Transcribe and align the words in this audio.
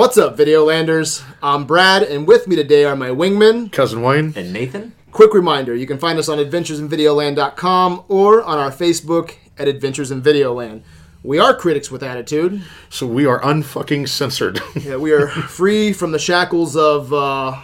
What's 0.00 0.16
up, 0.16 0.34
Videolanders? 0.34 1.22
I'm 1.42 1.66
Brad, 1.66 2.02
and 2.02 2.26
with 2.26 2.48
me 2.48 2.56
today 2.56 2.86
are 2.86 2.96
my 2.96 3.10
wingmen. 3.10 3.70
Cousin 3.70 4.00
Wayne. 4.00 4.32
And 4.34 4.50
Nathan? 4.50 4.94
Quick 5.12 5.34
reminder 5.34 5.76
you 5.76 5.86
can 5.86 5.98
find 5.98 6.18
us 6.18 6.26
on 6.26 6.38
adventuresinvideoland.com 6.38 8.04
or 8.08 8.42
on 8.42 8.56
our 8.56 8.70
Facebook 8.70 9.36
at 9.58 9.68
Adventures 9.68 10.10
in 10.10 10.22
Videoland. 10.22 10.84
We 11.22 11.38
are 11.38 11.54
critics 11.54 11.90
with 11.90 12.02
attitude. 12.02 12.62
So 12.88 13.06
we 13.06 13.26
are 13.26 13.42
unfucking 13.42 14.08
censored. 14.08 14.62
Yeah, 14.74 14.96
we 14.96 15.12
are 15.12 15.28
free 15.28 15.92
from 15.92 16.12
the 16.12 16.18
shackles 16.18 16.78
of 16.78 17.12
uh, 17.12 17.60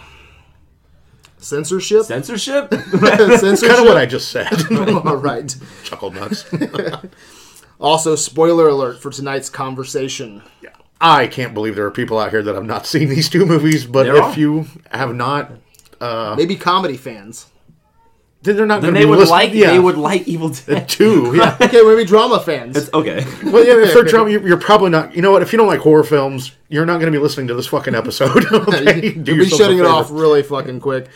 censorship. 1.39 2.03
Censorship? 2.03 2.71
censorship. 2.91 3.67
kind 3.67 3.81
of 3.81 3.87
what 3.87 3.97
I 3.97 4.05
just 4.05 4.29
said. 4.29 4.53
All 4.71 5.17
right. 5.17 5.55
Chuckle 5.83 6.11
nuts. 6.11 6.45
Also, 7.79 8.15
spoiler 8.15 8.67
alert 8.67 9.01
for 9.01 9.09
tonight's 9.09 9.49
conversation. 9.49 10.43
I 10.99 11.27
can't 11.27 11.53
believe 11.53 11.75
there 11.75 11.85
are 11.85 11.91
people 11.91 12.17
out 12.19 12.31
here 12.31 12.41
that 12.41 12.55
have 12.55 12.65
not 12.65 12.85
seen 12.93 13.09
these 13.09 13.29
two 13.29 13.45
movies, 13.45 13.85
but 13.85 14.03
There 14.03 14.15
if 14.17 14.23
are. 14.23 14.39
you 14.39 14.65
have 14.91 15.13
not, 15.15 15.51
uh, 16.01 16.35
Maybe 16.37 16.55
comedy 16.55 16.97
fans. 16.97 17.45
then 18.41 18.55
they're 18.55 18.65
not 18.65 18.81
then 18.81 18.93
going 18.93 18.95
to 18.95 18.99
they 18.99 19.05
be 19.05 19.09
would 19.09 19.19
listening. 19.19 19.31
like 19.39 19.53
yeah. 19.53 19.71
they 19.71 19.79
would 19.79 19.97
like 19.97 20.27
Evil 20.27 20.49
Dead. 20.49 20.87
two. 20.89 21.33
Yeah. 21.35 21.57
Okay, 21.61 21.81
maybe 21.83 22.05
drama 22.05 22.39
fans. 22.39 22.75
It's 22.77 22.93
okay. 22.93 23.23
well, 23.43 23.65
yeah. 23.65 23.83
If 23.83 23.93
they're 23.93 24.03
drama, 24.13 24.29
you're, 24.31 24.47
you're 24.47 24.57
probably 24.57 24.89
not. 24.89 25.15
You 25.15 25.21
know 25.21 25.31
what? 25.31 25.41
If 25.41 25.51
you 25.53 25.57
don't 25.57 25.67
like 25.67 25.79
horror 25.81 26.03
films, 26.03 26.51
you're 26.69 26.85
not 26.85 26.99
going 26.99 27.11
to 27.11 27.17
be 27.17 27.21
listening 27.21 27.47
to 27.47 27.53
this 27.55 27.67
fucking 27.67 27.93
episode. 27.95 28.45
okay? 28.51 29.01
Do 29.01 29.07
You'll 29.07 29.23
be 29.23 29.31
yourself 29.43 29.53
a 29.61 29.63
shutting 29.63 29.77
it 29.79 29.81
favor. 29.83 29.93
off 29.93 30.09
really 30.11 30.43
fucking 30.43 30.79
quick. 30.79 31.07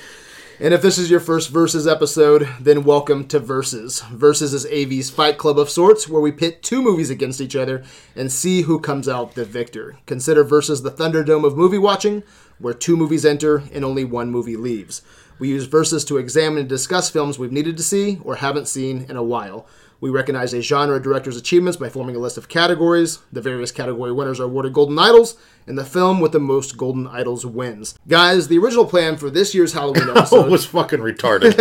And 0.62 0.76
if 0.76 0.84
this 0.84 1.00
is 1.00 1.10
your 1.10 1.20
first 1.20 1.50
Versus 1.50 1.88
episode, 1.88 2.48
then 2.60 2.84
welcome 2.84 3.28
to 3.30 3.40
Versus. 3.40 4.02
Versus 4.12 4.54
is 4.54 4.68
AV's 4.68 5.10
fight 5.10 5.40
club 5.40 5.58
of 5.58 5.72
sorts, 5.72 6.08
where 6.08 6.22
we 6.22 6.32
pit 6.32 6.62
two 6.62 6.84
movies 6.84 7.10
against 7.10 7.42
each 7.42 7.56
other 7.56 7.84
and 8.16 8.32
see 8.32 8.62
who 8.62 8.80
comes 8.80 9.10
out 9.10 9.34
the 9.34 9.44
victor. 9.44 9.98
Consider 10.05 10.44
Versus 10.44 10.84
the 10.84 10.91
Thunderdome 10.91 11.46
of 11.46 11.58
movie 11.58 11.80
watching, 11.80 12.22
where 12.60 12.76
two 12.76 12.96
movies 12.96 13.26
enter 13.26 13.63
and 13.74 13.84
only 13.84 14.04
one 14.04 14.30
movie 14.30 14.55
leaves. 14.55 15.02
We 15.40 15.50
use 15.50 15.66
Versus 15.66 16.05
to 16.05 16.18
examine 16.18 16.60
and 16.60 16.70
discuss 16.70 17.10
films 17.10 17.40
we've 17.40 17.52
needed 17.52 17.76
to 17.78 17.84
see 17.84 18.20
or 18.24 18.35
haven't 18.35 18.68
seen 18.68 19.07
in 19.10 19.18
a 19.18 19.24
while. 19.24 19.66
We 20.02 20.10
recognize 20.10 20.52
a 20.52 20.63
genre 20.63 20.99
director's 20.99 21.38
achievements 21.38 21.77
by 21.77 21.90
forming 21.90 22.16
a 22.16 22.20
list 22.20 22.35
of 22.35 22.49
categories. 22.49 23.20
The 23.32 23.40
various 23.40 23.71
category 23.71 24.12
winners 24.12 24.40
are 24.40 24.46
awarded 24.46 24.74
Golden 24.74 24.98
Idols, 24.98 25.38
and 25.68 25.77
the 25.77 25.85
film 25.85 26.20
with 26.20 26.32
the 26.32 26.40
most 26.40 26.76
Golden 26.76 27.05
Idols 27.05 27.46
wins. 27.46 27.94
Guys, 28.07 28.48
the 28.48 28.57
original 28.57 28.85
plan 28.85 29.16
for 29.16 29.29
this 29.29 29.54
year's 29.54 29.74
Halloween 29.74 30.10
episode 30.16 30.49
was 30.49 30.66
fucking 30.66 30.99
retarded. 31.02 31.55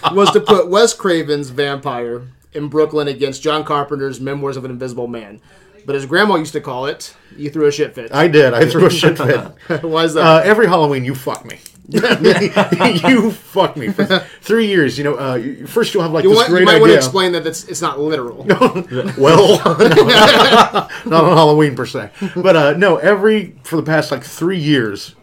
was 0.14 0.30
to 0.30 0.40
put 0.40 0.70
Wes 0.70 0.94
Craven's 0.94 1.50
Vampire 1.50 2.22
in 2.54 2.68
Brooklyn 2.68 3.08
against 3.08 3.42
John 3.42 3.62
Carpenter's 3.62 4.22
Memoirs 4.22 4.56
of 4.56 4.64
an 4.64 4.70
Invisible 4.70 5.06
Man. 5.06 5.42
But 5.86 5.94
as 5.94 6.04
Grandma 6.04 6.34
used 6.34 6.52
to 6.54 6.60
call 6.60 6.86
it, 6.86 7.14
you 7.36 7.48
threw 7.48 7.66
a 7.66 7.72
shit 7.72 7.94
fit. 7.94 8.12
I 8.12 8.26
did. 8.26 8.52
I 8.52 8.68
threw 8.68 8.86
a 8.86 8.90
shit 8.90 9.16
fit. 9.68 9.84
Why 9.84 10.04
is 10.04 10.14
that? 10.14 10.26
Uh, 10.26 10.40
every 10.44 10.66
Halloween, 10.66 11.04
you 11.04 11.14
fuck 11.14 11.44
me. 11.44 11.60
you 11.88 13.30
fuck 13.30 13.76
me 13.76 13.92
for 13.92 14.04
three 14.40 14.66
years. 14.66 14.98
You 14.98 15.04
know, 15.04 15.14
uh, 15.14 15.66
first 15.66 15.94
you'll 15.94 16.02
have 16.02 16.10
like 16.10 16.24
you, 16.24 16.30
this 16.30 16.38
want, 16.38 16.48
you 16.48 16.56
great 16.56 16.64
might 16.64 16.80
want 16.80 16.90
to 16.90 16.96
explain 16.96 17.30
that 17.32 17.46
it's, 17.46 17.62
it's 17.66 17.80
not 17.80 18.00
literal. 18.00 18.42
well, 19.16 19.58
not 21.06 21.24
on 21.24 21.36
Halloween 21.36 21.76
per 21.76 21.86
se, 21.86 22.10
but 22.34 22.56
uh, 22.56 22.72
no. 22.72 22.96
Every 22.96 23.56
for 23.62 23.76
the 23.76 23.84
past 23.84 24.10
like 24.10 24.24
three 24.24 24.58
years, 24.58 25.14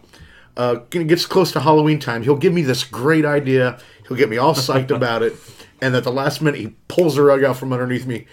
uh, 0.56 0.76
gets 0.88 1.26
close 1.26 1.52
to 1.52 1.60
Halloween 1.60 1.98
time, 1.98 2.22
he'll 2.22 2.36
give 2.36 2.54
me 2.54 2.62
this 2.62 2.84
great 2.84 3.26
idea. 3.26 3.78
He'll 4.08 4.16
get 4.16 4.30
me 4.30 4.38
all 4.38 4.54
psyched 4.54 4.90
about 4.90 5.22
it, 5.22 5.34
and 5.82 5.94
at 5.94 6.04
the 6.04 6.12
last 6.12 6.40
minute, 6.40 6.58
he 6.58 6.68
pulls 6.88 7.16
the 7.16 7.22
rug 7.22 7.44
out 7.44 7.58
from 7.58 7.74
underneath 7.74 8.06
me, 8.06 8.26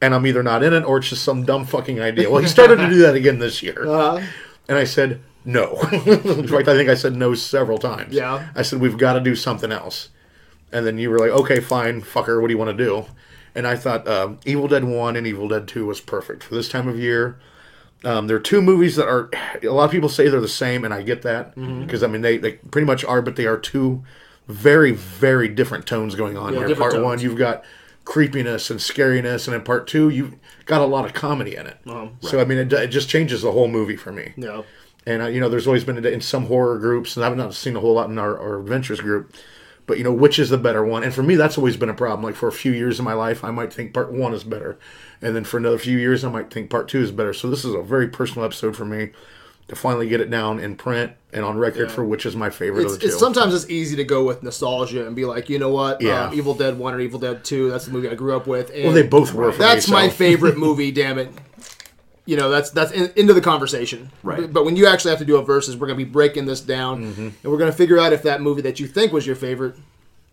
and 0.00 0.14
I'm 0.14 0.26
either 0.26 0.42
not 0.42 0.62
in 0.62 0.72
it 0.72 0.84
or 0.84 0.98
it's 0.98 1.08
just 1.08 1.24
some 1.24 1.44
dumb 1.44 1.64
fucking 1.64 2.00
idea. 2.00 2.30
Well, 2.30 2.42
he 2.42 2.48
started 2.48 2.76
to 2.76 2.88
do 2.88 2.98
that 2.98 3.14
again 3.14 3.38
this 3.38 3.62
year, 3.62 3.84
and 4.68 4.78
I 4.78 4.84
said 4.84 5.20
no. 5.46 5.80
in 5.92 6.48
fact, 6.48 6.68
I 6.68 6.74
think 6.74 6.90
I 6.90 6.94
said 6.94 7.14
no 7.14 7.34
several 7.34 7.78
times. 7.78 8.12
Yeah. 8.12 8.48
I 8.54 8.62
said 8.62 8.80
we've 8.80 8.98
got 8.98 9.14
to 9.14 9.20
do 9.20 9.36
something 9.36 9.70
else. 9.72 10.10
And 10.72 10.84
then 10.84 10.98
you 10.98 11.08
were 11.08 11.18
like, 11.18 11.30
okay, 11.30 11.60
fine, 11.60 12.02
fucker, 12.02 12.40
what 12.40 12.48
do 12.48 12.52
you 12.52 12.58
want 12.58 12.76
to 12.76 12.84
do? 12.84 13.06
And 13.54 13.66
I 13.66 13.76
thought 13.76 14.06
um, 14.08 14.40
Evil 14.44 14.66
Dead 14.68 14.84
1 14.84 15.16
and 15.16 15.26
Evil 15.26 15.48
Dead 15.48 15.68
2 15.68 15.86
was 15.86 16.00
perfect 16.00 16.42
for 16.42 16.54
this 16.54 16.68
time 16.68 16.88
of 16.88 16.98
year. 16.98 17.38
Um, 18.04 18.26
there 18.26 18.36
are 18.36 18.40
two 18.40 18.60
movies 18.60 18.96
that 18.96 19.06
are, 19.06 19.30
a 19.62 19.68
lot 19.68 19.84
of 19.84 19.90
people 19.90 20.08
say 20.08 20.28
they're 20.28 20.40
the 20.40 20.48
same, 20.48 20.84
and 20.84 20.92
I 20.92 21.02
get 21.02 21.22
that. 21.22 21.56
Mm-hmm. 21.56 21.82
Because, 21.82 22.02
I 22.02 22.08
mean, 22.08 22.22
they, 22.22 22.36
they 22.36 22.52
pretty 22.54 22.84
much 22.84 23.04
are, 23.04 23.22
but 23.22 23.36
they 23.36 23.46
are 23.46 23.56
two 23.56 24.04
very, 24.48 24.92
very 24.92 25.48
different 25.48 25.86
tones 25.86 26.14
going 26.14 26.36
on 26.36 26.52
Yeah, 26.52 26.66
here. 26.66 26.76
Part 26.76 27.00
one, 27.00 27.20
you've 27.20 27.38
got 27.38 27.64
creepiness 28.06 28.70
and 28.70 28.80
scariness, 28.80 29.46
and 29.46 29.54
in 29.54 29.62
part 29.62 29.86
two, 29.86 30.08
you've 30.08 30.36
got 30.64 30.80
a 30.80 30.86
lot 30.86 31.04
of 31.04 31.12
comedy 31.12 31.56
in 31.56 31.66
it. 31.66 31.78
So, 32.20 32.40
I 32.40 32.44
mean, 32.46 32.56
it, 32.56 32.72
it 32.72 32.86
just 32.86 33.10
changes 33.10 33.42
the 33.42 33.52
whole 33.52 33.68
movie 33.68 33.96
for 33.96 34.12
me. 34.12 34.32
no. 34.38 34.64
And 35.08 35.22
uh, 35.22 35.26
you 35.26 35.38
know, 35.38 35.48
there's 35.48 35.68
always 35.68 35.84
been 35.84 36.04
in 36.04 36.20
some 36.20 36.46
horror 36.46 36.80
groups, 36.80 37.16
and 37.16 37.24
I've 37.24 37.36
not 37.36 37.54
seen 37.54 37.76
a 37.76 37.80
whole 37.80 37.94
lot 37.94 38.10
in 38.10 38.18
our, 38.18 38.36
our 38.40 38.58
adventures 38.58 39.00
group. 39.00 39.36
But 39.86 39.98
you 39.98 40.04
know, 40.04 40.12
which 40.12 40.36
is 40.40 40.50
the 40.50 40.58
better 40.58 40.84
one? 40.84 41.04
And 41.04 41.14
for 41.14 41.22
me, 41.22 41.36
that's 41.36 41.56
always 41.56 41.76
been 41.76 41.88
a 41.88 41.94
problem. 41.94 42.24
Like 42.24 42.34
for 42.34 42.48
a 42.48 42.52
few 42.52 42.72
years 42.72 42.98
in 42.98 43.04
my 43.04 43.12
life, 43.12 43.44
I 43.44 43.52
might 43.52 43.72
think 43.72 43.94
part 43.94 44.10
one 44.10 44.34
is 44.34 44.42
better, 44.42 44.78
and 45.22 45.36
then 45.36 45.44
for 45.44 45.58
another 45.58 45.78
few 45.78 45.96
years, 45.96 46.24
I 46.24 46.30
might 46.30 46.50
think 46.52 46.70
part 46.70 46.88
two 46.88 47.00
is 47.00 47.12
better. 47.12 47.32
So 47.32 47.48
this 47.48 47.64
is 47.64 47.72
a 47.72 47.82
very 47.82 48.08
personal 48.08 48.44
episode 48.44 48.74
for 48.74 48.84
me 48.84 49.10
to 49.68 49.74
finally 49.76 50.08
get 50.08 50.20
it 50.20 50.30
down 50.30 50.60
in 50.60 50.76
print 50.76 51.12
and 51.32 51.44
on 51.44 51.58
record 51.58 51.90
for 51.90 52.04
which 52.04 52.24
is 52.24 52.36
my 52.36 52.48
favorite 52.50 52.84
It's, 52.84 52.94
of 52.94 53.00
the 53.00 53.06
two. 53.06 53.12
it's 53.12 53.18
sometimes 53.20 53.52
it's 53.52 53.68
easy 53.68 53.96
to 53.96 54.04
go 54.04 54.24
with 54.24 54.42
nostalgia 54.42 55.06
and 55.06 55.16
be 55.16 55.24
like, 55.24 55.48
you 55.48 55.58
know 55.58 55.70
what, 55.70 56.00
Yeah. 56.00 56.26
um, 56.28 56.34
Evil 56.34 56.54
Dead 56.54 56.78
One 56.78 56.94
or 56.94 57.00
Evil 57.00 57.18
Dead 57.18 57.44
Two. 57.44 57.68
That's 57.70 57.86
the 57.86 57.90
movie 57.92 58.08
I 58.08 58.14
grew 58.14 58.36
up 58.36 58.46
with. 58.46 58.70
And 58.72 58.84
well, 58.84 58.92
they 58.92 59.02
both 59.02 59.34
were. 59.34 59.50
For 59.52 59.58
that's 59.58 59.88
me, 59.88 59.92
my 59.94 60.08
favorite 60.24 60.56
movie. 60.56 60.92
Damn 60.92 61.18
it. 61.18 61.30
You 62.26 62.36
know 62.36 62.50
that's 62.50 62.70
that's 62.70 62.90
in, 62.92 63.12
into 63.16 63.34
the 63.34 63.40
conversation. 63.40 64.10
Right. 64.24 64.40
But, 64.40 64.52
but 64.52 64.64
when 64.64 64.74
you 64.76 64.86
actually 64.86 65.10
have 65.10 65.20
to 65.20 65.24
do 65.24 65.36
a 65.36 65.42
versus, 65.42 65.76
we're 65.76 65.86
gonna 65.86 65.96
be 65.96 66.04
breaking 66.04 66.46
this 66.46 66.60
down, 66.60 67.04
Mm-hmm. 67.04 67.20
and 67.22 67.44
we're 67.44 67.58
gonna 67.58 67.70
figure 67.72 67.98
out 67.98 68.12
if 68.12 68.22
that 68.24 68.40
movie 68.40 68.62
that 68.62 68.80
you 68.80 68.86
think 68.88 69.12
was 69.12 69.26
your 69.26 69.36
favorite 69.36 69.76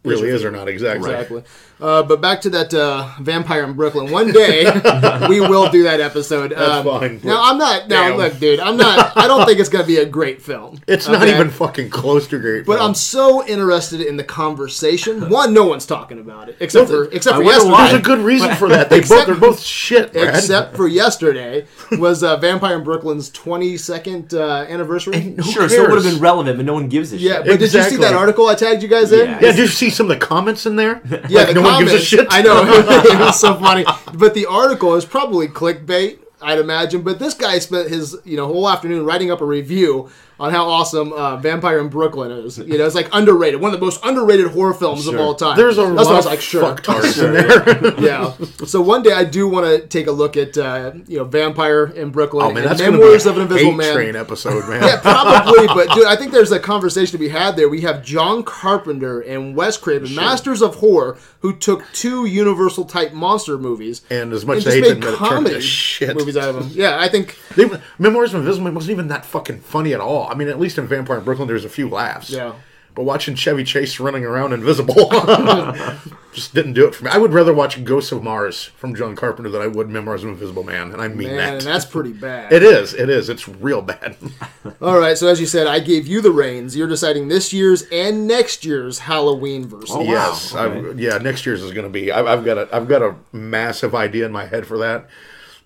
really 0.03 0.30
is 0.30 0.44
or 0.44 0.52
not 0.52 0.68
exactly. 0.68 1.12
Exactly. 1.12 1.44
Uh, 1.81 2.02
but 2.03 2.22
back 2.22 2.40
to 2.41 2.50
that 2.52 2.74
uh, 2.74 3.09
vampire 3.19 3.64
in 3.64 3.74
Brooklyn. 3.74 4.09
One 4.12 4.31
day 4.31 4.64
we 5.28 5.41
will 5.41 5.69
do 5.69 5.84
that 5.84 6.00
episode. 6.00 6.52
That's 6.52 6.86
Um, 6.88 7.00
fine. 7.00 7.19
Now 7.24 7.41
I'm 7.52 7.58
not. 7.58 7.88
Now 7.90 8.09
Damn. 8.09 8.18
look, 8.18 8.40
dude. 8.40 8.59
I'm 8.59 8.78
not. 8.78 9.18
I 9.18 9.28
don't 9.28 9.46
think 9.46 9.59
it's 9.59 9.69
gonna 9.69 9.84
be 9.86 9.97
a 9.97 10.06
great 10.06 10.42
film. 10.42 10.80
It's 10.88 11.08
not 11.08 11.28
even 11.28 11.50
fucking 11.50 11.90
close 11.90 12.28
to 12.28 12.40
great. 12.40 12.66
But 12.66 12.78
film. 12.78 12.90
I'm 12.90 12.96
so 12.96 13.46
interested 13.46 14.00
in 14.02 14.16
the 14.18 14.24
conversation. 14.24 15.30
One, 15.30 15.53
no 15.53 15.66
one's 15.66 15.86
talking 15.86 16.19
about 16.19 16.47
it 16.50 16.58
except 16.59 16.90
for 16.90 17.06
except 17.06 17.36
I 17.36 17.40
for 17.40 17.44
yesterday. 17.44 17.72
why. 17.72 17.88
There's 17.90 18.00
a 18.00 18.03
good 18.03 18.19
reason 18.19 18.56
for 18.56 18.69
that. 18.69 18.90
They 18.90 18.97
both 19.00 19.12
Except- 19.12 19.28
they're 19.28 19.36
both 19.36 19.59
shit. 19.62 20.13
Brad. 20.13 20.36
Except 20.36 20.75
for 20.78 20.88
yesterday 20.88 21.66
was 22.00 22.24
uh, 22.24 22.38
Vampire 22.38 22.78
in 22.78 22.84
Brooklyn's 22.84 23.30
22nd 23.31 24.34
uh, 24.34 24.66
anniversary. 24.69 25.19
Who 25.19 25.44
Sure, 25.44 25.68
so 25.69 25.84
it 25.84 25.90
would 25.90 26.03
have 26.03 26.12
been 26.13 26.22
relevant, 26.22 26.58
but 26.58 26.66
no 26.66 26.74
one 26.74 26.88
gives 26.90 27.13
a 27.13 27.18
yeah, 27.18 27.36
shit. 27.38 27.46
but 27.46 27.59
did 27.59 27.74
you 27.74 27.84
see 27.84 27.97
that 27.97 28.13
article 28.13 28.47
I 28.47 28.56
tagged 28.56 28.81
you 28.84 28.90
guys 28.90 29.12
in? 29.12 29.19
Yeah. 29.25 29.34
yeah, 29.36 29.40
did 29.52 29.58
you 29.58 29.68
see 29.68 29.90
some 29.94 30.09
of 30.12 30.20
the 30.20 30.26
comments 30.26 30.66
in 30.66 30.76
there? 30.76 31.02
Yeah, 31.06 31.18
Like, 31.20 31.48
the 31.48 31.54
no 31.56 31.62
comments, 31.62 31.66
one 31.66 31.80
gives 31.86 31.94
a 31.94 32.00
shit. 32.00 32.28
I 32.30 32.42
know 32.42 32.64
it 32.66 33.20
was 33.20 33.40
so 33.40 33.56
funny, 33.56 33.86
but 34.14 34.34
the 34.34 34.46
article 34.46 34.96
is 34.96 35.06
probably 35.06 35.48
clickbait, 35.48 36.20
I'd 36.44 36.59
imagine. 36.59 37.02
But 37.02 37.20
this 37.20 37.34
guy 37.34 37.59
spent 37.59 37.90
his 37.90 38.16
you 38.26 38.38
know 38.38 38.48
whole 38.48 38.68
afternoon 38.70 39.06
writing 39.06 39.31
up 39.31 39.42
a 39.42 39.46
review 39.46 40.09
on 40.40 40.52
how 40.52 40.68
awesome 40.68 41.14
uh, 41.14 41.38
Vampire 41.38 41.80
in 41.80 41.90
Brooklyn 41.90 42.31
is. 42.31 42.58
You 42.58 42.78
know, 42.78 42.86
it's 42.86 42.96
like 42.96 43.08
underrated, 43.14 43.62
one 43.62 43.72
of 43.74 43.80
the 43.80 43.86
most 43.86 44.04
underrated 44.04 44.48
horror 44.48 44.74
films 44.74 45.06
of 45.08 45.18
all 45.20 45.36
time. 45.36 45.56
There's 45.56 45.78
a 45.78 45.84
That's 45.84 45.96
what 45.96 46.08
I 46.08 46.09
lot 46.09 46.16
was 46.18 46.26
of 46.26 46.31
like, 46.31 46.42
sure. 46.42 46.64
fucktards 46.76 47.14
Sure, 47.14 47.28
in 47.28 47.34
there. 47.48 48.00
yeah. 48.00 48.34
So 48.66 48.81
one 48.81 49.04
day 49.04 49.14
I 49.14 49.26
do 49.26 49.48
want 49.48 49.68
to 49.68 49.88
take 49.88 50.08
a 50.08 50.12
look 50.12 50.36
at 50.36 50.58
uh, 50.58 50.94
you 51.08 51.18
know 51.20 51.24
Vampire 51.24 51.86
in 51.86 52.09
Brooklyn 52.09 52.46
Oh 52.46 52.50
man, 52.50 52.64
and 52.64 52.66
that's 52.72 52.81
gonna 52.81 52.94
Memoirs 52.98 53.24
be 53.24 53.30
a 53.30 53.31
of 53.31 53.38
an 53.38 53.44
Invisible 53.44 53.72
Man. 53.74 53.94
train 53.94 54.16
episode, 54.16 54.68
man. 54.68 54.81
Yeah, 54.84 55.00
probably, 55.00 55.68
but 55.68 55.92
dude, 55.94 56.08
I 56.08 56.16
think 56.16 56.31
there's 56.31 56.52
a 56.52 56.60
conversation 56.60 57.12
to 57.12 57.18
be 57.20 57.30
had 57.30 57.56
there. 57.56 57.70
We 57.70 57.81
have 57.81 58.04
John 58.04 58.44
Carpenter 58.44 59.22
and 59.22 59.56
Wes 59.56 59.78
Craven, 59.78 60.14
masters 60.16 60.62
of 60.64 60.75
horror, 60.75 61.18
who 61.40 61.56
took 61.56 61.84
two 61.94 62.25
Universal 62.25 62.86
type 62.86 63.14
monster 63.14 63.58
movies 63.58 64.02
And 64.10 64.34
as 64.34 64.46
much 64.46 64.58
and 64.58 64.68
as 64.68 64.74
just 64.74 64.78
I 64.78 64.80
hate 64.80 64.94
to 64.96 64.96
made 64.96 65.04
it, 65.13 65.18
turned 65.18 65.18
comedy 65.18 65.56
to 65.56 65.62
shit. 65.62 66.18
movies 66.18 66.32
out 66.38 66.50
of 66.50 66.56
them. 66.56 66.69
Yeah, 66.71 67.00
I 67.00 67.07
think 67.09 67.38
They, 67.56 67.69
Memoirs 68.00 68.33
of 68.33 68.41
Invisible 68.41 68.65
Man 68.65 68.75
wasn't 68.75 68.91
even 68.91 69.07
that 69.07 69.25
fucking 69.25 69.59
funny 69.62 69.94
at 69.94 70.00
all. 70.00 70.27
I 70.30 70.35
mean, 70.35 70.47
at 70.47 70.59
least 70.59 70.77
in 70.77 70.88
Vampire 70.88 71.18
in 71.18 71.24
Brooklyn, 71.24 71.47
there's 71.47 71.65
a 71.65 71.69
few 71.69 71.89
laughs. 71.89 72.30
Yeah. 72.30 72.53
But 72.95 73.06
watching 73.06 73.33
Chevy 73.33 73.63
Chase 73.63 74.00
running 74.00 74.24
around 74.24 74.53
invisible 74.53 74.94
just 76.33 76.53
didn't 76.53 76.74
do 76.74 76.88
it 76.88 76.94
for 76.94 77.06
me. 77.06 77.09
I 77.12 77.18
would 77.18 77.33
rather 77.33 77.51
watch 77.51 77.83
Ghosts 77.83 78.12
of 78.12 78.21
Mars 78.21 78.65
from 78.65 78.94
John 78.94 79.15
Carpenter 79.15 79.50
than 79.50 79.63
I 79.63 79.68
would 79.68 79.89
Memoirs 79.89 80.24
of 80.24 80.30
Invisible 80.30 80.63
Man, 80.63 80.91
and 80.91 81.01
I 81.01 81.07
mean 81.07 81.30
man, 81.30 81.38
that. 81.38 81.53
and 81.53 81.62
that's 81.63 81.85
pretty 81.85 82.13
bad. 82.13 82.53
It 82.53 82.62
is. 82.62 82.94
It 82.94 83.09
is. 83.09 83.29
It's 83.29 83.47
real 83.47 83.81
bad. 83.81 84.15
All 84.81 85.00
right, 85.00 85.18
so 85.18 85.27
as 85.27 85.39
you 85.39 85.47
said, 85.47 85.65
I 85.65 85.79
gave 85.79 86.06
you 86.06 86.21
the 86.21 86.31
reins. 86.31 86.75
You're 86.75 86.88
deciding 86.88 87.29
this 87.29 87.51
year's 87.51 87.81
and 87.91 88.27
next 88.27 88.63
year's 88.63 89.00
Halloween 89.00 89.65
versus. 89.65 89.89
Oh, 89.91 90.00
wow. 90.00 90.06
yes. 90.06 90.53
okay. 90.53 90.89
I, 90.89 90.91
yeah. 90.91 91.18
Next 91.18 91.47
year's 91.47 91.63
is 91.63 91.71
going 91.71 91.86
to 91.86 91.89
be. 91.89 92.12
I, 92.12 92.21
I've 92.31 92.45
got 92.45 92.59
a. 92.59 92.69
I've 92.75 92.88
got 92.88 93.01
a 93.01 93.15
massive 93.31 93.95
idea 93.95 94.27
in 94.27 94.31
my 94.31 94.45
head 94.45 94.68
for 94.68 94.77
that. 94.79 95.07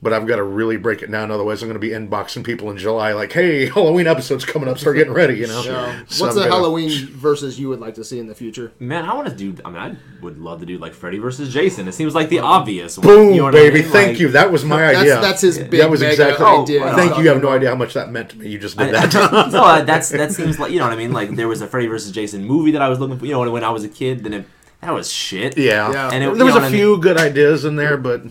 But 0.01 0.13
I've 0.13 0.27
got 0.27 0.35
to 0.37 0.43
really 0.43 0.77
break 0.77 1.01
it 1.01 1.09
down. 1.11 1.31
Otherwise, 1.31 1.61
I'm 1.63 1.69
going 1.69 1.79
to 1.79 1.85
be 1.85 1.89
inboxing 1.93 2.43
people 2.43 2.69
in 2.69 2.77
July 2.77 3.13
like, 3.13 3.31
"Hey, 3.31 3.65
Halloween 3.69 4.07
episode's 4.07 4.45
coming 4.45 4.69
up. 4.69 4.77
Start 4.77 4.95
getting 4.95 5.13
ready." 5.13 5.35
You 5.35 5.47
know. 5.47 5.61
Yeah. 5.63 6.03
So 6.07 6.25
What's 6.25 6.35
I'm 6.37 6.43
the 6.43 6.49
gonna- 6.49 6.51
Halloween 6.55 7.07
versus 7.07 7.59
you 7.59 7.69
would 7.69 7.79
like 7.79 7.95
to 7.95 8.03
see 8.03 8.19
in 8.19 8.27
the 8.27 8.35
future? 8.35 8.71
Man, 8.79 9.05
I 9.05 9.13
want 9.15 9.27
to 9.29 9.35
do. 9.35 9.55
I 9.65 9.69
mean, 9.69 9.77
I 9.81 9.95
would 10.21 10.39
love 10.39 10.59
to 10.59 10.65
do 10.65 10.77
like 10.77 10.93
Freddy 10.93 11.17
versus 11.17 11.53
Jason. 11.53 11.87
It 11.87 11.93
seems 11.93 12.13
like 12.15 12.29
the 12.29 12.39
obvious. 12.39 12.97
one, 12.97 13.07
Boom, 13.07 13.29
you 13.31 13.37
know 13.37 13.43
what 13.45 13.55
I 13.55 13.59
baby! 13.59 13.81
mean? 13.81 13.91
Thank 13.91 14.07
Like, 14.09 14.19
you. 14.19 14.29
That 14.29 14.51
was 14.51 14.63
my 14.65 14.79
That's 14.81 14.97
idea. 14.99 15.21
that's 15.21 15.41
his 15.41 15.57
big 15.57 15.71
that 15.81 15.89
was 15.89 16.01
mega 16.01 16.11
exactly. 16.13 16.45
idea. 16.45 16.83
Oh, 16.83 16.87
he's 16.87 16.95
Thank 16.95 17.17
you. 17.17 17.23
You 17.23 17.29
have 17.29 17.41
no 17.41 17.49
idea 17.49 17.69
how 17.69 17.75
much 17.75 17.93
that 17.95 18.11
meant 18.11 18.29
to 18.29 18.37
me. 18.37 18.49
You 18.49 18.59
just 18.59 18.77
did 18.77 18.93
I- 18.93 19.05
that. 19.07 19.49
no, 19.51 19.63
uh, 19.63 19.81
that's 19.83 20.09
that 20.09 20.31
seems 20.31 20.59
like 20.59 20.71
you 20.71 20.79
know 20.79 20.85
what 20.85 20.93
I 20.93 20.97
mean. 20.97 21.11
Like 21.13 21.31
there 21.35 21.47
was 21.47 21.61
a 21.61 21.67
Freddy 21.67 21.87
versus 21.87 22.11
Jason 22.11 22.43
movie 22.45 22.71
that 22.71 22.81
I 22.81 22.89
was 22.89 22.99
looking 22.99 23.17
for. 23.17 23.25
You 23.25 23.31
know, 23.33 23.49
when 23.51 23.63
I 23.63 23.69
was 23.71 23.83
a 23.83 23.89
kid, 23.89 24.23
then 24.23 24.33
it, 24.33 24.45
that 24.81 24.93
was 24.93 25.11
shit. 25.11 25.57
yeah. 25.57 25.91
Yeah. 25.91 26.09
And 26.13 26.23
it- 26.23 26.27
there 26.27 26.29
was 26.31 26.39
you 26.39 26.45
a 26.45 26.47
know 26.49 26.53
what 26.55 26.63
I 26.63 26.69
few 26.69 26.97
good 26.99 27.17
ideas 27.17 27.65
in 27.65 27.75
there, 27.77 27.97
but 27.97 28.21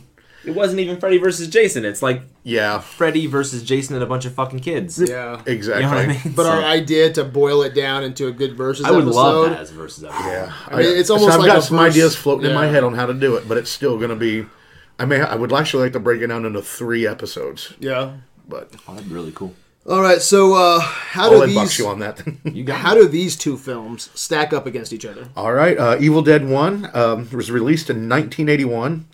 It 0.47 0.55
wasn't 0.55 0.81
even 0.81 0.99
Freddy 1.01 1.19
versus 1.19 1.49
Jason. 1.49 1.85
It's 1.85 2.03
like 2.03 2.23
yeah, 2.45 2.79
Freddy 2.79 3.27
versus 3.27 3.63
Jason 3.63 3.95
and 3.97 4.03
a 4.05 4.07
bunch 4.07 4.25
of 4.25 4.35
fucking 4.35 4.61
kids. 4.61 4.99
Yeah. 5.05 5.43
exactly. 5.47 5.85
You 5.85 5.91
know 5.91 5.97
what 5.97 6.05
I 6.05 6.07
mean? 6.25 6.35
But 6.37 6.45
So, 6.45 6.51
our 6.51 6.63
idea 6.63 7.13
to 7.15 7.25
boil 7.25 7.63
it 7.63 7.75
down 7.75 8.05
into 8.05 8.29
a 8.29 8.33
good 8.33 8.57
versus 8.57 8.87
I 8.87 8.91
would 8.93 9.03
episode. 9.05 9.17
love 9.17 9.51
that 9.51 9.61
as 9.61 9.71
versus 9.71 10.05
episode. 10.05 10.21
Yeah, 10.29 10.53
I 10.69 10.77
mean, 10.77 10.97
it's 10.99 11.09
so 11.09 11.15
almost 11.15 11.33
I've 11.35 11.41
like 11.41 11.49
got 11.49 11.59
a 11.59 11.63
some 11.63 11.77
verse- 11.79 11.93
ideas 11.95 12.15
floating 12.17 12.47
in 12.49 12.55
my 12.55 12.67
head 12.67 12.85
on 12.85 12.95
how 12.95 13.07
to 13.07 13.15
do 13.15 13.35
it, 13.37 13.49
but 13.49 13.59
it's 13.59 13.71
still 13.71 13.97
going 13.99 14.11
to 14.11 14.17
be. 14.17 14.47
I 14.99 15.05
may. 15.05 15.21
I 15.21 15.35
would 15.35 15.53
actually 15.53 15.83
like 15.85 15.93
to 15.95 16.01
break 16.01 16.23
it 16.23 16.29
down 16.29 16.47
into 16.47 16.63
three 16.63 17.07
episodes, 17.07 17.75
Yeah. 17.81 18.13
but 18.49 18.71
Oh, 18.89 18.95
that'd 18.95 19.09
be 19.09 19.15
really 19.15 19.33
cool. 19.33 19.53
All 19.89 20.01
right. 20.01 20.23
So 20.23 20.55
uh, 20.55 20.81
how 20.81 21.25
I'll 21.33 21.41
do 21.41 21.47
these 21.47 21.79
you 21.79 21.87
on 21.87 21.99
that. 21.99 22.23
You 22.45 22.65
got 22.65 22.79
how 22.81 22.95
do 22.95 23.07
these 23.07 23.37
two 23.37 23.57
films 23.59 24.09
stack 24.15 24.53
up 24.53 24.65
against 24.67 24.93
each 24.93 25.05
other? 25.05 25.29
All 25.37 25.53
right, 25.53 25.77
uh, 25.79 25.97
Evil 26.01 26.23
Dead 26.23 26.49
One 26.49 26.89
um, 26.95 27.29
was 27.31 27.51
released 27.51 27.91
in 27.91 28.09
1981. 28.09 29.07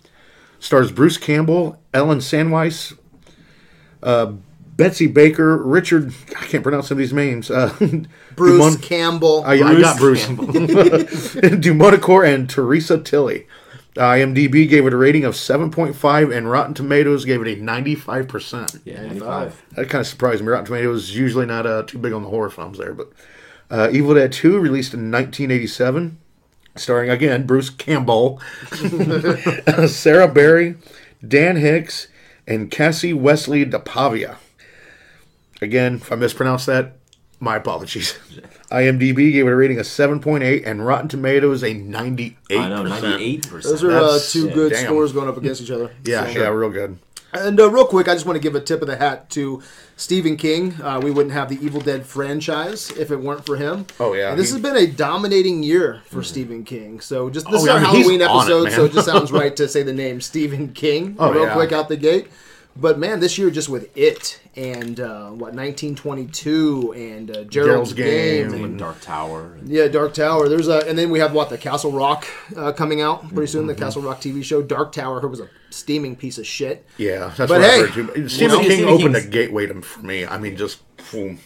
Stars 0.63 0.93
Bruce 0.93 1.17
Campbell, 1.17 1.77
Ellen 1.93 2.19
Sandweiss, 2.19 2.97
uh, 4.01 4.31
Betsy 4.77 5.07
Baker, 5.07 5.57
Richard. 5.57 6.13
I 6.39 6.45
can't 6.45 6.63
pronounce 6.63 6.87
some 6.87 6.95
of 6.95 6.99
these 6.99 7.11
names. 7.11 7.51
Uh, 7.51 7.75
Bruce 8.37 8.57
Dumont- 8.57 8.81
Campbell. 8.81 9.43
I, 9.45 9.57
Bruce 9.57 9.77
I 9.77 9.81
got 9.81 9.97
Bruce. 9.97 10.25
Campbell. 10.25 10.45
Dumonicore 11.59 12.33
and 12.33 12.49
Theresa 12.49 12.97
Tilly. 12.97 13.45
IMDb 13.95 14.67
gave 14.67 14.87
it 14.87 14.93
a 14.93 14.97
rating 14.97 15.25
of 15.25 15.33
7.5, 15.35 16.35
and 16.35 16.49
Rotten 16.49 16.73
Tomatoes 16.73 17.25
gave 17.25 17.41
it 17.41 17.57
a 17.59 17.61
95%. 17.61 18.81
yeah, 18.85 19.01
95. 19.03 19.61
That 19.71 19.89
kind 19.89 19.99
of 20.01 20.07
surprised 20.07 20.41
me. 20.41 20.47
Rotten 20.47 20.65
Tomatoes 20.65 21.09
is 21.09 21.15
usually 21.17 21.45
not 21.45 21.67
uh, 21.67 21.83
too 21.83 21.97
big 21.99 22.13
on 22.13 22.23
the 22.23 22.29
horror 22.29 22.49
films 22.49 22.77
there, 22.79 22.93
but 22.93 23.11
uh, 23.69 23.89
Evil 23.91 24.15
Dead 24.15 24.31
2 24.31 24.57
released 24.59 24.93
in 24.95 25.11
1987, 25.11 26.17
starring 26.75 27.09
again 27.09 27.45
Bruce 27.45 27.69
Campbell, 27.69 28.39
Sarah 29.87 30.27
Berry, 30.27 30.75
Dan 31.25 31.55
Hicks, 31.57 32.07
and 32.47 32.71
Kassie 32.71 33.13
Wesley 33.13 33.65
DePavia. 33.65 34.37
Again, 35.61 35.95
if 35.95 36.11
I 36.11 36.15
mispronounced 36.15 36.65
that, 36.65 36.93
my 37.39 37.57
apologies. 37.57 38.17
IMDb 38.71 39.31
gave 39.33 39.45
it 39.45 39.51
a 39.51 39.55
rating 39.55 39.77
of 39.79 39.85
7.8 39.85 40.63
and 40.65 40.85
Rotten 40.85 41.07
Tomatoes 41.07 41.61
a 41.61 41.75
98%. 41.75 42.35
I 42.51 42.69
know, 42.69 42.83
98 42.83 43.47
percent. 43.49 43.63
Those 43.63 43.83
are 43.83 43.91
uh, 43.91 44.19
two 44.19 44.47
yeah, 44.47 44.53
good 44.53 44.71
damn. 44.71 44.85
scores 44.85 45.13
going 45.13 45.29
up 45.29 45.37
against 45.37 45.61
each 45.61 45.71
other. 45.71 45.91
Yeah, 46.03 46.25
So- 46.25 46.39
yeah, 46.39 46.47
real 46.47 46.69
good. 46.71 46.97
And 47.33 47.59
uh, 47.59 47.69
real 47.69 47.85
quick, 47.85 48.07
I 48.07 48.13
just 48.13 48.25
want 48.25 48.35
to 48.35 48.39
give 48.41 48.55
a 48.55 48.61
tip 48.61 48.81
of 48.81 48.87
the 48.87 48.95
hat 48.97 49.29
to 49.31 49.61
Stephen 49.95 50.37
King. 50.37 50.79
Uh, 50.81 50.99
we 51.03 51.11
wouldn't 51.11 51.33
have 51.33 51.49
the 51.49 51.63
Evil 51.65 51.81
Dead 51.81 52.05
franchise 52.05 52.91
if 52.91 53.11
it 53.11 53.17
weren't 53.19 53.45
for 53.45 53.57
him. 53.57 53.85
Oh, 53.99 54.13
yeah, 54.13 54.29
And 54.31 54.39
this 54.39 54.49
he- 54.49 54.53
has 54.53 54.61
been 54.61 54.77
a 54.77 54.87
dominating 54.87 55.63
year 55.63 56.01
for 56.05 56.21
Stephen 56.23 56.63
King. 56.63 56.99
So 56.99 57.29
just 57.29 57.45
this 57.47 57.55
Oh, 57.55 57.63
is 57.63 57.65
yeah, 57.65 57.73
our 57.73 57.79
Halloween 57.79 58.21
on 58.21 58.47
it, 58.47 58.53
episode, 58.53 58.71
so 58.71 58.85
it 58.85 58.91
just 58.93 59.05
sounds 59.07 59.31
right 59.31 59.55
to 59.57 59.67
say 59.73 59.83
the 59.83 59.93
name 59.93 60.21
Stephen 60.21 60.73
King 60.73 61.15
Oh, 61.19 61.31
real 61.31 61.43
yeah. 61.45 61.53
quick 61.53 61.71
out 61.71 61.89
the 61.89 61.97
gate. 61.97 62.27
But 62.75 62.97
man, 62.97 63.19
this 63.19 63.37
year 63.37 63.51
just 63.51 63.69
with 63.69 63.95
it 63.95 64.39
and 64.55 64.99
uh, 64.99 65.29
what 65.29 65.53
1922 65.53 66.93
and 66.95 67.29
uh, 67.29 67.33
Gerald's, 67.43 67.53
Gerald's 67.53 67.93
Game, 67.93 68.47
Game. 68.49 68.53
and 68.53 68.65
and 68.65 68.79
Dark 68.79 68.99
Tower. 69.01 69.53
and- 69.59 69.69
yeah, 69.69 69.87
Dark 69.87 70.13
Tower. 70.13 70.49
There's 70.49 70.67
a, 70.67 70.79
and 70.87 70.97
then 70.97 71.09
we 71.11 71.19
have 71.19 71.33
what 71.33 71.49
the 71.49 71.57
Castle 71.57 71.91
Rock 71.91 72.25
uh, 72.55 72.71
coming 72.71 73.01
out 73.01 73.27
pretty 73.33 73.47
soon. 73.51 73.61
Mm-hmm. 73.61 73.67
The 73.67 73.75
Castle 73.75 74.01
Rock 74.01 74.21
TV 74.21 74.43
show. 74.43 74.61
Dark 74.61 74.91
Tower 74.91 75.19
who 75.19 75.27
was 75.27 75.39
a 75.39 75.49
steaming 75.69 76.15
piece 76.15 76.37
of 76.37 76.47
shit. 76.47 76.85
Yeah, 76.97 77.31
that's 77.37 77.49
But 77.49 77.49
what 77.49 77.61
hey, 77.61 77.83
I 77.83 77.85
heard 77.87 77.93
too. 78.15 78.27
Stephen 78.29 78.57
know, 78.57 78.61
King 78.63 78.69
Stephen 78.71 78.89
opened 78.93 79.13
King's- 79.15 79.25
a 79.25 79.29
gateway 79.29 79.65
to 79.67 79.81
for 79.81 80.01
me. 80.05 80.25
I 80.25 80.37
mean, 80.37 80.55
just 80.57 80.81
boom. 81.11 81.39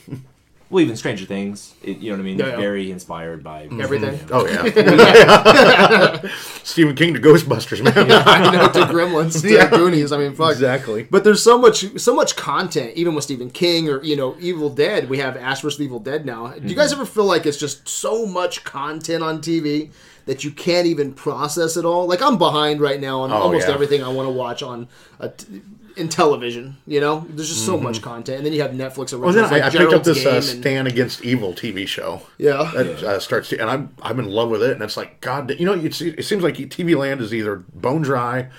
Well, 0.69 0.84
even 0.84 0.98
Stranger 0.98 1.25
Things. 1.25 1.74
It, 1.81 2.00
you 2.00 2.12
know 2.12 2.18
what 2.18 2.22
I 2.22 2.25
mean? 2.25 2.40
Yeah, 2.40 2.48
yeah. 2.48 2.56
Very 2.58 2.92
inspired 2.92 3.42
by 3.44 3.69
Everything. 3.80 4.19
Oh 4.31 4.46
yeah. 4.46 6.22
Stephen 6.64 6.96
King 6.96 7.14
to 7.14 7.19
Ghostbusters, 7.22 7.81
man. 7.84 7.94
I 7.96 8.52
know 8.52 8.68
to 8.68 8.80
Gremlins, 8.94 9.42
to 9.42 9.50
Yeah. 9.54 9.69
Goonies. 9.69 10.12
I 10.12 10.18
mean, 10.18 10.34
fuck. 10.36 10.52
Exactly. 10.52 11.04
But 11.04 11.24
there's 11.24 11.42
so 11.42 11.58
much, 11.58 11.98
so 12.00 12.14
much 12.14 12.36
content, 12.36 12.92
even 12.96 13.16
with 13.16 13.24
Stephen 13.24 13.50
King 13.50 13.88
or 13.90 14.04
you 14.04 14.16
know 14.16 14.36
Evil 14.40 14.69
Dead. 14.69 15.10
We 15.10 15.19
have 15.19 15.38
Ash 15.38 15.62
vs. 15.62 15.80
Evil 15.81 16.00
Dead 16.00 16.25
now. 16.25 16.48
Do 16.50 16.68
you 16.68 16.75
guys 16.75 16.92
Mm-hmm. 16.92 17.02
ever 17.02 17.10
feel 17.10 17.25
like 17.25 17.46
it's 17.46 17.58
just 17.58 17.88
so 17.88 18.25
much 18.25 18.64
content 18.64 19.22
on 19.24 19.40
TV 19.42 19.92
that 20.25 20.44
you 20.44 20.52
can't 20.52 20.88
even 20.88 21.14
process 21.14 21.78
it 21.78 21.86
all? 21.86 22.08
Like 22.08 22.22
I'm 22.22 22.38
behind 22.38 22.81
right 22.81 23.00
now 23.00 23.22
on 23.22 23.31
Oh, 23.31 23.36
almost 23.36 23.68
yeah. 23.68 23.74
everything 23.74 24.04
I 24.04 24.10
want 24.10 24.28
to 24.28 24.31
watch 24.31 24.64
on 24.64 24.88
a 25.19 25.30
t- 25.30 25.62
in 25.97 26.09
television. 26.09 26.77
You 26.85 26.99
know, 27.01 27.25
there's 27.29 27.49
just 27.49 27.65
so 27.65 27.77
much 27.79 28.01
content, 28.01 28.38
and 28.38 28.45
then 28.45 28.53
you 28.53 28.61
have 28.61 28.71
Netflix 28.71 29.13
originals. 29.13 29.21
Well, 29.21 29.33
then 29.33 29.45
I, 29.45 29.49
like 29.49 29.63
I 29.63 29.69
picked 29.77 29.94
up 29.94 30.03
this 30.03 30.25
uh, 30.25 30.29
and- 30.29 30.44
Stan 30.44 30.88
Against 30.88 31.23
Evil 31.23 31.53
TV 31.53 31.88
show. 31.88 32.21
Yeah. 32.38 32.71
That 32.73 33.03
uh, 33.03 33.19
starts, 33.19 33.49
to, 33.49 33.59
and 33.59 33.69
I'm 33.69 33.94
I'm 34.01 34.19
in 34.19 34.29
love 34.29 34.49
with 34.49 34.63
it. 34.63 34.71
And 34.71 34.81
it's 34.81 34.97
like 34.97 35.21
God, 35.21 35.51
you 35.59 35.65
know, 35.65 35.73
it 35.73 35.94
seems 35.94 36.44
like 36.44 36.55
TV 36.55 36.97
land 36.97 37.21
is 37.21 37.33
either 37.33 37.57
bone 37.73 38.01
dry, 38.01 38.49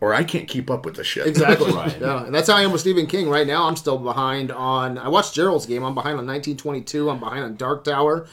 or 0.00 0.14
I 0.14 0.24
can't 0.24 0.48
keep 0.48 0.70
up 0.70 0.84
with 0.84 0.96
the 0.96 1.04
shit. 1.04 1.26
Exactly. 1.26 1.72
Right. 1.78 2.00
Yeah, 2.00 2.24
and 2.24 2.34
that's 2.34 2.48
how 2.48 2.56
I 2.56 2.62
am 2.62 2.72
with 2.72 2.80
Stephen 2.80 3.06
King. 3.06 3.28
Right 3.28 3.46
now, 3.46 3.64
I'm 3.64 3.76
still 3.76 3.98
behind 3.98 4.50
on. 4.50 4.98
I 4.98 5.08
watched 5.08 5.34
Gerald's 5.34 5.66
game. 5.66 5.84
I'm 5.84 5.94
behind 5.94 6.18
on 6.18 6.26
1922. 6.26 7.08
I'm 7.10 7.20
behind 7.20 7.44
on 7.44 7.56
Dark 7.56 7.84
Tower. 7.84 8.26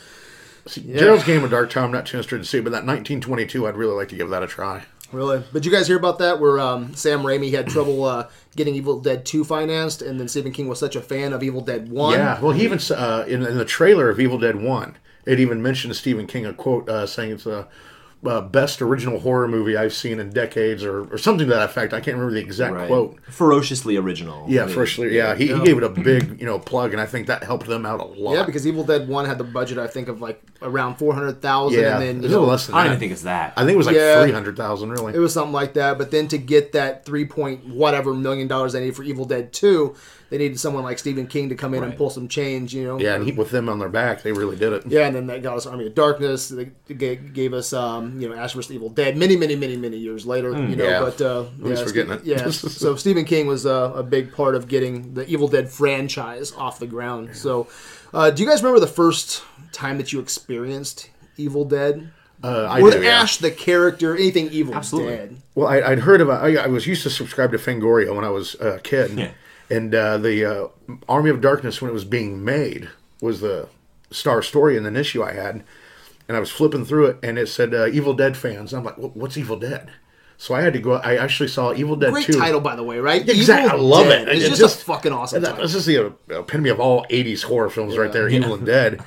Gerald's 0.68 1.24
Game 1.26 1.44
of 1.44 1.52
Dark 1.52 1.70
Tower, 1.70 1.86
I'm 1.86 1.92
not 1.92 2.08
too 2.08 2.18
interested 2.18 2.40
to 2.40 2.46
see, 2.46 2.60
but 2.60 2.72
that 2.72 2.86
1922, 2.86 3.68
I'd 3.68 3.76
really 3.76 3.94
like 3.94 4.10
to 4.10 4.16
give 4.16 4.30
that 4.30 4.42
a 4.42 4.48
try. 4.48 4.84
Really? 5.12 5.44
But 5.54 5.64
you 5.64 5.72
guys 5.72 5.86
hear 5.88 5.98
about 5.98 6.18
that? 6.20 6.40
Where 6.40 6.60
um, 6.60 6.96
Sam 6.96 7.22
Raimi 7.22 7.52
had 7.52 7.68
trouble 7.68 8.04
uh, 8.04 8.28
getting 8.56 8.76
Evil 8.76 9.00
Dead 9.00 9.26
2 9.26 9.44
financed, 9.44 10.02
and 10.02 10.20
then 10.20 10.28
Stephen 10.28 10.52
King 10.52 10.68
was 10.68 10.80
such 10.80 10.96
a 10.96 11.02
fan 11.02 11.34
of 11.34 11.44
Evil 11.44 11.62
Dead 11.62 11.90
1. 11.90 12.14
Yeah, 12.14 12.40
well, 12.40 12.54
he 12.54 12.64
even 12.64 12.80
uh, 12.96 13.26
in, 13.28 13.46
in 13.46 13.58
the 13.58 13.66
trailer 13.66 14.10
of 14.10 14.20
Evil 14.20 14.38
Dead 14.38 14.56
One, 14.56 14.98
it 15.26 15.40
even 15.40 15.62
mentioned 15.62 15.96
Stephen 15.96 16.28
King 16.28 16.46
a 16.46 16.54
quote 16.54 16.90
uh, 16.90 17.06
saying 17.06 17.32
it's 17.32 17.46
a. 17.46 17.60
uh, 17.60 17.68
Uh, 18.26 18.42
best 18.42 18.82
original 18.82 19.20
horror 19.20 19.48
movie 19.48 19.78
I've 19.78 19.94
seen 19.94 20.20
in 20.20 20.32
decades, 20.32 20.84
or, 20.84 21.04
or 21.14 21.18
something 21.20 21.48
to 21.48 21.54
that 21.54 21.70
effect. 21.70 21.94
I 21.94 22.00
can't 22.00 22.18
remember 22.18 22.34
the 22.34 22.40
exact 22.40 22.74
Right. 22.74 22.88
quote. 22.88 23.20
Ferociously 23.30 23.98
original. 23.98 24.46
Yeah, 24.48 24.64
I 24.64 24.66
mean. 24.76 25.14
Yeah, 25.14 25.36
he, 25.36 25.48
he 25.54 25.60
gave 25.64 25.78
it 25.78 25.84
a 25.84 25.90
big 25.90 26.40
you 26.40 26.46
know 26.48 26.58
plug, 26.58 26.92
and 26.94 27.00
I 27.00 27.06
think 27.06 27.28
that 27.28 27.44
helped 27.44 27.68
them 27.68 27.86
out 27.86 28.00
a 28.00 28.04
lot. 28.06 28.34
Yeah, 28.34 28.44
because 28.44 28.66
Evil 28.66 28.84
Dead 28.84 29.08
1 29.08 29.26
had 29.26 29.38
the 29.38 29.44
budget, 29.44 29.78
I 29.78 29.86
think, 29.86 30.08
of 30.08 30.22
like 30.22 30.42
around 30.64 30.96
400000 30.96 31.80
yeah, 31.80 31.94
and 31.94 32.02
then, 32.02 32.10
it 32.10 32.14
you 32.14 32.20
a 32.20 32.22
little 32.30 32.46
know, 32.46 32.50
less 32.52 32.66
than 32.66 32.74
I 32.76 32.80
don't 32.86 32.94
even 32.94 33.00
think 33.00 33.12
it's 33.12 33.22
that. 33.24 33.54
I 33.58 33.62
think 33.62 33.76
it 33.76 33.78
was 33.78 33.86
like 33.86 33.96
Yeah. 33.96 34.24
three 34.24 34.32
hundred 34.32 34.58
thousand. 34.58 34.90
Really, 34.90 35.14
it 35.14 35.20
was 35.20 35.32
something 35.34 35.54
like 35.54 35.76
that. 35.76 36.00
But 36.00 36.10
then 36.10 36.28
to 36.30 36.40
get 36.40 36.72
that 36.72 37.06
3 37.06 37.26
point 37.26 37.68
whatever 37.68 38.12
million 38.16 38.48
dollars 38.48 38.74
they 38.74 38.80
need 38.84 38.96
for 38.96 39.04
Evil 39.04 39.26
Dead 39.26 39.54
2, 39.54 39.94
they 40.30 40.38
needed 40.38 40.60
someone 40.60 40.84
like 40.84 40.98
Stephen 41.00 41.28
King 41.28 41.50
to 41.50 41.56
come 41.56 41.74
in 41.74 41.84
and 41.84 41.96
pull 41.96 42.10
some 42.10 42.28
change, 42.28 42.74
you 42.74 42.84
know? 42.84 43.00
yeah, 43.00 43.16
and 43.16 43.26
he, 43.26 43.32
with 43.32 43.52
them 43.52 43.70
on 43.70 43.80
their 43.80 43.90
back, 43.90 44.24
they 44.24 44.32
really 44.32 44.56
did 44.56 44.74
it. 44.74 44.84
Yeah, 44.88 45.06
and 45.08 45.16
then 45.16 45.28
that 45.28 45.44
got 45.44 45.58
us 45.58 45.66
Army 45.66 45.86
of 45.88 45.94
Darkness. 45.96 46.50
They 46.50 46.72
g- 46.88 47.16
gave 47.16 47.54
us, 47.54 47.74
um, 47.74 48.20
you 48.20 48.28
know, 48.28 48.36
Ash 48.36 48.54
vs. 48.54 48.72
Evil 48.72 48.90
Dead 48.90 49.18
many, 49.18 49.36
many, 49.36 49.56
many, 49.56 49.78
many 49.78 49.98
years 49.98 50.26
later. 50.26 50.50
you 50.52 50.76
know, 50.76 50.84
yeah. 50.84 51.00
but 51.00 51.22
uh, 51.22 51.42
At 51.42 51.60
least 51.64 51.82
yeah, 51.82 51.86
we're 51.86 51.92
getting 51.94 52.14
it. 52.14 52.24
Yeah, 52.26 52.50
so 52.50 52.96
Stephen 52.96 53.26
King 53.26 53.48
was 53.48 53.66
uh, 53.66 53.94
a 53.96 54.04
big 54.04 54.34
part 54.34 54.56
of 54.56 54.68
getting 54.68 55.14
the 55.14 55.28
Evil 55.28 55.48
Dead 55.48 55.70
franchise 55.70 56.52
off 56.54 56.80
the 56.80 56.88
ground. 56.88 57.36
So, 57.36 57.68
uh, 58.14 58.32
do 58.32 58.42
you 58.44 58.50
guys 58.50 58.62
remember 58.64 58.80
the 58.80 58.88
first 58.92 59.44
time 59.72 59.98
that 59.98 60.12
you 60.14 60.20
experienced 60.20 61.10
Evil 61.38 61.66
Dead? 61.66 62.12
Uh, 62.44 62.68
I 62.70 62.82
With 62.82 62.94
do, 62.96 63.04
yeah. 63.04 63.22
Ash, 63.22 63.38
the 63.38 63.50
character, 63.50 64.16
anything 64.16 64.50
Evil 64.52 64.76
Absolutely. 64.76 65.16
Dead. 65.16 65.42
Well, 65.56 65.68
I, 65.68 65.82
I'd 65.82 66.00
heard 66.00 66.22
about. 66.22 66.44
I, 66.44 66.56
I 66.58 66.68
was 66.68 66.86
used 66.86 67.04
to 67.04 67.10
subscribe 67.10 67.52
to 67.52 67.58
Fangoria 67.58 68.14
when 68.14 68.26
I 68.26 68.30
was 68.30 68.56
a 68.56 68.80
kid, 68.80 69.12
Yeah. 69.18 69.32
And 69.70 69.94
uh, 69.96 70.18
the 70.18 70.46
uh, 70.46 70.68
Army 71.10 71.30
of 71.30 71.42
Darkness 71.42 71.82
when 71.82 71.90
it 71.90 71.94
was 71.94 72.06
being 72.06 72.44
made 72.44 72.90
was 73.22 73.42
the 73.42 73.68
star 74.12 74.42
story 74.42 74.78
in 74.78 74.86
an 74.86 74.96
issue 74.96 75.24
I 75.24 75.34
had, 75.34 75.64
and 76.28 76.38
I 76.38 76.40
was 76.40 76.52
flipping 76.52 76.86
through 76.86 77.08
it, 77.08 77.18
and 77.24 77.38
it 77.40 77.48
said 77.48 77.74
uh, 77.74 77.88
Evil 77.88 78.14
Dead 78.14 78.38
fans. 78.38 78.74
I'm 78.74 78.84
like, 78.84 78.96
what's 78.98 79.38
Evil 79.38 79.58
Dead? 79.58 79.92
So 80.38 80.54
I 80.54 80.62
had 80.62 80.74
to 80.74 80.80
go. 80.80 80.96
I 80.96 81.16
actually 81.16 81.48
saw 81.48 81.74
Evil 81.74 81.96
Dead 81.96 82.12
Great 82.12 82.26
two. 82.26 82.34
title, 82.34 82.60
by 82.60 82.76
the 82.76 82.84
way, 82.84 83.00
right? 83.00 83.22
Exactly, 83.28 83.72
I 83.72 83.76
love 83.76 84.08
Dead. 84.08 84.28
it. 84.28 84.36
It's 84.36 84.46
It 84.46 84.50
just, 84.50 84.62
just- 84.62 84.82
a 84.82 84.86
fucking 84.86 85.14
awesome 85.14 85.42
That, 85.42 85.52
title. 85.52 85.64
this 85.64 85.74
is 85.76 85.86
the 85.86 86.14
epitome 86.30 86.70
of 86.70 86.80
all 86.82 87.06
'80s 87.10 87.44
horror 87.44 87.70
films, 87.70 87.98
right 87.98 88.12
there. 88.12 88.28
Evil 88.28 88.54
and 88.56 88.66
Dead, 88.66 89.02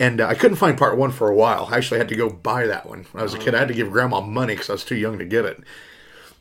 and 0.00 0.20
uh, 0.22 0.26
I 0.28 0.34
couldn't 0.34 0.56
find 0.56 0.78
part 0.78 0.96
one 0.96 1.10
for 1.10 1.28
a 1.28 1.34
while. 1.34 1.68
I 1.70 1.76
actually 1.76 1.98
had 1.98 2.08
to 2.08 2.16
go 2.16 2.30
buy 2.30 2.66
that 2.68 2.86
one 2.88 3.04
when 3.12 3.20
I 3.20 3.22
was 3.22 3.34
a 3.34 3.38
kid. 3.38 3.54
I 3.54 3.58
had 3.58 3.68
to 3.68 3.74
give 3.74 3.90
Grandma 3.92 4.22
money 4.22 4.54
because 4.54 4.70
I 4.70 4.72
was 4.72 4.84
too 4.84 4.96
young 4.96 5.18
to 5.18 5.26
get 5.26 5.44
it. 5.44 5.62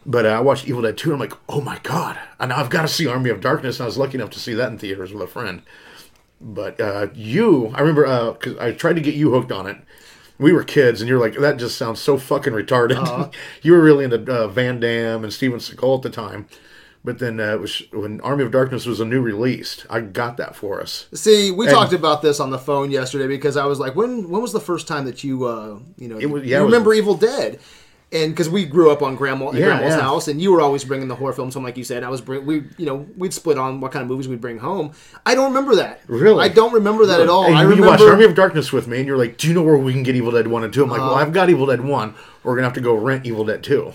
But 0.06 0.26
uh, 0.26 0.30
I 0.30 0.40
watched 0.40 0.68
Evil 0.68 0.82
Dead 0.82 0.98
2 0.98 1.14
and 1.14 1.22
I'm 1.22 1.30
like, 1.30 1.38
oh 1.48 1.62
my 1.62 1.80
god! 1.84 2.18
And 2.40 2.52
I've 2.52 2.70
got 2.70 2.82
to 2.84 2.88
see 2.88 3.06
Army 3.08 3.30
of 3.30 3.40
Darkness. 3.42 3.80
And 3.80 3.84
I 3.84 3.88
was 3.88 3.98
lucky 3.98 4.16
enough 4.16 4.32
to 4.32 4.40
see 4.40 4.54
that 4.56 4.72
in 4.72 4.78
theaters 4.78 5.14
with 5.14 5.22
a 5.24 5.28
friend. 5.28 5.62
But 6.40 6.80
uh, 6.82 7.08
you, 7.14 7.68
I 7.76 7.82
remember 7.82 8.32
because 8.34 8.58
I 8.58 8.72
tried 8.72 8.96
to 8.96 9.02
get 9.02 9.14
you 9.14 9.32
hooked 9.32 9.52
on 9.52 9.68
it. 9.68 9.78
We 10.40 10.54
were 10.54 10.64
kids, 10.64 11.02
and 11.02 11.08
you're 11.08 11.20
like, 11.20 11.36
that 11.36 11.58
just 11.58 11.78
sounds 11.78 12.00
so 12.02 12.18
fucking 12.18 12.54
retarded. 12.54 13.32
you 13.62 13.74
were 13.74 13.82
really 13.82 14.06
into 14.06 14.34
uh, 14.34 14.48
Van 14.48 14.80
Damme 14.80 15.24
and 15.24 15.32
Steven 15.32 15.60
Seagal 15.60 15.98
at 15.98 16.02
the 16.02 16.10
time. 16.10 16.48
But 17.04 17.20
then 17.20 17.40
uh, 17.40 17.54
it 17.54 17.60
was 17.62 17.82
when 17.94 18.22
Army 18.22 18.44
of 18.44 18.52
Darkness 18.52 18.88
was 18.88 19.00
a 19.00 19.06
new 19.06 19.22
release. 19.22 19.86
I 19.90 20.02
got 20.02 20.38
that 20.38 20.56
for 20.56 20.82
us. 20.82 21.08
See, 21.14 21.52
we 21.52 21.68
And- 21.68 21.74
talked 21.76 21.94
about 21.94 22.24
this 22.24 22.40
on 22.40 22.50
the 22.50 22.58
phone 22.60 22.90
yesterday 22.90 23.28
because 23.28 23.56
I 23.58 23.66
was 23.66 23.80
like, 23.80 23.96
when 23.96 24.30
when 24.30 24.42
was 24.42 24.54
the 24.54 24.60
first 24.60 24.88
time 24.88 25.06
that 25.06 25.24
you 25.24 25.46
uh 25.46 25.78
you 25.98 26.08
know 26.08 26.16
was- 26.16 26.44
you 26.44 26.50
yeah, 26.50 26.62
was- 26.62 26.72
remember 26.72 26.94
Evil 26.94 27.16
Dead? 27.16 27.60
And 28.14 28.34
because 28.34 28.50
we 28.50 28.66
grew 28.66 28.92
up 28.92 29.02
on 29.02 29.16
grandma 29.16 29.52
Yeah, 29.52 29.68
grandma's 29.68 29.96
yeah. 29.96 30.02
house, 30.02 30.28
and 30.28 30.42
you 30.42 30.52
were 30.52 30.60
always 30.60 30.84
bringing 30.84 31.08
the 31.08 31.16
horror 31.16 31.32
films 31.32 31.54
home, 31.54 31.64
like 31.64 31.78
you 31.78 31.86
said. 31.86 32.04
I 32.04 32.10
was 32.10 32.20
bring 32.20 32.46
we 32.46 32.64
you 32.78 32.86
know 32.86 33.08
we'd 33.16 33.34
split 33.34 33.58
on 33.58 33.80
what 33.80 33.94
kind 33.94 34.04
of 34.04 34.10
movies 34.10 34.28
we'd 34.28 34.42
bring 34.42 34.58
home. 34.58 34.92
I 35.26 35.34
don't 35.34 35.54
remember 35.54 35.76
that. 35.76 36.02
Really? 36.08 36.44
I 36.44 36.50
don't 36.50 36.74
remember 36.74 37.06
that 37.06 37.22
at 37.22 37.30
all. 37.30 37.46
And 37.46 37.56
I 37.56 37.62
you 37.62 37.70
remember. 37.70 37.88
watched 37.88 38.04
Army 38.04 38.26
of 38.26 38.36
Darkness 38.36 38.74
with 38.74 38.86
me, 38.88 38.98
and 38.98 39.08
you're 39.08 39.18
like, 39.18 39.38
"Do 39.38 39.48
you 39.48 39.54
know 39.54 39.62
where 39.64 39.78
we 39.78 39.94
can 39.94 40.04
get 40.04 40.16
Evil 40.16 40.32
Dead 40.32 40.48
One 40.48 40.64
and 40.66 40.74
2? 40.74 40.84
I'm 40.84 40.90
like, 40.90 41.00
Uh-huh. 41.00 41.10
"Well, 41.12 41.18
I've 41.20 41.32
got 41.32 41.50
Evil 41.50 41.68
Dead 41.68 41.82
One. 41.86 42.14
We're 42.44 42.56
gonna 42.56 42.68
have 42.68 42.74
to 42.74 42.82
go 42.82 42.94
rent 42.96 43.26
Evil 43.26 43.46
Dead 43.46 43.64
Two. 43.64 43.94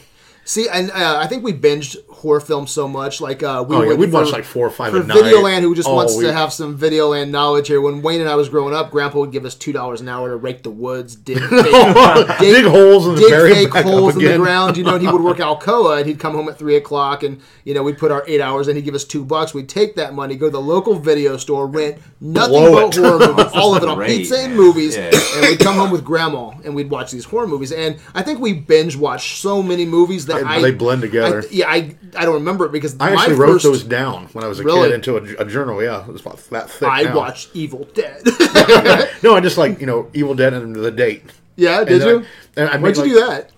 See, 0.48 0.68
and 0.68 0.92
uh, 0.92 1.18
I 1.20 1.26
think 1.26 1.42
we 1.42 1.52
binged 1.52 1.96
horror 2.08 2.38
films 2.38 2.70
so 2.70 2.86
much. 2.86 3.20
Like 3.20 3.42
uh, 3.42 3.64
we 3.68 3.74
Oh, 3.74 3.82
yeah, 3.82 3.94
we'd 3.94 4.12
watch 4.12 4.30
like 4.30 4.44
four 4.44 4.64
or 4.64 4.70
five 4.70 4.92
for. 4.92 5.00
Videoland, 5.00 5.62
who 5.62 5.74
just 5.74 5.88
all 5.88 5.96
wants 5.96 6.16
to 6.16 6.32
have 6.32 6.52
some 6.52 6.78
Videoland 6.78 7.30
knowledge 7.30 7.66
here. 7.66 7.80
When 7.80 8.00
Wayne 8.00 8.20
and 8.20 8.30
I 8.30 8.36
was 8.36 8.48
growing 8.48 8.72
up, 8.72 8.92
Grandpa 8.92 9.18
would 9.18 9.32
give 9.32 9.44
us 9.44 9.56
two 9.56 9.72
dollars 9.72 10.00
an 10.00 10.08
hour 10.08 10.28
to 10.28 10.36
rake 10.36 10.62
the 10.62 10.70
woods, 10.70 11.16
dig, 11.16 11.38
dig, 11.50 12.38
dig 12.38 12.64
holes 12.64 13.08
and 13.08 13.16
dig 13.18 13.28
bury 13.28 13.50
'em 13.50 13.56
fake 13.70 13.84
holes 13.84 14.14
in 14.16 14.22
the 14.24 14.36
ground. 14.36 14.76
You 14.76 14.84
know, 14.84 14.94
and 14.94 15.02
he 15.04 15.08
would 15.10 15.20
work 15.20 15.38
Alcoa, 15.46 15.98
and 15.98 16.06
he'd 16.06 16.20
come 16.20 16.34
home 16.34 16.48
at 16.48 16.56
three 16.58 16.76
o'clock, 16.76 17.24
and 17.24 17.40
you 17.64 17.74
know 17.74 17.82
we'd 17.82 17.98
put 17.98 18.12
our 18.12 18.22
eight 18.28 18.40
hours, 18.40 18.68
and 18.68 18.76
he'd 18.76 18.84
give 18.84 18.94
us 18.94 19.02
two 19.04 19.24
bucks. 19.24 19.52
We'd 19.52 19.68
take 19.68 19.96
that 19.96 20.14
money, 20.14 20.36
go 20.36 20.46
to 20.46 20.52
the 20.52 20.60
local 20.60 20.94
video 20.94 21.36
store, 21.38 21.66
rent 21.66 21.98
nothing 22.20 22.52
Blow 22.52 22.88
but 22.88 22.96
it. 22.96 23.00
horror 23.02 23.18
movies, 23.34 23.52
all 23.52 23.74
of 23.76 23.82
it 23.82 23.88
on 23.88 23.96
Great, 23.96 24.18
pizza 24.18 24.38
and 24.38 24.54
movies, 24.54 24.96
Yeah. 24.96 25.10
and 25.34 25.40
we'd 25.48 25.58
come 25.58 25.74
home 25.74 25.90
with 25.90 26.04
Grandma, 26.04 26.50
and 26.64 26.72
we'd 26.74 26.88
watch 26.88 27.10
these 27.10 27.24
horror 27.24 27.48
movies. 27.48 27.72
And 27.72 27.96
I 28.14 28.22
think 28.22 28.38
we 28.38 28.52
binge 28.52 28.94
watched 28.96 29.38
so 29.38 29.60
many 29.60 29.84
movies 29.84 30.26
that 30.26 30.35
They- 30.38 30.44
I 30.44 30.60
they 30.62 30.70
blend 30.72 31.02
together. 31.02 31.42
I- 31.42 31.46
yeah, 31.50 31.68
I 31.68 31.94
I 32.16 32.24
don't 32.24 32.34
remember 32.34 32.66
it 32.66 32.72
because 32.72 32.96
I 33.00 33.12
actually 33.12 33.34
wrote 33.36 33.52
first, 33.54 33.64
those 33.64 33.82
down 33.84 34.28
when 34.32 34.44
I 34.44 34.48
was 34.48 34.60
a 34.60 34.64
Really? 34.64 34.88
kid 34.88 34.94
into 34.94 35.16
a, 35.16 35.42
a 35.42 35.44
journal. 35.44 35.82
Yeah, 35.82 36.00
it 36.06 36.12
was 36.12 36.20
about 36.22 36.38
that 36.50 36.70
thick. 36.70 36.88
I 36.88 37.02
now. 37.04 37.16
watched 37.16 37.50
Evil 37.54 37.86
Dead. 37.94 38.22
No, 39.22 39.34
I 39.34 39.40
just 39.40 39.58
like 39.58 39.80
you 39.80 39.86
know 39.86 40.08
Evil 40.14 40.34
Dead 40.34 40.52
and 40.52 40.74
the 40.74 40.90
date. 40.90 41.24
yeah, 41.56 41.84
did 41.84 42.00
And, 42.00 42.02
uh, 42.02 42.08
you? 42.08 42.24
and 42.56 42.68
I 42.68 42.72
Why'd 42.76 42.82
made, 42.82 42.96
you 42.96 43.02
like- 43.02 43.10
do 43.12 43.26
that? 43.26 43.50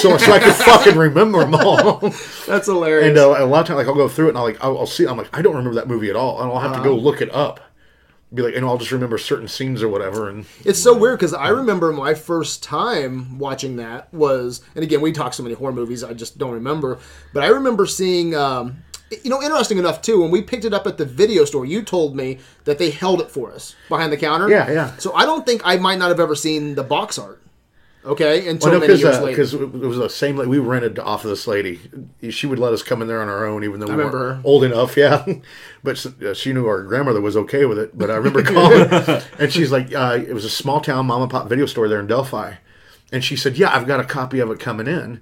So, 0.00 0.16
so 0.18 0.32
I 0.32 0.38
could 0.38 0.52
fucking 0.54 0.96
remember 0.96 1.40
them 1.40 1.54
all. 1.54 2.00
That's 2.46 2.66
hilarious. 2.66 3.08
And 3.08 3.18
uh, 3.18 3.34
a 3.38 3.46
lot 3.46 3.60
of 3.62 3.66
times, 3.66 3.78
like 3.78 3.86
I'll 3.86 3.94
go 3.94 4.08
through 4.08 4.26
it 4.26 4.28
and 4.30 4.38
I'll 4.38 4.44
like 4.44 4.62
I'll, 4.62 4.78
I'll 4.78 4.86
see. 4.86 5.06
I'm 5.06 5.16
like 5.16 5.28
I 5.36 5.40
don't 5.42 5.56
remember 5.56 5.74
that 5.76 5.88
movie 5.88 6.10
at 6.10 6.16
all, 6.16 6.40
and 6.42 6.50
I'll 6.52 6.58
have 6.60 6.72
to 6.72 6.78
Uh-huh. 6.78 6.88
go 6.88 6.96
look 6.96 7.22
it 7.22 7.32
up. 7.34 7.60
Be 8.32 8.42
like, 8.42 8.54
and 8.54 8.64
I'll 8.64 8.78
just 8.78 8.92
remember 8.92 9.18
certain 9.18 9.48
scenes 9.48 9.82
or 9.82 9.88
whatever. 9.88 10.28
And 10.28 10.46
It's 10.64 10.80
so 10.80 10.96
weird 10.96 11.18
because 11.18 11.34
I 11.34 11.48
remember 11.48 11.92
my 11.92 12.14
first 12.14 12.62
time 12.62 13.38
watching 13.38 13.76
that 13.76 14.12
was, 14.14 14.60
and 14.76 14.84
again, 14.84 15.00
we 15.00 15.10
talk 15.10 15.34
so 15.34 15.42
many 15.42 15.56
horror 15.56 15.72
movies, 15.72 16.04
I 16.04 16.12
just 16.12 16.38
don't 16.38 16.52
remember. 16.52 16.98
But 17.34 17.42
I 17.42 17.48
remember 17.48 17.86
seeing, 17.86 18.36
um, 18.36 18.84
you 19.10 19.30
know, 19.30 19.42
interesting 19.42 19.78
enough 19.78 20.00
too, 20.00 20.20
when 20.22 20.30
we 20.30 20.42
picked 20.42 20.64
it 20.64 20.72
up 20.72 20.86
at 20.86 20.96
the 20.96 21.04
video 21.04 21.44
store, 21.44 21.66
you 21.66 21.82
told 21.82 22.14
me 22.14 22.38
that 22.64 22.78
they 22.78 22.90
held 22.90 23.20
it 23.20 23.32
for 23.32 23.50
us 23.52 23.74
behind 23.88 24.12
the 24.12 24.16
counter. 24.16 24.48
Yeah, 24.48 24.70
yeah. 24.70 24.96
So 24.98 25.12
I 25.12 25.24
don't 25.26 25.44
think 25.44 25.62
I 25.64 25.76
might 25.76 25.98
not 25.98 26.08
have 26.10 26.20
ever 26.20 26.36
seen 26.36 26.76
the 26.76 26.84
box 26.84 27.18
art. 27.18 27.39
Okay, 28.02 28.48
until 28.48 28.70
well, 28.70 28.80
no, 28.80 28.86
many 28.86 28.98
years 28.98 29.20
later. 29.20 29.26
because 29.26 29.52
it 29.52 29.72
was 29.72 29.98
the 29.98 30.08
same. 30.08 30.36
Like 30.36 30.48
we 30.48 30.58
rented 30.58 30.98
off 30.98 31.24
of 31.24 31.30
this 31.30 31.46
lady. 31.46 31.80
She 32.30 32.46
would 32.46 32.58
let 32.58 32.72
us 32.72 32.82
come 32.82 33.02
in 33.02 33.08
there 33.08 33.20
on 33.20 33.28
our 33.28 33.44
own, 33.44 33.62
even 33.62 33.78
though 33.78 33.86
we 33.86 33.92
remember 33.92 34.18
weren't 34.18 34.46
old 34.46 34.64
enough. 34.64 34.96
Yeah, 34.96 35.26
but 35.84 36.04
uh, 36.22 36.32
she 36.32 36.54
knew 36.54 36.66
our 36.66 36.82
grandmother 36.82 37.20
was 37.20 37.36
okay 37.36 37.66
with 37.66 37.78
it. 37.78 37.96
But 37.96 38.10
I 38.10 38.16
remember 38.16 38.42
calling, 38.42 38.88
and 39.38 39.52
she's 39.52 39.70
like, 39.70 39.94
uh, 39.94 40.18
"It 40.26 40.32
was 40.32 40.46
a 40.46 40.50
small 40.50 40.80
town 40.80 41.06
mom 41.06 41.22
and 41.22 41.30
pop 41.30 41.48
video 41.48 41.66
store 41.66 41.88
there 41.88 42.00
in 42.00 42.06
Delphi," 42.06 42.54
and 43.12 43.22
she 43.22 43.36
said, 43.36 43.58
"Yeah, 43.58 43.74
I've 43.74 43.86
got 43.86 44.00
a 44.00 44.04
copy 44.04 44.40
of 44.40 44.50
it 44.50 44.58
coming 44.58 44.86
in." 44.86 45.20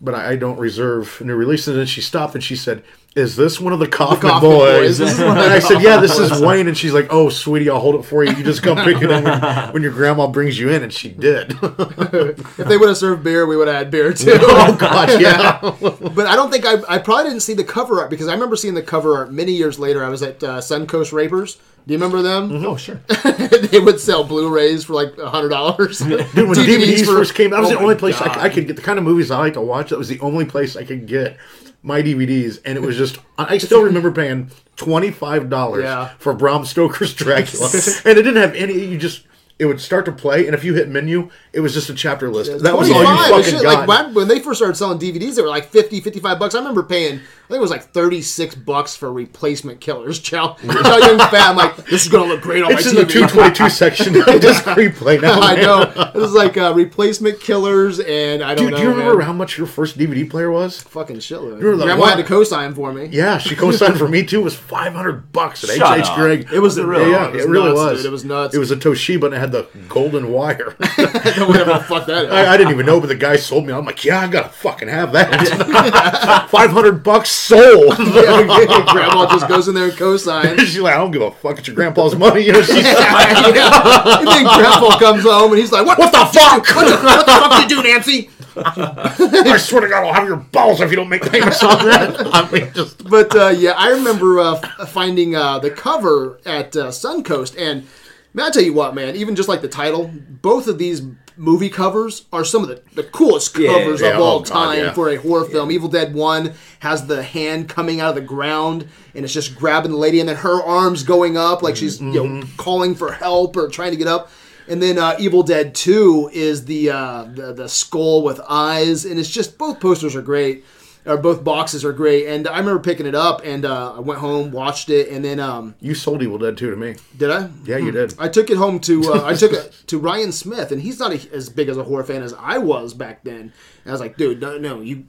But 0.00 0.14
I 0.14 0.32
I 0.32 0.36
don't 0.36 0.58
reserve 0.58 1.20
new 1.24 1.34
releases. 1.34 1.76
And 1.76 1.88
she 1.88 2.00
stopped 2.00 2.34
and 2.34 2.44
she 2.44 2.56
said, 2.56 2.84
"Is 3.14 3.36
this 3.36 3.60
one 3.60 3.72
of 3.72 3.78
the 3.78 3.86
Coffin, 3.86 4.28
Coffin 4.28 4.50
Boys?" 4.50 4.98
Boys. 4.98 5.18
And 5.18 5.38
I 5.38 5.58
said, 5.58 5.82
"Yeah, 5.82 6.00
this 6.00 6.18
is 6.18 6.40
Wayne." 6.40 6.66
And 6.66 6.76
she's 6.76 6.92
like, 6.92 7.06
"Oh, 7.10 7.28
sweetie, 7.28 7.70
I'll 7.70 7.80
hold 7.80 7.94
it 7.96 8.04
for 8.04 8.24
you. 8.24 8.32
You 8.32 8.42
just 8.42 8.62
come 8.62 8.76
pick 8.78 9.00
it 9.02 9.10
up 9.10 9.24
when, 9.24 9.72
when 9.74 9.82
your 9.82 9.92
grandma 9.92 10.26
brings 10.26 10.58
you 10.58 10.70
in." 10.70 10.82
And 10.82 10.92
she 10.92 11.10
did. 11.10 11.56
if 11.62 12.56
they 12.56 12.76
would 12.76 12.88
have 12.88 12.96
served 12.96 13.22
beer, 13.22 13.46
we 13.46 13.56
would 13.56 13.68
have 13.68 13.76
had 13.76 13.90
beer 13.90 14.12
too. 14.12 14.32
oh 14.34 14.76
God, 14.78 15.20
yeah. 15.20 15.58
But 15.60 16.26
I 16.26 16.34
don't 16.34 16.50
think 16.50 16.66
I, 16.66 16.76
I 16.88 16.98
probably 16.98 17.30
didn't 17.30 17.42
see 17.42 17.54
the 17.54 17.64
cover 17.64 18.00
art 18.00 18.10
because 18.10 18.28
I 18.28 18.32
remember 18.34 18.56
seeing 18.56 18.74
the 18.74 18.82
cover 18.82 19.16
art 19.16 19.32
many 19.32 19.52
years 19.52 19.78
later. 19.78 20.04
I 20.04 20.08
was 20.08 20.22
at 20.22 20.42
uh, 20.42 20.58
Suncoast 20.58 21.12
Rapers. 21.12 21.58
Do 21.86 21.92
you 21.92 21.98
remember 21.98 22.22
them? 22.22 22.64
Oh 22.64 22.76
sure. 22.76 22.96
they 23.24 23.78
would 23.78 24.00
sell 24.00 24.24
Blu-rays 24.24 24.84
for 24.84 24.94
like 24.94 25.18
hundred 25.18 25.50
dollars. 25.50 25.98
Dude, 25.98 26.18
when 26.34 26.54
DVDs, 26.54 27.04
first 27.04 27.34
came 27.34 27.52
out, 27.52 27.56
that 27.56 27.62
was 27.62 27.70
the 27.70 27.78
only 27.78 27.94
place 27.94 28.20
I, 28.22 28.44
I 28.44 28.48
could 28.48 28.66
get 28.66 28.76
the 28.76 28.82
kind 28.82 28.98
of 28.98 29.04
movies 29.04 29.30
I 29.30 29.38
like 29.38 29.52
to 29.54 29.60
watch. 29.60 29.90
That 29.90 29.98
was 29.98 30.08
the 30.08 30.18
only 30.20 30.46
place 30.46 30.76
I 30.76 30.84
could 30.84 31.06
get 31.06 31.36
my 31.84 32.02
DVDs, 32.02 32.60
and 32.64 32.76
it 32.76 32.80
was 32.80 32.96
just. 32.96 33.18
I 33.38 33.58
still 33.58 33.82
remember 33.90 34.10
paying 34.10 34.50
twenty 34.74 35.10
five 35.12 35.48
dollars 35.50 35.84
Yeah. 35.84 36.08
for 36.18 36.32
Bram 36.34 36.64
Stoker's 36.64 37.14
Dracula, 37.22 37.66
and 38.04 38.18
it 38.18 38.22
didn't 38.22 38.36
have 38.36 38.54
any. 38.54 38.72
You 38.86 38.98
just 38.98 39.26
it 39.56 39.66
would 39.66 39.80
start 39.80 40.04
to 40.06 40.10
play, 40.12 40.46
and 40.46 40.54
if 40.54 40.64
you 40.64 40.74
hit 40.74 40.88
menu, 40.88 41.30
it 41.52 41.60
was 41.60 41.72
just 41.74 41.88
a 41.88 41.94
chapter 41.94 42.28
list. 42.28 42.50
that 42.64 42.76
was 42.76 42.90
all 42.90 43.00
you 43.02 43.06
fucking 43.28 43.44
shit, 43.44 43.62
got. 43.62 43.86
like 43.86 43.88
when, 44.06 44.14
when 44.14 44.26
they 44.28 44.40
first 44.40 44.58
started 44.58 44.74
selling 44.74 44.98
DVDs, 44.98 45.36
they 45.36 45.42
were 45.42 45.48
like 45.48 45.66
50, 45.68 46.00
55 46.00 46.40
bucks. 46.40 46.56
I 46.56 46.58
remember 46.58 46.82
paying, 46.82 47.20
I 47.44 47.46
think 47.48 47.58
it 47.58 47.60
was 47.60 47.70
like 47.70 47.82
36 47.92 48.54
bucks 48.54 48.96
for 48.96 49.12
replacement 49.12 49.78
killers. 49.80 50.18
Chow, 50.24 50.54
Chow 50.54 50.96
Yun-Fat, 50.96 51.34
I'm 51.50 51.56
like, 51.56 51.76
this 51.76 52.06
is 52.06 52.08
going 52.10 52.26
to 52.26 52.34
look 52.34 52.42
great 52.42 52.62
on 52.62 52.72
it's 52.72 52.86
my 52.86 52.90
in 52.92 52.96
the 52.96 53.12
two 53.12 53.26
twenty 53.26 53.54
two 53.54 53.68
section. 53.68 54.16
of 54.20 54.24
Just 54.40 54.64
replay 54.64 55.20
now. 55.20 55.40
I 55.40 55.54
man. 55.56 55.62
know. 55.64 55.84
This 56.14 56.24
is 56.28 56.32
like 56.32 56.56
uh, 56.56 56.72
replacement 56.74 57.40
killers, 57.40 58.00
and 58.00 58.42
I 58.42 58.54
don't 58.54 58.64
Dude, 58.64 58.70
know. 58.72 58.76
do 58.78 58.82
you 58.84 58.88
remember 58.88 59.18
man. 59.18 59.26
how 59.26 59.32
much 59.34 59.58
your 59.58 59.66
first 59.66 59.98
DVD 59.98 60.28
player 60.28 60.50
was? 60.50 60.80
Fucking 60.84 61.16
shitload. 61.16 61.60
remember 61.60 61.84
Grandma 61.84 62.00
one- 62.00 62.08
had 62.08 62.16
to 62.16 62.24
co-sign 62.24 62.74
for 62.74 62.94
me. 62.94 63.06
Yeah, 63.12 63.36
she 63.36 63.54
co-signed 63.54 63.98
for 63.98 64.08
me 64.08 64.24
too. 64.24 64.40
It 64.40 64.44
was 64.44 64.56
five 64.56 64.94
hundred 64.94 65.30
bucks 65.30 65.62
at 65.64 65.76
Shut 65.76 65.98
H.H. 65.98 66.06
up. 66.10 66.16
Greg. 66.16 66.40
It 66.50 66.60
was 66.60 66.60
Was 66.60 66.78
it 66.78 66.80
the 66.80 66.86
really? 66.88 67.10
Yeah, 67.10 67.28
it 67.28 67.34
was 67.34 67.44
it 67.44 67.48
really 67.50 67.68
nuts, 67.68 67.76
was. 67.76 67.98
Dude. 67.98 68.06
It 68.06 68.10
was 68.12 68.24
nuts. 68.24 68.54
It 68.54 68.58
was 68.58 68.70
a 68.70 68.76
Toshiba 68.76 69.24
and 69.26 69.34
it 69.34 69.38
had 69.38 69.52
the 69.52 69.68
golden 69.90 70.32
wire. 70.32 70.70
whatever 70.78 71.74
the 71.74 71.84
fuck 71.86 72.06
that 72.06 72.24
is. 72.24 72.30
I, 72.32 72.54
I 72.54 72.56
didn't 72.56 72.72
even 72.72 72.86
know, 72.86 73.00
but 73.00 73.08
the 73.08 73.14
guy 73.14 73.36
sold 73.36 73.66
me. 73.66 73.72
I'm 73.74 73.84
like, 73.84 74.02
yeah, 74.02 74.20
I 74.20 74.28
gotta 74.28 74.48
fucking 74.48 74.88
have 74.88 75.12
that. 75.12 76.48
Five 76.50 76.70
hundred 76.70 77.02
bucks 77.02 77.33
sold. 77.34 77.96
Grandma 77.96 79.28
just 79.30 79.48
goes 79.48 79.68
in 79.68 79.74
there 79.74 79.88
and 79.88 79.96
co-signs. 79.96 80.60
She's 80.60 80.78
like, 80.78 80.94
I 80.94 80.98
don't 80.98 81.10
give 81.10 81.22
a 81.22 81.30
fuck. 81.30 81.58
It's 81.58 81.66
your 81.66 81.76
grandpa's 81.76 82.16
money. 82.16 82.42
You 82.42 82.52
know, 82.52 82.62
she's 82.62 82.84
yeah. 82.84 84.18
And 84.18 84.26
then 84.26 84.44
Grandpa 84.44 84.98
comes 84.98 85.22
home 85.24 85.52
and 85.52 85.60
he's 85.60 85.72
like, 85.72 85.86
"What, 85.86 85.98
what 85.98 86.12
the 86.12 86.24
fuck? 86.32 86.66
What 86.74 86.86
the, 86.86 86.96
what 87.04 87.26
the 87.26 87.32
fuck 87.32 87.62
you 87.62 87.68
do, 87.68 87.82
Nancy?" 87.82 88.30
I 88.56 89.56
swear 89.58 89.80
to 89.80 89.88
God, 89.88 90.04
I'll 90.04 90.12
have 90.12 90.28
your 90.28 90.36
balls 90.36 90.80
if 90.80 90.90
you 90.90 90.96
don't 90.96 91.08
make 91.08 91.22
payments 91.22 91.62
on 91.62 91.84
that. 91.86 92.16
I 92.32 92.50
mean, 92.50 92.72
just 92.72 93.08
But 93.08 93.34
uh, 93.34 93.48
yeah, 93.48 93.72
I 93.72 93.90
remember 93.90 94.38
uh, 94.38 94.56
finding 94.86 95.34
uh, 95.34 95.58
the 95.58 95.70
cover 95.70 96.38
at 96.46 96.76
uh, 96.76 96.88
Suncoast, 96.88 97.56
and 97.58 97.86
man, 98.32 98.46
I 98.46 98.50
tell 98.50 98.62
you 98.62 98.72
what, 98.72 98.94
man, 98.94 99.16
even 99.16 99.34
just 99.34 99.48
like 99.48 99.60
the 99.60 99.68
title, 99.68 100.10
both 100.40 100.68
of 100.68 100.78
these 100.78 101.02
movie 101.36 101.68
covers 101.68 102.26
are 102.32 102.44
some 102.44 102.62
of 102.62 102.68
the, 102.68 102.82
the 102.94 103.02
coolest 103.02 103.54
covers 103.54 104.00
yeah, 104.00 104.14
of 104.14 104.20
all 104.20 104.36
oh, 104.36 104.40
God, 104.40 104.46
time 104.46 104.78
yeah. 104.78 104.92
for 104.92 105.08
a 105.10 105.16
horror 105.16 105.44
film. 105.44 105.70
Evil 105.70 105.88
Dead 105.88 106.14
One 106.14 106.54
has 106.80 107.06
the 107.06 107.22
hand 107.22 107.68
coming 107.68 108.00
out 108.00 108.10
of 108.10 108.14
the 108.14 108.20
ground, 108.20 108.88
and 109.14 109.24
it's 109.24 109.34
just 109.34 109.56
grabbing 109.56 109.90
the 109.90 109.96
lady, 109.96 110.20
and 110.20 110.28
then 110.28 110.36
her 110.36 110.62
arms 110.62 111.02
going 111.02 111.36
up 111.36 111.62
like 111.62 111.76
she's 111.76 112.00
you 112.00 112.06
Mm-hmm. 112.12 112.40
know 112.40 112.46
calling 112.56 112.94
for 112.94 113.12
help 113.12 113.56
or 113.56 113.68
trying 113.68 113.90
to 113.90 113.96
get 113.96 114.06
up. 114.06 114.30
And 114.66 114.82
then 114.82 114.98
uh, 114.98 115.16
Evil 115.18 115.42
Dead 115.42 115.74
Two 115.74 116.30
is 116.32 116.64
the, 116.64 116.90
uh, 116.90 117.24
the 117.24 117.52
the 117.52 117.68
skull 117.68 118.22
with 118.22 118.40
eyes, 118.48 119.04
and 119.04 119.18
it's 119.18 119.28
just 119.28 119.58
both 119.58 119.80
posters 119.80 120.16
are 120.16 120.22
great 120.22 120.64
or 121.06 121.16
both 121.16 121.44
boxes 121.44 121.84
are 121.84 121.92
great. 121.92 122.26
And 122.26 122.48
I 122.48 122.58
remember 122.58 122.80
picking 122.80 123.06
it 123.06 123.14
up 123.14 123.42
and 123.44 123.64
uh, 123.64 123.94
I 123.96 124.00
went 124.00 124.20
home, 124.20 124.50
watched 124.50 124.88
it, 124.90 125.08
and 125.08 125.24
then 125.24 125.38
um, 125.40 125.74
you 125.80 125.94
sold 125.94 126.22
Evil 126.22 126.38
Dead 126.38 126.56
2 126.56 126.70
to 126.70 126.76
me. 126.76 126.96
did 127.16 127.30
I? 127.30 127.50
Yeah, 127.64 127.76
you 127.76 127.90
did. 127.90 128.14
I 128.18 128.28
took 128.28 128.50
it 128.50 128.56
home 128.56 128.80
to 128.80 129.12
uh, 129.12 129.24
I 129.24 129.34
took 129.34 129.52
it 129.52 129.72
to 129.88 129.98
Ryan 129.98 130.32
Smith, 130.32 130.72
and 130.72 130.80
he's 130.80 130.98
not 130.98 131.12
a, 131.12 131.32
as 131.32 131.48
big 131.48 131.68
as 131.68 131.76
a 131.76 131.84
horror 131.84 132.04
fan 132.04 132.22
as 132.22 132.32
I 132.34 132.58
was 132.58 132.94
back 132.94 133.24
then. 133.24 133.40
And 133.40 133.52
I 133.86 133.90
was 133.92 134.00
like, 134.00 134.16
dude, 134.16 134.40
no, 134.40 134.58
no, 134.58 134.80
you 134.80 135.06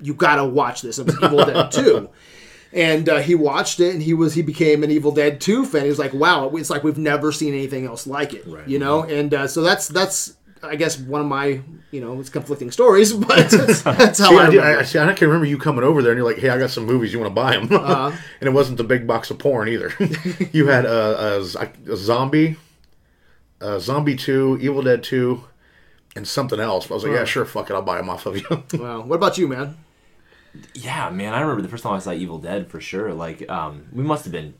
you 0.00 0.14
gotta 0.14 0.44
watch 0.44 0.82
this. 0.82 0.98
It 0.98 1.06
was 1.06 1.16
Evil 1.22 1.44
Dead 1.44 1.70
Two. 1.72 2.10
And 2.72 3.08
uh, 3.08 3.18
he 3.18 3.34
watched 3.34 3.80
it, 3.80 3.94
and 3.94 4.00
he 4.02 4.14
was 4.14 4.34
he 4.34 4.42
became 4.42 4.84
an 4.84 4.92
Evil 4.92 5.10
Dead 5.10 5.40
Two 5.40 5.64
fan. 5.64 5.82
He 5.82 5.88
was 5.88 5.98
like, 5.98 6.14
"Wow, 6.14 6.50
it's 6.50 6.70
like 6.70 6.84
we've 6.84 6.98
never 6.98 7.32
seen 7.32 7.52
anything 7.52 7.84
else 7.84 8.06
like 8.06 8.32
it." 8.32 8.46
right, 8.46 8.68
You 8.68 8.78
know, 8.78 9.02
and 9.02 9.34
uh, 9.34 9.48
so 9.48 9.62
that's 9.62 9.88
that's 9.88 10.36
I 10.62 10.76
guess 10.76 10.98
one 10.98 11.20
of 11.22 11.26
my 11.26 11.60
you 11.90 12.00
know 12.00 12.20
it's 12.20 12.28
conflicting 12.30 12.70
stories, 12.70 13.12
but 13.28 13.28
that's, 13.50 13.82
that's 13.82 14.18
how 14.18 14.28
See, 14.30 14.36
I 14.38 14.46
I, 14.46 14.50
did- 14.50 14.60
I, 14.62 14.82
see, 14.82 14.98
I 14.98 15.12
can 15.14 15.28
remember 15.28 15.46
you 15.46 15.58
coming 15.58 15.84
over 15.84 16.02
there 16.02 16.12
and 16.12 16.18
you're 16.18 16.28
like, 16.28 16.38
"Hey, 16.38 16.50
I 16.50 16.58
got 16.58 16.70
some 16.70 16.84
movies. 16.86 17.12
You 17.12 17.18
want 17.20 17.30
to 17.30 17.34
buy 17.34 17.56
them?" 17.56 17.72
Uh-huh. 17.72 18.12
and 18.40 18.48
it 18.48 18.52
wasn't 18.52 18.78
the 18.78 18.84
big 18.84 19.06
box 19.06 19.30
of 19.30 19.38
porn 19.38 19.68
either. 19.68 19.92
you 20.52 20.66
had 20.68 20.84
a 20.84 21.42
zombie, 21.96 22.56
a 23.60 23.80
zombie 23.80 24.16
two, 24.16 24.58
Evil 24.60 24.82
Dead 24.82 25.02
two, 25.02 25.44
and 26.16 26.26
something 26.28 26.60
else. 26.60 26.90
I 26.90 26.94
was 26.94 27.04
like, 27.04 27.12
"Yeah, 27.12 27.24
sure, 27.24 27.44
fuck 27.44 27.70
it, 27.70 27.74
I'll 27.74 27.82
buy 27.82 27.96
them 27.96 28.10
off 28.10 28.26
of 28.26 28.36
you." 28.36 28.64
Wow. 28.78 29.00
What 29.02 29.16
about 29.16 29.38
you, 29.38 29.48
man? 29.48 29.76
Yeah, 30.74 31.10
man, 31.10 31.32
I 31.32 31.40
remember 31.42 31.62
the 31.62 31.68
first 31.68 31.84
time 31.84 31.94
I 31.94 32.00
saw 32.00 32.12
Evil 32.12 32.38
Dead 32.38 32.68
for 32.70 32.80
sure. 32.80 33.14
Like, 33.14 33.48
um, 33.48 33.86
we 33.92 34.02
must 34.02 34.24
have 34.24 34.32
been 34.32 34.54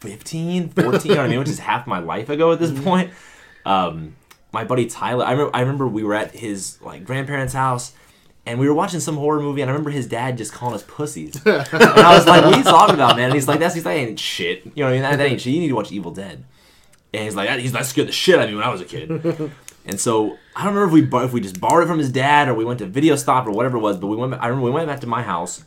15, 0.00 0.70
14, 0.70 1.00
you 1.10 1.14
know 1.16 1.20
what 1.22 1.26
I 1.26 1.28
mean? 1.28 1.38
Which 1.38 1.48
is 1.48 1.60
half 1.60 1.86
my 1.86 2.00
life 2.00 2.28
ago 2.28 2.52
at 2.52 2.58
this 2.58 2.70
Mm-hmm. 2.72 2.84
point. 2.84 3.10
Um, 3.64 4.16
my 4.56 4.64
buddy 4.64 4.86
Tyler, 4.86 5.22
I 5.22 5.32
remember, 5.32 5.54
I 5.54 5.60
remember 5.60 5.86
we 5.86 6.02
were 6.02 6.14
at 6.14 6.34
his 6.34 6.80
like 6.80 7.04
grandparents' 7.04 7.52
house, 7.52 7.92
And 8.46 8.58
we 8.58 8.66
were 8.66 8.72
watching 8.72 9.00
some 9.00 9.16
horror 9.18 9.38
movie, 9.38 9.60
and 9.60 9.70
I 9.70 9.74
remember 9.74 9.90
his 9.90 10.06
dad 10.06 10.38
just 10.38 10.50
calling 10.50 10.74
us 10.74 10.82
pussies. 10.82 11.34
and 11.44 11.68
I 11.82 12.16
was 12.16 12.26
like, 12.26 12.42
"What 12.42 12.54
are 12.54 12.56
you 12.56 12.64
talking 12.64 12.94
about, 12.94 13.16
man?" 13.16 13.26
And 13.26 13.34
he's 13.34 13.46
like, 13.46 13.60
"That's 13.60 13.74
he's 13.74 13.84
like, 13.84 13.98
ain't 13.98 14.18
shit. 14.18 14.64
You 14.64 14.72
know 14.76 14.84
what 14.84 14.88
I 14.88 14.92
mean? 14.92 15.02
That, 15.02 15.16
that 15.18 15.26
ain't 15.28 15.42
shit. 15.42 15.52
You 15.52 15.60
need 15.60 15.68
to 15.68 15.74
watch 15.74 15.92
Evil 15.92 16.10
Dead." 16.10 16.42
And 17.12 17.24
he's 17.24 17.34
like, 17.34 17.50
"He's 17.60 17.72
that 17.72 17.84
scared 17.84 18.08
the 18.08 18.12
shit 18.12 18.38
out 18.38 18.44
of 18.44 18.50
me 18.50 18.56
when 18.56 18.64
I 18.64 18.70
was 18.70 18.80
a 18.80 18.86
kid." 18.86 19.10
and 19.84 20.00
so 20.00 20.38
I 20.54 20.64
don't 20.64 20.74
remember 20.74 20.96
if 20.96 21.12
we 21.12 21.24
if 21.26 21.32
we 21.34 21.40
just 21.42 21.60
borrowed 21.60 21.84
it 21.84 21.88
from 21.88 21.98
his 21.98 22.10
dad 22.10 22.48
or 22.48 22.54
we 22.54 22.64
went 22.64 22.78
to 22.78 22.86
Video 22.86 23.14
Stop 23.16 23.46
or 23.46 23.50
whatever 23.50 23.76
it 23.76 23.80
was. 23.80 23.98
But 23.98 24.06
we 24.06 24.16
went. 24.16 24.32
I 24.34 24.46
remember 24.46 24.64
we 24.64 24.70
went 24.70 24.86
back 24.86 25.00
to 25.00 25.06
my 25.06 25.22
house, 25.22 25.64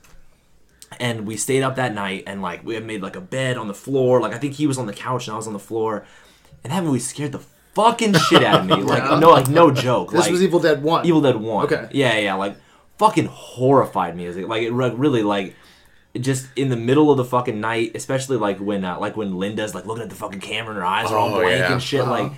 and 0.99 1.27
we 1.27 1.37
stayed 1.37 1.61
up 1.61 1.75
that 1.75 1.93
night, 1.93 2.23
and 2.25 2.41
like 2.41 2.65
we 2.65 2.73
had 2.73 2.85
made 2.85 3.03
like 3.03 3.15
a 3.15 3.21
bed 3.21 3.55
on 3.55 3.67
the 3.67 3.75
floor. 3.75 4.19
Like 4.19 4.33
I 4.33 4.39
think 4.39 4.53
he 4.55 4.65
was 4.65 4.79
on 4.79 4.87
the 4.87 4.93
couch 4.93 5.27
and 5.27 5.33
I 5.35 5.37
was 5.37 5.47
on 5.47 5.53
the 5.53 5.59
floor, 5.59 6.05
and 6.63 6.73
that 6.73 6.83
movie 6.83 6.99
scared 6.99 7.33
the 7.33 7.43
fucking 7.73 8.13
shit 8.13 8.43
out 8.43 8.61
of 8.61 8.65
me. 8.65 8.83
Like 8.89 9.19
no, 9.19 9.31
like 9.31 9.47
no 9.47 9.71
joke. 9.71 10.11
This 10.11 10.21
like, 10.21 10.31
was 10.31 10.43
Evil 10.43 10.59
Dead 10.59 10.81
One. 10.81 11.05
Evil 11.05 11.21
Dead 11.21 11.35
One. 11.35 11.65
Okay. 11.65 11.87
Yeah, 11.91 12.17
yeah, 12.17 12.33
like 12.35 12.55
fucking 12.97 13.25
horrified 13.27 14.15
me 14.15 14.29
like 14.43 14.63
it 14.63 14.71
really 14.71 15.23
like 15.23 15.55
just 16.19 16.47
in 16.57 16.69
the 16.69 16.75
middle 16.75 17.11
of 17.11 17.17
the 17.17 17.23
fucking 17.23 17.61
night, 17.61 17.91
especially 17.95 18.37
like 18.37 18.57
when 18.59 18.83
uh, 18.83 18.99
like 18.99 19.15
when 19.15 19.37
Linda's 19.37 19.73
like 19.75 19.85
looking 19.85 20.03
at 20.03 20.09
the 20.09 20.15
fucking 20.15 20.39
camera 20.41 20.71
and 20.71 20.79
her 20.79 20.85
eyes 20.85 21.11
are 21.11 21.17
all 21.17 21.29
Oh, 21.35 21.39
blank 21.41 21.59
yeah. 21.59 21.73
and 21.73 21.81
shit 21.81 22.05
like. 22.05 22.31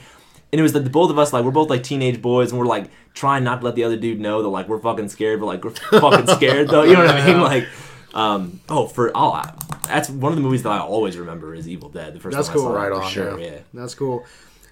And 0.53 0.59
it 0.59 0.63
was 0.63 0.73
the, 0.73 0.81
the 0.81 0.89
both 0.89 1.09
of 1.09 1.17
us 1.17 1.31
like 1.31 1.45
we're 1.45 1.51
both 1.51 1.69
like 1.69 1.81
teenage 1.81 2.21
boys 2.21 2.51
and 2.51 2.59
we're 2.59 2.65
like 2.65 2.91
trying 3.13 3.45
not 3.45 3.61
to 3.61 3.65
let 3.65 3.75
the 3.75 3.85
other 3.85 3.95
dude 3.95 4.19
know 4.19 4.41
that 4.41 4.49
like 4.49 4.67
we're 4.67 4.79
fucking 4.81 5.07
scared 5.07 5.39
but 5.39 5.45
like 5.45 5.63
we're 5.63 5.69
fucking 6.01 6.27
scared 6.27 6.67
though 6.67 6.83
you 6.83 6.91
know 6.91 7.05
what 7.05 7.15
I 7.15 7.25
mean 7.25 7.39
like 7.39 7.67
um 8.13 8.59
oh 8.67 8.85
for 8.85 9.15
all 9.15 9.33
oh 9.41 9.77
that's 9.87 10.09
one 10.09 10.33
of 10.33 10.35
the 10.35 10.41
movies 10.43 10.63
that 10.63 10.71
I 10.73 10.79
always 10.79 11.15
remember 11.17 11.55
is 11.55 11.69
Evil 11.69 11.87
Dead 11.87 12.13
the 12.13 12.19
first 12.19 12.35
That's 12.35 12.49
time 12.49 12.57
I 12.57 12.59
saw 12.59 12.67
cool. 12.67 12.75
it, 12.75 12.79
Right 12.79 12.93
for 12.93 13.01
on, 13.01 13.09
sure 13.11 13.39
yeah. 13.39 13.45
yeah 13.51 13.59
That's 13.73 13.95
cool. 13.95 14.25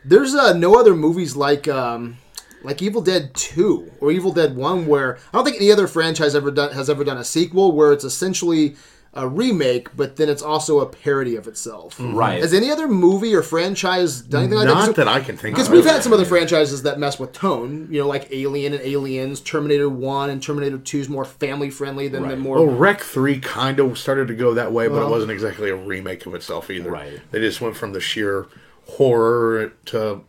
There's 0.06 0.34
uh, 0.34 0.54
no 0.54 0.80
other 0.80 0.96
movies 0.96 1.36
like 1.36 1.68
um, 1.68 2.18
like 2.64 2.82
Evil 2.82 3.02
Dead 3.02 3.34
Two 3.34 3.92
or 4.00 4.12
Evil 4.12 4.32
Dead 4.32 4.56
One 4.56 4.88
where 4.88 5.18
I 5.18 5.38
don't 5.38 5.44
think 5.46 5.58
any 5.58 5.72
other 5.72 5.88
franchise 5.88 6.36
ever 6.36 6.52
done 6.52 6.72
has 6.74 6.90
ever 6.90 7.04
done 7.04 7.18
a 7.18 7.24
sequel 7.24 7.72
where 7.74 7.92
it's 7.92 8.04
essentially 8.04 8.76
a 9.16 9.28
remake, 9.28 9.88
but 9.98 10.18
then 10.18 10.30
it's 10.30 10.44
also 10.44 10.82
a 10.82 10.86
parody 10.86 11.36
of 11.36 11.48
itself. 11.48 11.96
Right. 12.00 12.40
Has 12.42 12.54
any 12.54 12.70
other 12.70 12.88
movie 12.88 13.34
or 13.34 13.42
franchise 13.42 14.22
done 14.22 14.42
anything 14.44 14.60
like 14.60 14.68
that? 14.68 14.74
Not 14.76 14.86
'Cause- 14.86 14.96
that 14.98 15.08
I 15.08 15.20
can 15.20 15.36
think 15.36 15.54
of. 15.54 15.58
Because 15.58 15.70
we've 15.70 15.84
had 15.84 16.04
some 16.04 16.14
other 16.14 16.26
franchises 16.26 16.84
that 16.84 17.00
mess 17.00 17.18
with 17.20 17.34
tone, 17.34 17.88
you 17.90 18.00
know, 18.00 18.08
like 18.08 18.28
Alien 18.32 18.72
and 18.74 18.84
Aliens, 18.84 19.40
Terminator 19.40 19.90
One 19.90 20.30
and 20.30 20.42
Terminator 20.44 20.78
Two 20.78 21.00
is 21.00 21.10
more 21.10 21.26
family 21.26 21.72
friendly 21.72 22.08
than 22.08 22.22
the 22.22 22.30
Right. 22.30 22.38
more. 22.38 22.58
Well, 22.64 22.76
Rec 22.76 23.02
3 23.02 23.40
kind 23.40 23.80
of 23.80 23.98
started 23.98 24.28
to 24.28 24.36
go 24.36 24.54
that 24.54 24.72
way, 24.72 24.88
but 24.88 25.02
it 25.02 25.10
wasn't 25.10 25.32
exactly 25.32 25.72
a 25.72 25.76
remake 25.76 26.28
of 26.28 26.36
itself 26.36 26.70
either. 26.70 26.92
Right. 26.92 27.20
They 27.32 27.40
just 27.40 27.62
went 27.62 27.76
from 27.76 27.94
the 27.94 28.00
sheer 28.00 28.46
horror 28.90 29.74
to 29.86 30.24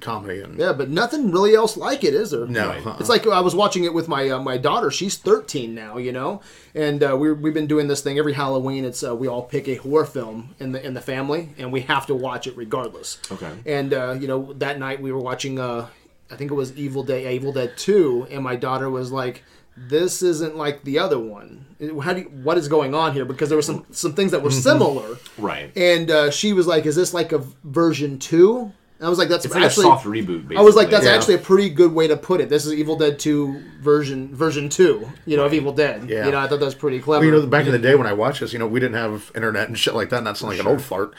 comedy. 0.00 0.40
And 0.40 0.58
Yeah, 0.58 0.72
but 0.72 0.88
nothing 0.88 1.30
really 1.30 1.54
else 1.54 1.76
like 1.76 2.04
it, 2.04 2.14
is 2.14 2.30
there? 2.30 2.46
No. 2.46 2.68
Right. 2.68 2.86
uh-uh. 2.86 2.96
It's 3.00 3.08
like 3.08 3.26
I 3.26 3.40
was 3.40 3.54
watching 3.54 3.84
it 3.84 3.94
with 3.94 4.08
my 4.08 4.28
uh, 4.30 4.40
my 4.40 4.56
daughter. 4.56 4.90
She's 4.90 5.16
13 5.16 5.74
now, 5.74 5.96
you 5.98 6.12
know, 6.12 6.40
and 6.74 7.02
uh, 7.02 7.16
we 7.16 7.32
we've 7.32 7.54
been 7.54 7.66
doing 7.66 7.88
this 7.88 8.00
thing 8.00 8.18
every 8.18 8.34
Halloween. 8.34 8.84
It's 8.84 9.02
uh, 9.02 9.14
we 9.14 9.28
all 9.28 9.42
pick 9.42 9.68
a 9.68 9.76
horror 9.76 10.06
film 10.06 10.54
in 10.58 10.72
the 10.72 10.84
in 10.84 10.94
the 10.94 11.00
family, 11.00 11.50
and 11.58 11.72
we 11.72 11.82
have 11.82 12.06
to 12.06 12.14
watch 12.14 12.46
it 12.46 12.56
regardless. 12.56 13.18
Okay. 13.30 13.52
And 13.66 13.92
uh, 13.92 14.16
you 14.18 14.28
know, 14.28 14.52
that 14.54 14.78
night 14.78 15.00
we 15.00 15.12
were 15.12 15.20
watching. 15.20 15.58
Uh, 15.58 15.88
I 16.30 16.36
think 16.36 16.50
it 16.50 16.54
was 16.54 16.76
Evil 16.76 17.02
Day, 17.02 17.34
Evil 17.34 17.54
Dead 17.54 17.72
2, 17.76 18.28
and 18.30 18.42
my 18.42 18.56
daughter 18.56 18.90
was 18.90 19.10
like. 19.10 19.44
This 19.86 20.22
isn't 20.22 20.56
like 20.56 20.82
the 20.84 20.98
other 20.98 21.18
one. 21.18 21.66
How 22.02 22.12
do 22.12 22.20
you, 22.20 22.26
what 22.42 22.58
is 22.58 22.66
going 22.66 22.94
on 22.94 23.12
here? 23.12 23.24
Because 23.24 23.48
there 23.48 23.56
were 23.56 23.62
some 23.62 23.86
some 23.92 24.12
things 24.14 24.32
that 24.32 24.42
were 24.42 24.50
similar, 24.50 25.16
right 25.38 25.70
and 25.76 26.10
uh, 26.10 26.30
she 26.30 26.52
was 26.52 26.66
like, 26.66 26.86
"Is 26.86 26.96
this 26.96 27.14
like 27.14 27.30
a 27.32 27.38
version 27.62 28.18
2? 28.18 28.72
And 28.98 29.06
I 29.06 29.08
was 29.08 29.16
like, 29.18 29.28
"That's 29.28 29.44
it's 29.44 29.54
like 29.54 29.62
actually 29.62 29.84
a 29.86 29.90
soft 29.90 30.04
reboot 30.04 30.26
basically. 30.26 30.56
I 30.56 30.60
was 30.62 30.74
like, 30.74 30.90
that's 30.90 31.04
Yeah. 31.04 31.12
actually 31.12 31.34
a 31.34 31.38
pretty 31.38 31.70
good 31.70 31.92
way 31.92 32.08
to 32.08 32.16
put 32.16 32.40
it. 32.40 32.48
This 32.48 32.66
is 32.66 32.74
Evil 32.74 32.96
Dead 32.96 33.20
2 33.20 33.62
version 33.80 34.34
version 34.34 34.68
2, 34.68 35.08
you 35.24 35.36
know, 35.36 35.44
of 35.44 35.54
Evil 35.54 35.72
Dead. 35.72 36.10
Yeah. 36.10 36.26
You 36.26 36.32
know, 36.32 36.38
I 36.38 36.48
thought 36.48 36.58
that 36.58 36.64
was 36.66 36.74
pretty 36.74 36.98
clever. 36.98 37.24
Well, 37.24 37.32
you 37.36 37.40
know, 37.42 37.46
back 37.46 37.66
in 37.66 37.72
the 37.72 37.78
day 37.78 37.94
when 37.94 38.08
I 38.08 38.12
watched 38.12 38.40
this, 38.40 38.52
you 38.52 38.58
know, 38.58 38.66
we 38.66 38.80
didn't 38.80 38.96
have 38.96 39.30
internet 39.36 39.68
and 39.68 39.78
shit 39.78 39.94
like 39.94 40.10
that. 40.10 40.24
That's 40.24 40.42
not 40.42 40.48
sound 40.48 40.58
like 40.58 40.60
an 40.60 40.66
old 40.66 40.82
fart. 40.82 41.14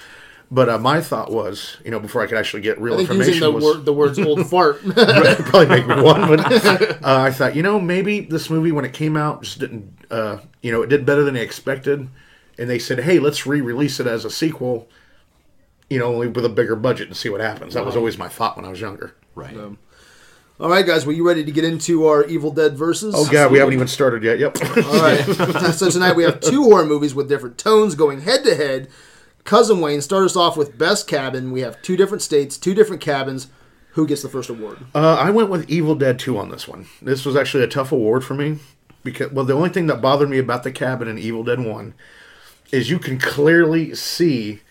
But 0.52 0.68
uh, 0.68 0.80
my 0.80 1.00
thought 1.00 1.32
was, 1.32 1.78
you 1.86 1.92
know, 1.92 2.00
before 2.00 2.24
I 2.24 2.28
could 2.28 2.38
actually 2.38 2.62
get 2.62 2.82
real 2.82 2.96
I 2.96 2.98
think 2.98 3.10
using 3.10 3.36
information, 3.36 3.42
the, 3.42 3.52
was 3.52 3.64
word, 3.64 3.86
the 3.86 3.94
words 3.94 4.20
old 4.20 4.48
fart. 4.50 4.82
probably 4.82 5.68
make 5.68 5.86
me 5.86 5.94
one. 6.02 6.28
But 6.28 6.52
uh, 6.52 6.98
I 7.04 7.32
thought, 7.32 7.56
you 7.56 7.62
know, 7.62 7.80
maybe 7.80 8.22
this 8.22 8.50
movie 8.50 8.72
when 8.72 8.84
it 8.84 8.94
came 8.94 9.16
out 9.16 9.44
just 9.44 9.60
didn't, 9.60 9.94
uh, 10.10 10.40
you 10.62 10.72
know, 10.72 10.82
it 10.82 10.88
did 10.88 11.06
better 11.06 11.24
than 11.24 11.36
they 11.36 11.44
expected, 11.44 12.10
and 12.58 12.70
they 12.70 12.80
said, 12.80 13.02
hey, 13.02 13.20
let's 13.20 13.46
re-release 13.46 14.00
it 14.00 14.08
as 14.08 14.26
a 14.26 14.32
sequel, 14.32 14.90
you 15.88 16.00
know, 16.00 16.06
only 16.06 16.28
with 16.28 16.44
a 16.44 16.50
bigger 16.50 16.76
budget 16.76 17.08
and 17.08 17.16
see 17.16 17.30
what 17.30 17.42
happens. 17.42 17.76
That 17.76 17.86
was 17.86 17.96
always 17.96 18.18
my 18.18 18.28
thought 18.28 18.56
when 18.56 18.66
I 18.66 18.70
was 18.70 18.82
younger. 18.82 19.16
right 19.36 19.56
All 19.56 20.70
right, 20.70 20.86
guys, 20.86 21.06
were 21.06 21.12
you 21.12 21.28
ready 21.28 21.46
to 21.46 21.52
get 21.52 21.64
into 21.64 22.08
our 22.08 22.26
Evil 22.26 22.50
Dead 22.50 22.76
versus? 22.76 23.14
Oh 23.16 23.30
God, 23.32 23.52
we 23.52 23.60
haven't 23.60 23.76
even 23.76 23.88
started 23.88 24.24
yet. 24.24 24.40
Yep. 24.40 24.58
All 24.64 25.02
right. 25.02 25.74
so 25.76 25.92
tonight 25.92 26.16
we 26.16 26.24
have 26.24 26.40
two 26.40 26.64
horror 26.64 26.86
movies 26.86 27.14
with 27.14 27.30
different 27.30 27.60
tones 27.60 27.94
going 27.94 28.22
head 28.22 28.44
to 28.46 28.56
head. 28.56 28.90
Cousin 29.50 29.82
Wayne, 29.82 30.00
start 30.00 30.26
us 30.26 30.36
off 30.36 30.56
with 30.56 30.78
Best 30.78 31.08
Cabin. 31.08 31.52
We 31.52 31.62
have 31.62 31.82
two 31.82 31.98
different 31.98 32.22
states, 32.22 32.56
two 32.56 32.76
different 32.76 33.02
cabins. 33.02 33.48
Who 33.94 34.06
gets 34.06 34.22
the 34.22 34.30
first 34.30 34.48
award? 34.48 34.78
Uh, 34.94 35.16
I 35.16 35.32
went 35.32 35.50
with 35.50 35.68
Evil 35.68 35.96
Dead 35.96 36.20
2 36.20 36.38
on 36.38 36.50
this 36.50 36.68
one. 36.68 36.86
This 37.02 37.26
was 37.26 37.36
actually 37.36 37.64
a 37.64 37.68
tough 37.68 37.92
award 37.92 38.24
for 38.24 38.36
me 38.36 38.60
because 39.04 39.32
well, 39.32 39.46
the 39.46 39.56
only 39.56 39.70
thing 39.70 39.88
that 39.88 40.04
bothered 40.04 40.30
me 40.30 40.38
about 40.38 40.62
the 40.62 40.72
cabin 40.72 41.08
in 41.08 41.18
Evil 41.18 41.44
Dead 41.44 41.60
1 41.62 41.96
is 42.72 42.92
you 42.92 43.00
can 43.00 43.18
clearly 43.18 43.96
see 43.96 44.62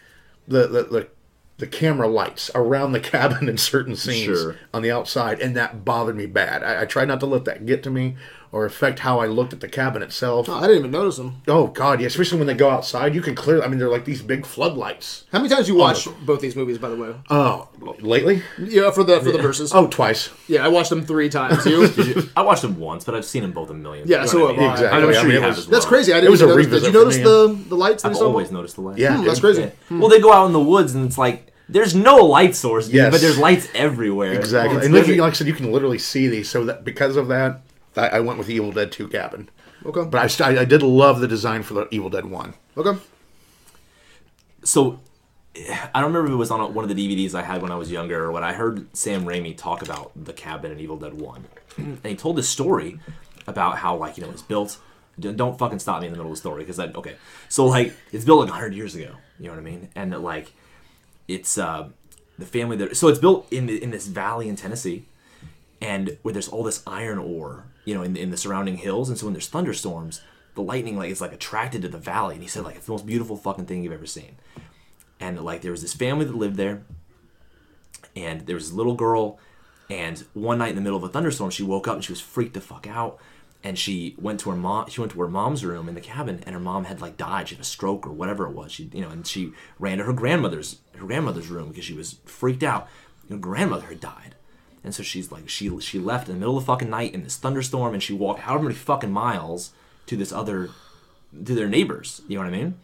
the 0.47 0.69
the, 0.69 0.83
the, 0.85 1.09
the 1.57 1.67
camera 1.67 2.07
lights 2.07 2.49
around 2.55 2.93
the 2.93 3.01
cabin 3.17 3.49
in 3.49 3.59
certain 3.59 3.97
scenes 3.97 4.39
Sure. 4.41 4.57
on 4.73 4.83
the 4.83 4.93
outside, 4.93 5.41
and 5.41 5.57
that 5.57 5.85
bothered 5.85 6.15
me 6.17 6.27
bad. 6.27 6.63
I, 6.63 6.83
I 6.83 6.85
tried 6.85 7.09
not 7.09 7.19
to 7.19 7.27
let 7.27 7.47
that 7.47 7.67
get 7.67 7.83
to 7.83 7.91
me 7.91 8.15
or 8.51 8.65
affect 8.65 9.01
how 9.01 9.21
I 9.21 9.27
looked 9.27 9.53
at 9.53 9.61
the 9.61 9.69
cabin 9.69 10.03
itself. 10.03 10.49
I 10.49 10.63
didn't 10.63 10.79
even 10.79 10.91
notice 10.91 11.17
them. 11.17 11.43
Oh 11.47 11.67
God, 11.69 12.01
yeah! 12.01 12.07
Especially 12.07 12.39
when 12.39 12.47
they 12.47 12.55
go 12.55 12.71
outside, 12.71 13.15
you 13.15 13.21
can 13.21 13.35
clearly. 13.35 13.63
I 13.63 13.69
mean, 13.69 13.79
they're 13.79 13.89
like 13.89 14.05
these 14.05 14.23
big 14.23 14.47
floodlights. 14.47 15.25
How 15.33 15.39
many 15.39 15.49
times 15.55 15.69
you 15.69 15.75
watched 15.77 16.09
both 16.25 16.41
these 16.41 16.57
movies, 16.57 16.79
by 16.79 16.89
the 16.89 16.97
way? 16.97 17.15
Oh, 17.31 17.69
lately? 18.01 18.43
Yeah, 18.59 18.91
for 18.91 19.05
the 19.05 19.21
for 19.21 19.33
the 19.33 19.39
verses. 19.39 19.73
Oh, 19.75 19.87
twice. 19.87 20.31
Yeah, 20.49 20.65
I 20.65 20.69
watched 20.69 20.91
them 20.91 21.05
three 21.05 21.29
times. 21.29 21.65
You? 21.69 22.29
I 22.37 22.43
watched 22.43 22.63
them 22.63 22.79
once 22.79 23.05
but 23.05 23.15
I've 23.15 23.25
seen 23.25 23.43
them 23.43 23.53
both 23.53 23.69
a 23.71 23.75
million 23.75 24.09
Yeah, 24.09 24.25
so 24.25 24.47
I 24.47 24.51
have 24.53 24.57
mean? 24.59 24.69
I. 24.69 24.73
Exactly. 24.73 24.99
I'm 25.03 25.09
I 25.09 25.23
mean, 25.23 25.31
you 25.33 25.41
have 25.41 25.57
was- 25.57 25.67
well 25.69 25.73
That's 25.73 25.85
crazy. 25.87 26.13
I 26.13 26.17
didn't 26.17 26.29
It 26.29 26.31
was 26.31 26.43
even 26.43 26.53
a 26.53 26.57
notice. 26.57 26.83
Did 26.83 26.87
you 26.87 26.93
notice 26.93 27.17
me, 27.19 27.23
the 27.25 27.65
the 27.69 27.75
lights? 27.77 28.03
that 28.03 28.13
I've 28.13 28.23
always 28.23 28.51
noticed 28.51 28.77
the 28.77 28.83
lights 28.83 28.99
Yeah, 28.99 29.17
Hmm, 29.19 29.25
that's 29.25 29.41
crazy. 29.41 29.63
Yeah. 29.63 29.99
Well, 29.99 30.09
they 30.09 30.21
go 30.21 30.33
out 30.33 30.47
in 30.47 30.53
the 30.53 30.61
woods 30.61 30.95
and 30.95 31.05
it's 31.07 31.19
like 31.19 31.53
there's 31.69 31.95
no 31.95 32.17
light 32.17 32.57
source, 32.57 32.87
dude, 32.87 32.95
Yes. 32.95 33.13
but 33.13 33.21
there's 33.21 33.39
lights 33.39 33.69
everywhere. 33.75 34.33
Exactly. 34.33 34.77
It's 34.79 34.87
and 34.87 34.95
literally, 34.95 35.19
like 35.21 35.33
I 35.33 35.37
said, 35.37 35.47
you 35.47 35.53
can 35.53 35.71
literally 35.71 35.99
see 35.99 36.27
these. 36.29 36.49
So 36.49 36.65
that 36.65 36.83
because 36.85 37.17
of 37.17 37.29
that, 37.29 37.61
I, 37.97 38.09
I 38.09 38.21
went 38.21 38.39
with 38.39 38.47
the 38.49 38.55
Evil 38.55 38.73
Dead 38.73 38.93
2 38.93 39.09
cabin. 39.09 39.49
Okay. 39.85 40.05
But 40.05 40.21
I, 40.21 40.27
st- 40.27 40.59
I 40.59 40.65
did 40.65 40.83
love 40.83 41.21
the 41.21 41.29
design 41.29 41.63
for 41.63 41.75
the 41.75 41.89
Evil 41.91 42.11
Dead 42.11 42.27
1. 42.27 42.55
Okay. 42.77 42.99
so 44.65 45.01
I 45.57 46.01
don't 46.01 46.13
remember 46.13 46.27
if 46.27 46.33
it 46.33 46.37
was 46.37 46.51
on 46.51 46.73
one 46.75 46.89
of 46.89 46.95
the 46.95 47.17
DVDs 47.27 47.35
I 47.35 47.43
had 47.43 47.63
when 47.63 47.73
I 47.73 47.77
was 47.77 47.91
younger 47.91 48.25
or 48.25 48.33
what. 48.33 48.43
I 48.43 48.53
heard 48.53 48.87
Sam 48.97 49.25
Raimi 49.25 49.57
talk 49.57 49.83
about 49.83 50.13
the 50.15 50.33
cabin 50.33 50.71
in 50.71 50.79
Evil 50.79 50.97
Dead 50.97 51.15
One, 51.15 51.47
and 51.77 52.05
he 52.05 52.15
told 52.15 52.37
this 52.37 52.49
story 52.49 53.01
about 53.47 53.79
how 53.79 53.97
like 53.97 54.17
you 54.19 54.25
know 54.25 54.31
it's 54.31 54.43
built. 54.43 54.79
Don't 55.19 55.59
fucking 55.59 55.81
stop 55.81 56.01
me 56.01 56.07
in 56.07 56.13
the 56.13 56.19
middle 56.19 56.31
of 56.31 56.37
the 56.37 56.41
story 56.41 56.63
because 56.63 56.79
I 56.79 56.87
okay. 56.89 57.17
So 57.49 57.67
like 57.67 57.93
it's 58.13 58.25
built 58.25 58.41
like 58.41 58.51
hundred 58.51 58.75
years 58.75 58.95
ago. 58.95 59.17
You 59.41 59.47
know 59.47 59.55
what 59.55 59.59
I 59.59 59.63
mean? 59.63 59.89
And 59.97 60.13
that, 60.13 60.21
like 60.21 60.53
it's 61.27 61.59
uh 61.59 61.89
the 62.39 62.47
family 62.47 62.77
that 62.77 62.97
so 62.97 63.09
it's 63.09 63.19
built 63.19 63.49
in 63.53 63.69
in 63.69 63.91
this 63.91 64.07
valley 64.07 64.49
in 64.49 64.55
Tennessee, 64.55 65.07
and 65.81 66.19
where 66.23 66.33
there's 66.33 66.49
all 66.49 66.63
this 66.63 66.85
iron 66.87 67.19
ore, 67.19 67.65
you 67.89 67.95
know, 67.95 68.03
in 68.03 68.13
the, 68.13 68.21
in 68.21 68.31
the 68.31 68.37
surrounding 68.37 68.77
hills. 68.77 69.09
And 69.09 69.17
so 69.17 69.25
when 69.25 69.33
there's 69.33 69.49
thunderstorms, 69.49 70.21
the 70.55 70.61
lightning 70.63 70.99
like 70.99 71.11
is 71.11 71.23
like 71.23 71.33
attracted 71.33 71.83
to 71.83 71.89
the 71.89 71.97
valley. 71.97 72.35
And 72.35 72.43
he 72.43 72.49
said 72.49 72.65
like 72.65 72.77
it's 72.77 72.87
the 72.87 72.93
most 72.93 73.07
beautiful 73.07 73.37
fucking 73.37 73.65
thing 73.65 73.83
you've 73.83 73.93
ever 73.95 74.07
seen. 74.07 74.37
And 75.19 75.41
like 75.43 75.63
there 75.63 75.71
was 75.71 75.81
this 75.81 75.95
family 75.95 76.27
that 76.27 76.35
lived 76.35 76.57
there, 76.57 76.83
and 78.15 78.43
there 78.43 78.57
was 78.57 78.69
this 78.69 78.77
little 78.77 78.95
girl. 78.95 79.39
And 79.89 80.23
one 80.35 80.59
night 80.59 80.71
in 80.71 80.77
the 80.77 80.83
middle 80.83 80.99
of 80.99 81.03
a 81.03 81.09
thunderstorm, 81.09 81.51
she 81.51 81.63
woke 81.63 81.89
up 81.89 81.95
and 81.95 82.05
she 82.05 82.13
was 82.13 82.21
freaked 82.21 82.55
the 82.55 82.61
fuck 82.61 82.87
out. 82.87 83.19
And 83.65 83.79
she 83.79 84.15
went 84.21 84.39
to 84.41 84.51
her 84.51 84.57
mom. 84.57 84.89
She 84.89 85.01
went 85.01 85.13
to 85.13 85.21
her 85.21 85.29
mom's 85.29 85.65
room 85.65 85.89
in 85.89 85.97
the 85.97 86.01
cabin, 86.01 86.45
and 86.47 86.55
her 86.55 86.61
mom 86.61 86.85
had 86.85 87.01
like 87.01 87.17
died. 87.17 87.49
She 87.49 87.57
had 87.57 87.63
a 87.63 87.67
stroke 87.67 88.07
or 88.07 88.13
whatever 88.13 88.47
it 88.47 88.53
was. 88.53 88.71
She, 88.71 88.91
you 88.93 89.01
know, 89.01 89.09
and 89.09 89.27
she 89.27 89.53
ran 89.81 89.99
to 89.99 90.05
her 90.05 90.13
grandmother's 90.13 90.77
her 90.97 91.07
grandmother's 91.07 91.49
room 91.49 91.71
because 91.71 91.85
she 91.85 91.95
was 91.95 92.19
freaked 92.25 92.63
out. 92.63 92.87
Her 93.29 93.37
grandmother 93.37 93.87
had 93.87 94.01
died, 94.01 94.37
and 94.85 94.95
so 94.95 95.03
she's 95.03 95.31
like 95.33 95.49
she 95.49 95.79
she 95.81 95.99
left 95.99 96.29
in 96.29 96.35
the 96.35 96.41
middle 96.41 96.57
of 96.57 96.65
the 96.65 96.67
fucking 96.67 96.91
night 96.91 97.15
in 97.15 97.25
this 97.25 97.37
thunderstorm, 97.37 97.95
and 97.95 98.03
she 98.03 98.13
walked 98.13 98.41
however 98.41 98.65
many 98.65 98.75
fucking 98.75 99.13
miles 99.13 99.73
to 100.07 100.17
this 100.17 100.33
other 100.33 100.71
to 101.33 101.55
their 101.55 101.69
neighbors. 101.69 102.23
You 102.29 102.39
know 102.39 102.45
what 102.45 102.55
I 102.55 102.57
mean? 102.57 102.75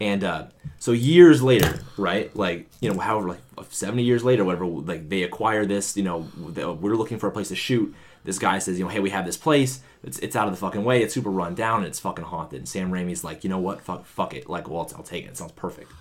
And 0.00 0.24
uh, 0.24 0.46
so 0.78 0.92
years 0.92 1.42
later, 1.42 1.80
right? 1.96 2.34
Like 2.36 2.68
you 2.80 2.92
know, 2.92 3.00
however, 3.00 3.28
like 3.28 3.40
seventy 3.70 4.02
years 4.02 4.24
later, 4.24 4.44
whatever. 4.44 4.66
Like 4.66 5.08
they 5.08 5.22
acquire 5.22 5.64
this. 5.64 5.96
You 5.96 6.02
know, 6.02 6.28
we're 6.36 6.96
looking 6.96 7.18
for 7.18 7.28
a 7.28 7.32
place 7.32 7.48
to 7.48 7.56
shoot. 7.56 7.94
This 8.24 8.38
guy 8.40 8.58
says, 8.58 8.76
you 8.76 8.84
know, 8.84 8.90
hey, 8.90 8.98
we 8.98 9.10
have 9.10 9.24
this 9.24 9.36
place. 9.36 9.80
It's, 10.02 10.18
it's 10.18 10.34
out 10.34 10.48
of 10.48 10.52
the 10.52 10.58
fucking 10.58 10.82
way. 10.82 11.00
It's 11.00 11.14
super 11.14 11.30
run 11.30 11.54
down 11.54 11.78
and 11.78 11.86
it's 11.86 12.00
fucking 12.00 12.24
haunted. 12.24 12.58
And 12.58 12.68
Sam 12.68 12.90
Raimi's 12.90 13.22
like, 13.22 13.44
you 13.44 13.50
know 13.50 13.58
what? 13.58 13.80
Fuck, 13.80 14.04
fuck 14.04 14.34
it. 14.34 14.48
Like, 14.48 14.68
well, 14.68 14.90
I'll 14.96 15.04
take 15.04 15.24
it. 15.24 15.28
It 15.28 15.36
sounds 15.36 15.52
perfect. 15.52 15.92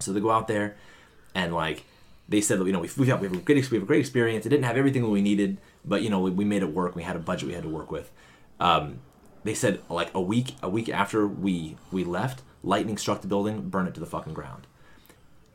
So 0.00 0.12
they 0.12 0.20
go 0.20 0.30
out 0.30 0.48
there, 0.48 0.76
and 1.34 1.54
like 1.54 1.84
they 2.28 2.40
said, 2.40 2.58
that 2.60 2.66
you 2.66 2.72
know, 2.72 2.80
we 2.80 2.90
we 2.96 3.06
have, 3.06 3.20
we 3.20 3.28
have 3.28 3.36
a 3.36 3.40
great 3.40 3.70
we 3.70 3.76
have 3.76 3.82
a 3.82 3.86
great 3.86 4.00
experience. 4.00 4.44
It 4.46 4.50
didn't 4.50 4.64
have 4.64 4.76
everything 4.76 5.02
that 5.02 5.08
we 5.08 5.22
needed, 5.22 5.58
but 5.84 6.02
you 6.02 6.10
know, 6.10 6.20
we, 6.20 6.30
we 6.30 6.44
made 6.44 6.62
it 6.62 6.72
work. 6.72 6.94
We 6.94 7.02
had 7.02 7.16
a 7.16 7.20
budget 7.20 7.48
we 7.48 7.54
had 7.54 7.62
to 7.62 7.68
work 7.68 7.90
with. 7.90 8.10
Um, 8.60 9.00
they 9.44 9.54
said 9.54 9.80
like 9.88 10.10
a 10.14 10.20
week 10.20 10.54
a 10.62 10.68
week 10.68 10.88
after 10.88 11.26
we 11.26 11.76
we 11.90 12.04
left, 12.04 12.42
lightning 12.62 12.98
struck 12.98 13.22
the 13.22 13.28
building, 13.28 13.68
burned 13.68 13.88
it 13.88 13.94
to 13.94 14.00
the 14.00 14.06
fucking 14.06 14.34
ground. 14.34 14.66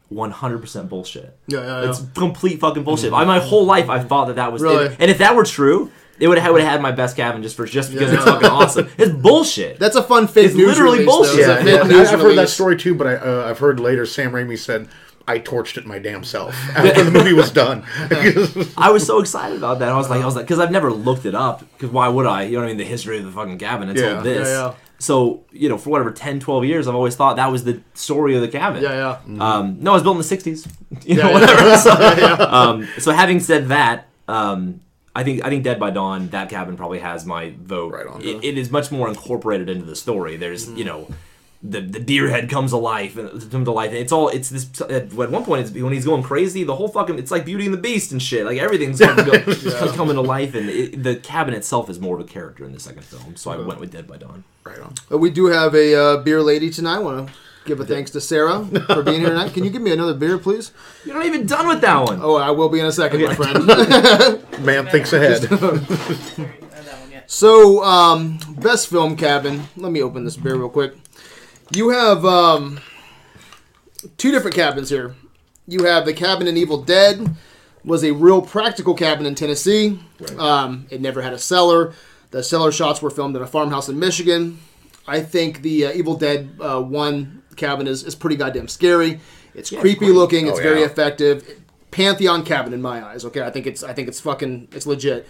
One 0.09 0.31
hundred 0.31 0.59
percent 0.59 0.89
bullshit. 0.89 1.37
Yeah, 1.47 1.59
yeah, 1.59 1.81
yeah. 1.83 1.89
It's 1.89 2.01
complete 2.15 2.59
fucking 2.59 2.83
bullshit. 2.83 3.13
I, 3.13 3.23
my 3.25 3.39
whole 3.39 3.65
life 3.65 3.89
I 3.89 3.99
thought 3.99 4.25
that 4.27 4.35
that 4.35 4.51
was 4.51 4.61
Really? 4.61 4.95
and 4.99 5.09
if 5.09 5.17
that 5.19 5.35
were 5.35 5.43
true, 5.45 5.91
it 6.19 6.27
would 6.27 6.37
have, 6.37 6.51
would 6.53 6.61
have 6.61 6.71
had 6.71 6.81
my 6.81 6.91
best 6.91 7.15
cabin 7.15 7.41
just 7.41 7.55
for 7.55 7.65
just 7.65 7.91
because 7.91 8.11
Yeah. 8.11 8.17
it's 8.17 8.25
fucking 8.25 8.49
awesome. 8.49 8.89
It's 8.97 9.11
bullshit. 9.11 9.79
That's 9.79 9.95
a 9.95 10.03
fun 10.03 10.27
fake 10.27 10.47
It's 10.47 10.55
news 10.55 10.67
literally 10.67 10.99
release, 10.99 11.15
bullshit. 11.15 11.39
It's 11.39 11.47
Yeah, 11.67 11.75
yeah. 11.77 11.83
news 11.83 12.09
I've 12.09 12.19
heard 12.19 12.37
that 12.37 12.49
story 12.49 12.77
too, 12.77 12.93
but 12.93 13.07
I, 13.07 13.15
uh, 13.15 13.47
I've 13.49 13.59
heard 13.59 13.79
later 13.79 14.05
Sam 14.05 14.31
Raimi 14.31 14.57
said, 14.57 14.87
"I 15.27 15.39
torched 15.39 15.77
it 15.77 15.85
my 15.85 15.99
damn 15.99 16.23
self 16.23 16.53
after 16.75 17.03
the 17.03 17.11
movie 17.11 17.33
was 17.33 17.51
done." 17.51 17.83
I 18.77 18.89
was 18.91 19.05
so 19.05 19.19
excited 19.19 19.57
about 19.57 19.79
that. 19.79 19.89
I 19.89 19.97
was 19.97 20.09
like, 20.09 20.21
I 20.21 20.25
was 20.25 20.35
like, 20.35 20.45
because 20.45 20.59
I've 20.59 20.71
never 20.71 20.91
looked 20.91 21.25
it 21.25 21.35
up. 21.35 21.59
Because 21.73 21.89
why 21.91 22.07
would 22.07 22.25
I? 22.25 22.43
You 22.43 22.53
know 22.53 22.57
what 22.59 22.65
I 22.65 22.67
mean? 22.69 22.77
The 22.77 22.85
history 22.85 23.17
of 23.19 23.25
the 23.25 23.31
fucking 23.31 23.57
cabin 23.57 23.89
until 23.89 24.15
Yeah. 24.15 24.21
this. 24.21 24.47
Yeah, 24.47 24.53
yeah. 24.67 24.73
So 24.99 25.43
you 25.51 25.67
know, 25.67 25.77
for 25.77 25.89
whatever 25.89 26.11
10, 26.11 26.39
12 26.39 26.63
years, 26.65 26.87
I've 26.87 26.95
always 26.95 27.15
thought 27.15 27.35
that 27.35 27.51
was 27.51 27.63
the 27.65 27.81
story 27.93 28.35
of 28.35 28.41
the 28.41 28.47
cabin. 28.47 28.81
Yeah, 28.81 29.17
yeah. 29.27 29.45
Um, 29.45 29.77
no, 29.81 29.91
it 29.91 29.93
was 29.95 30.03
built 30.03 30.15
in 30.15 30.21
the 30.21 30.27
'60s. 30.37 30.67
You 31.05 31.15
know, 31.17 31.23
Yeah, 31.23 31.27
yeah. 31.29 31.33
whatever. 31.33 31.77
So, 32.37 32.49
um, 32.49 32.87
so 32.99 33.11
having 33.11 33.39
said 33.39 33.67
that, 33.69 34.07
um, 34.27 34.79
I 35.15 35.23
think 35.23 35.43
I 35.45 35.49
think 35.49 35.63
Dead 35.63 35.79
by 35.79 35.89
Dawn, 35.91 36.29
that 36.29 36.49
cabin 36.49 36.77
probably 36.77 36.99
has 36.99 37.25
my 37.25 37.53
vote. 37.61 37.93
Right 37.93 38.07
on. 38.07 38.21
It, 38.21 38.43
it 38.43 38.57
is 38.57 38.71
much 38.71 38.91
more 38.91 39.07
incorporated 39.09 39.69
into 39.69 39.85
the 39.85 39.95
story. 39.95 40.37
There's 40.37 40.69
you 40.69 40.85
know. 40.85 41.07
The, 41.65 41.79
the 41.79 41.99
deer 41.99 42.27
head 42.27 42.49
comes 42.49 42.73
alive 42.73 43.17
and 43.17 43.29
comes 43.49 43.65
to 43.65 43.71
life 43.71 43.91
and 43.91 43.97
it's 43.97 44.11
all 44.11 44.27
it's 44.27 44.49
this 44.49 44.81
at 44.81 45.13
one 45.13 45.45
point 45.45 45.61
it's 45.65 45.71
when 45.71 45.93
he's 45.93 46.03
going 46.03 46.21
crazy 46.21 46.65
the 46.65 46.75
whole 46.75 46.89
fucking 46.89 47.17
it's 47.17 47.31
like 47.31 47.45
Beauty 47.45 47.63
and 47.63 47.73
the 47.73 47.77
Beast 47.77 48.11
and 48.11 48.21
shit 48.21 48.45
like 48.45 48.57
everything's 48.57 48.99
fucking 48.99 49.23
go, 49.23 49.93
coming 49.95 50.15
to 50.15 50.21
life 50.21 50.55
and 50.55 50.69
it, 50.69 51.03
the 51.03 51.15
cabin 51.15 51.53
itself 51.53 51.89
is 51.89 52.01
more 52.01 52.19
of 52.19 52.25
a 52.25 52.29
character 52.29 52.65
in 52.65 52.73
the 52.73 52.81
second 52.81 53.05
film 53.05 53.37
so 53.37 53.49
I 53.49 53.55
went 53.55 53.79
with 53.79 53.93
Dead 53.93 54.07
by 54.07 54.17
Dawn 54.17 54.43
right 54.65 54.79
on. 54.79 54.93
Uh, 55.09 55.17
we 55.17 55.29
do 55.29 55.45
have 55.45 55.73
a 55.73 55.95
uh, 55.95 56.17
beer 56.17 56.41
lady 56.41 56.69
tonight. 56.69 56.95
I 56.95 56.99
want 56.99 57.27
to 57.27 57.33
give 57.65 57.79
a 57.79 57.85
thanks 57.85 58.11
to 58.11 58.21
Sarah 58.21 58.65
for 58.87 59.03
being 59.03 59.21
here 59.21 59.29
tonight. 59.29 59.53
Can 59.53 59.63
you 59.63 59.69
give 59.69 59.81
me 59.81 59.91
another 59.91 60.13
beer, 60.13 60.37
please? 60.37 60.71
you're 61.05 61.15
not 61.15 61.25
even 61.25 61.45
done 61.45 61.67
with 61.67 61.81
that 61.81 62.05
one 62.05 62.19
Oh, 62.21 62.35
I 62.35 62.51
will 62.51 62.69
be 62.69 62.79
in 62.79 62.85
a 62.85 62.91
second, 62.91 63.21
my 63.21 63.35
friend. 63.35 63.65
Man 64.65 64.87
thinks 64.87 65.13
ahead. 65.13 65.47
So, 67.25 67.83
um, 67.83 68.37
best 68.59 68.89
film 68.89 69.15
cabin. 69.15 69.63
Let 69.75 69.91
me 69.91 70.03
open 70.03 70.23
this 70.23 70.37
beer 70.37 70.55
real 70.55 70.69
quick. 70.69 70.93
You 71.73 71.89
have 71.89 72.25
um, 72.25 72.79
two 74.17 74.31
different 74.31 74.55
cabins 74.55 74.89
here. 74.89 75.15
You 75.67 75.85
have 75.85 76.05
the 76.05 76.13
cabin 76.13 76.47
in 76.47 76.57
Evil 76.57 76.81
Dead, 76.83 77.35
was 77.85 78.03
a 78.03 78.11
real 78.11 78.41
practical 78.41 78.93
cabin 78.93 79.25
in 79.25 79.33
Tennessee. 79.35 79.99
Um, 80.37 80.85
it 80.89 81.01
never 81.01 81.21
had 81.21 81.33
a 81.33 81.39
cellar. 81.39 81.93
The 82.31 82.43
cellar 82.43 82.71
shots 82.71 83.01
were 83.01 83.09
filmed 83.09 83.35
in 83.35 83.41
a 83.41 83.47
farmhouse 83.47 83.87
in 83.89 83.97
Michigan. 83.99 84.59
I 85.07 85.21
think 85.21 85.61
the 85.61 85.87
uh, 85.87 85.91
Evil 85.93 86.15
Dead 86.15 86.49
uh, 86.59 86.81
one 86.81 87.43
cabin 87.55 87.87
is, 87.87 88.03
is 88.03 88.15
pretty 88.15 88.35
goddamn 88.35 88.67
scary. 88.67 89.19
It's 89.55 89.69
creepy 89.69 89.99
great. 90.07 90.11
looking. 90.11 90.47
It's 90.47 90.59
Oh, 90.59 90.63
very 90.63 90.79
yeah. 90.81 90.85
effective. 90.87 91.61
Pantheon 91.91 92.43
cabin 92.43 92.73
in 92.73 92.81
my 92.81 93.05
eyes. 93.05 93.23
Okay, 93.25 93.41
I 93.41 93.51
think 93.51 93.67
it's 93.67 93.83
I 93.83 93.93
think 93.93 94.07
it's 94.07 94.19
fucking 94.19 94.69
it's 94.71 94.87
legit. 94.87 95.27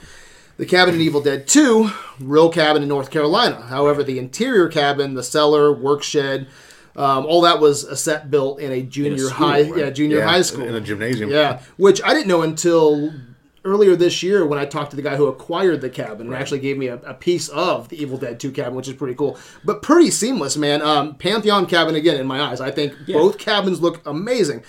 The 0.58 0.66
cabin 0.66 0.94
in 0.96 1.02
Evil 1.02 1.22
Dead 1.22 1.48
2, 1.48 1.90
real 2.20 2.50
cabin 2.50 2.84
in 2.84 2.90
North 2.90 3.10
Carolina. 3.10 3.62
However, 3.62 4.04
the 4.04 4.20
interior 4.20 4.68
cabin, 4.68 5.16
the 5.16 5.24
cellar, 5.24 5.74
work 5.74 6.04
shed, 6.04 6.48
um, 6.96 7.26
all 7.26 7.42
that 7.42 7.60
was 7.60 7.84
a 7.84 7.96
set 7.96 8.30
built 8.30 8.60
in 8.60 8.72
a 8.72 8.84
junior 8.84 9.18
school, 9.18 9.48
high, 9.48 9.62
right? 9.64 9.78
yeah, 9.78 9.90
junior 9.90 10.20
Yeah, 10.20 10.28
high 10.28 10.44
school. 10.44 10.64
in 10.66 10.76
a 10.76 10.80
gymnasium. 10.82 11.32
Yeah, 11.32 11.62
which 11.78 12.04
I 12.04 12.14
didn't 12.14 12.28
know 12.28 12.44
until 12.44 13.12
earlier 13.66 13.96
this 13.96 14.22
year 14.22 14.46
when 14.46 14.60
I 14.60 14.66
talked 14.66 14.92
to 14.92 14.96
the 14.96 15.02
guy 15.02 15.16
who 15.16 15.26
acquired 15.26 15.82
the 15.82 15.90
cabin 15.90 16.28
and 16.28 16.36
actually 16.36 16.60
gave 16.60 16.78
me 16.78 16.88
a, 16.88 16.98
a 16.98 17.14
piece 17.16 17.50
of 17.50 17.90
the 17.90 18.00
Evil 18.00 18.18
Dead 18.20 18.40
2 18.40 18.52
cabin, 18.52 18.76
which 18.76 18.88
is 18.88 18.94
pretty 18.94 19.16
cool. 19.16 19.40
But 19.66 19.82
pretty 19.82 20.12
seamless, 20.12 20.56
man. 20.56 20.84
Um, 20.84 21.16
Pantheon 21.16 21.66
cabin 21.66 21.96
again 21.96 22.20
in 22.20 22.28
my 22.28 22.40
eyes. 22.40 22.62
I 22.62 22.70
think 22.70 22.94
both 23.08 23.40
cabins 23.40 23.82
look 23.82 24.06
amazing. 24.06 24.62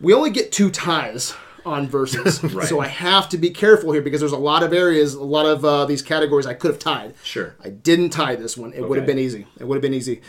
We 0.00 0.12
only 0.12 0.30
get 0.30 0.50
two 0.50 0.70
ties 0.70 1.34
on 1.64 1.88
verses, 1.88 2.40
so 2.68 2.80
I 2.80 2.88
have 2.88 3.28
to 3.30 3.38
be 3.38 3.50
careful 3.50 3.92
here 3.92 4.02
because 4.02 4.20
there's 4.20 4.32
a 4.32 4.36
lot 4.38 4.62
of 4.62 4.72
areas, 4.72 5.14
a 5.14 5.22
lot 5.22 5.46
of 5.46 5.64
uh, 5.64 5.84
these 5.86 6.02
categories 6.02 6.46
I 6.46 6.54
could 6.54 6.72
have 6.72 6.80
tied. 6.80 7.14
Sure. 7.22 7.54
I 7.62 7.70
didn't 7.70 8.10
tie 8.10 8.36
this 8.36 8.56
one. 8.56 8.72
It 8.72 8.88
would 8.88 8.98
have 8.98 9.06
been 9.06 9.18
easy. 9.18 9.46
It 9.58 9.66
would 9.66 9.76
have 9.76 9.82
been 9.82 9.94
easy. 9.94 10.22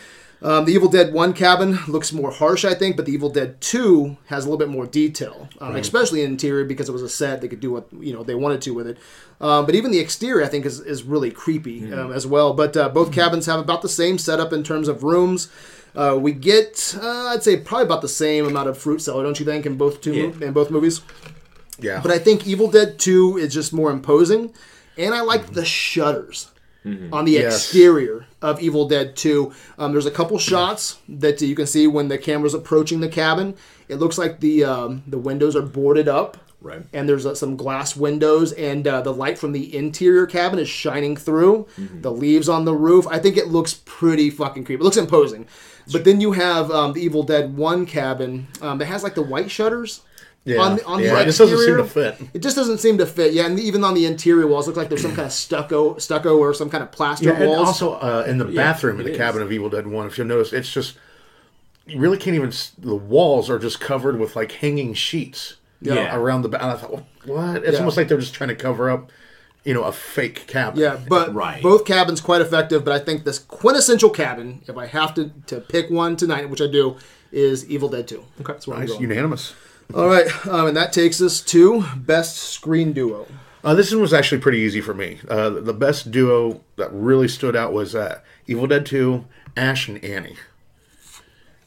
Um, 0.44 0.66
the 0.66 0.72
Evil 0.72 0.90
Dead 0.90 1.14
1 1.14 1.32
cabin 1.32 1.78
looks 1.88 2.12
more 2.12 2.30
harsh, 2.30 2.66
I 2.66 2.74
think, 2.74 2.96
but 2.96 3.06
the 3.06 3.12
Evil 3.12 3.30
Dead 3.30 3.62
2 3.62 4.18
has 4.26 4.44
a 4.44 4.46
little 4.46 4.58
bit 4.58 4.68
more 4.68 4.86
detail, 4.86 5.48
um, 5.58 5.74
especially 5.76 6.22
in 6.22 6.32
interior 6.32 6.66
because 6.66 6.86
it 6.86 6.92
was 6.92 7.00
a 7.00 7.08
set. 7.08 7.40
They 7.40 7.48
could 7.48 7.60
do 7.60 7.70
what 7.72 7.88
you 7.98 8.12
know 8.12 8.22
they 8.22 8.34
wanted 8.34 8.60
to 8.62 8.74
with 8.74 8.86
it. 8.86 8.98
Um, 9.40 9.64
but 9.64 9.74
even 9.74 9.90
the 9.90 10.00
exterior, 10.00 10.44
I 10.44 10.48
think, 10.48 10.66
is, 10.66 10.80
is 10.80 11.02
really 11.02 11.30
creepy 11.30 11.90
um, 11.92 12.12
as 12.12 12.26
well. 12.26 12.52
But 12.52 12.76
uh, 12.76 12.90
both 12.90 13.10
cabins 13.10 13.46
have 13.46 13.58
about 13.58 13.80
the 13.80 13.88
same 13.88 14.18
setup 14.18 14.52
in 14.52 14.62
terms 14.62 14.86
of 14.86 15.02
rooms. 15.02 15.50
Uh, 15.94 16.16
we 16.20 16.32
get, 16.32 16.96
uh, 17.00 17.28
I'd 17.28 17.42
say, 17.42 17.56
probably 17.56 17.86
about 17.86 18.02
the 18.02 18.08
same 18.08 18.46
amount 18.46 18.68
of 18.68 18.76
fruit 18.76 19.00
cellar, 19.00 19.22
don't 19.22 19.38
you 19.38 19.46
think, 19.46 19.64
in 19.66 19.76
both 19.76 20.00
two 20.00 20.12
Yeah. 20.12 20.46
in 20.48 20.52
both 20.52 20.70
movies? 20.70 21.00
Yeah. 21.80 22.00
But 22.02 22.10
I 22.10 22.18
think 22.18 22.46
Evil 22.46 22.70
Dead 22.70 22.98
2 22.98 23.36
is 23.38 23.52
just 23.52 23.72
more 23.72 23.90
imposing. 23.90 24.52
And 24.96 25.14
I 25.14 25.22
like 25.22 25.52
the 25.54 25.64
shutters 25.64 26.48
on 27.12 27.24
the 27.24 27.32
Yes. 27.32 27.54
exterior 27.56 28.26
of 28.42 28.60
Evil 28.60 28.86
Dead 28.86 29.16
2. 29.16 29.52
Um, 29.78 29.92
there's 29.92 30.06
a 30.06 30.10
couple 30.10 30.38
shots 30.38 30.98
that 31.08 31.40
you 31.40 31.54
can 31.56 31.66
see 31.66 31.86
when 31.86 32.08
the 32.08 32.18
camera's 32.18 32.54
approaching 32.54 33.00
the 33.00 33.08
cabin. 33.08 33.54
It 33.88 33.96
looks 33.96 34.18
like 34.18 34.40
the 34.40 34.64
um, 34.64 35.02
the 35.06 35.18
windows 35.18 35.56
are 35.56 35.62
boarded 35.62 36.08
up. 36.08 36.36
Right. 36.60 36.82
And 36.94 37.06
there's 37.08 37.26
uh, 37.26 37.34
some 37.34 37.56
glass 37.56 37.94
windows, 37.94 38.52
and 38.52 38.86
uh, 38.88 39.02
the 39.02 39.12
light 39.12 39.36
from 39.38 39.52
the 39.52 39.76
interior 39.76 40.24
cabin 40.26 40.58
is 40.58 40.68
shining 40.68 41.14
through. 41.16 41.66
The 42.00 42.10
leaves 42.10 42.48
on 42.48 42.64
the 42.64 42.72
roof. 42.74 43.06
I 43.10 43.18
think 43.18 43.36
it 43.36 43.48
looks 43.48 43.82
pretty 43.84 44.30
fucking 44.30 44.64
creepy. 44.64 44.80
It 44.80 44.84
looks 44.84 44.96
imposing. 44.96 45.46
But 45.92 46.04
then 46.04 46.20
you 46.20 46.32
have 46.32 46.70
um, 46.70 46.92
the 46.92 47.00
Evil 47.02 47.22
Dead 47.22 47.56
1 47.56 47.86
cabin 47.86 48.46
um, 48.60 48.78
that 48.78 48.86
has 48.86 49.02
like 49.02 49.14
the 49.14 49.22
white 49.22 49.50
shutters 49.50 50.02
yeah. 50.44 50.58
on 50.58 50.76
the, 50.76 50.84
on 50.84 51.00
yeah. 51.02 51.14
the 51.14 51.22
it 51.22 51.24
just 51.26 51.38
doesn't 51.38 51.58
seem 51.58 51.76
to 51.76 51.84
fit. 51.84 52.20
It 52.34 52.38
just 52.40 52.56
doesn't 52.56 52.78
seem 52.78 52.98
to 52.98 53.06
fit. 53.06 53.32
Yeah, 53.32 53.46
and 53.46 53.58
even 53.58 53.84
on 53.84 53.94
the 53.94 54.06
interior 54.06 54.46
walls, 54.46 54.66
look 54.66 54.76
like 54.76 54.88
there's 54.88 55.02
some 55.02 55.14
kind 55.14 55.26
of 55.26 55.32
stucco, 55.32 55.98
stucco 55.98 56.36
or 56.38 56.54
some 56.54 56.70
kind 56.70 56.82
of 56.82 56.92
plaster 56.92 57.26
Yeah, 57.26 57.36
and 57.36 57.48
walls. 57.48 57.68
also 57.68 57.94
uh, 57.94 58.24
in 58.26 58.38
the 58.38 58.44
bathroom 58.44 58.98
in 59.00 59.06
the 59.06 59.12
is. 59.12 59.16
cabin 59.16 59.42
of 59.42 59.52
Evil 59.52 59.70
Dead 59.70 59.86
One, 59.86 60.06
if 60.06 60.18
you'll 60.18 60.26
notice, 60.26 60.52
it's 60.52 60.72
just 60.72 60.96
you 61.86 61.98
really 61.98 62.18
can't 62.18 62.34
even. 62.36 62.52
The 62.78 62.94
walls 62.96 63.50
are 63.50 63.58
just 63.58 63.80
covered 63.80 64.18
with 64.18 64.36
like 64.36 64.52
hanging 64.52 64.94
sheets. 64.94 65.56
Yeah. 65.80 66.16
around 66.16 66.42
the. 66.42 66.48
ba- 66.48 66.62
And 66.62 66.70
I 66.70 66.76
thought, 66.76 66.90
what? 66.92 67.04
what? 67.26 67.56
It's 67.64 67.72
Yeah. 67.72 67.78
almost 67.80 67.98
like 67.98 68.08
they're 68.08 68.16
just 68.18 68.32
trying 68.32 68.48
to 68.48 68.54
cover 68.54 68.88
up, 68.88 69.12
you 69.64 69.72
know, 69.74 69.84
a 69.84 69.92
fake 69.92 70.46
cabin. 70.46 70.80
yeah, 70.80 70.98
but 71.08 71.34
Right. 71.34 71.62
both 71.62 71.84
cabins 71.84 72.20
quite 72.20 72.40
effective. 72.40 72.84
But 72.84 72.92
I 72.94 73.04
think 73.04 73.24
this 73.24 73.38
quintessential 73.38 74.10
cabin, 74.10 74.62
if 74.66 74.76
I 74.76 74.86
have 74.86 75.14
to 75.14 75.30
to 75.46 75.60
pick 75.60 75.90
one 75.90 76.16
tonight, 76.16 76.48
which 76.50 76.60
I 76.60 76.66
do, 76.66 76.96
is 77.32 77.68
Evil 77.68 77.88
Dead 77.88 78.06
Two. 78.06 78.24
Okay, 78.40 78.52
that's 78.52 78.66
where 78.66 78.76
I'm 78.76 78.82
Nice, 78.82 78.90
going. 78.90 79.02
unanimous. 79.02 79.54
All 79.94 80.06
right, 80.06 80.26
um, 80.46 80.66
and 80.68 80.76
that 80.76 80.92
takes 80.92 81.20
us 81.20 81.40
to 81.42 81.84
best 81.96 82.36
screen 82.36 82.92
duo. 82.92 83.26
Uh, 83.62 83.74
this 83.74 83.90
one 83.92 84.00
was 84.02 84.12
actually 84.14 84.40
pretty 84.40 84.58
easy 84.58 84.80
for 84.82 84.92
me. 84.94 85.18
Uh, 85.28 85.48
the 85.50 85.72
best 85.74 86.10
duo 86.10 86.60
that 86.76 86.90
really 86.92 87.28
stood 87.28 87.56
out 87.56 87.72
was 87.72 87.94
uh, 87.94 88.20
Evil 88.46 88.66
Dead 88.66 88.84
2, 88.84 89.24
Ash 89.56 89.88
and 89.88 90.02
Annie. 90.04 90.36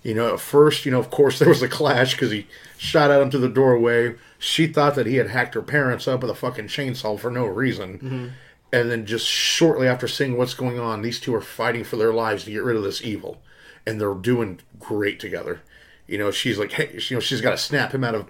You 0.04 0.14
know, 0.14 0.34
at 0.34 0.40
first, 0.40 0.86
you 0.86 0.92
know, 0.92 1.00
of 1.00 1.10
course, 1.10 1.40
there 1.40 1.50
was 1.50 1.62
a 1.62 1.68
clash 1.68 2.12
because 2.14 2.32
he 2.32 2.48
shot 2.78 3.12
out 3.12 3.22
into 3.22 3.38
the 3.38 3.50
doorway. 3.50 4.16
She 4.40 4.68
thought 4.68 4.96
that 4.96 5.08
he 5.08 5.16
had 5.16 5.30
hacked 5.30 5.56
her 5.56 5.62
parents 5.62 6.08
up 6.08 6.22
with 6.22 6.32
a 6.32 6.36
fucking 6.36 6.68
chainsaw 6.68 7.20
for 7.20 7.32
no 7.32 7.46
reason. 7.46 7.98
Mm-hmm. 7.98 8.28
And 8.74 8.92
then 8.92 9.06
just 9.06 9.26
shortly 9.26 9.88
after 9.88 10.08
seeing 10.08 10.38
what's 10.38 10.54
going 10.54 10.80
on, 10.80 11.02
these 11.02 11.20
two 11.20 11.34
are 11.34 11.42
fighting 11.42 11.84
for 11.84 11.96
their 11.96 12.14
lives 12.14 12.44
to 12.44 12.52
get 12.52 12.64
rid 12.64 12.76
of 12.76 12.84
this 12.84 13.02
evil. 13.02 13.42
And 13.86 14.00
they're 14.00 14.14
doing 14.14 14.60
great 14.80 15.20
together. 15.20 15.62
You 16.06 16.18
know, 16.18 16.32
she's 16.32 16.60
like, 16.60 16.74
hey, 16.74 17.00
you 17.10 17.16
know, 17.16 17.22
she's 17.22 17.42
got 17.42 17.52
to 17.52 17.58
snap 17.58 17.94
him 17.94 18.04
out 18.04 18.16
of 18.16 18.28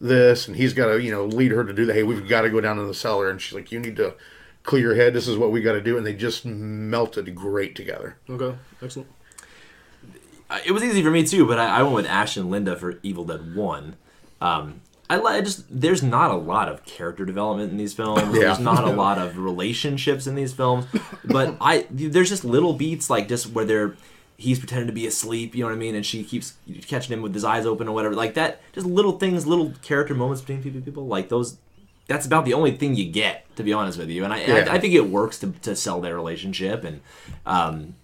this, 0.00 0.46
and 0.46 0.56
he's 0.56 0.74
got 0.74 0.86
to, 0.86 1.02
you 1.02 1.10
know, 1.10 1.24
lead 1.24 1.50
her 1.50 1.64
to 1.64 1.72
do 1.72 1.86
that. 1.86 1.94
Hey, 1.94 2.02
we've 2.02 2.28
got 2.28 2.42
to 2.42 2.50
go 2.50 2.60
down 2.60 2.78
in 2.78 2.86
the 2.86 2.94
cellar. 2.94 3.30
And 3.30 3.40
she's 3.40 3.54
like, 3.54 3.72
you 3.72 3.80
need 3.80 3.96
to 3.96 4.14
clear 4.62 4.82
your 4.82 4.94
head. 4.94 5.14
This 5.14 5.26
is 5.26 5.38
what 5.38 5.50
we 5.50 5.62
got 5.62 5.72
to 5.72 5.80
do. 5.80 5.96
And 5.96 6.06
they 6.06 6.14
just 6.14 6.44
melted 6.44 7.34
great 7.34 7.74
together. 7.74 8.18
Okay, 8.28 8.56
excellent. 8.82 9.08
It 10.64 10.72
was 10.72 10.82
easy 10.82 11.02
for 11.02 11.10
me 11.10 11.24
too, 11.24 11.46
but 11.46 11.58
I, 11.58 11.78
I 11.80 11.82
went 11.82 11.94
with 11.94 12.06
Ash 12.06 12.36
and 12.36 12.50
Linda 12.50 12.76
for 12.76 12.98
Evil 13.02 13.24
Dead 13.24 13.54
One. 13.54 13.96
Um, 14.40 14.80
I, 15.10 15.16
li- 15.18 15.34
I 15.36 15.40
just 15.40 15.64
there's 15.70 16.02
not 16.02 16.30
a 16.30 16.36
lot 16.36 16.68
of 16.68 16.84
character 16.84 17.24
development 17.24 17.70
in 17.70 17.76
these 17.78 17.94
films. 17.94 18.22
Yeah. 18.22 18.40
There's 18.40 18.58
not 18.58 18.84
a 18.84 18.90
lot 19.04 19.18
of 19.18 19.38
relationships 19.38 20.26
in 20.26 20.34
these 20.34 20.52
films, 20.52 20.86
but 21.24 21.56
I 21.60 21.86
there's 21.90 22.28
just 22.28 22.44
little 22.44 22.72
beats 22.74 23.08
like 23.10 23.28
just 23.28 23.50
where 23.52 23.64
they're 23.64 23.96
he's 24.36 24.58
pretending 24.60 24.86
to 24.86 24.92
be 24.92 25.06
asleep, 25.06 25.54
you 25.54 25.62
know 25.62 25.66
what 25.68 25.74
I 25.74 25.78
mean, 25.78 25.94
and 25.96 26.06
she 26.06 26.22
keeps 26.22 26.54
catching 26.86 27.12
him 27.12 27.22
with 27.22 27.34
his 27.34 27.42
eyes 27.44 27.66
open 27.66 27.88
or 27.88 27.92
whatever, 27.92 28.14
like 28.14 28.34
that. 28.34 28.60
Just 28.72 28.86
little 28.86 29.18
things, 29.18 29.46
little 29.48 29.72
character 29.82 30.14
moments 30.14 30.40
between 30.42 30.62
people, 30.62 30.80
people 30.80 31.06
like 31.06 31.28
those. 31.28 31.58
That's 32.06 32.24
about 32.24 32.44
the 32.44 32.54
only 32.54 32.76
thing 32.76 32.94
you 32.94 33.10
get, 33.10 33.44
to 33.56 33.62
be 33.64 33.72
honest 33.72 33.98
with 33.98 34.08
you, 34.10 34.22
and 34.24 34.32
I, 34.32 34.40
Yeah. 34.44 34.54
I, 34.70 34.74
I 34.74 34.78
think 34.78 34.94
it 34.94 35.10
works 35.10 35.40
to, 35.40 35.50
to 35.62 35.74
sell 35.74 36.00
their 36.00 36.14
relationship, 36.14 36.84
and 36.84 37.00
um, 37.46 37.96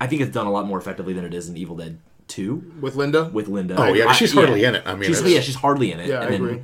I 0.00 0.06
think 0.06 0.20
it's 0.22 0.32
done 0.32 0.46
a 0.46 0.50
lot 0.52 0.66
more 0.66 0.78
effectively 0.78 1.12
than 1.14 1.24
it 1.24 1.32
is 1.34 1.48
in 1.48 1.56
Evil 1.56 1.76
Dead 1.76 1.98
Two 2.28 2.72
With 2.80 2.96
Linda, 2.96 3.30
with 3.32 3.48
Linda. 3.48 3.76
Oh, 3.78 3.92
yeah, 3.94 4.06
I- 4.08 4.12
she's 4.12 4.32
hardly 4.32 4.64
in 4.64 4.74
it. 4.74 4.82
I 4.86 4.94
mean, 4.94 5.04
she's, 5.04 5.18
it's- 5.20 5.32
yeah, 5.32 5.40
she's 5.40 5.54
hardly 5.54 5.92
in 5.92 6.00
it. 6.00 6.08
yeah, 6.08 6.20
I 6.22 6.26
then, 6.26 6.34
agree. 6.34 6.62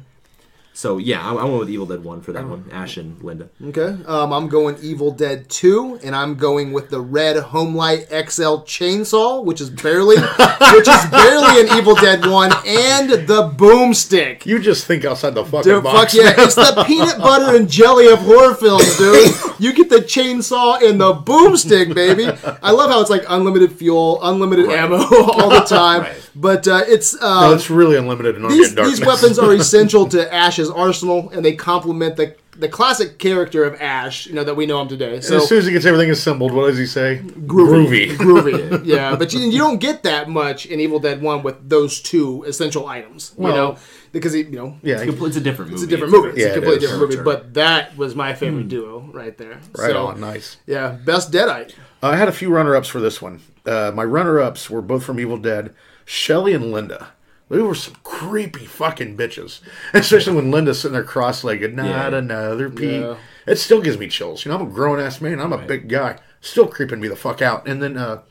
So 0.75 0.97
yeah, 0.99 1.21
I, 1.23 1.35
I 1.35 1.45
went 1.45 1.59
with 1.59 1.71
Evil 1.71 1.87
Dead 1.87 2.03
One 2.03 2.21
for 2.23 2.33
that 2.33 2.47
one. 2.47 2.69
Ash 2.73 2.97
and 2.97 3.23
Linda. 3.23 3.49
Okay. 3.63 3.97
Um, 4.07 4.33
I'm 4.33 4.49
going 4.49 4.77
Evil 4.81 5.11
Dead 5.11 5.49
2, 5.51 6.01
and 6.03 6.17
I'm 6.17 6.35
going 6.37 6.73
with 6.73 6.89
the 6.89 7.01
red 7.01 7.37
Homelite 7.37 8.07
XL 8.09 8.65
chainsaw, 8.65 9.45
which 9.45 9.61
is 9.61 9.69
barely, 9.69 10.17
which 10.75 10.89
is 10.89 11.07
barely 11.11 11.61
an 11.61 11.79
Evil 11.79 11.95
Dead 11.95 12.25
1, 12.25 12.53
and 12.67 13.11
the 13.27 13.53
boomstick. 13.57 14.47
You 14.47 14.59
just 14.59 14.87
think 14.87 15.05
outside 15.05 15.35
the 15.35 15.45
fucking 15.45 15.71
Dude, 15.71 15.85
fuck 15.85 16.15
yeah! 16.15 16.35
It's 16.39 16.55
the 16.55 16.85
peanut 16.87 17.19
butter 17.19 17.55
and 17.57 17.69
jelly 17.69 18.09
of 18.11 18.21
horror 18.21 18.55
films, 18.55 18.97
dude. 18.97 19.31
You 19.59 19.73
get 19.75 19.91
the 19.91 19.97
chainsaw 19.97 20.83
and 20.83 21.01
the 21.01 21.13
boomstick, 21.15 21.95
baby. 21.95 22.27
I 22.63 22.71
love 22.71 22.91
how 22.91 23.01
it's 23.01 23.11
like 23.11 23.25
unlimited 23.29 23.73
fuel, 23.73 24.21
unlimited 24.23 24.71
ammo 24.71 24.97
all 25.13 25.51
the 25.51 25.61
time. 25.61 26.03
Right. 26.03 26.31
But 26.35 26.67
uh, 26.67 26.83
it's 26.87 27.15
uh, 27.21 27.49
No, 27.49 27.55
it's 27.55 27.69
really 27.69 27.97
unlimited 27.97 28.37
in 28.37 28.49
these, 28.49 28.75
these 28.75 29.05
weapons 29.05 29.39
are 29.39 29.53
essential 29.53 30.09
to 30.09 30.33
Ash's 30.33 30.62
arsenal, 30.71 31.31
and 31.31 31.45
they 31.45 31.55
complement 31.55 32.17
the 32.17 32.37
the 32.59 32.69
classic 32.69 33.19
character 33.19 33.65
of 33.65 33.81
Ash, 33.81 34.27
you 34.27 34.35
know 34.35 34.45
that 34.45 34.55
we 34.55 34.67
know 34.67 34.83
him 34.83 34.89
today. 34.89 35.23
So 35.23 35.37
as 35.39 35.49
soon 35.49 35.57
as 35.59 35.65
he 35.67 35.73
gets 35.73 35.87
everything 35.87 36.11
assembled, 36.11 36.53
what 36.53 36.67
does 36.67 36.77
he 36.77 36.85
say? 36.85 37.23
groovy, 37.25 38.11
groovy, 38.11 38.83
yeah. 38.85 39.17
But 39.17 39.33
you, 39.33 39.41
you 39.41 39.57
don't 39.59 39.79
get 39.79 40.03
that 40.03 40.29
much 40.29 40.67
in 40.67 40.79
Evil 40.79 40.99
Dead 40.99 41.23
One 41.23 41.43
with 41.43 41.67
those 41.69 42.01
two 42.03 42.45
essential 42.47 42.87
items, 42.87 43.33
you 43.39 43.45
Well, 43.45 43.55
know, 43.57 43.77
because 44.13 44.35
he, 44.35 44.41
you 44.43 44.51
know, 44.51 44.77
Yeah, 44.83 45.01
It's, 45.01 45.11
compl- 45.11 45.29
it's 45.29 45.37
a 45.39 45.41
different 45.41 45.71
movie. 45.71 45.83
it's 45.83 45.91
a 45.91 45.97
different 45.97 46.13
movie. 46.13 46.29
It's 46.29 46.39
Yeah, 46.41 46.47
a 46.49 46.53
completely 46.53 46.77
is. 46.77 46.81
different 46.83 47.01
movie. 47.03 47.15
Sure. 47.15 47.25
But 47.25 47.55
that 47.55 47.97
was 47.97 48.15
my 48.15 48.35
favorite 48.35 48.69
duo 48.69 49.09
right 49.15 49.37
there. 49.39 49.59
right 49.79 49.91
so, 49.93 50.07
on, 50.09 50.21
nice. 50.21 50.59
Yeah, 50.67 50.91
best 51.07 51.33
Deadite. 51.33 51.73
I 52.03 52.17
had 52.17 52.29
a 52.29 52.33
few 52.33 52.51
runner-ups 52.51 52.89
for 52.89 53.01
this 53.01 53.23
one. 53.23 53.41
Uh, 53.65 53.93
my 53.95 54.05
runner-ups 54.05 54.69
were 54.69 54.83
both 54.83 55.05
from 55.05 55.19
Evil 55.19 55.39
Dead, 55.39 55.75
Shelly 56.05 56.53
and 56.53 56.71
Linda. 56.71 57.13
They 57.53 57.63
were 57.63 57.75
some 57.75 57.97
creepy 58.03 58.65
fucking 58.65 59.17
bitches, 59.17 59.61
especially 59.93 60.35
when 60.35 60.51
Linda's 60.51 60.81
sitting 60.81 60.95
there 60.95 61.05
cross-legged. 61.05 61.75
Not 61.75 62.13
Yeah. 62.13 62.19
another 62.19 62.71
Pete. 62.71 63.03
Yeah. 63.03 63.17
It 63.47 63.57
still 63.57 63.81
gives 63.83 63.99
me 63.99 64.09
chills. 64.09 64.45
You 64.45 64.51
know, 64.51 64.57
I'm 64.59 64.67
a 64.67 64.71
grown-ass 64.71 65.21
man. 65.21 65.39
I'm 65.41 65.53
a 65.53 65.59
big 65.59 65.89
guy. 65.89 66.19
Still 66.41 66.67
creeping 66.67 67.01
me 67.01 67.09
the 67.09 67.17
fuck 67.17 67.43
out. 67.43 67.69
And 67.69 67.83
then 67.83 67.97
uh, 67.97 68.23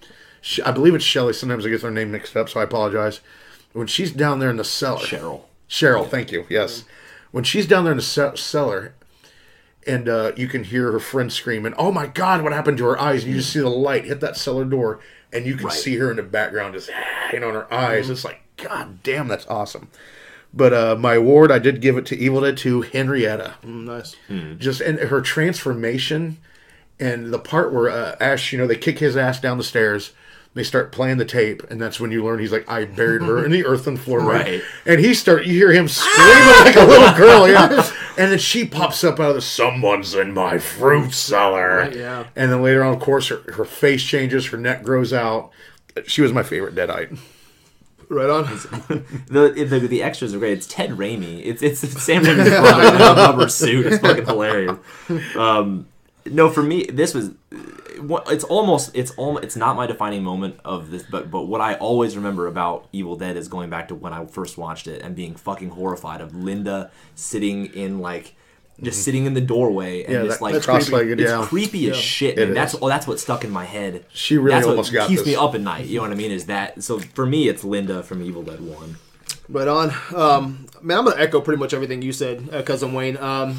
Sh- 0.42 0.60
I 0.66 0.72
believe 0.72 0.96
it's 0.96 1.04
Shelly. 1.06 1.34
Sometimes 1.34 1.66
I 1.66 1.70
get 1.70 1.82
their 1.82 1.92
name 1.92 2.12
mixed 2.12 2.36
up, 2.36 2.50
so 2.50 2.60
I 2.60 2.64
apologize. 2.64 3.22
When 3.74 3.86
she's 3.88 4.12
down 4.12 4.40
there 4.40 4.50
in 4.50 4.58
the 4.58 4.64
cellar, 4.64 5.00
Cheryl. 5.06 5.42
Cheryl, 5.70 6.10
thank 6.10 6.32
you. 6.32 6.46
Yes, 6.50 6.84
when 7.32 7.44
she's 7.44 7.68
down 7.68 7.84
there 7.86 7.94
in 7.94 7.98
the 7.98 8.04
ce- 8.04 8.40
cellar, 8.40 8.94
and 9.88 10.10
uh, 10.10 10.32
you 10.36 10.48
can 10.48 10.64
hear 10.66 10.92
her 10.92 11.00
friend 11.00 11.32
screaming, 11.32 11.74
"Oh 11.78 11.92
my 11.92 12.08
God, 12.08 12.42
what 12.44 12.52
happened 12.54 12.78
to 12.80 12.86
her 12.86 13.00
eyes?" 13.00 13.24
And 13.24 13.32
you 13.34 13.38
just 13.40 13.54
see 13.54 13.60
the 13.60 13.70
light 13.70 14.06
hit 14.06 14.20
that 14.22 14.36
cellar 14.36 14.66
door, 14.66 15.00
and 15.32 15.46
you 15.46 15.56
can 15.56 15.68
Right. 15.68 15.74
see 15.76 15.96
her 15.98 16.10
in 16.10 16.18
the 16.18 16.24
background, 16.24 16.74
just 16.74 16.90
you 17.32 17.40
know, 17.40 17.50
in 17.50 17.56
her 17.56 17.74
eyes. 17.74 18.10
It's 18.10 18.26
like, 18.26 18.42
God 18.62 19.04
damn, 19.04 19.28
that's 19.28 19.48
awesome. 19.48 19.90
But 20.54 20.74
uh, 20.74 20.96
my 21.00 21.16
award, 21.16 21.52
I 21.52 21.60
did 21.60 21.82
give 21.82 21.98
it 21.98 22.06
to 22.08 22.18
Evil 22.18 22.42
Dead 22.42 22.58
2, 22.58 22.82
Henrietta. 22.82 23.56
Mm, 23.64 23.86
nice. 23.86 24.16
Just 24.60 24.82
and 24.82 25.00
her 25.00 25.22
transformation, 25.22 26.38
and 27.00 27.34
the 27.34 27.40
part 27.40 27.74
where 27.74 27.90
uh, 27.90 28.16
Ash, 28.20 28.52
you 28.52 28.60
know, 28.60 28.68
they 28.68 28.76
kick 28.76 29.00
his 29.00 29.16
ass 29.16 29.40
down 29.40 29.58
the 29.58 29.64
stairs. 29.64 30.12
They 30.54 30.64
start 30.64 30.92
playing 30.92 31.16
the 31.18 31.24
tape, 31.24 31.64
and 31.70 31.82
that's 31.82 31.98
when 32.02 32.12
you 32.12 32.26
learn 32.26 32.40
he's 32.40 32.52
like, 32.52 32.70
I 32.70 32.84
buried 32.84 33.22
her 33.22 33.46
in 33.46 33.52
the 33.52 33.66
earthen 33.66 33.96
floor, 33.96 34.20
right? 34.20 34.46
Right. 34.46 34.62
And 34.86 35.00
he 35.00 35.14
start, 35.14 35.46
you 35.46 35.54
hear 35.54 35.72
him 35.72 35.88
screaming 35.88 36.66
like 36.66 36.76
a 36.76 36.84
little 36.84 37.14
girl, 37.14 37.48
yeah. 37.48 37.90
And 38.18 38.34
then 38.34 38.38
she 38.38 38.66
pops 38.66 39.06
up 39.06 39.18
out 39.22 39.30
of 39.30 39.36
the, 39.36 39.42
someone's 39.42 40.14
in 40.14 40.34
my 40.34 40.58
fruit 40.58 41.14
cellar. 41.14 41.90
yeah. 41.94 42.26
And 42.36 42.52
then 42.52 42.62
later 42.62 42.84
on, 42.84 42.94
of 42.94 43.00
course, 43.00 43.30
her, 43.30 43.38
her 43.54 43.64
face 43.64 44.04
changes, 44.04 44.48
her 44.48 44.58
neck 44.58 44.84
grows 44.84 45.14
out. 45.14 45.52
She 46.06 46.22
was 46.22 46.34
my 46.34 46.44
favorite 46.44 46.76
Deadite. 46.76 47.18
Right 48.12 48.30
on. 48.30 48.44
The, 49.30 49.66
the 49.66 49.88
the 49.88 50.04
extras 50.04 50.34
are 50.34 50.40
great. 50.40 50.52
It's 50.52 50.68
Ted 50.68 50.90
Raimi. 50.92 51.42
It's 51.46 51.64
it's 51.64 51.80
Sam 52.04 52.24
Raimi's 52.24 52.50
brother 52.60 52.96
in 52.96 53.02
a 53.02 53.16
rubber 53.16 53.48
suit. 53.48 53.86
It's 53.86 54.00
fucking 54.00 54.26
hilarious. 54.26 54.78
Um, 55.38 55.88
no, 56.26 56.50
for 56.50 56.62
me, 56.62 56.84
this 56.84 57.14
was. 57.14 57.32
It's 57.52 58.44
almost 58.44 58.92
it's 58.94 59.12
almost 59.12 59.46
it's 59.46 59.56
not 59.56 59.78
my 59.78 59.88
defining 59.88 60.24
moment 60.24 60.60
of 60.66 60.92
this, 60.92 61.04
but 61.04 61.32
but 61.32 61.44
what 61.44 61.62
I 61.62 61.76
always 61.76 62.18
remember 62.18 62.48
about 62.48 62.90
Evil 62.92 63.16
Dead 63.16 63.38
is 63.38 63.48
going 63.48 63.70
back 63.70 63.88
to 63.88 63.96
when 63.96 64.12
I 64.12 64.26
first 64.26 64.58
watched 64.58 64.88
it 64.88 65.02
and 65.02 65.16
being 65.16 65.36
fucking 65.36 65.70
horrified 65.70 66.20
of 66.20 66.36
Linda 66.36 66.92
sitting 67.16 67.68
in 67.68 68.00
like. 68.00 68.36
Just 68.82 69.04
sitting 69.04 69.26
in 69.26 69.34
the 69.36 69.42
doorway 69.42 70.04
and 70.04 70.14
Mm-hmm. 70.14 70.24
Yeah, 70.24 70.28
just 70.30 70.40
that- 70.40 70.46
like 70.54 70.64
cross-legged, 70.64 71.20
It's 71.20 71.30
yeah. 71.32 71.46
creepy 71.46 71.90
as 71.90 71.98
shit, 71.98 72.38
It 72.40 72.48
and 72.48 72.56
that's 72.58 72.76
oh, 72.82 72.88
that's 72.90 73.06
what 73.08 73.20
stuck 73.20 73.44
in 73.44 73.52
my 73.52 73.66
head. 73.66 74.06
She 74.14 74.38
really 74.38 74.52
that's 74.56 74.66
almost 74.68 74.90
what 74.92 74.94
got 75.00 75.08
keeps 75.10 75.22
this. 75.22 75.28
me 75.28 75.36
up 75.36 75.54
at 75.56 75.62
night. 75.62 75.86
You 75.86 75.98
know 75.98 76.04
what 76.04 76.12
I 76.12 76.16
mean? 76.16 76.32
Is 76.32 76.46
that 76.48 76.82
so? 76.84 77.00
For 77.00 77.26
me, 77.26 77.48
it's 77.48 77.64
Linda 77.64 78.02
from 78.04 78.24
Evil 78.24 78.44
Dead 78.44 78.60
One. 78.62 78.98
Right 79.50 79.68
on. 79.68 79.92
Um, 80.16 80.66
man, 80.82 80.98
I'm 81.00 81.06
gonna 81.06 81.20
echo 81.22 81.42
pretty 81.42 81.60
much 81.60 81.74
everything 81.74 82.02
you 82.02 82.12
said, 82.14 82.50
uh, 82.54 82.62
cousin 82.64 82.94
Wayne. 82.94 83.18
Um, 83.18 83.58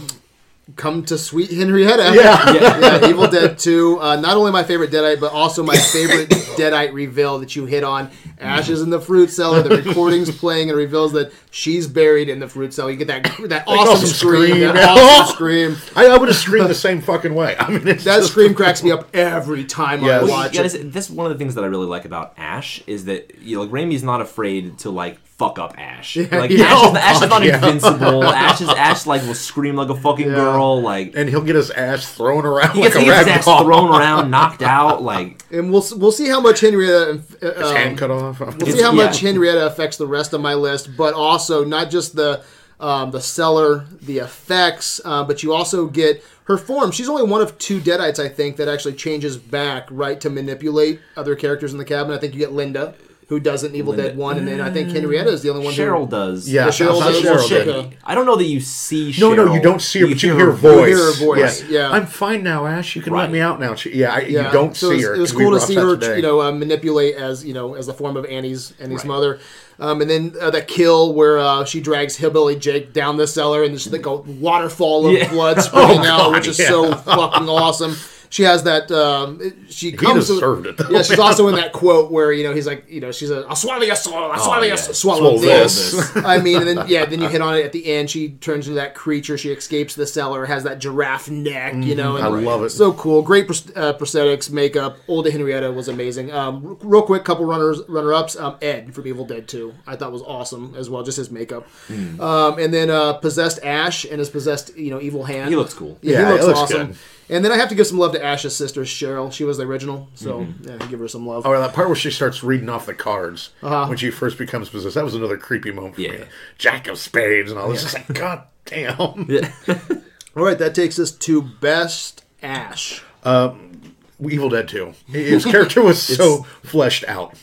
come 0.77 1.05
to 1.07 1.19
Sweet 1.19 1.51
Henrietta. 1.51 2.13
Yeah. 2.15 2.53
yeah, 2.53 2.99
yeah. 3.01 3.09
Evil 3.09 3.29
Dead 3.29 3.59
Two. 3.59 3.99
Uh, 4.01 4.17
not 4.17 4.37
only 4.37 4.53
my 4.53 4.63
favorite 4.63 4.91
Deadite, 4.91 5.21
but 5.21 5.33
also 5.33 5.63
my 5.63 5.77
favorite 5.77 6.29
Deadite 6.59 6.93
reveal 6.93 7.39
that 7.41 7.55
you 7.57 7.67
hit 7.67 7.85
on. 7.85 8.11
Ash 8.39 8.69
is 8.69 8.83
in 8.83 8.91
the 8.91 9.01
fruit 9.01 9.31
cellar. 9.31 9.63
The 9.63 9.77
recording's 9.83 10.31
playing 10.37 10.69
and 10.69 10.77
reveals 10.77 11.13
that 11.13 11.33
she's 11.51 11.87
buried 11.87 12.29
in 12.29 12.41
the 12.41 12.49
fruit 12.49 12.75
cellar. 12.75 12.91
You 12.91 12.97
get 12.97 13.07
that 13.09 13.23
that 13.49 13.65
awesome, 13.69 13.93
awesome 13.95 14.07
scream. 14.09 14.47
scream. 14.55 14.61
That 14.75 14.99
awesome 14.99 15.35
scream. 15.35 15.77
I, 15.95 16.07
I 16.09 16.17
would 16.19 16.29
have 16.29 16.37
screamed 16.37 16.69
the 16.69 16.75
same 16.75 17.01
fucking 17.01 17.35
way. 17.35 17.57
I 17.59 17.69
mean, 17.71 17.87
it's 17.87 18.05
That 18.05 18.19
just- 18.19 18.31
scream 18.33 18.55
cracks 18.55 18.83
me 18.83 18.91
up 18.91 19.09
every 19.15 19.65
time 19.65 20.03
I 20.03 20.07
Yes. 20.09 20.23
Well, 20.23 20.31
watch 20.33 20.53
you 20.53 20.59
gotta 20.59 20.67
it. 20.67 20.71
say, 20.71 20.83
this 20.83 21.09
is 21.09 21.15
one 21.15 21.27
of 21.31 21.33
the 21.33 21.39
things 21.39 21.55
that 21.55 21.63
I 21.65 21.69
really 21.69 21.87
like 21.87 22.05
about 22.05 22.35
Ash 22.37 22.83
is 22.87 23.05
that 23.05 23.33
you 23.41 23.57
know, 23.57 23.63
like 23.63 23.71
Raimi's 23.71 24.03
not 24.03 24.21
afraid 24.21 24.79
to 24.79 24.91
like 24.91 25.19
fuck 25.43 25.59
up 25.59 25.75
Ash. 25.79 26.17
Like 26.33 26.51
yeah. 26.51 26.67
Ash, 26.67 26.85
is, 26.85 26.91
Oh, 26.91 26.97
Ash 26.97 27.23
is 27.23 27.29
not 27.29 27.43
yeah. 27.45 27.55
invincible. 27.57 28.25
Ash 28.47 28.61
is 28.61 28.69
Ash 28.69 29.07
like 29.07 29.23
will 29.23 29.35
scream 29.35 29.77
like 29.77 29.89
a 29.89 29.97
fucking 29.97 30.29
girl. 30.29 30.81
Like 30.81 31.15
and 31.17 31.29
he'll 31.29 31.43
get 31.43 31.57
his 31.57 31.71
ass 31.71 32.13
thrown 32.15 32.47
around 32.47 32.75
he 32.75 32.81
like 32.83 32.93
gets, 32.93 32.97
a 32.97 33.01
he 33.01 33.07
gets 33.07 33.19
his 33.19 33.27
rag 33.27 33.39
ass 33.39 33.45
doll. 33.45 33.65
thrown 33.65 33.89
around, 34.01 34.31
knocked 34.31 34.63
out. 34.63 35.03
Like 35.03 35.43
And 35.51 35.71
we'll 35.73 35.85
we'll 35.97 36.13
see 36.13 36.29
how 36.29 36.41
much 36.41 36.61
Henrietta. 36.61 37.23
Uh, 37.43 37.55
His 37.55 37.71
um, 37.71 37.77
hand 37.77 37.99
cut 37.99 38.11
off. 38.11 38.41
We'll 38.41 38.67
see 38.73 38.83
how 38.83 38.93
yeah. 38.93 39.05
much 39.05 39.21
Henrietta 39.21 39.67
affects 39.67 39.97
the 39.97 40.07
rest 40.07 40.33
of 40.33 40.41
my 40.41 40.55
list, 40.55 40.97
but 40.97 41.15
also 41.15 41.65
not 41.65 41.91
just 41.91 42.15
the 42.17 42.43
um, 42.81 43.13
the 43.13 43.21
cellar, 43.21 43.87
the 44.01 44.19
effects, 44.19 45.01
uh, 45.05 45.23
but 45.23 45.43
you 45.45 45.53
also 45.55 45.87
get 45.87 46.25
her 46.45 46.59
form. 46.59 46.91
She's 46.91 47.09
only 47.09 47.23
one 47.23 47.41
of 47.41 47.57
two 47.59 47.81
Deadites, 47.81 48.19
I 48.19 48.29
think, 48.29 48.57
that 48.57 48.67
actually 48.69 48.95
changes 48.95 49.37
back 49.37 49.87
right 49.89 50.21
to 50.21 50.29
manipulate 50.29 51.01
other 51.17 51.37
characters 51.37 51.73
in 51.73 51.79
the 51.79 51.85
cabin. 51.85 52.13
I 52.13 52.19
think 52.19 52.35
you 52.35 52.41
get 52.41 52.53
Linda, 52.53 52.95
who 53.33 53.41
does 53.41 53.65
it 53.65 53.75
Evil 53.75 53.93
Linda- 53.95 54.09
Dead 54.11 54.17
One, 54.17 54.39
and 54.39 54.47
then 54.47 54.61
I 54.61 54.71
think 54.71 54.91
Henrietta 54.91 55.31
is 55.31 55.43
the 55.43 55.51
only 55.51 55.65
one. 55.65 55.75
Cheryl 55.75 56.05
who, 56.05 56.11
does. 56.11 56.49
Yeah, 56.49 56.69
Cheryl 56.69 57.01
I 57.03 57.13
does. 57.13 57.23
Cheryl 57.23 57.49
Shit, 57.49 57.65
did. 57.67 57.97
I 58.05 58.15
don't 58.15 58.27
know 58.27 58.37
that 58.37 58.45
you 58.45 58.61
see. 58.61 59.15
No, 59.19 59.31
Cheryl. 59.31 59.37
no, 59.37 59.45
no, 59.47 59.55
you 59.55 59.63
don't 59.63 59.83
see 59.83 60.01
her, 60.01 60.07
but 60.09 60.23
you 60.23 60.35
hear 60.37 60.47
her 60.47 60.53
You 60.53 60.57
voice. 60.59 60.87
hear 60.89 60.97
her 60.99 61.13
voice, 61.25 61.65
yeah. 61.69 61.91
I'm 61.91 62.07
fine 62.07 62.43
now, 62.43 62.67
Ash. 62.67 62.95
You 62.95 63.03
can 63.03 63.13
let 63.15 63.31
me 63.31 63.41
out 63.41 63.59
now. 63.61 63.75
She, 63.75 63.95
yeah, 63.97 64.15
I, 64.15 64.21
Yeah, 64.21 64.47
you 64.47 64.53
don't 64.53 64.77
so 64.77 64.89
see 64.91 64.95
it 64.95 64.97
was, 64.99 65.07
her. 65.07 65.15
It 65.15 65.19
was 65.19 65.31
'cause 65.33 65.39
we 65.39 65.45
cool 65.45 65.53
to 65.55 65.61
see 65.61 65.75
her, 65.75 65.97
today. 65.97 66.17
you 66.17 66.23
know, 66.23 66.41
uh, 66.43 66.53
manipulate 66.53 67.17
as 67.17 67.45
you 67.45 67.55
know 67.55 67.75
as 67.75 67.89
a 67.89 67.95
form 67.95 68.17
of 68.17 68.25
Annie's 68.27 68.73
Annie's 68.81 68.99
Right. 68.99 69.07
mother, 69.07 69.39
um, 69.81 70.01
and 70.01 70.11
then 70.11 70.35
uh, 70.41 70.51
that 70.51 70.69
kill 70.69 71.15
where 71.15 71.39
uh, 71.39 71.65
she 71.65 71.81
drags 71.81 72.17
Hillbilly 72.17 72.57
Jake 72.57 72.93
down 72.93 73.17
the 73.17 73.27
cellar 73.27 73.63
and 73.63 73.73
there's 73.73 73.91
like 73.91 74.07
a 74.07 74.17
waterfall 74.17 75.07
of 75.07 75.13
Yeah. 75.15 75.29
blood 75.31 75.61
spraying 75.63 76.01
Oh, 76.03 76.05
out, 76.05 76.19
God, 76.19 76.33
which 76.35 76.47
is 76.49 76.59
yeah. 76.59 76.69
so 76.69 76.95
fucking 76.95 77.49
awesome. 77.49 77.97
She 78.33 78.45
has 78.45 78.63
that. 78.63 78.91
Um, 78.91 79.69
she 79.69 79.93
comes. 79.93 80.27
to- 80.29 80.33
deserved 80.33 80.67
it, 80.67 80.79
though, 80.79 80.89
Yeah, 80.89 81.03
she's 81.03 81.19
also 81.19 81.49
in 81.49 81.55
that 81.57 81.75
quote 81.75 82.11
where 82.11 82.33
you 82.33 82.45
know 82.45 82.55
he's 82.55 82.67
like, 82.67 82.89
you 82.89 82.99
know, 82.99 83.13
she's 83.13 83.31
a, 83.31 83.45
I'll 83.47 83.55
swallow 83.55 83.83
you, 83.83 83.95
swallow, 83.95 84.31
I'll 84.31 84.43
swallow 84.43 84.63
you, 84.63 84.71
yeah. 84.71 84.77
swallow, 84.77 85.37
Swallow 85.37 85.39
this. 85.39 85.93
this. 85.93 86.17
I 86.25 86.39
mean, 86.39 86.57
and 86.57 86.67
then 86.67 86.89
yeah, 86.89 87.05
then 87.05 87.21
you 87.21 87.29
hit 87.29 87.43
on 87.43 87.55
it 87.59 87.63
at 87.67 87.73
the 87.73 87.85
end. 87.93 88.09
She 88.09 88.31
turns 88.31 88.67
into 88.69 88.77
that 88.81 88.95
creature. 88.95 89.37
She 89.37 89.51
escapes 89.51 89.95
the 89.95 90.07
cellar, 90.07 90.47
has 90.47 90.65
that 90.65 90.79
giraffe 90.79 91.29
neck, 91.31 91.75
you 91.75 91.95
know. 91.95 92.17
And 92.17 92.25
I 92.25 92.29
love 92.29 92.65
it. 92.65 92.71
So 92.71 92.95
cool, 92.95 93.21
great 93.21 93.45
uh, 93.51 93.93
prosthetics, 93.99 94.51
makeup. 94.51 94.97
Olda 95.09 95.31
Henrietta 95.31 95.71
was 95.71 95.89
amazing. 95.89 96.33
Um, 96.33 96.67
r- 96.67 96.77
real 96.89 97.03
quick, 97.03 97.25
couple 97.25 97.45
runners, 97.45 97.83
runner 97.87 98.15
ups. 98.15 98.35
Um, 98.35 98.57
Ed 98.63 98.95
from 98.95 99.07
Evil 99.07 99.27
Dead 99.27 99.47
Two, 99.47 99.75
I 99.87 99.97
thought 99.97 100.11
was 100.11 100.23
awesome 100.23 100.75
as 100.75 100.89
well, 100.89 101.03
just 101.03 101.19
his 101.19 101.31
makeup. 101.31 101.67
Hmm. 101.89 102.19
Um, 102.19 102.59
and 102.59 102.73
then 102.73 102.89
uh, 102.89 103.13
possessed 103.13 103.63
Ash 103.63 104.07
and 104.07 104.21
his 104.21 104.31
possessed, 104.31 104.75
you 104.75 104.89
know, 104.91 105.03
evil 105.03 105.25
hand. 105.25 105.51
He 105.51 105.57
looks 105.57 105.75
cool. 105.75 105.99
Yeah, 106.01 106.13
Yeah, 106.13 106.27
he 106.27 106.33
looks, 106.33 106.45
looks 106.47 106.59
awesome. 106.61 106.87
good. 106.87 106.97
And 107.33 107.45
then 107.45 107.51
I 107.51 107.57
have 107.57 107.71
to 107.71 107.75
give 107.75 107.87
some 107.87 107.99
love 107.99 108.13
to 108.13 108.23
Ash's 108.23 108.55
sister 108.55 108.83
Cheryl. 108.83 109.33
She 109.33 109.43
was 109.45 109.57
the 109.57 109.65
original, 109.65 110.09
so 110.15 110.47
yeah, 110.61 110.77
give 110.89 111.01
her 111.01 111.09
some 111.09 111.27
love. 111.27 111.47
Oh, 111.47 111.59
that 111.59 111.73
part 111.75 111.89
where 111.89 111.97
she 111.97 112.11
starts 112.11 112.43
reading 112.45 112.69
off 112.69 112.85
the 112.87 112.95
cards 112.95 113.51
Uh-huh. 113.63 113.87
when 113.89 113.97
she 113.97 114.11
first 114.11 114.37
becomes 114.37 114.69
possessed. 114.69 114.95
That 114.97 115.05
was 115.05 115.15
another 115.15 115.39
creepy 115.39 115.73
moment 115.73 115.95
for 115.95 116.03
me. 116.03 116.25
Jack 116.59 116.87
of 116.89 116.99
spades 116.99 117.51
and 117.51 117.59
all 117.59 117.71
this. 117.71 117.85
It's 117.85 117.95
like, 117.95 118.13
God 118.13 118.43
damn. 118.67 118.97
All 120.37 120.45
right, 120.45 120.59
that 120.59 120.75
takes 120.75 120.99
us 120.99 121.11
to 121.11 121.43
best 121.43 122.25
Ash. 122.43 123.03
Evil 123.25 124.49
Dead 124.51 124.69
2. 124.69 124.95
His 125.09 125.45
character 125.45 125.83
was 125.83 126.01
so 126.17 126.45
fleshed 126.63 127.05
out. 127.09 127.35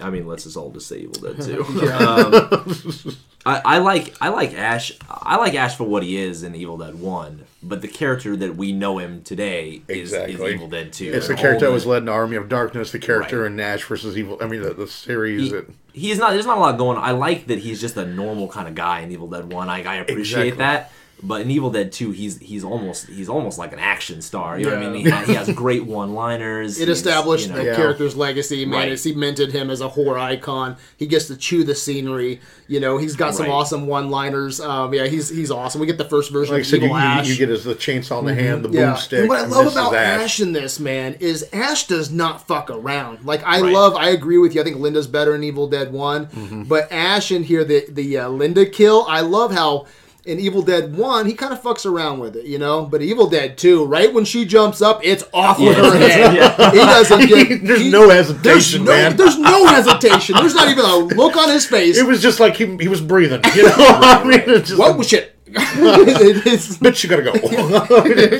I 0.00 0.10
mean, 0.10 0.26
let's 0.26 0.44
just 0.44 0.56
all 0.56 0.70
just 0.70 0.88
say 0.88 0.98
Evil 1.00 1.20
Dead 1.32 1.40
too. 1.42 1.62
um, 1.92 3.16
I, 3.46 3.60
I 3.64 3.78
like 3.78 4.14
I 4.20 4.28
like 4.30 4.54
Ash. 4.54 4.92
I 5.08 5.36
like 5.36 5.54
Ash 5.54 5.76
for 5.76 5.84
what 5.84 6.02
he 6.02 6.16
is 6.16 6.42
in 6.42 6.54
Evil 6.54 6.78
Dead 6.78 6.94
One, 6.98 7.44
but 7.62 7.82
the 7.82 7.88
character 7.88 8.36
that 8.36 8.56
we 8.56 8.72
know 8.72 8.98
him 8.98 9.22
today 9.22 9.82
is, 9.88 10.12
is 10.12 10.40
Evil 10.40 10.68
Dead 10.68 10.92
Two. 10.92 11.12
It's 11.12 11.28
the 11.28 11.34
character 11.34 11.66
all 11.66 11.70
that 11.72 11.74
was 11.74 11.84
the- 11.84 11.90
led 11.90 12.02
in 12.02 12.08
Army 12.08 12.36
of 12.36 12.48
Darkness, 12.48 12.90
the 12.92 12.98
character 12.98 13.42
Right. 13.42 13.52
in 13.52 13.60
Ash 13.60 13.84
versus 13.84 14.16
Evil. 14.16 14.38
I 14.40 14.46
mean, 14.46 14.62
the, 14.62 14.72
the 14.74 14.86
series. 14.86 15.42
He, 15.42 15.48
that, 15.50 15.66
he's 15.92 16.18
not. 16.18 16.32
There's 16.32 16.46
not 16.46 16.56
a 16.58 16.60
lot 16.60 16.78
going. 16.78 16.96
on. 16.98 17.04
I 17.04 17.10
like 17.12 17.46
that 17.48 17.58
he's 17.58 17.80
just 17.80 17.96
a 17.96 18.06
normal 18.06 18.48
kind 18.48 18.66
of 18.68 18.74
guy 18.74 19.00
in 19.00 19.10
Evil 19.12 19.28
Dead 19.28 19.52
One. 19.52 19.68
I, 19.68 19.82
I 19.82 19.94
appreciate 19.96 20.54
Exactly. 20.54 20.58
that. 20.58 20.92
But 21.22 21.42
in 21.42 21.50
Evil 21.50 21.70
Dead 21.70 21.92
Two, 21.92 22.12
he's 22.12 22.38
he's 22.38 22.64
almost 22.64 23.06
he's 23.08 23.28
almost 23.28 23.58
like 23.58 23.72
an 23.72 23.78
action 23.78 24.22
star. 24.22 24.58
You 24.58 24.66
know 24.66 24.76
what 24.76 24.82
I 24.86 24.90
mean? 24.90 25.04
He, 25.04 25.10
ha- 25.10 25.22
he 25.24 25.34
has 25.34 25.50
great 25.54 25.84
one-liners. 25.84 26.78
It 26.80 26.88
He's, 26.88 26.98
established 26.98 27.46
you 27.48 27.52
know- 27.52 27.58
the 27.58 27.64
Yeah. 27.66 27.76
character's 27.76 28.16
legacy, 28.16 28.64
man. 28.64 28.78
Right. 28.80 28.92
It 28.92 28.98
cemented 28.98 29.52
him 29.52 29.70
as 29.70 29.80
a 29.80 29.88
horror 29.88 30.18
icon. 30.18 30.76
He 30.96 31.06
gets 31.06 31.26
to 31.26 31.36
chew 31.36 31.64
the 31.64 31.74
scenery. 31.74 32.40
You 32.68 32.80
know, 32.80 32.98
he's 32.98 33.16
got 33.16 33.34
some 33.34 33.46
Right. 33.46 33.52
awesome 33.52 33.86
one-liners. 33.86 34.60
Um, 34.60 34.94
yeah, 34.94 35.06
he's 35.06 35.28
he's 35.28 35.50
awesome. 35.50 35.80
We 35.80 35.86
get 35.86 35.98
the 35.98 36.04
first 36.04 36.30
version 36.32 36.54
like 36.54 36.62
of 36.62 36.66
said, 36.68 36.76
Evil 36.82 36.88
you, 36.96 37.02
Ash. 37.02 37.28
you 37.28 37.36
get 37.36 37.50
as 37.50 37.64
the 37.64 37.74
chainsaw 37.74 38.20
in 38.20 38.26
the 38.26 38.34
hand, 38.34 38.64
the 38.64 38.70
yeah. 38.70 38.94
boomstick. 38.94 39.20
And 39.20 39.28
what 39.28 39.40
I 39.40 39.46
love 39.46 39.72
about 39.72 39.94
Ash. 39.94 40.20
Ash. 40.22 40.40
in 40.40 40.52
this 40.52 40.80
man 40.80 41.16
is 41.20 41.46
Ash 41.52 41.86
does 41.86 42.10
not 42.10 42.46
fuck 42.46 42.70
around. 42.70 43.24
Like 43.24 43.42
I 43.44 43.60
Right. 43.60 43.72
love, 43.72 43.94
I 43.96 44.10
agree 44.10 44.38
with 44.38 44.54
you. 44.54 44.60
I 44.60 44.64
think 44.64 44.76
Linda's 44.78 45.06
better 45.06 45.34
in 45.34 45.42
Evil 45.44 45.66
Dead 45.68 45.92
One, 45.92 46.26
Mm-hmm. 46.26 46.62
but 46.64 46.90
Ash 46.92 47.30
in 47.32 47.42
here, 47.44 47.64
the 47.64 47.84
the 47.88 48.18
uh, 48.18 48.28
Linda 48.28 48.64
kill, 48.66 49.04
I 49.08 49.20
love 49.20 49.52
how. 49.52 49.86
In 50.26 50.38
Evil 50.38 50.60
Dead 50.60 50.94
1, 50.96 51.26
he 51.26 51.32
kind 51.32 51.52
of 51.52 51.62
fucks 51.62 51.86
around 51.90 52.18
with 52.20 52.36
it, 52.36 52.44
you 52.44 52.58
know? 52.58 52.84
But 52.84 53.00
Evil 53.00 53.26
Dead 53.28 53.56
2, 53.56 53.86
right 53.86 54.12
when 54.12 54.24
she 54.26 54.44
jumps 54.44 54.82
up, 54.82 55.00
it's 55.02 55.24
off 55.32 55.58
with 55.58 55.76
her 55.76 55.96
head. 55.96 56.32
He 56.72 56.78
doesn't 56.78 57.26
get. 57.26 57.62
There's 57.66 57.80
he- 57.80 57.90
no 57.90 58.06
There's 58.06 58.28
hesitation, 58.28 58.84
no, 58.84 58.90
man. 58.92 59.16
there's 59.16 59.38
no 59.38 59.66
hesitation. 59.66 60.36
There's 60.36 60.54
not 60.54 60.68
even 60.68 60.84
a 60.84 60.96
look 60.96 61.36
on 61.36 61.48
his 61.48 61.64
face. 61.66 61.96
It 61.96 62.06
was 62.06 62.20
just 62.20 62.38
like 62.38 62.54
he, 62.56 62.76
he 62.76 62.88
was 62.88 63.00
breathing. 63.00 63.40
You 63.54 63.62
know, 63.64 63.74
I 63.78 64.22
mean, 64.24 64.42
it's 64.46 64.68
just 64.68 64.78
what 64.78 64.98
was 64.98 65.08
shit? 65.08 65.34
It 65.46 66.46
is- 66.46 66.78
bitch, 66.78 67.02
you 67.02 67.08
gotta 67.08 67.22
go. 67.24 68.38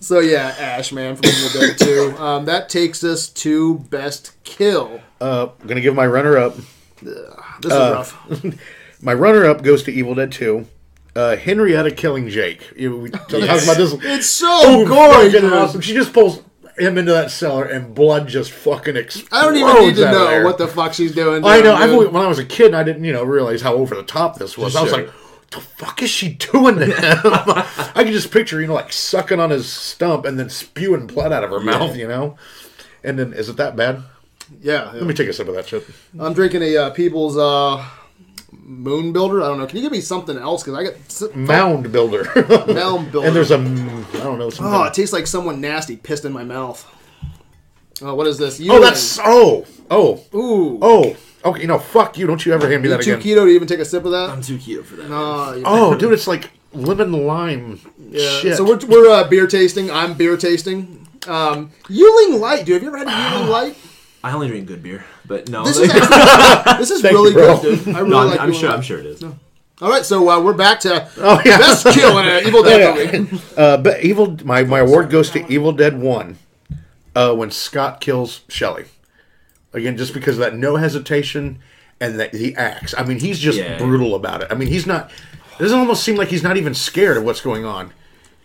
So 0.00 0.20
yeah, 0.20 0.54
Ash 0.58 0.92
man 0.92 1.16
from 1.16 1.26
Evil 1.26 1.60
Dead 1.60 1.78
2. 1.78 2.16
Um, 2.22 2.44
that 2.44 2.68
takes 2.68 3.02
us 3.02 3.28
to 3.30 3.78
best 3.90 4.32
kill. 4.44 5.00
uh, 5.20 5.48
I'm 5.60 5.66
gonna 5.66 5.80
give 5.80 5.94
my 5.94 6.06
runner 6.06 6.38
up. 6.38 6.56
This 7.02 7.14
is 7.64 7.72
Uh, 7.72 7.92
rough. 7.96 9.02
My 9.02 9.14
runner 9.14 9.44
up 9.46 9.62
goes 9.62 9.82
to 9.84 9.92
Evil 9.92 10.14
Dead 10.14 10.32
2. 10.32 10.66
Uh, 11.18 11.36
Henrietta 11.36 11.90
killing 11.90 12.28
Jake. 12.28 12.72
You, 12.76 12.96
we 12.96 13.10
talked 13.10 13.32
about 13.32 13.76
this. 13.76 13.92
It's 14.02 14.28
so 14.28 14.86
gory, 14.86 15.32
fucking 15.32 15.52
awesome. 15.52 15.80
She 15.80 15.92
just 15.92 16.12
pulls 16.12 16.42
him 16.78 16.96
into 16.96 17.10
that 17.12 17.32
cellar 17.32 17.64
and 17.64 17.92
blood 17.92 18.28
just 18.28 18.52
fucking 18.52 18.96
explodes. 18.96 19.28
I 19.32 19.42
don't 19.42 19.56
even 19.56 19.74
need 19.88 19.96
to 19.96 20.12
know 20.12 20.26
there. 20.28 20.44
what 20.44 20.58
the 20.58 20.68
fuck 20.68 20.94
she's 20.94 21.12
doing. 21.12 21.44
I 21.44 21.60
know. 21.60 21.74
I've 21.74 21.90
always, 21.90 22.10
when 22.10 22.22
I 22.22 22.28
was 22.28 22.38
a 22.38 22.44
kid, 22.44 22.72
I 22.72 22.84
didn't, 22.84 23.02
you 23.02 23.12
know, 23.12 23.24
realize 23.24 23.62
how 23.62 23.74
over 23.74 23.96
the 23.96 24.04
top 24.04 24.38
this 24.38 24.56
was. 24.56 24.76
I 24.76 24.82
was 24.82 24.90
Sure. 24.92 25.02
like, 25.06 25.12
"The 25.50 25.60
fuck 25.60 26.02
is 26.04 26.10
she 26.10 26.34
doing 26.34 26.76
to 26.76 26.86
him?" 26.86 26.94
I 27.24 28.04
can 28.04 28.12
just 28.12 28.30
picture, 28.30 28.60
you 28.60 28.68
know, 28.68 28.74
like 28.74 28.92
sucking 28.92 29.40
on 29.40 29.50
his 29.50 29.68
stump 29.68 30.24
and 30.24 30.38
then 30.38 30.48
spewing 30.50 31.08
blood 31.08 31.32
out 31.32 31.42
of 31.42 31.50
her 31.50 31.58
mouth, 31.60 31.96
you 31.96 32.06
know. 32.06 32.36
And 33.02 33.18
then, 33.18 33.32
is 33.32 33.48
it 33.48 33.56
that 33.56 33.74
bad? 33.74 34.04
yeah, 34.62 34.92
Let 34.94 35.02
me 35.02 35.14
take 35.14 35.28
a 35.28 35.32
sip 35.32 35.48
of 35.48 35.54
that 35.56 35.66
shit. 35.68 35.84
I'm 36.18 36.32
drinking 36.32 36.62
a 36.62 36.76
uh, 36.76 36.90
People's 36.90 37.36
uh, 37.36 37.84
Moon 38.52 39.12
Builder. 39.12 39.42
I 39.42 39.48
don't 39.48 39.58
know. 39.58 39.66
Can 39.66 39.76
you 39.76 39.82
give 39.82 39.92
me 39.92 40.00
something 40.00 40.36
else? 40.38 40.62
Because 40.62 40.78
I 40.78 40.84
got 40.84 40.94
s- 41.06 41.22
Mound 41.34 41.92
builder. 41.92 42.24
Mound 42.72 43.12
Builder. 43.12 43.26
and 43.26 43.36
there's 43.36 43.50
a, 43.50 43.56
I 43.56 44.24
don't 44.24 44.38
know, 44.38 44.50
something. 44.50 44.74
oh, 44.74 44.84
it 44.84 44.94
tastes 44.94 45.12
like 45.12 45.26
someone 45.26 45.60
nasty 45.60 45.96
pissed 45.96 46.24
in 46.24 46.32
my 46.32 46.44
mouth. 46.44 46.86
Oh, 48.00 48.14
what 48.14 48.26
is 48.26 48.38
this? 48.38 48.60
You 48.60 48.72
oh, 48.72 48.80
that's 48.80 49.18
oh, 49.22 49.66
oh, 49.90 50.24
ooh. 50.34 50.78
oh. 50.80 51.16
Okay, 51.44 51.66
no, 51.66 51.78
fuck 51.78 52.16
you. 52.18 52.26
Don't 52.26 52.44
you 52.44 52.52
ever 52.52 52.68
hand 52.68 52.82
me 52.82 52.88
you 52.88 52.96
that 52.96 53.02
too 53.02 53.14
again? 53.14 53.22
keto 53.26 53.44
to 53.44 53.48
even 53.48 53.68
take 53.68 53.80
a 53.80 53.84
sip 53.84 54.04
of 54.04 54.10
that? 54.12 54.30
I'm 54.30 54.40
too 54.42 54.58
cute 54.58 54.86
for 54.86 54.96
that. 54.96 55.08
Oh, 55.10 55.54
you- 55.54 55.62
Oh, 55.66 55.94
dude, 55.98 56.12
it's 56.12 56.26
like 56.26 56.50
lemon 56.72 57.26
lime. 57.26 57.80
Yeah. 57.98 58.28
Shit. 58.40 58.56
So 58.56 58.64
we're, 58.64 58.78
we're 58.86 59.10
uh, 59.10 59.28
beer 59.28 59.46
tasting. 59.46 59.90
I'm 59.90 60.14
beer 60.14 60.36
tasting. 60.36 61.06
Um, 61.26 61.70
Yuengling 61.84 62.40
Light, 62.40 62.64
dude. 62.64 62.74
Have 62.74 62.82
you 62.82 62.88
ever 62.88 62.98
had 62.98 63.06
a 63.08 63.10
Yuengling 63.10 63.48
Light? 63.50 63.76
I 64.22 64.32
only 64.32 64.48
drink 64.48 64.66
good 64.66 64.82
beer, 64.82 65.04
but 65.26 65.48
no. 65.48 65.64
This 65.64 65.76
is 65.78 65.90
actually, 65.90 66.78
this 66.78 66.90
is 66.90 67.02
really 67.04 67.30
you, 67.30 67.36
good, 67.36 67.62
dude. 67.62 67.94
I 67.94 68.00
really 68.00 68.10
no, 68.10 68.18
I'm, 68.18 68.30
like 68.30 68.40
I'm 68.40 68.52
sure. 68.52 68.68
Light. 68.68 68.76
I'm 68.76 68.82
sure 68.82 68.98
it 68.98 69.06
is. 69.06 69.22
All 69.22 69.88
right, 69.88 70.04
so 70.04 70.28
uh, 70.28 70.40
we're 70.42 70.54
back 70.54 70.80
to 70.80 71.08
oh 71.18 71.40
yeah. 71.44 71.58
best 71.58 71.86
kill 71.86 72.18
in 72.18 72.26
an 72.26 72.46
Evil 72.46 72.62
Dead 72.64 73.14
movie. 73.20 73.40
Uh, 73.56 73.76
but 73.76 74.02
Evil, 74.02 74.36
my, 74.44 74.64
my 74.64 74.80
award 74.80 75.08
goes 75.08 75.30
to 75.30 75.46
Evil 75.52 75.70
Dead 75.72 76.00
One, 76.00 76.36
uh, 77.14 77.32
when 77.34 77.50
Scott 77.52 78.00
kills 78.00 78.42
Shelly. 78.48 78.86
Again, 79.72 79.96
just 79.96 80.14
because 80.14 80.34
of 80.36 80.40
that 80.40 80.56
no 80.56 80.76
hesitation 80.76 81.60
and 82.00 82.18
that 82.18 82.34
he 82.34 82.56
acts. 82.56 82.94
I 82.98 83.04
mean, 83.04 83.20
he's 83.20 83.38
just 83.38 83.58
Yeah. 83.58 83.78
brutal 83.78 84.14
about 84.16 84.42
it. 84.42 84.48
I 84.50 84.54
mean, 84.54 84.68
he's 84.68 84.86
not. 84.86 85.10
It 85.58 85.62
doesn't 85.62 85.78
almost 85.78 86.02
seem 86.02 86.16
like 86.16 86.28
he's 86.28 86.42
not 86.42 86.56
even 86.56 86.74
scared 86.74 87.16
of 87.16 87.22
what's 87.24 87.40
going 87.40 87.64
on. 87.64 87.92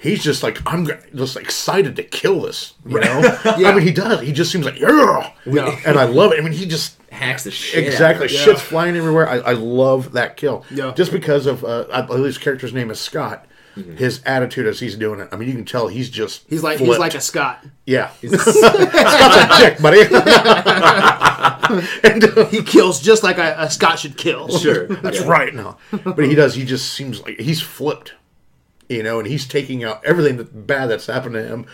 He's 0.04 0.22
just 0.24 0.44
like 0.44 0.60
I'm 0.72 0.88
just 1.16 1.38
excited 1.38 1.96
to 1.96 2.04
kill 2.04 2.42
this. 2.42 2.74
You 2.86 3.00
know? 3.00 3.40
yeah. 3.58 3.70
I 3.70 3.74
mean, 3.74 3.88
he 3.88 3.92
does. 3.94 4.20
He 4.22 4.34
just 4.34 4.52
seems 4.52 4.66
like 4.66 4.78
yeah, 4.80 5.32
Yeah. 5.46 5.80
and 5.86 5.98
I 5.98 6.04
love 6.04 6.34
it. 6.34 6.40
I 6.40 6.44
mean, 6.44 6.54
he 6.54 6.66
just 6.68 7.00
Hacks 7.10 7.44
the 7.46 7.52
shit. 7.52 7.86
exactly 7.88 8.26
Out 8.26 8.32
of 8.32 8.38
her. 8.38 8.44
shit's 8.44 8.62
flying 8.62 8.98
everywhere. 8.98 9.30
I, 9.30 9.38
I 9.38 9.52
love 9.54 10.12
that 10.14 10.36
kill. 10.36 10.66
Yeah. 10.72 10.94
Just 10.96 11.12
because 11.12 11.46
of 11.46 11.64
uh, 11.64 11.86
I 11.92 12.02
believe 12.02 12.26
his 12.26 12.38
character's 12.38 12.74
name 12.74 12.92
is 12.92 13.00
Scott. 13.00 13.46
His 13.76 14.22
attitude 14.24 14.68
as 14.68 14.80
he's 14.80 14.96
doing 14.96 15.20
it. 15.20 15.30
I 15.32 15.36
mean, 15.36 15.50
you 15.50 15.56
can 15.56 15.66
tell 15.66 15.88
he's 15.88 16.08
just 16.12 16.44
He's 16.48 16.62
like 16.62 16.78
he's 16.78 16.96
like 17.00 17.16
a 17.16 17.22
Scott. 17.22 17.66
yeah. 17.88 18.12
Scott's 18.24 18.56
a 18.56 19.58
dick, 19.60 19.82
buddy. 19.82 20.02
and, 22.04 22.24
uh, 22.24 22.46
He 22.50 22.62
kills 22.62 23.02
just 23.02 23.24
like 23.24 23.40
a, 23.40 23.56
a 23.58 23.72
Scott 23.72 23.98
should 23.98 24.16
kill. 24.16 24.48
Sure. 24.60 24.86
that's 24.88 25.22
yeah. 25.22 25.28
right. 25.28 25.56
No, 25.56 25.78
but 26.04 26.26
he 26.26 26.36
does. 26.36 26.54
He 26.56 26.66
just 26.66 26.94
seems 26.94 27.22
like 27.22 27.40
he's 27.40 27.62
flipped, 27.62 28.14
you 28.90 29.04
know, 29.04 29.20
and 29.20 29.28
he's 29.28 29.48
taking 29.48 29.84
out 29.84 30.04
everything 30.06 30.38
that 30.38 30.68
bad 30.68 30.88
that's 30.88 31.08
happened 31.08 31.36
to 31.36 31.46
him 31.46 31.66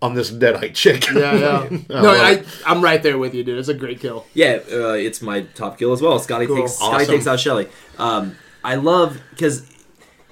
on 0.00 0.14
this 0.14 0.30
deadite 0.30 0.74
chick. 0.74 1.06
Yeah, 1.10 1.34
yeah. 1.34 1.68
no, 1.88 2.02
love 2.02 2.16
I, 2.20 2.44
I'm 2.66 2.82
right 2.82 3.02
there 3.02 3.18
with 3.18 3.34
you, 3.34 3.42
dude. 3.44 3.58
It's 3.58 3.68
a 3.68 3.74
great 3.74 4.00
kill. 4.00 4.26
Yeah, 4.34 4.60
uh, 4.70 4.92
it's 4.92 5.20
my 5.22 5.42
top 5.54 5.78
kill 5.78 5.92
as 5.92 6.00
well. 6.02 6.18
Scotty 6.18 6.46
takes 6.46 6.74
Scotty 6.74 7.06
takes 7.06 7.26
out 7.26 7.40
Shelly. 7.40 7.68
Um, 7.98 8.36
I 8.62 8.76
love 8.76 9.20
because 9.30 9.68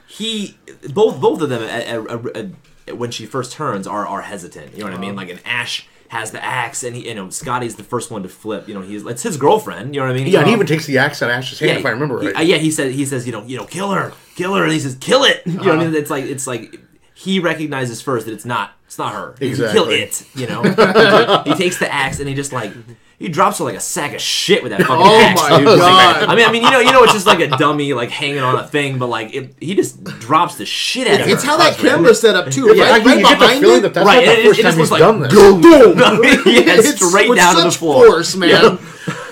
he 0.07 0.57
both 0.93 1.21
both 1.21 1.41
of 1.41 1.49
them 1.49 1.63
at, 1.63 1.87
at, 1.87 2.37
at- 2.37 2.51
when 2.97 3.11
she 3.11 3.27
first 3.27 3.53
turns 3.53 3.87
are 3.87 4.07
are 4.07 4.23
hesitant. 4.23 4.73
You 4.75 4.81
know 4.81 4.91
what 4.91 4.95
I 4.95 4.99
mean? 5.01 5.17
Like 5.17 5.29
an 5.29 5.41
Ash 5.45 5.89
has 6.09 6.31
the 6.31 6.43
axe, 6.45 6.83
and 6.83 6.95
he 6.97 7.09
you 7.09 7.15
know 7.15 7.31
Scotty's 7.31 7.77
the 7.77 7.83
first 7.85 8.11
one 8.11 8.23
to 8.23 8.29
flip. 8.29 8.69
You 8.69 8.75
know 8.75 8.81
he's 8.83 9.05
it's 9.07 9.23
his 9.23 9.37
girlfriend. 9.37 9.95
You 9.95 10.01
know 10.01 10.07
what 10.07 10.15
I 10.15 10.19
mean? 10.19 10.27
Yeah, 10.29 10.39
and 10.41 10.49
he 10.49 10.55
Um, 10.55 10.59
even 10.61 10.67
takes 10.67 10.87
the 10.87 10.99
axe 10.99 11.23
out 11.23 11.31
of 11.31 11.37
Ash's 11.37 11.59
hand, 11.59 11.79
if 11.81 11.87
I 11.87 11.91
remember 11.91 12.21
he- 12.21 12.27
right. 12.29 12.37
uh, 12.37 12.41
yeah, 12.43 12.57
he 12.57 12.71
said 12.71 12.93
he 12.93 13.05
says 13.05 13.27
you 13.27 13.33
know 13.33 13.43
you 13.45 13.57
know 13.57 13.65
kill 13.67 13.91
her, 13.93 14.13
kill 14.35 14.55
her, 14.55 14.65
and 14.65 14.73
he 14.73 14.79
says 14.81 14.97
kill 15.01 15.25
it. 15.25 15.43
You 15.47 15.53
know 15.55 15.63
what 15.77 15.79
I 15.81 15.85
mean? 15.87 15.95
It's 15.95 16.11
like 16.11 16.25
it's 16.25 16.47
like 16.47 16.81
he 17.15 17.41
recognizes 17.41 18.01
first 18.03 18.27
that 18.27 18.33
it's 18.33 18.45
not 18.45 18.73
it's 18.87 18.99
not 18.99 19.13
her. 19.15 19.35
He 19.41 19.55
Kill 19.55 19.89
it. 19.91 20.25
You 20.35 20.47
know. 20.47 20.63
he 21.45 21.55
takes 21.55 21.79
the 21.79 21.93
axe 21.93 22.21
and 22.21 22.29
he 22.29 22.35
just 22.35 22.53
like 22.53 22.73
he 23.19 23.29
drops 23.29 23.59
her 23.59 23.65
like 23.65 23.75
a 23.77 23.81
sack 23.81 24.15
of 24.15 24.21
shit 24.21 24.63
with 24.63 24.73
that 24.73 24.81
fucking 24.87 24.97
Oh 24.97 25.21
axe. 25.21 25.41
my 25.43 25.57
dude. 25.59 25.67
God. 25.67 26.25
I 26.29 26.35
mean, 26.35 26.47
I 26.49 26.53
mean, 26.53 26.63
you 26.63 26.71
know, 26.71 26.81
you 26.81 26.93
know, 26.93 27.03
it's 27.03 27.13
just 27.15 27.27
like 27.27 27.41
a 27.41 27.49
dummy 27.49 27.93
like 27.95 28.11
hanging 28.11 28.41
on 28.41 28.57
a 28.57 28.67
thing, 28.67 28.99
but 28.99 29.07
like 29.09 29.35
it, 29.35 29.55
he 29.61 29.75
just 29.75 30.03
drops 30.05 30.57
the 30.57 30.67
shit 30.67 31.07
out 31.09 31.21
of 31.23 31.29
It's 31.29 31.43
her. 31.43 31.51
how 31.51 31.57
that 31.57 31.77
camera's 31.79 32.21
set 32.21 32.37
up 32.37 32.51
too. 32.51 32.75
Yeah, 32.77 32.91
right, 32.91 33.05
right 33.05 33.17
you 33.19 33.23
behind 33.23 33.61
feeling 33.61 33.79
it. 33.79 33.81
that 33.83 33.95
that's 33.95 34.07
Right, 34.07 34.25
not 34.27 34.35
the 34.35 34.41
it- 34.41 34.45
first 34.47 34.59
it 34.61 34.63
time 34.63 34.75
just 34.75 34.79
he's 34.79 34.91
was 34.91 34.91
like, 34.91 35.01
done 35.01 35.21
this. 35.21 35.33
yeah, 36.47 36.91
It's 36.91 37.07
straight 37.09 37.29
with 37.29 37.39
down 37.39 37.55
to 37.57 37.63
the 37.63 37.71
such 37.71 37.79
floor. 37.79 38.07
force, 38.07 38.37
man. 38.37 38.79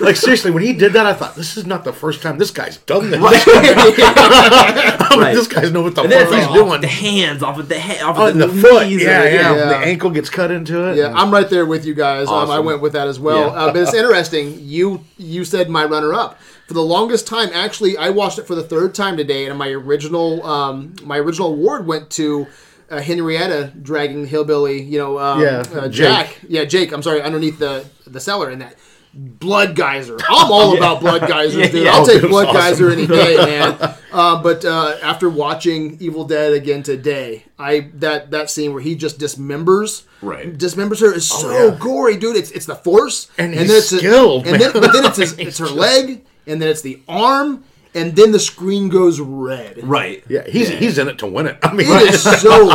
Like 0.01 0.15
seriously, 0.17 0.51
when 0.51 0.63
he 0.63 0.73
did 0.73 0.93
that, 0.93 1.05
I 1.05 1.13
thought 1.13 1.35
this 1.35 1.55
is 1.57 1.65
not 1.65 1.83
the 1.83 1.93
first 1.93 2.21
time 2.21 2.37
this 2.37 2.51
guy's 2.51 2.77
done 2.77 3.11
this. 3.11 3.19
I 3.23 3.31
mean, 5.11 5.19
Right. 5.19 5.33
This 5.33 5.47
guy's 5.47 5.71
know 5.71 5.81
what 5.83 5.95
the 5.95 6.01
And 6.03 6.11
fuck 6.11 6.21
it's 6.23 6.31
he's 6.33 6.41
like 6.41 6.49
off 6.49 6.55
doing. 6.55 6.81
the 6.81 6.87
hands, 6.87 7.43
off 7.43 7.57
of 7.57 7.69
the 7.69 7.79
head, 7.79 8.01
off 8.01 8.17
of 8.17 8.27
and 8.33 8.41
the, 8.41 8.47
the 8.47 8.61
foot, 8.61 8.87
knees, 8.87 9.01
yeah, 9.03 9.23
yeah, 9.23 9.31
Yeah. 9.55 9.65
The 9.69 9.77
ankle 9.77 10.09
gets 10.09 10.29
cut 10.29 10.51
into 10.51 10.89
it. 10.89 10.97
Yeah, 10.97 11.13
I'm 11.15 11.31
right 11.31 11.49
there 11.49 11.65
with 11.65 11.85
you 11.85 11.93
guys. 11.93 12.27
Um, 12.27 12.49
I 12.51 12.59
went 12.59 12.81
with 12.81 12.93
that 12.93 13.07
as 13.07 13.19
well. 13.19 13.39
Yeah. 13.51 13.59
Uh, 13.59 13.73
but 13.73 13.81
it's 13.81 13.93
interesting. 13.93 14.57
You 14.61 15.03
you 15.17 15.45
said 15.45 15.69
my 15.69 15.85
runner 15.85 16.13
up 16.13 16.39
for 16.67 16.73
the 16.73 16.81
longest 16.83 17.27
time. 17.27 17.49
Actually, 17.53 17.97
I 17.97 18.09
watched 18.09 18.37
it 18.39 18.45
for 18.47 18.55
the 18.55 18.63
third 18.63 18.93
time 18.93 19.15
today, 19.17 19.45
and 19.47 19.57
my 19.57 19.69
original 19.69 20.45
um, 20.45 20.95
my 21.03 21.17
original 21.17 21.49
award 21.53 21.85
went 21.87 22.09
to. 22.11 22.47
Uh, 22.87 23.01
Henrietta 23.01 23.73
dragging 23.81 24.21
the 24.21 24.27
hillbilly, 24.27 24.79
you 24.79 24.99
know, 24.99 25.17
um, 25.17 25.41
Yeah, 25.41 25.63
uh, 25.73 25.87
Jake. 25.87 25.91
Jack, 26.07 26.37
yeah, 26.47 26.65
Jake. 26.65 26.91
I'm 26.91 27.01
sorry, 27.01 27.19
underneath 27.19 27.57
the 27.57 27.83
the 28.05 28.19
cellar 28.19 28.51
in 28.51 28.59
that 28.59 28.75
blood 29.15 29.75
geyser. 29.75 30.17
I'm 30.29 30.51
all 30.51 30.75
about 30.77 30.99
blood 30.99 31.21
geysers, 31.27 31.55
Yeah, 31.55 31.67
dude. 31.71 31.83
yeah. 31.85 31.91
I'll 31.93 32.01
Oh, 32.01 32.05
take 32.05 32.15
dude, 32.15 32.25
it 32.25 32.29
blood 32.29 32.47
awesome. 32.47 32.61
geyser 32.61 32.89
any 32.91 33.07
day, 33.07 33.35
man. 33.37 33.95
Uh, 34.11 34.41
but 34.43 34.63
uh, 34.65 34.95
after 35.01 35.29
watching 35.29 35.97
Evil 35.99 36.25
Dead 36.25 36.53
again 36.53 36.83
today, 36.83 37.43
I 37.57 37.89
that 37.95 38.31
that 38.31 38.49
scene 38.49 38.73
where 38.73 38.81
he 38.81 38.95
just 38.95 39.19
dismembers, 39.19 40.03
Right. 40.21 40.57
dismembers 40.57 40.99
her 41.01 41.13
is 41.13 41.27
so 41.27 41.49
Oh, 41.49 41.67
yeah. 41.69 41.77
gory, 41.79 42.17
dude. 42.17 42.35
It's 42.35 42.51
it's 42.51 42.65
the 42.65 42.75
force, 42.75 43.29
And 43.37 43.53
then 43.53 43.61
he's 43.61 43.73
it's 43.73 43.91
a- 43.93 43.97
skilled, 43.99 44.47
and 44.47 44.59
then, 44.61 44.73
man. 44.73 44.81
but 44.81 44.93
then 44.93 45.05
it's 45.05 45.17
his, 45.17 45.33
it's 45.39 45.57
her 45.59 45.67
leg, 45.67 46.23
and 46.47 46.61
then 46.61 46.69
it's 46.69 46.81
the 46.81 47.01
arm, 47.07 47.63
and 47.93 48.15
then 48.15 48.31
the 48.31 48.39
screen 48.39 48.89
goes 48.89 49.19
red. 49.19 49.79
Right. 49.87 50.23
Yeah, 50.29 50.45
he's 50.47 50.69
he's 50.69 50.97
in 50.97 51.07
it 51.07 51.17
to 51.19 51.27
win 51.27 51.47
it. 51.47 51.57
I 51.63 51.73
mean, 51.73 51.87
It 51.89 52.13
is 52.13 52.23
so 52.41 52.69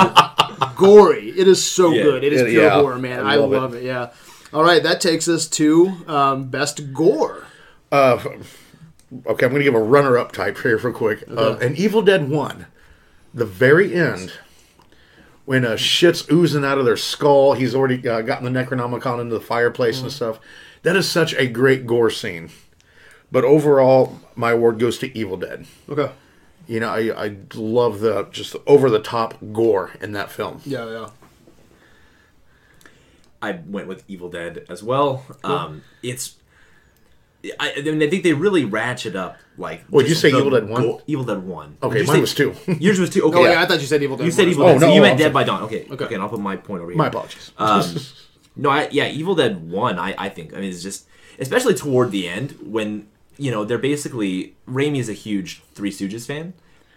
gory. 0.76 1.30
It 1.30 1.48
is 1.48 1.64
so 1.64 1.90
Yeah. 1.90 2.02
good. 2.02 2.24
It 2.24 2.32
is 2.32 2.42
pure 2.42 2.64
yeah. 2.64 2.70
horror, 2.70 2.98
man. 2.98 3.20
I, 3.26 3.34
I 3.34 3.36
love, 3.36 3.50
love 3.50 3.74
it. 3.74 3.82
Yeah. 3.84 4.10
All 4.52 4.64
right, 4.64 4.82
that 4.82 5.00
takes 5.00 5.28
us 5.28 5.46
to 5.48 6.04
um, 6.08 6.48
best 6.48 6.92
gore. 6.92 7.46
Uh, 7.92 8.18
okay, 8.24 9.46
I'm 9.46 9.52
going 9.52 9.60
to 9.60 9.62
give 9.62 9.74
a 9.74 9.80
runner-up 9.80 10.32
type 10.32 10.58
here 10.58 10.76
real 10.76 10.92
quick. 10.92 11.24
Uh, 11.28 11.56
an 11.58 11.76
Evil 11.76 12.02
Dead 12.02 12.28
One, 12.28 12.66
the 13.32 13.46
very 13.46 13.94
end, 13.94 14.32
when 15.44 15.64
uh, 15.64 15.76
shit's 15.76 16.28
oozing 16.30 16.64
out 16.64 16.78
of 16.78 16.84
their 16.84 16.96
skull. 16.96 17.52
He's 17.52 17.74
already 17.76 18.06
uh, 18.08 18.22
gotten 18.22 18.52
the 18.52 18.64
Necronomicon 18.64 19.20
into 19.20 19.34
the 19.34 19.40
fireplace 19.40 20.00
and 20.02 20.10
stuff. 20.10 20.40
That 20.82 20.96
is 20.96 21.08
such 21.08 21.32
a 21.34 21.46
great 21.46 21.86
gore 21.86 22.10
scene. 22.10 22.50
But 23.30 23.44
overall, 23.44 24.18
my 24.34 24.50
award 24.50 24.80
goes 24.80 24.98
to 24.98 25.16
Evil 25.16 25.36
Dead. 25.36 25.66
Okay. 25.88 26.10
You 26.66 26.80
know, 26.80 26.88
I, 26.88 27.26
I 27.26 27.36
love 27.54 28.00
the 28.00 28.28
just 28.30 28.56
over 28.66 28.90
the 28.90 29.00
top 29.00 29.34
gore 29.52 29.92
in 30.00 30.12
that 30.12 30.30
film. 30.30 30.60
Yeah, 30.64 30.90
yeah. 30.90 31.10
I 33.42 33.52
went 33.66 33.86
with 33.88 34.04
Evil 34.08 34.28
Dead 34.28 34.66
as 34.68 34.82
well. 34.82 35.24
Um, 35.44 35.82
it's. 36.02 36.36
I, 37.58 37.72
I 37.78 37.80
mean, 37.80 38.02
I 38.02 38.10
think 38.10 38.22
they 38.22 38.34
really 38.34 38.66
ratchet 38.66 39.16
up 39.16 39.38
like. 39.56 39.84
What'd 39.86 40.08
you 40.10 40.14
say, 40.14 40.28
Evil 40.28 40.50
Dead 40.50 40.68
1? 40.68 40.82
go- 40.82 41.00
Evil 41.06 41.24
Dead 41.24 41.42
One. 41.42 41.78
Okay, 41.82 42.02
mine 42.02 42.16
say- 42.16 42.20
was 42.20 42.34
two. 42.34 42.54
Yours 42.80 43.00
was 43.00 43.08
two. 43.08 43.22
Okay, 43.28 43.38
Oh 43.38 43.44
yeah, 43.50 43.62
I 43.62 43.66
thought 43.66 43.80
you 43.80 43.86
said 43.86 44.02
Evil 44.02 44.18
Dead. 44.18 44.24
you 44.26 44.30
said 44.30 44.42
one. 44.42 44.50
Evil 44.50 44.64
Oh, 44.64 44.72
Dead. 44.72 44.80
so 44.80 44.86
no, 44.88 44.94
you 44.94 45.00
meant 45.00 45.18
Dead 45.18 45.32
by 45.32 45.44
Dawn. 45.44 45.62
Okay, 45.62 45.86
Okay. 45.90 46.04
okay, 46.04 46.14
and 46.14 46.22
I'll 46.22 46.28
put 46.28 46.40
my 46.40 46.56
point 46.56 46.82
over 46.82 46.90
here. 46.90 46.98
My 46.98 47.06
apologies. 47.08 47.50
Um, 47.56 47.84
no, 48.56 48.68
I, 48.68 48.88
yeah, 48.90 49.08
Evil 49.08 49.34
Dead 49.34 49.70
One. 49.70 49.98
I, 49.98 50.14
I 50.18 50.28
think. 50.28 50.52
I 50.52 50.60
mean, 50.60 50.68
it's 50.70 50.82
just 50.82 51.06
especially 51.38 51.72
toward 51.74 52.10
the 52.10 52.28
end 52.28 52.56
when 52.62 53.08
you 53.38 53.50
know 53.50 53.64
they're 53.64 53.78
basically 53.78 54.54
Raimi 54.68 54.98
is 54.98 55.08
a 55.08 55.14
huge 55.14 55.62
Three 55.74 55.90
Stooges 55.90 56.26
fan, 56.26 56.52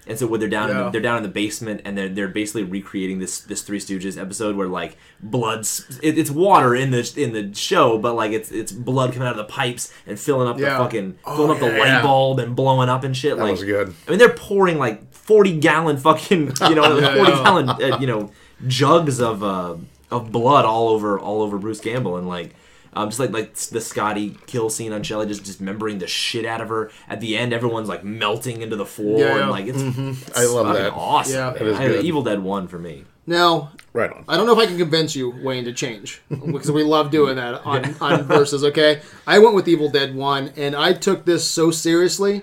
and 0.08 0.18
so 0.20 0.28
when 0.28 0.40
they're 0.40 0.50
down, 0.50 0.70
in 0.70 0.76
Yeah. 0.78 0.84
the, 0.84 0.90
they're 0.92 1.02
down 1.02 1.18
in 1.18 1.24
the 1.24 1.30
basement 1.30 1.82
and 1.86 1.98
they're 1.98 2.10
they're 2.10 2.28
basically 2.28 2.64
recreating 2.64 3.20
this 3.20 3.40
this 3.40 3.62
Three 3.62 3.80
Stooges 3.80 4.20
episode 4.22 4.56
where 4.56 4.68
like 4.68 4.98
blood's 5.22 6.00
it, 6.02 6.18
it's 6.18 6.30
water 6.30 6.76
in 6.76 6.92
the 6.92 7.14
in 7.18 7.34
the 7.34 7.54
show, 7.56 7.98
but 7.98 8.14
like 8.16 8.32
it's 8.32 8.52
it's 8.52 8.72
blood 8.72 9.14
coming 9.14 9.28
out 9.28 9.32
of 9.32 9.38
the 9.48 9.52
pipes 9.52 9.94
and 10.06 10.20
filling 10.20 10.48
up 10.48 10.60
Yeah. 10.60 10.78
the 10.78 10.84
fucking 10.84 11.18
filling 11.26 11.52
up 11.52 11.60
the 11.60 11.68
light 11.68 11.88
yeah. 11.88 12.02
bulb 12.02 12.40
and 12.40 12.56
blowing 12.56 12.90
up 12.90 13.04
and 13.04 13.16
shit. 13.16 13.38
That 13.38 13.44
like 13.44 13.52
was 13.54 13.64
good. 13.64 13.94
I 14.08 14.10
mean, 14.12 14.20
they're 14.20 14.30
pouring 14.34 14.78
like 14.78 15.12
forty 15.14 15.58
gallon 15.60 15.98
fucking 15.98 16.52
you 16.70 16.76
know 16.76 16.98
Yeah, 17.00 17.16
forty 17.16 17.32
yeah. 17.32 17.44
gallon 17.44 17.70
uh, 17.70 17.98
you 18.00 18.08
know 18.08 18.32
jugs 18.68 19.20
of 19.22 19.44
uh, 19.44 19.76
of 20.12 20.32
blood 20.32 20.66
all 20.66 20.90
over 20.90 21.20
all 21.20 21.42
over 21.42 21.58
Bruce 21.58 21.80
Campbell 21.80 22.18
and 22.18 22.28
like 22.28 22.54
um, 22.96 23.10
just 23.10 23.20
like 23.20 23.32
like 23.32 23.54
the 23.56 23.82
Scotty 23.82 24.38
kill 24.48 24.70
scene 24.70 24.94
on 24.94 25.04
Shelley 25.04 25.26
just 25.28 25.44
dismembering 25.44 26.00
the 26.00 26.08
shit 26.08 26.46
out 26.46 26.62
of 26.62 26.70
her 26.70 26.92
at 27.08 27.20
the 27.22 27.38
end. 27.38 27.54
Everyone's 27.54 27.90
like 27.90 28.04
melting 28.04 28.62
into 28.62 28.76
the 28.76 28.86
floor 28.86 29.20
Yeah, 29.20 29.36
yeah. 29.36 29.42
and 29.42 29.50
like 29.52 29.66
it's, 29.68 29.82
it's 29.82 29.98
Mm-hmm. 29.98 30.32
I 30.38 30.46
love 30.46 30.68
fucking 30.68 30.84
that. 30.84 30.94
Awesome. 30.94 31.34
Yeah. 31.36 31.64
man. 31.64 31.74
I- 31.76 31.88
good. 31.88 32.06
Evil 32.06 32.24
Dead 32.24 32.40
one 32.44 32.68
for 32.68 32.80
me. 32.80 33.06
Now, 33.26 33.72
Right 33.94 34.12
on. 34.12 34.26
I 34.28 34.36
don't 34.38 34.48
know 34.48 34.54
if 34.54 34.60
I 34.60 34.66
can 34.66 34.78
convince 34.78 35.16
you, 35.16 35.30
Wayne, 35.30 35.66
to 35.66 35.72
change 35.74 36.22
because 36.30 36.72
we 36.72 36.84
love 36.84 37.12
doing 37.12 37.36
that 37.36 37.64
on, 37.66 37.96
on 38.02 38.24
verses. 38.24 38.64
Okay, 38.64 39.02
I 39.28 39.38
went 39.40 39.54
with 39.56 39.68
Evil 39.68 39.88
Dead 39.90 40.16
One, 40.16 40.52
and 40.58 40.76
I 40.76 40.94
took 40.94 41.24
this 41.26 41.48
so 41.50 41.70
seriously. 41.72 42.42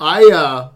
I 0.00 0.24
uh, 0.34 0.70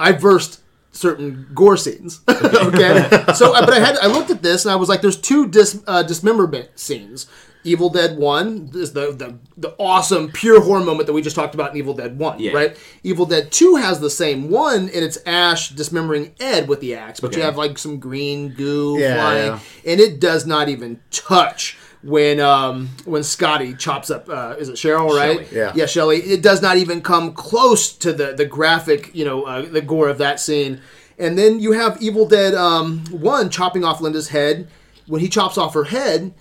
I 0.00 0.12
versed 0.12 0.59
certain 1.00 1.46
gore 1.54 1.76
scenes. 1.76 2.20
okay, 2.28 3.08
so 3.34 3.52
but 3.52 3.72
I 3.72 3.78
had 3.80 3.96
I 3.98 4.06
looked 4.06 4.30
at 4.30 4.42
this 4.42 4.64
and 4.64 4.72
I 4.72 4.76
was 4.76 4.88
like, 4.88 5.00
there's 5.00 5.20
two 5.20 5.48
dis, 5.48 5.82
uh, 5.86 6.02
dismemberment 6.02 6.78
scenes. 6.78 7.26
Evil 7.62 7.90
Dead 7.90 8.16
One 8.16 8.70
is 8.72 8.94
the, 8.94 9.12
the 9.12 9.36
the 9.58 9.74
awesome 9.78 10.30
pure 10.32 10.62
horror 10.62 10.80
moment 10.82 11.06
that 11.08 11.12
we 11.12 11.20
just 11.20 11.36
talked 11.36 11.54
about 11.54 11.72
in 11.72 11.76
Evil 11.76 11.92
Dead 11.92 12.18
One, 12.18 12.38
Yeah. 12.40 12.52
right? 12.52 12.76
Evil 13.02 13.26
Dead 13.26 13.52
Two 13.52 13.76
has 13.76 14.00
the 14.00 14.08
same 14.08 14.48
one, 14.50 14.82
and 14.84 15.04
it's 15.04 15.18
Ash 15.26 15.68
dismembering 15.68 16.32
Ed 16.40 16.68
with 16.68 16.80
the 16.80 16.94
axe, 16.94 17.20
but 17.20 17.36
you 17.36 17.42
have 17.42 17.58
like 17.58 17.76
some 17.76 17.98
green 17.98 18.50
goo 18.54 18.96
Yeah, 18.98 19.14
flying, 19.14 19.46
yeah. 19.84 19.92
and 19.92 20.00
it 20.00 20.20
does 20.20 20.46
not 20.46 20.70
even 20.70 21.00
touch 21.10 21.76
when 22.02 22.40
um 22.40 22.88
when 23.04 23.22
Scotty 23.22 23.74
chops 23.74 24.10
up 24.10 24.28
uh, 24.28 24.54
is 24.58 24.68
it 24.68 24.76
Cheryl 24.76 25.14
right 25.14 25.46
Shelley. 25.46 25.56
Yeah. 25.58 25.72
yeah 25.74 25.86
Shelly 25.86 26.18
it 26.18 26.42
does 26.42 26.62
not 26.62 26.76
even 26.78 27.02
come 27.02 27.32
close 27.34 27.92
to 27.98 28.12
the 28.12 28.32
the 28.32 28.46
graphic 28.46 29.14
you 29.14 29.24
know 29.24 29.42
uh, 29.42 29.62
the 29.62 29.82
gore 29.82 30.08
of 30.08 30.18
that 30.18 30.40
scene 30.40 30.80
and 31.18 31.36
then 31.36 31.60
you 31.60 31.72
have 31.72 32.00
Evil 32.00 32.26
Dead 32.26 32.54
um 32.54 33.04
one 33.10 33.50
chopping 33.50 33.84
off 33.84 34.00
Linda's 34.00 34.28
head 34.28 34.68
when 35.06 35.20
he 35.20 35.28
chops 35.28 35.58
off 35.58 35.74
her 35.74 35.84
head 35.84 36.32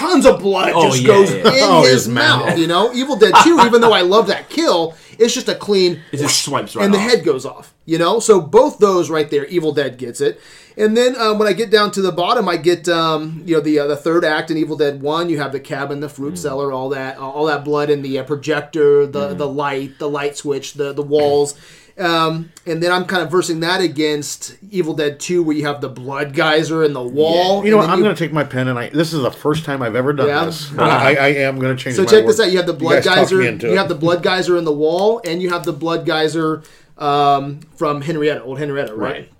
tons 0.00 0.26
of 0.26 0.40
blood 0.40 0.72
Oh, 0.74 0.88
just 0.90 1.00
yeah, 1.02 1.06
goes 1.06 1.30
yeah. 1.30 1.38
in 1.40 1.46
Oh, 1.46 1.82
his, 1.82 1.92
his 1.92 2.08
mouth, 2.08 2.46
mouth. 2.46 2.58
you 2.58 2.66
know 2.66 2.92
Evil 2.92 3.16
Dead 3.16 3.34
2 3.44 3.60
even 3.66 3.80
though 3.80 3.92
I 3.92 4.02
love 4.02 4.26
that 4.28 4.48
kill 4.48 4.94
it's 5.18 5.34
just 5.34 5.48
a 5.48 5.54
clean 5.54 6.00
It 6.12 6.16
just 6.16 6.42
swipes 6.44 6.74
right 6.74 6.84
and 6.84 6.94
the 6.94 6.98
off. 6.98 7.10
head 7.10 7.24
goes 7.24 7.44
off. 7.44 7.74
You 7.84 7.98
know, 7.98 8.20
so 8.20 8.40
both 8.40 8.78
those 8.78 9.10
right 9.10 9.28
there, 9.28 9.44
Evil 9.46 9.72
Dead 9.72 9.98
gets 9.98 10.20
it. 10.20 10.40
And 10.78 10.96
then 10.96 11.14
um, 11.20 11.38
when 11.38 11.48
I 11.48 11.52
get 11.52 11.70
down 11.70 11.90
to 11.92 12.00
the 12.00 12.12
bottom, 12.12 12.48
I 12.48 12.56
get 12.56 12.88
um, 12.88 13.42
you 13.44 13.56
know 13.56 13.60
the 13.60 13.80
uh, 13.80 13.86
the 13.88 13.96
third 13.96 14.24
act 14.24 14.50
in 14.52 14.56
Evil 14.56 14.76
Dead 14.76 15.02
One. 15.02 15.28
You 15.28 15.38
have 15.40 15.50
the 15.52 15.58
cabin, 15.60 15.98
the 16.00 16.08
fruit 16.08 16.38
cellar, 16.38 16.72
all 16.72 16.88
that, 16.90 17.18
all 17.18 17.46
that 17.46 17.64
blood 17.64 17.90
in 17.90 18.00
the 18.02 18.20
uh, 18.20 18.24
projector, 18.24 19.06
the 19.06 19.34
the 19.34 19.48
light, 19.48 19.98
the 19.98 20.08
light 20.08 20.36
switch, 20.38 20.74
the 20.74 20.92
the 20.94 21.02
walls. 21.02 21.54
Um, 21.98 22.50
and 22.66 22.82
then 22.82 22.92
I'm 22.92 23.04
kind 23.04 23.22
of 23.22 23.30
versing 23.30 23.60
that 23.60 23.80
against 23.80 24.56
Evil 24.70 24.94
Dead 24.94 25.20
2, 25.20 25.42
where 25.42 25.56
you 25.56 25.66
have 25.66 25.80
the 25.80 25.88
blood 25.88 26.32
geyser 26.32 26.84
in 26.84 26.92
the 26.92 27.02
wall. 27.02 27.64
You 27.64 27.70
know 27.70 27.76
what? 27.78 27.90
I'm 27.90 28.00
going 28.00 28.14
to 28.14 28.18
take 28.18 28.32
my 28.32 28.44
pen 28.44 28.68
and 28.68 28.78
I. 28.78 28.88
This 28.88 29.12
is 29.12 29.22
the 29.22 29.30
first 29.30 29.64
time 29.64 29.82
I've 29.82 29.96
ever 29.96 30.12
done 30.12 30.28
Yeah. 30.28 30.44
this. 30.46 30.70
And 30.72 30.80
I, 30.80 31.14
I 31.14 31.28
am 31.28 31.58
going 31.58 31.76
to 31.76 31.82
change. 31.82 31.96
So 31.96 32.04
check 32.04 32.26
this 32.26 32.40
out. 32.40 32.50
You 32.50 32.56
have 32.58 32.66
the 32.66 32.72
blood 32.72 33.02
talked 33.02 33.30
geyser. 33.30 33.42
You 33.42 33.76
have 33.76 33.88
the 33.88 33.94
blood 33.94 34.22
geyser 34.22 34.56
in 34.56 34.64
the 34.64 34.72
wall, 34.72 35.20
and 35.24 35.42
you 35.42 35.50
have 35.50 35.64
the 35.64 35.72
blood 35.72 36.06
geyser 36.06 36.62
um, 36.98 37.60
from 37.76 38.02
Henrietta, 38.02 38.42
old 38.42 38.58
Henrietta, 38.58 38.94
right? 38.94 39.12
Right. 39.12 39.32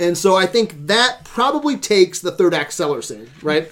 And 0.00 0.16
so 0.16 0.36
I 0.36 0.46
think 0.46 0.86
that 0.86 1.24
probably 1.24 1.76
takes 1.76 2.20
the 2.20 2.30
third 2.30 2.54
act 2.54 2.72
cellar 2.72 3.02
scene, 3.02 3.28
right? 3.42 3.70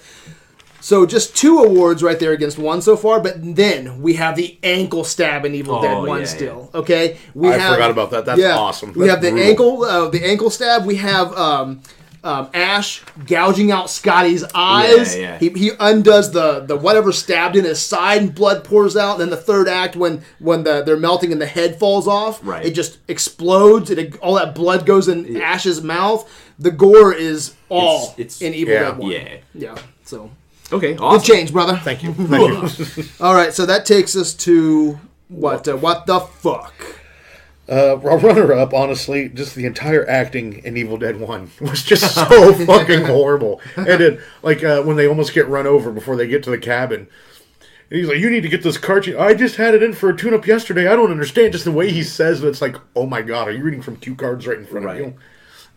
So 0.79 1.05
just 1.05 1.35
two 1.35 1.59
awards 1.59 2.01
right 2.03 2.19
there 2.19 2.31
against 2.31 2.57
one 2.57 2.81
so 2.81 2.95
far, 2.95 3.19
but 3.19 3.33
then 3.55 4.01
we 4.01 4.13
have 4.13 4.35
the 4.35 4.57
ankle 4.63 5.03
stab 5.03 5.43
in 5.45 5.53
Evil 5.55 5.75
Oh, 5.75 5.81
Dead 5.81 5.95
One 6.07 6.19
yeah, 6.21 6.25
still. 6.25 6.69
Okay, 6.73 7.17
we 7.33 7.49
I 7.49 7.53
forgot 7.73 7.91
about 7.91 8.11
that. 8.11 8.25
That's 8.25 8.41
awesome. 8.43 8.93
We 8.93 9.07
have 9.09 9.21
the 9.21 9.31
brutal. 9.31 9.47
ankle, 9.49 9.83
uh, 9.83 10.09
the 10.09 10.23
ankle 10.25 10.49
stab. 10.49 10.85
We 10.85 10.95
have 10.97 11.33
um, 11.37 11.81
um, 12.23 12.49
Ash 12.53 13.03
gouging 13.25 13.71
out 13.71 13.89
Scotty's 13.89 14.43
eyes. 14.53 15.17
yeah. 15.17 15.37
He, 15.39 15.49
he 15.49 15.71
undoes 15.79 16.31
the 16.31 16.61
the 16.61 16.75
whatever 16.77 17.11
stabbed 17.11 17.55
in 17.55 17.65
his 17.65 17.81
side, 17.81 18.21
and 18.21 18.35
blood 18.35 18.63
pours 18.63 18.95
out. 18.95 19.13
And 19.13 19.21
then 19.21 19.29
the 19.29 19.37
third 19.37 19.67
act, 19.67 19.95
when 19.95 20.23
when 20.39 20.63
the 20.63 20.83
they're 20.83 20.97
melting 20.97 21.31
and 21.31 21.41
the 21.41 21.45
head 21.47 21.79
falls 21.79 22.07
off, 22.07 22.39
Right. 22.43 22.65
it 22.65 22.71
just 22.71 22.99
explodes. 23.07 23.89
It 23.89 24.17
all 24.19 24.35
that 24.35 24.53
blood 24.55 24.85
goes 24.85 25.07
in 25.07 25.37
Ash's 25.41 25.81
mouth. 25.81 26.29
The 26.59 26.71
gore 26.71 27.13
is 27.13 27.55
all 27.69 28.13
It's- 28.17 28.19
it's- 28.19 28.41
in 28.41 28.53
Evil 28.53 28.73
Yeah. 28.73 28.79
Dead 28.83 28.97
One. 28.97 29.11
Yeah. 29.11 29.27
yeah. 29.53 29.75
So 30.05 30.31
Okay. 30.71 30.93
good 30.93 31.01
Awesome. 31.03 31.35
change, 31.35 31.51
brother. 31.53 31.77
Thank 31.77 32.03
you. 32.03 32.13
Thank 32.17 32.97
you. 32.97 33.03
All 33.19 33.33
right, 33.33 33.53
so 33.53 33.65
that 33.65 33.85
takes 33.85 34.15
us 34.15 34.33
to 34.35 34.99
what? 35.29 35.67
Uh, 35.67 35.77
what 35.77 36.05
the 36.05 36.19
fuck? 36.19 36.73
Uh, 37.69 37.97
runner-up, 37.97 38.73
honestly, 38.73 39.27
just 39.27 39.53
the 39.55 39.65
entire 39.65 40.07
acting 40.09 40.63
in 40.63 40.77
Evil 40.77 40.95
Dead 40.97 41.19
One 41.19 41.51
was 41.61 41.83
just 41.83 42.15
so 42.15 42.53
fucking 42.65 43.03
horrible. 43.05 43.59
And 43.75 43.85
then, 43.87 44.21
like 44.41 44.63
uh, 44.63 44.83
when 44.83 44.95
they 44.95 45.07
almost 45.07 45.33
get 45.33 45.47
run 45.49 45.67
over 45.67 45.91
before 45.91 46.15
they 46.15 46.27
get 46.27 46.43
to 46.43 46.49
the 46.49 46.57
cabin, 46.57 47.07
and 47.89 47.99
he's 47.99 48.07
like, 48.07 48.19
"You 48.19 48.29
need 48.29 48.43
to 48.43 48.49
get 48.49 48.63
this 48.63 48.77
card. 48.77 49.07
I 49.15 49.33
just 49.33 49.57
had 49.57 49.73
it 49.73 49.83
in 49.83 49.91
for 49.93 50.09
a 50.09 50.15
tune-up 50.15 50.47
yesterday. 50.47 50.87
I 50.87 50.95
don't 50.95 51.11
understand." 51.11 51.51
Just 51.53 51.65
the 51.65 51.71
way 51.73 51.91
he 51.91 52.03
says 52.03 52.41
it, 52.41 52.47
it's 52.47 52.61
like, 52.61 52.77
"Oh 52.95 53.05
my 53.05 53.21
god, 53.21 53.49
are 53.49 53.51
you 53.51 53.63
reading 53.63 53.81
from 53.81 53.97
cue 53.97 54.15
cards 54.15 54.47
right 54.47 54.57
in 54.57 54.65
front 54.65 54.85
Right. 54.85 55.01
of 55.01 55.07
you?" 55.07 55.13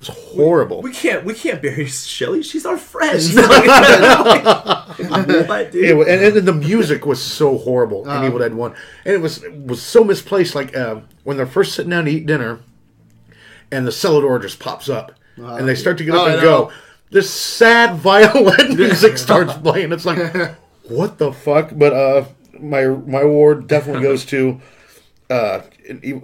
It's 0.00 0.08
horrible. 0.08 0.80
We 0.80 0.92
can't 0.92 1.24
we 1.24 1.34
can't 1.34 1.60
bury 1.60 1.84
Shelly. 1.86 2.42
She's 2.42 2.64
our 2.64 2.78
friend. 2.78 3.20
what, 4.98 5.72
dude? 5.72 5.84
Yeah, 5.84 5.92
well, 5.94 6.08
and, 6.08 6.22
and 6.24 6.36
then 6.36 6.44
the 6.46 6.54
music 6.54 7.04
was 7.06 7.22
so 7.22 7.58
horrible 7.58 8.08
Uh-huh. 8.08 8.20
in 8.20 8.24
Evil 8.26 8.38
Dead 8.38 8.54
One, 8.54 8.74
and 9.04 9.14
it 9.14 9.20
was 9.20 9.42
it 9.42 9.52
was 9.66 9.82
so 9.82 10.02
misplaced. 10.04 10.54
Like 10.54 10.74
uh, 10.76 11.00
when 11.24 11.36
they're 11.36 11.46
first 11.46 11.74
sitting 11.74 11.90
down 11.90 12.06
to 12.06 12.10
eat 12.10 12.26
dinner, 12.26 12.60
and 13.70 13.86
the 13.86 13.92
cellar 13.92 14.22
door 14.22 14.38
just 14.38 14.58
pops 14.58 14.88
up, 14.88 15.12
and 15.36 15.68
they 15.68 15.74
start 15.74 15.98
to 15.98 16.04
get 16.04 16.14
Oh, 16.14 16.22
up 16.22 16.28
I 16.28 16.32
and 16.32 16.40
go. 16.42 16.72
This 17.10 17.28
sad 17.30 17.96
violin 17.98 18.76
music 18.76 19.18
starts 19.18 19.52
playing. 19.54 19.92
It's 19.92 20.06
like, 20.06 20.56
what 20.84 21.18
the 21.18 21.32
fuck? 21.32 21.70
But 21.74 21.92
uh, 21.92 22.24
my 22.58 22.86
my 22.86 23.20
award 23.22 23.66
definitely 23.66 24.02
goes 24.02 24.24
to. 24.26 24.60
Uh, 25.30 25.62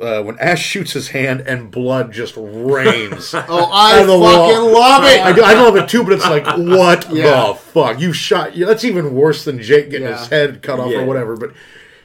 uh, 0.00 0.22
when 0.24 0.36
Ash 0.40 0.60
shoots 0.60 0.92
his 0.92 1.08
hand 1.10 1.40
and 1.42 1.70
blood 1.70 2.12
just 2.12 2.34
rains. 2.36 3.32
Oh, 3.48 3.70
I 3.72 4.00
the 4.02 4.08
fucking 4.08 4.18
wall. 4.18 4.72
love 4.72 5.04
it. 5.04 5.20
I, 5.20 5.32
do- 5.32 5.42
I 5.44 5.54
love 5.54 5.76
it 5.76 5.88
too, 5.88 6.02
but 6.02 6.12
it's 6.14 6.24
like, 6.24 6.44
what 6.58 7.08
Yeah. 7.12 7.46
the 7.48 7.54
fuck? 7.54 8.00
You 8.00 8.12
shot. 8.12 8.56
Yeah, 8.56 8.66
that's 8.66 8.82
even 8.84 9.14
worse 9.14 9.44
than 9.44 9.62
Jake 9.62 9.90
getting 9.90 10.08
Yeah. 10.08 10.18
his 10.18 10.26
head 10.26 10.60
cut 10.62 10.80
off 10.80 10.90
Yeah. 10.90 10.98
or 11.02 11.06
whatever. 11.06 11.36
But 11.36 11.52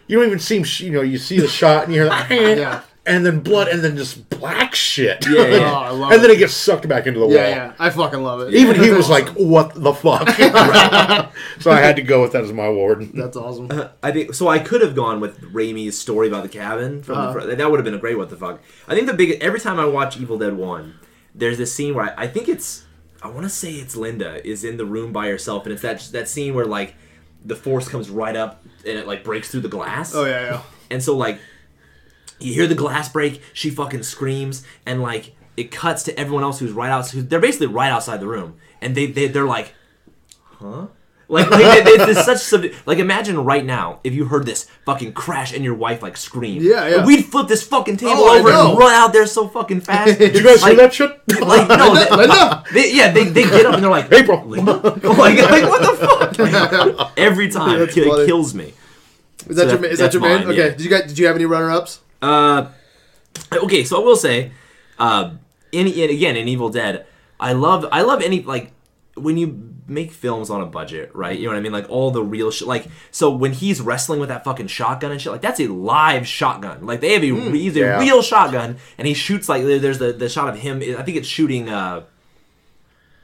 you 0.05 0.17
don't 0.17 0.27
even 0.27 0.37
seem. 0.39 0.63
You 0.77 0.91
know, 0.91 1.01
you 1.01 1.17
see 1.17 1.39
the 1.39 1.47
shot 1.47 1.85
and 1.85 1.93
you're 1.95 2.05
like, 2.05 2.29
Yeah. 2.29 2.81
And 3.05 3.25
then 3.25 3.39
blood, 3.39 3.67
and 3.67 3.83
then 3.83 3.97
just 3.97 4.29
black 4.29 4.75
shit. 4.75 5.25
Yeah, 5.27 5.47
yeah. 5.47 5.57
Oh, 5.71 5.75
I 5.75 5.89
love 5.89 6.11
and 6.11 6.21
then 6.23 6.29
it. 6.29 6.35
it 6.35 6.37
gets 6.39 6.53
sucked 6.53 6.87
back 6.87 7.07
into 7.07 7.19
the 7.19 7.27
Yeah, 7.27 7.35
wall. 7.41 7.49
yeah, 7.49 7.73
I 7.79 7.89
fucking 7.89 8.21
love 8.21 8.41
it. 8.41 8.53
Even 8.53 8.75
he 8.75 8.87
That's 8.89 8.97
was 8.97 9.09
like, 9.17 9.27
"What 9.29 9.73
the 9.73 9.93
fuck?" 9.93 10.29
so 11.59 11.71
I 11.71 11.79
had 11.79 11.95
to 11.95 12.01
go 12.01 12.21
with 12.21 12.31
that 12.33 12.43
as 12.43 12.53
my 12.53 12.65
award. 12.65 13.09
"That's 13.13 13.35
awesome." 13.37 13.69
I 14.03 14.11
think 14.11 14.33
so. 14.33 14.47
I 14.47 14.59
could 14.59 14.81
have 14.81 14.95
gone 14.95 15.19
with 15.19 15.41
Raimi's 15.53 15.97
story 15.99 16.27
about 16.27 16.43
the 16.43 16.49
cabin 16.49 17.01
from 17.03 17.17
Uh-huh. 17.17 17.33
the 17.33 17.41
fr- 17.41 17.55
that 17.55 17.71
would 17.71 17.79
have 17.79 17.85
been 17.85 17.93
a 17.95 17.99
great 17.99 18.17
what 18.17 18.29
the 18.29 18.35
fuck. 18.37 18.61
I 18.87 18.95
think 18.95 19.07
the 19.07 19.13
big 19.13 19.41
every 19.41 19.59
time 19.59 19.79
I 19.79 19.85
watch 19.85 20.17
Evil 20.19 20.37
Dead 20.37 20.55
One, 20.55 20.95
there's 21.33 21.57
this 21.57 21.73
scene 21.73 21.95
where 21.95 22.05
I, 22.17 22.23
I 22.23 22.27
think 22.27 22.47
it's 22.47 22.85
I 23.23 23.27
want 23.29 23.43
to 23.43 23.49
say 23.49 23.71
it's 23.73 23.95
Linda 23.95 24.45
is 24.47 24.63
in 24.63 24.77
the 24.77 24.85
room 24.85 25.11
by 25.11 25.27
herself, 25.27 25.65
and 25.65 25.73
it's 25.73 25.81
that 25.81 26.01
that 26.11 26.27
scene 26.29 26.53
where 26.53 26.65
like 26.65 26.95
the 27.43 27.55
force 27.55 27.87
comes 27.87 28.09
right 28.09 28.35
up 28.35 28.63
and 28.85 28.97
it 28.97 29.07
like 29.07 29.23
breaks 29.23 29.49
through 29.49 29.61
the 29.61 29.69
glass. 29.69 30.13
Oh 30.13 30.25
yeah, 30.25 30.43
yeah. 30.45 30.61
And 30.91 31.01
so 31.01 31.15
like 31.17 31.39
you 32.43 32.53
hear 32.53 32.67
the 32.67 32.75
glass 32.75 33.09
break, 33.09 33.41
she 33.53 33.69
fucking 33.69 34.03
screams, 34.03 34.63
and 34.85 35.01
like 35.01 35.35
it 35.57 35.71
cuts 35.71 36.03
to 36.03 36.19
everyone 36.19 36.43
else 36.43 36.59
who's 36.59 36.71
right 36.71 36.89
outside. 36.91 37.29
They're 37.29 37.39
basically 37.39 37.67
right 37.67 37.91
outside 37.91 38.19
the 38.19 38.27
room, 38.27 38.55
and 38.81 38.95
they 38.95 39.05
they 39.07 39.27
they're 39.27 39.45
like, 39.45 39.73
huh? 40.45 40.87
Like, 41.27 41.49
like 41.49 41.61
they, 41.85 41.95
they, 41.95 42.05
there's 42.05 42.25
such 42.25 42.39
sub- 42.39 42.65
like 42.85 42.97
imagine 42.99 43.37
right 43.45 43.63
now 43.63 44.01
if 44.03 44.13
you 44.13 44.25
heard 44.25 44.45
this 44.45 44.67
fucking 44.85 45.13
crash 45.13 45.53
and 45.53 45.63
your 45.63 45.75
wife 45.75 46.01
like 46.03 46.17
scream. 46.17 46.61
Yeah, 46.61 46.85
yeah. 46.89 47.05
We'd 47.05 47.23
flip 47.23 47.47
this 47.47 47.63
fucking 47.63 47.95
table 47.95 48.15
Oh, 48.17 48.37
over 48.37 48.49
and 48.51 48.77
run 48.77 48.93
out 48.93 49.13
there 49.13 49.25
so 49.25 49.47
fucking 49.47 49.79
fast. 49.79 50.19
Did 50.19 50.35
you 50.35 50.43
guys 50.43 50.61
like, 50.61 50.73
hear 50.73 50.81
that 50.81 50.93
shit? 50.93 51.21
Like 51.41 51.69
no, 51.69 51.93
they, 51.95 52.09
Linda! 52.17 52.63
they- 52.73 52.91
yeah, 52.93 53.13
they, 53.13 53.23
they 53.29 53.43
get 53.43 53.65
up 53.65 53.75
and 53.75 53.83
they're 53.83 53.89
like 53.89 54.11
April. 54.11 54.43
Linda? 54.45 54.73
like, 54.73 55.03
like 55.03 55.69
what 55.69 55.81
the 55.81 56.35
fuck? 56.37 57.13
Every 57.17 57.49
time 57.49 57.79
That's 57.79 57.95
it 57.95 58.25
kills 58.27 58.53
me. 58.53 58.73
Is 59.47 59.55
that 59.55 59.69
So 59.69 59.69
your 59.69 59.77
that- 59.77 59.91
is 59.91 59.99
that 59.99 60.13
your 60.13 60.21
mine, 60.21 60.43
Okay. 60.43 60.57
yeah. 60.57 60.69
Did 60.71 60.81
you 60.81 60.89
guys 60.89 61.03
did 61.07 61.17
you 61.17 61.27
have 61.27 61.37
any 61.37 61.45
runner 61.45 61.71
ups? 61.71 62.01
Uh, 62.21 62.67
okay, 63.51 63.83
so 63.83 64.01
I 64.01 64.05
will 64.05 64.15
say, 64.15 64.51
uh, 64.99 65.31
in, 65.71 65.87
in 65.87 66.09
again 66.09 66.35
in 66.35 66.47
Evil 66.47 66.69
Dead, 66.69 67.05
I 67.39 67.53
love 67.53 67.85
I 67.91 68.01
love 68.01 68.21
any 68.21 68.43
like 68.43 68.71
when 69.15 69.37
you 69.37 69.71
make 69.87 70.11
films 70.11 70.49
on 70.49 70.61
a 70.61 70.65
budget, 70.65 71.13
right? 71.13 71.37
You 71.37 71.45
know 71.45 71.51
what 71.51 71.57
I 71.57 71.61
mean? 71.61 71.71
Like 71.71 71.89
all 71.89 72.11
the 72.11 72.23
real 72.23 72.51
shit. 72.51 72.67
Like 72.67 72.87
so 73.11 73.29
when 73.29 73.53
he's 73.53 73.81
wrestling 73.81 74.19
with 74.19 74.29
that 74.29 74.43
fucking 74.43 74.67
shotgun 74.67 75.11
and 75.11 75.21
shit, 75.21 75.31
like 75.31 75.41
that's 75.41 75.59
a 75.59 75.67
live 75.67 76.27
shotgun. 76.27 76.85
Like 76.85 77.01
they 77.01 77.13
have 77.13 77.23
a, 77.23 77.31
re- 77.31 77.59
he's 77.59 77.75
a 77.75 77.79
yeah. 77.79 77.99
real 77.99 78.21
shotgun, 78.21 78.77
and 78.97 79.07
he 79.07 79.13
shoots 79.13 79.49
like 79.49 79.63
there's 79.63 79.99
the 79.99 80.13
the 80.13 80.29
shot 80.29 80.49
of 80.49 80.59
him. 80.59 80.81
I 80.97 81.03
think 81.03 81.17
it's 81.17 81.27
shooting. 81.27 81.69
uh 81.69 82.03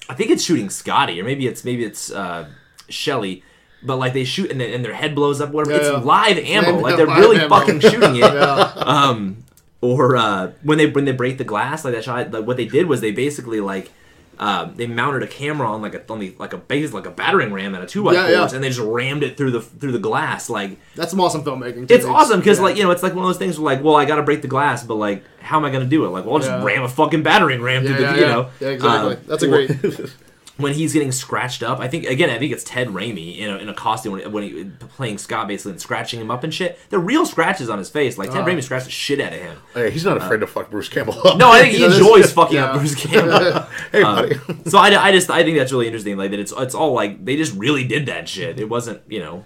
I 0.10 0.14
think 0.14 0.32
it's 0.32 0.44
shooting 0.44 0.70
Scotty, 0.70 1.20
or 1.20 1.24
maybe 1.24 1.48
it's 1.48 1.64
maybe 1.64 1.84
it's 1.84 2.12
uh 2.12 2.50
Shelly. 2.90 3.44
But 3.84 3.98
like 3.98 4.14
they 4.14 4.24
shoot 4.24 4.50
and, 4.52 4.60
then- 4.60 4.74
and 4.74 4.84
their 4.84 4.94
head 4.94 5.14
blows 5.16 5.40
up, 5.40 5.52
whatever. 5.52 5.72
Yeah, 5.72 5.78
it's 5.90 5.98
yeah. 5.98 6.04
live 6.04 6.38
ammo. 6.40 6.80
Like 6.80 6.96
they're 6.98 7.06
really 7.06 7.38
ammo. 7.38 7.50
fucking 7.50 7.80
shooting 7.80 8.16
it 8.16 8.20
Yeah. 8.34 8.74
um 8.86 9.44
or 9.82 10.18
uh 10.18 10.52
when 10.64 10.78
they 10.80 10.88
when 10.88 11.06
they 11.06 11.12
break 11.12 11.38
the 11.38 11.44
glass 11.44 11.86
like 11.86 11.94
that 11.94 12.04
shot 12.04 12.32
like 12.32 12.46
what 12.46 12.58
they 12.58 12.66
did 12.66 12.88
was 12.88 13.00
they 13.02 13.12
basically 13.12 13.62
like 13.62 13.92
um, 14.40 14.76
they 14.76 14.86
mounted 14.86 15.24
a 15.24 15.28
camera 15.28 15.68
on 15.68 15.82
like 15.82 15.96
a 15.96 16.12
on 16.12 16.20
the 16.20 16.36
like 16.38 16.54
a 16.54 16.58
base 16.58 16.94
like 16.94 17.08
a 17.08 17.12
battering 17.12 17.52
ram 17.52 17.74
and 17.74 17.84
a 17.84 17.88
two 17.88 18.04
by 18.04 18.14
Yeah, 18.14 18.28
yeah. 18.30 18.40
fours 18.40 18.54
and 18.54 18.64
they 18.64 18.70
just 18.70 18.80
rammed 18.80 19.24
it 19.24 19.36
through 19.36 19.50
the 19.52 19.62
through 19.62 19.92
the 19.94 20.00
glass 20.00 20.48
like 20.50 20.78
That's 20.96 21.10
some 21.12 21.20
awesome 21.22 21.44
filmmaking. 21.44 21.88
too. 21.88 21.94
it's 21.96 22.06
awesome 22.06 22.40
because 22.40 22.58
yeah. 22.60 22.64
like 22.66 22.78
you 22.78 22.84
know 22.84 22.92
it's 22.92 23.02
like 23.04 23.16
one 23.16 23.26
of 23.26 23.30
those 23.30 23.38
things 23.40 23.60
where 23.60 23.76
like 23.76 23.84
well 23.84 23.96
I 23.96 24.06
gotta 24.06 24.22
break 24.24 24.42
the 24.44 24.48
glass 24.48 24.84
but 24.84 24.96
like 24.96 25.24
how 25.40 25.58
am 25.58 25.66
I 25.66 25.72
gonna 25.72 25.86
do 25.86 26.06
it 26.06 26.10
like 26.10 26.26
well 26.26 26.34
I'll 26.36 26.40
just 26.40 26.52
Yeah. 26.52 26.64
ram 26.64 26.84
a 26.84 26.88
fucking 26.90 27.24
battering 27.24 27.62
ram 27.64 27.84
yeah, 27.84 27.96
through 27.96 28.06
yeah, 28.06 28.12
the 28.14 28.20
you 28.20 28.26
know 28.28 28.50
yeah, 28.60 28.68
exactly. 28.70 29.16
Um, 29.16 29.22
That's 29.28 29.44
a 29.44 29.48
great. 29.48 29.72
when 30.58 30.74
he's 30.74 30.92
getting 30.94 31.12
scratched 31.12 31.62
up, 31.64 31.80
I 31.80 31.88
think 31.88 32.06
again, 32.06 32.30
I 32.30 32.38
think 32.40 32.52
it's 32.52 32.64
Ted 32.64 32.88
Raimi 32.88 33.38
in 33.38 33.50
a, 33.50 33.58
in 33.58 33.70
a 33.70 33.74
costume 33.74 34.14
when, 34.14 34.32
when 34.32 34.44
he 34.44 34.64
playing 34.80 35.18
Scott 35.20 35.48
basically 35.48 35.72
and 35.74 35.82
scratching 35.82 36.20
him 36.20 36.32
up 36.32 36.44
and 36.44 36.54
shit. 36.54 36.80
They're 36.90 37.00
real 37.00 37.26
scratches 37.26 37.70
on 37.70 37.78
his 37.78 37.90
face. 37.90 38.18
Like 38.18 38.30
Ted 38.32 38.40
Uh-huh. 38.42 38.50
Raimi 38.50 38.64
scratched 38.64 38.86
the 38.86 38.92
shit 38.92 39.20
out 39.20 39.34
of 39.34 39.40
him. 39.40 39.58
Hey, 39.74 39.92
he's 39.92 40.04
not 40.06 40.18
afraid 40.18 40.40
to 40.40 40.48
fuck 40.48 40.70
Bruce 40.72 40.90
Campbell 40.90 41.16
up. 41.28 41.38
No, 41.38 41.52
I 41.52 41.62
think 41.62 41.74
he 41.78 41.86
enjoys 41.86 42.32
fucking 42.34 42.56
yeah. 42.56 42.66
up 42.72 42.78
Bruce 42.80 42.96
Campbell. 43.04 43.68
hey, 43.92 44.02
Uh, 44.04 44.16
buddy. 44.16 44.36
so 44.70 44.78
I, 44.80 44.88
I 45.08 45.12
just 45.12 45.30
I 45.30 45.44
think 45.44 45.58
that's 45.58 45.72
really 45.72 45.86
interesting. 45.88 46.18
Like 46.18 46.32
that 46.32 46.40
it's 46.40 46.54
it's 46.58 46.76
all 46.76 46.94
like 46.94 47.24
they 47.24 47.36
just 47.38 47.54
really 47.56 47.84
did 47.88 48.06
that 48.08 48.28
shit. 48.28 48.60
It 48.60 48.68
wasn't 48.70 49.02
you 49.08 49.20
know 49.20 49.46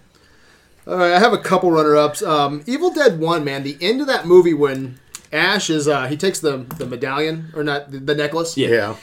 All 0.88 0.96
right, 0.98 1.14
I 1.14 1.20
have 1.20 1.34
a 1.34 1.38
couple 1.38 1.72
runner 1.72 1.96
ups. 1.96 2.24
Um, 2.24 2.64
Evil 2.68 2.92
Dead 2.94 3.20
One, 3.20 3.44
man, 3.44 3.64
the 3.64 3.78
end 3.82 4.02
of 4.02 4.08
that 4.08 4.26
movie 4.26 4.54
when 4.54 4.98
Ash 5.34 5.70
is 5.70 5.88
uh, 5.88 6.08
he 6.08 6.18
takes 6.18 6.40
the 6.40 6.66
the 6.78 6.86
medallion 6.86 7.52
or 7.56 7.64
not 7.64 7.92
the, 7.92 8.00
the 8.00 8.16
necklace, 8.16 8.58
Yeah. 8.58 8.68
yeah. 8.70 8.96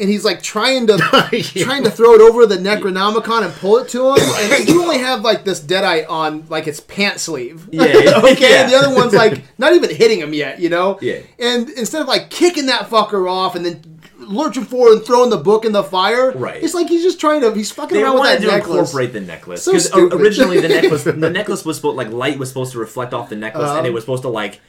And 0.00 0.08
he's 0.08 0.24
like 0.24 0.42
trying 0.42 0.86
to 0.88 0.94
Yeah. 1.54 1.64
trying 1.64 1.84
to 1.84 1.90
throw 1.90 2.14
it 2.14 2.20
over 2.20 2.46
the 2.46 2.56
Necronomicon 2.56 3.44
and 3.44 3.52
pull 3.54 3.78
it 3.78 3.88
to 3.90 4.14
him, 4.14 4.18
and 4.20 4.68
you 4.68 4.82
only 4.82 4.98
have 4.98 5.22
like 5.22 5.44
this 5.44 5.60
Deadite 5.60 6.08
on 6.08 6.44
like 6.48 6.66
its 6.66 6.80
pant 6.80 7.20
sleeve. 7.20 7.68
Yeah, 7.70 7.84
yeah, 7.86 8.18
okay, 8.24 8.50
yeah. 8.50 8.62
and 8.62 8.72
the 8.72 8.76
other 8.76 8.94
one's 8.94 9.14
like 9.14 9.42
not 9.58 9.72
even 9.74 9.94
hitting 9.94 10.20
him 10.20 10.32
yet, 10.34 10.60
you 10.60 10.68
know. 10.68 10.98
Yeah. 11.00 11.20
And 11.38 11.68
instead 11.70 12.02
of 12.02 12.08
like 12.08 12.30
kicking 12.30 12.66
that 12.66 12.88
fucker 12.88 13.30
off 13.30 13.54
and 13.54 13.64
then 13.66 14.00
lurching 14.18 14.64
forward 14.64 14.92
and 14.98 15.06
throwing 15.06 15.30
the 15.30 15.36
book 15.38 15.64
in 15.64 15.72
the 15.72 15.82
fire, 15.84 16.32
Right. 16.32 16.62
It's 16.62 16.74
like 16.74 16.88
he's 16.88 17.02
just 17.02 17.18
trying 17.18 17.40
to 17.40 17.52
he's 17.54 17.70
fucking 17.70 17.96
they 17.96 18.02
around 18.02 18.14
with 18.14 18.24
that 18.24 18.40
to 18.42 18.46
necklace. 18.46 18.68
incorporate 18.90 19.12
the 19.14 19.20
necklace 19.20 19.62
So 19.62 19.72
because 19.72 19.86
stupid. 19.86 20.20
originally 20.20 20.60
the 20.60 20.68
necklace 20.68 21.04
the 21.04 21.12
necklace 21.14 21.64
was 21.64 21.76
supposed 21.76 21.96
like 21.96 22.08
light 22.10 22.38
was 22.38 22.48
supposed 22.48 22.72
to 22.72 22.78
reflect 22.78 23.14
off 23.14 23.30
the 23.30 23.36
necklace 23.36 23.64
Uh-huh. 23.64 23.78
and 23.78 23.86
it 23.86 23.92
was 23.94 24.02
supposed 24.02 24.22
to 24.24 24.28
like 24.28 24.60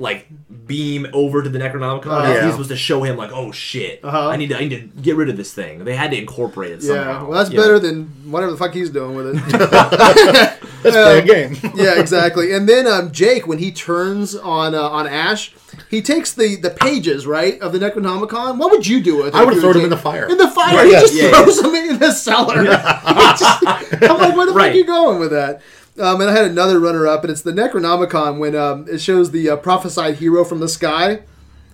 like 0.00 0.26
beam 0.66 1.06
over 1.12 1.42
to 1.42 1.48
the 1.50 1.58
Necronomicon. 1.58 2.06
Uh-huh. 2.06 2.24
and 2.24 2.32
Yeah. 2.34 2.40
He 2.40 2.46
was 2.46 2.54
supposed 2.54 2.70
to 2.70 2.76
show 2.76 3.02
him 3.02 3.16
like, 3.16 3.30
oh 3.32 3.52
shit, 3.52 4.00
Uh-huh. 4.02 4.28
I 4.30 4.36
need 4.36 4.48
to 4.48 4.56
I 4.56 4.60
need 4.60 4.70
to 4.70 4.80
get 5.02 5.14
rid 5.16 5.28
of 5.28 5.36
this 5.36 5.52
thing. 5.52 5.84
They 5.84 5.94
had 5.94 6.10
to 6.12 6.16
incorporate 6.18 6.72
it 6.72 6.80
Yeah, 6.82 6.94
somehow. 6.94 7.26
well, 7.28 7.38
that's 7.38 7.50
you 7.50 7.56
know? 7.58 7.62
better 7.64 7.78
than 7.78 8.06
whatever 8.30 8.50
the 8.52 8.58
fuck 8.58 8.72
he's 8.72 8.88
doing 8.90 9.14
with 9.14 9.26
it. 9.36 9.36
Let's 10.82 10.96
play 10.96 11.18
a 11.18 11.22
game. 11.22 11.56
yeah, 11.74 12.00
exactly. 12.00 12.52
And 12.54 12.66
then 12.68 12.86
um, 12.86 13.12
Jake, 13.12 13.46
when 13.46 13.58
he 13.58 13.70
turns 13.70 14.34
on 14.34 14.74
uh, 14.74 14.80
on 14.80 15.06
Ash, 15.06 15.52
he 15.90 16.00
takes 16.00 16.32
the 16.32 16.56
the 16.56 16.70
pages 16.70 17.26
right 17.26 17.60
of 17.60 17.72
the 17.72 17.78
Necronomicon. 17.78 18.56
What 18.58 18.70
would 18.70 18.86
you 18.86 19.02
do 19.02 19.18
with 19.18 19.26
it? 19.28 19.34
I 19.34 19.44
would 19.44 19.58
throw 19.58 19.58
if 19.58 19.62
you 19.62 19.66
were 19.66 19.72
thrown 19.74 19.84
him 19.84 19.84
in 19.84 19.90
the 19.90 19.96
fire. 19.98 20.26
In 20.30 20.38
the 20.38 20.48
fire, 20.48 20.76
Right, 20.76 20.86
he 20.86 20.92
yeah, 20.92 21.00
just 21.00 21.14
yeah, 21.14 21.30
throws 21.30 21.60
them 21.60 21.74
in 21.74 21.98
the 21.98 22.12
cellar. 22.12 22.62
He 22.62 22.66
just- 22.68 23.66
I'm 23.66 24.18
like, 24.18 24.36
where 24.36 24.46
the 24.46 24.52
fuck 24.54 24.62
are 24.62 24.70
you 24.70 24.84
going 24.86 25.18
with 25.20 25.30
that? 25.32 25.60
Um, 26.00 26.20
and 26.20 26.30
I 26.30 26.32
had 26.32 26.46
another 26.46 26.80
runner 26.80 27.06
up, 27.06 27.24
and 27.24 27.30
it's 27.30 27.42
the 27.42 27.52
Necronomicon 27.52 28.38
when 28.38 28.56
um, 28.56 28.86
it 28.88 29.00
shows 29.00 29.30
the 29.30 29.50
uh, 29.50 29.56
prophesied 29.56 30.16
hero 30.16 30.44
from 30.44 30.60
the 30.60 30.68
sky. 30.68 31.20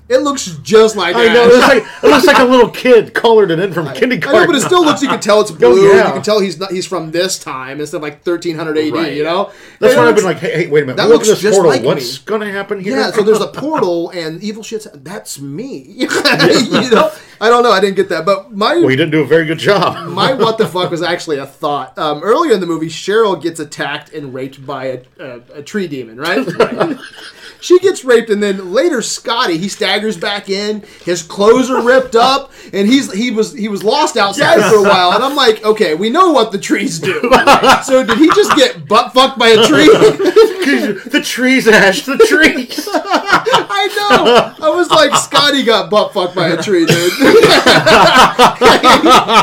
It 0.08 0.18
looks 0.18 0.44
just 0.62 0.94
like 0.94 1.16
I 1.16 1.26
know. 1.34 1.48
It 1.48 1.52
looks, 1.54 1.68
like, 1.68 1.82
it 2.04 2.06
looks 2.06 2.26
like 2.26 2.38
a 2.38 2.44
little 2.44 2.70
kid 2.84 3.12
colored 3.12 3.50
it 3.50 3.58
in 3.58 3.72
from 3.72 3.88
I 3.88 3.94
kindergarten. 3.94 4.40
know, 4.42 4.46
but 4.46 4.54
it 4.54 4.60
still 4.60 4.84
looks. 4.84 5.02
You 5.02 5.08
can 5.08 5.18
tell 5.18 5.40
it's 5.40 5.50
blue. 5.52 5.88
yeah. 5.88 6.06
You 6.06 6.12
can 6.14 6.22
tell 6.22 6.38
he's 6.40 6.58
not. 6.60 6.70
He's 6.70 6.86
from 6.86 7.10
this 7.10 7.38
time 7.40 7.80
instead 7.80 7.96
of 7.96 8.02
like 8.04 8.24
1300 8.24 8.78
AD. 8.78 8.92
Right. 8.92 9.12
You 9.14 9.24
know. 9.24 9.50
That's 9.80 9.94
And 9.94 10.02
why 10.02 10.08
I've 10.08 10.14
been 10.14 10.24
like, 10.24 10.38
hey, 10.38 10.52
hey 10.64 10.66
wait 10.68 10.84
a 10.84 10.86
minute. 10.86 10.96
that 10.98 11.08
Look 11.08 11.26
looks 11.26 11.30
at 11.30 11.38
this 11.38 11.56
portal. 11.56 11.70
like 11.72 11.82
What's 11.82 12.20
me. 12.20 12.24
going 12.24 12.40
to 12.42 12.52
happen 12.52 12.78
here? 12.80 12.96
Yeah, 12.96 13.10
so 13.10 13.22
there's 13.24 13.40
a 13.40 13.48
portal 13.52 14.10
and 14.10 14.40
evil 14.44 14.62
shit's 14.62 14.86
that's 14.94 15.40
me. 15.40 15.78
you 15.78 16.06
know, 16.06 17.10
I 17.40 17.48
don't 17.50 17.64
know. 17.64 17.72
I 17.72 17.80
didn't 17.80 17.96
get 17.96 18.08
that, 18.10 18.24
but 18.24 18.52
my 18.52 18.76
well, 18.76 18.90
you 18.90 18.96
didn't 18.96 19.10
do 19.10 19.22
a 19.22 19.26
very 19.26 19.44
good 19.44 19.58
job. 19.58 20.08
my 20.10 20.34
what 20.34 20.56
the 20.56 20.66
fuck 20.68 20.90
was 20.92 21.02
actually 21.02 21.38
a 21.38 21.46
thought. 21.46 21.98
Um, 21.98 22.22
earlier 22.22 22.52
in 22.54 22.60
the 22.60 22.66
movie, 22.66 22.86
Cheryl 22.86 23.40
gets 23.42 23.58
attacked 23.58 24.12
and 24.12 24.32
raped 24.32 24.64
by 24.64 24.84
a, 24.84 25.02
a, 25.18 25.40
a 25.54 25.62
tree 25.62 25.88
demon, 25.88 26.16
right? 26.16 26.46
She 27.66 27.80
gets 27.80 28.04
raped, 28.04 28.30
and 28.30 28.40
then 28.40 28.72
later 28.72 29.02
Scotty 29.02 29.58
he 29.58 29.68
staggers 29.68 30.16
back 30.16 30.48
in. 30.48 30.84
His 31.04 31.22
clothes 31.22 31.68
are 31.68 31.82
ripped 31.82 32.14
up, 32.16 32.52
and 32.72 32.86
he's 32.86 33.12
he 33.12 33.32
was 33.32 33.52
he 33.52 33.68
was 33.68 33.82
lost 33.82 34.16
outside 34.16 34.60
for 34.70 34.76
a 34.76 34.82
while. 34.82 35.12
And 35.12 35.24
I'm 35.24 35.34
like, 35.34 35.64
okay, 35.64 35.94
we 35.94 36.08
know 36.08 36.30
what 36.30 36.52
the 36.52 36.58
trees 36.58 37.00
do. 37.00 37.20
So 37.84 38.04
did 38.04 38.18
he 38.18 38.28
just 38.28 38.54
get 38.56 38.86
butt 38.86 39.12
fucked 39.12 39.38
by 39.38 39.48
a 39.48 39.66
tree? 39.66 39.86
the 40.66 41.22
trees, 41.24 41.66
Ash. 41.68 42.04
The 42.04 42.18
trees. 42.18 42.88
I 42.92 43.88
know. 43.96 44.66
I 44.66 44.70
was 44.70 44.90
like, 44.90 45.14
Scotty 45.16 45.64
got 45.64 45.90
butt 45.90 46.12
fucked 46.12 46.34
by 46.34 46.48
a 46.48 46.62
tree, 46.62 46.86
dude. 46.86 47.12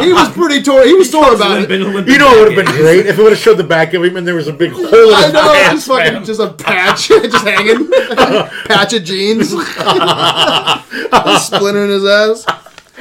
he 0.04 0.14
was 0.14 0.30
pretty 0.32 0.62
tore. 0.62 0.86
He 0.86 0.94
was 0.94 1.10
sore 1.10 1.34
about 1.36 1.62
it. 1.62 1.70
you 1.70 1.80
know, 2.18 2.34
it 2.34 2.40
would 2.40 2.54
have 2.54 2.66
been 2.66 2.76
great 2.76 3.06
if 3.06 3.18
it 3.18 3.22
would 3.22 3.32
have 3.32 3.40
showed 3.40 3.58
the 3.58 3.64
back 3.64 3.94
of 3.94 4.04
him 4.04 4.18
and 4.18 4.28
there 4.28 4.36
was 4.36 4.48
a 4.48 4.54
big 4.54 4.72
hole 4.72 4.86
in 4.86 5.14
I 5.14 5.32
know, 5.32 5.54
just 5.72 5.88
fucking, 5.88 6.24
just 6.26 6.40
a 6.40 6.50
patch, 6.54 7.08
just 7.08 7.46
hanging, 7.46 7.90
patch 8.66 8.94
of 8.94 9.04
jeans, 9.04 9.50
splintering 11.44 11.90
his 11.90 12.06
ass. 12.06 12.46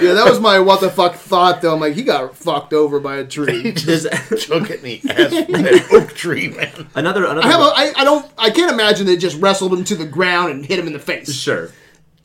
Yeah, 0.00 0.14
that 0.14 0.24
was 0.24 0.40
my 0.40 0.58
what 0.58 0.80
the 0.80 0.90
fuck 0.90 1.14
thought 1.16 1.60
though. 1.60 1.74
I'm 1.74 1.80
like, 1.80 1.94
he 1.94 2.02
got 2.02 2.34
fucked 2.36 2.72
over 2.72 2.98
by 2.98 3.16
a 3.16 3.24
tree. 3.24 3.62
he 3.62 3.72
just 3.76 4.06
Took 4.46 4.70
it 4.70 4.82
in 4.82 4.84
the 4.84 5.02
ass 5.10 5.30
with 5.30 5.48
that 5.48 5.88
oak 5.92 6.14
tree, 6.14 6.48
man. 6.48 6.88
another 6.94 7.24
another 7.26 7.46
I 7.46 7.50
have 7.50 7.60
a, 7.60 7.64
I, 7.64 7.92
I 7.98 8.04
don't, 8.04 8.30
I 8.38 8.50
can't 8.50 8.72
imagine 8.72 9.06
they 9.06 9.16
just 9.16 9.40
wrestled 9.40 9.72
him 9.74 9.84
to 9.84 9.94
the 9.94 10.06
ground 10.06 10.50
and 10.52 10.64
hit 10.64 10.78
him 10.78 10.86
in 10.86 10.92
the 10.92 10.98
face. 10.98 11.32
sure. 11.32 11.70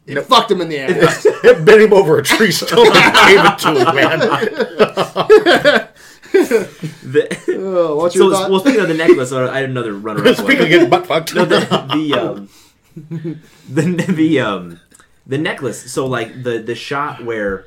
It 0.05 0.21
fucked 0.21 0.49
him 0.51 0.61
in 0.61 0.69
the 0.69 0.79
ass. 0.79 1.25
It 1.25 1.65
bent 1.65 1.81
him 1.81 1.91
over 1.91 2.17
a 2.17 2.23
tree 2.23 2.53
stump 2.53 2.71
and 2.71 2.93
gave 3.27 3.43
it 3.43 3.59
to 3.59 3.75
him, 3.75 3.95
man. 3.95 5.89
The, 6.31 7.27
oh, 7.59 7.95
what's 7.95 8.15
so 8.15 8.23
your 8.25 8.33
thought? 8.33 8.51
well, 8.51 8.59
speaking 8.59 8.81
of 8.81 8.87
the 8.89 8.93
necklace, 8.93 9.31
uh, 9.31 9.49
I 9.49 9.61
had 9.61 9.69
another 9.69 9.93
runner 9.93 10.27
up. 10.27 10.35
Speaking 10.35 10.63
of 10.63 10.69
getting 10.69 10.89
butt 10.89 11.07
fucked. 11.07 11.33
no, 11.35 11.45
the 11.45 11.59
the 11.59 12.13
um, 12.19 12.49
the 13.69 14.05
the 14.09 14.39
um, 14.39 14.79
the 15.25 15.37
necklace. 15.37 15.91
So 15.91 16.05
like 16.07 16.43
the 16.43 16.59
the 16.59 16.75
shot 16.75 17.23
where 17.23 17.65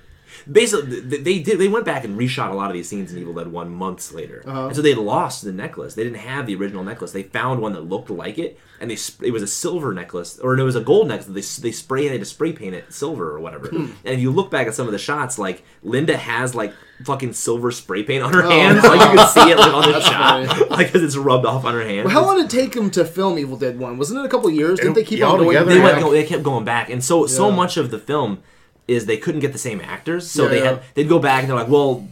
basically 0.51 1.01
they 1.01 1.39
did 1.41 1.59
they 1.59 1.69
went 1.69 1.85
back 1.85 2.05
and 2.05 2.19
reshot 2.19 2.51
a 2.51 2.55
lot 2.55 2.71
of 2.71 2.75
these 2.75 2.89
scenes 2.89 3.13
in 3.13 3.19
Evil 3.19 3.35
Dead 3.35 3.49
One 3.49 3.71
months 3.71 4.13
later, 4.13 4.43
Uh-huh. 4.47 4.67
and 4.69 4.77
so 4.77 4.83
they 4.83 4.95
lost 4.95 5.45
the 5.45 5.53
necklace. 5.53 5.95
They 5.95 6.05
didn't 6.05 6.19
have 6.21 6.47
the 6.47 6.55
original 6.57 6.85
necklace. 6.85 7.13
They 7.13 7.23
found 7.25 7.61
one 7.61 7.73
that 7.75 7.83
looked 7.83 8.11
like 8.11 8.39
it, 8.39 8.59
and 8.81 8.91
they 8.91 8.97
sp- 8.97 9.25
it 9.25 9.31
was 9.33 9.43
a 9.43 9.47
silver 9.47 9.93
necklace 9.93 10.39
or 10.39 10.59
it 10.59 10.63
was 10.63 10.77
a 10.77 10.81
gold 10.81 11.09
necklace. 11.09 11.27
They 11.27 11.69
they 11.69 11.73
spray 11.73 12.05
they 12.07 12.13
had 12.13 12.21
to 12.21 12.25
spray 12.27 12.53
paint 12.53 12.75
it 12.75 12.93
silver 12.93 13.31
or 13.31 13.41
whatever. 13.41 13.69
Hmm. 13.69 13.93
And 14.05 14.15
if 14.15 14.21
you 14.21 14.31
look 14.31 14.51
back 14.51 14.67
at 14.67 14.75
some 14.75 14.87
of 14.87 14.93
the 14.93 14.99
shots, 14.99 15.39
like 15.39 15.63
Linda 15.83 16.17
has 16.17 16.55
like 16.55 16.73
fucking 17.05 17.33
silver 17.33 17.71
spray 17.71 18.03
paint 18.03 18.23
on 18.23 18.33
her 18.33 18.43
Oh, 18.45 18.51
hands, 18.51 18.83
like 18.85 19.01
you 19.11 19.17
can 19.19 19.29
see 19.29 19.51
it 19.51 19.57
like 19.59 19.73
on 19.73 19.83
the 19.83 19.93
That's 19.93 20.05
shot, 20.07 20.47
funny. 20.47 20.65
like 20.71 20.87
because 20.89 21.03
it's 21.03 21.17
rubbed 21.17 21.47
off 21.47 21.65
on 21.65 21.75
her 21.75 21.83
hands. 21.83 22.05
Well, 22.07 22.15
how 22.15 22.25
long 22.27 22.37
did 22.37 22.47
it 22.47 22.51
take 22.51 22.73
them 22.73 22.91
to 22.93 23.05
film 23.05 23.39
Evil 23.39 23.57
Dead 23.57 23.79
One? 23.79 23.97
Wasn't 23.99 24.19
it 24.19 24.25
a 24.25 24.29
couple 24.29 24.51
years? 24.51 24.79
Didn't 24.79 24.95
they 24.95 25.05
keep 25.05 25.19
Yeah, 25.19 25.27
on 25.27 25.39
going? 25.39 25.57
altogether, 25.57 25.71
they 25.75 25.81
went 25.81 26.01
go, 26.01 26.11
they 26.13 26.25
kept 26.25 26.43
going 26.43 26.65
back 26.65 26.91
and 26.91 27.03
so 27.03 27.27
so 27.27 27.51
much 27.51 27.77
of 27.77 27.91
the 27.91 27.99
film 27.99 28.43
is 28.89 29.07
they 29.07 29.17
couldn't 29.17 29.41
get 29.41 29.53
the 29.53 29.59
same 29.59 29.81
actors 29.81 30.29
so 30.31 30.45
Yeah, 30.45 30.49
they 30.49 30.59
yeah. 30.59 30.65
had 30.65 30.83
they'd 30.95 31.09
go 31.09 31.19
back 31.19 31.43
and 31.43 31.51
they're 31.51 31.57
like 31.59 31.69
well 31.69 32.07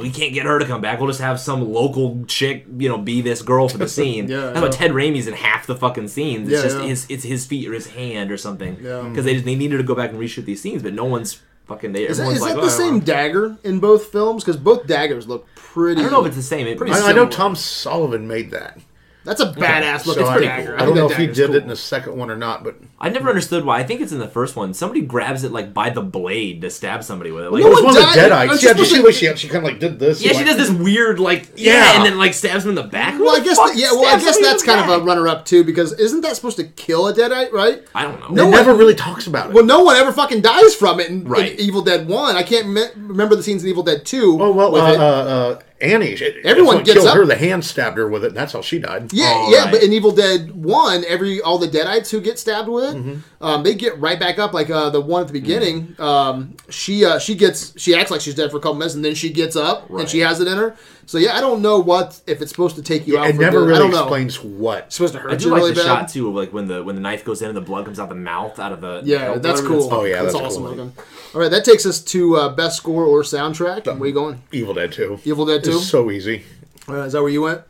we 0.00 0.10
can't 0.10 0.32
get 0.32 0.46
her 0.46 0.58
to 0.58 0.64
come 0.64 0.80
back. 0.80 0.98
We'll 1.00 1.08
just 1.10 1.20
have 1.20 1.38
some 1.38 1.70
local 1.72 2.24
chick, 2.26 2.64
you 2.78 2.88
know, 2.88 2.96
be 2.96 3.20
this 3.20 3.42
girl 3.42 3.68
for 3.68 3.76
the 3.78 3.88
scene. 3.98 4.26
Yeah, 4.28 4.50
That's 4.52 4.60
why. 4.62 4.68
Ted 4.68 4.92
Raimi's 4.92 5.26
in 5.26 5.34
half 5.34 5.66
the 5.66 5.76
fucking 5.76 6.08
scenes. 6.08 6.48
It's 6.48 6.56
Yeah, 6.56 6.62
just 6.68 6.78
yeah. 6.78 6.86
his 6.88 7.06
it's 7.10 7.24
his 7.24 7.46
feet 7.46 7.68
or 7.68 7.74
his 7.74 7.88
hand 7.88 8.32
or 8.32 8.36
something. 8.38 8.78
Yeah. 8.80 9.02
Because 9.08 9.24
they 9.26 9.34
just, 9.34 9.44
they 9.44 9.54
needed 9.56 9.76
to 9.76 9.82
go 9.82 9.94
back 9.94 10.10
and 10.10 10.18
reshoot 10.18 10.44
these 10.46 10.62
scenes, 10.62 10.82
but 10.82 10.94
no 10.94 11.04
one's 11.04 11.42
fucking. 11.70 11.92
They, 11.92 12.06
Is 12.06 12.18
that, 12.18 12.26
like, 12.26 12.54
that 12.54 12.58
"Oh, 12.58 12.64
the 12.64 12.70
same 12.70 13.00
dagger 13.00 13.56
in 13.64 13.80
both 13.80 14.06
films? 14.06 14.44
Because 14.44 14.56
both 14.58 14.86
daggers 14.86 15.26
look 15.26 15.46
pretty. 15.54 16.00
I 16.00 16.02
don't 16.04 16.12
know 16.12 16.20
if 16.20 16.26
it's 16.26 16.36
the 16.36 16.42
same. 16.42 16.66
It, 16.66 16.76
Pretty 16.76 16.92
I, 16.92 17.10
I 17.10 17.12
know. 17.12 17.28
Tom 17.28 17.54
Sullivan 17.56 18.28
made 18.28 18.50
that. 18.50 18.78
That's 19.22 19.40
a 19.40 19.52
badass 19.52 20.06
look. 20.06 20.16
So 20.16 20.20
it's 20.22 20.30
I, 20.30 20.32
pretty 20.36 20.48
I 20.48 20.64
cool. 20.64 20.66
don't 20.66 20.86
think 20.86 20.96
know 20.96 21.10
if 21.10 21.16
he 21.18 21.26
did 21.26 21.46
cool. 21.48 21.56
it 21.56 21.62
in 21.62 21.68
the 21.68 21.76
second 21.76 22.16
one 22.16 22.30
or 22.30 22.36
not, 22.36 22.64
but 22.64 22.76
I 22.98 23.10
never 23.10 23.28
understood 23.28 23.66
why. 23.66 23.78
I 23.78 23.82
think 23.84 24.00
it's 24.00 24.12
in 24.12 24.18
the 24.18 24.26
first 24.28 24.56
one. 24.56 24.72
Somebody 24.72 25.02
grabs 25.02 25.44
it 25.44 25.52
like 25.52 25.74
by 25.74 25.90
the 25.90 26.00
blade 26.00 26.62
to 26.62 26.70
stab 26.70 27.04
somebody 27.04 27.30
with 27.30 27.44
it. 27.44 27.52
Like, 27.52 27.62
it 27.62 27.68
was 27.68 27.82
one 27.82 27.94
one 27.94 27.96
of 28.02 28.08
the 28.08 28.14
died. 28.14 28.30
Deadites. 28.32 28.48
Aren't 28.48 28.62
Yeah, 28.62 28.68
you 28.70 28.74
did 28.76 28.78
you 28.90 28.96
see 28.96 29.02
what 29.02 29.14
she 29.14 29.36
she 29.36 29.48
kind 29.48 29.58
of 29.66 29.70
like 29.70 29.78
did 29.80 29.98
this? 29.98 30.22
yeah, 30.22 30.30
she 30.32 30.38
like- 30.38 30.46
does 30.46 30.56
this 30.56 30.70
weird 30.70 31.20
like 31.20 31.50
yeah, 31.56 31.74
Yeah. 31.74 31.96
and 31.96 32.06
then 32.06 32.16
like 32.18 32.32
stabs 32.32 32.64
him 32.64 32.70
in 32.70 32.74
the 32.76 32.82
back. 32.84 33.20
Well, 33.20 33.36
I 33.36 33.44
guess 33.44 33.58
fuck 33.58 33.72
yeah. 33.74 33.92
Well, 33.92 34.06
I 34.06 34.18
guess 34.18 34.38
that's 34.40 34.62
the 34.62 34.66
kind 34.66 34.90
of 34.90 35.02
a 35.02 35.04
runner-up 35.04 35.44
too, 35.44 35.64
because 35.64 35.92
isn't 35.92 36.22
that 36.22 36.34
supposed 36.36 36.56
to 36.56 36.64
kill 36.64 37.06
a 37.08 37.12
deadite? 37.14 37.52
Right? 37.52 37.82
I 37.94 38.04
don't 38.04 38.20
know. 38.20 38.28
No 38.28 38.44
one- 38.44 38.52
never 38.52 38.74
really 38.74 38.94
talks 38.94 39.26
about 39.26 39.50
it. 39.50 39.52
Well, 39.54 39.64
no 39.64 39.80
one 39.80 39.96
ever 39.96 40.12
fucking 40.12 40.40
dies 40.40 40.74
from 40.74 40.98
it 40.98 41.08
in, 41.10 41.26
in 41.34 41.60
Evil 41.60 41.82
Dead 41.82 42.08
One. 42.08 42.36
I 42.36 42.42
can't 42.42 42.68
me- 42.68 42.86
remember 42.96 43.36
the 43.36 43.42
scenes 43.42 43.62
in 43.64 43.68
Evil 43.68 43.82
Dead 43.82 44.06
Two. 44.06 44.38
Oh 44.40 44.50
well, 44.50 44.74
uh, 44.76 44.80
uh, 44.80 44.94
uh, 44.96 45.60
Annie. 45.80 46.08
It, 46.12 46.44
Everyone 46.44 46.78
gets 46.78 46.92
killed 46.92 47.06
up- 47.08 47.16
her. 47.16 47.24
The 47.26 47.36
hand 47.36 47.64
stabbed 47.64 47.96
her 47.98 48.08
with 48.08 48.24
it. 48.24 48.28
and 48.28 48.36
That's 48.36 48.52
how 48.52 48.60
she 48.62 48.78
died. 48.78 49.12
Yeah, 49.12 49.32
Oh, 49.34 49.50
yeah, 49.50 49.62
right. 49.64 49.72
but 49.72 49.82
in 49.82 49.92
Evil 49.92 50.12
Dead 50.12 50.50
One, 50.52 51.04
every 51.06 51.40
all 51.40 51.58
the 51.58 51.68
Deadites 51.68 52.10
who 52.10 52.20
get 52.20 52.38
stabbed 52.38 52.68
with 52.68 52.84
it, 52.84 52.96
Mm-hmm. 52.96 53.20
Um, 53.40 53.62
they 53.62 53.74
get 53.74 53.98
right 53.98 54.18
back 54.20 54.38
up. 54.38 54.52
Like 54.52 54.68
uh, 54.70 54.90
the 54.90 55.00
one 55.00 55.22
at 55.22 55.26
the 55.28 55.32
beginning, 55.32 55.96
um, 55.98 56.56
she 56.68 57.04
uh, 57.04 57.18
she 57.18 57.34
gets 57.34 57.78
she 57.80 57.94
acts 57.94 58.10
like 58.10 58.20
she's 58.20 58.34
dead 58.34 58.50
for 58.50 58.58
a 58.58 58.60
couple 58.60 58.74
minutes, 58.74 58.94
and 58.94 59.04
then 59.04 59.14
she 59.14 59.30
gets 59.30 59.56
up 59.56 59.88
and 59.90 60.08
she 60.08 60.18
has 60.20 60.40
it 60.40 60.48
in 60.48 60.56
her. 60.58 60.76
So 61.06 61.18
yeah, 61.18 61.36
I 61.36 61.40
don't 61.40 61.60
know 61.60 61.80
what 61.80 62.20
if 62.28 62.40
it's 62.40 62.50
supposed 62.52 62.76
to 62.76 62.82
take 62.82 63.06
you 63.08 63.18
out. 63.18 63.28
It 63.28 63.34
for 63.36 63.40
never 63.40 63.60
good. 63.60 63.64
I 63.64 63.66
really 63.70 63.78
don't 63.80 63.90
know. 63.90 64.02
explains 64.02 64.40
what. 64.40 64.84
It's 64.84 64.96
supposed 64.96 65.14
to 65.14 65.20
hurt. 65.20 65.32
I 65.32 65.36
do 65.36 65.46
you 65.46 65.50
like 65.50 65.60
really 65.62 65.70
the 65.72 65.80
bad. 65.80 65.86
shot 65.86 66.08
too 66.10 66.28
of 66.28 66.34
like 66.34 66.52
when 66.52 66.68
the 66.68 66.84
when 66.84 66.94
the 66.94 67.00
knife 67.00 67.24
goes 67.24 67.42
in 67.42 67.48
and 67.48 67.56
the 67.56 67.60
blood 67.62 67.84
comes 67.84 67.98
out 67.98 68.08
the 68.10 68.14
mouth 68.14 68.58
out 68.60 68.70
of 68.72 68.80
the 68.80 69.00
Yeah, 69.04 69.34
the- 69.34 69.40
that's 69.40 69.60
whatever 69.62 69.80
cool. 69.80 69.94
Oh, 69.94 70.04
yeah, 70.04 70.22
that's, 70.22 70.34
that's 70.34 70.44
awesome 70.46 70.62
cool. 70.62 70.72
looking. 70.72 70.92
All 71.34 71.40
right, 71.40 71.50
that 71.50 71.64
takes 71.64 71.84
us 71.86 72.00
to 72.04 72.36
uh, 72.36 72.48
best 72.50 72.76
score 72.76 73.04
or 73.04 73.22
soundtrack. 73.22 73.86
Where 73.98 74.08
you 74.08 74.14
going? 74.14 74.42
Evil 74.52 74.74
Dead 74.74 74.92
Two. 74.92 75.18
Evil 75.24 75.46
Dead 75.46 75.64
Two. 75.64 75.78
It's 75.78 75.88
so 75.88 76.10
easy. 76.10 76.44
Uh, 76.88 77.02
is 77.02 77.12
that 77.14 77.22
where 77.22 77.30
you 77.30 77.42
went? 77.42 77.62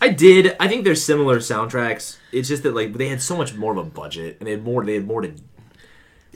I 0.00 0.08
did. 0.10 0.56
I 0.60 0.68
think 0.68 0.84
they're 0.84 0.94
similar 0.94 1.38
soundtracks. 1.38 2.18
It's 2.32 2.48
just 2.48 2.62
that 2.62 2.74
like 2.74 2.92
they 2.94 3.08
had 3.08 3.20
so 3.20 3.36
much 3.36 3.54
more 3.54 3.72
of 3.72 3.78
a 3.78 3.84
budget 3.84 4.36
and 4.38 4.46
they 4.46 4.52
had 4.52 4.64
more. 4.64 4.84
They 4.84 4.94
had 4.94 5.06
more 5.06 5.22
to. 5.22 5.32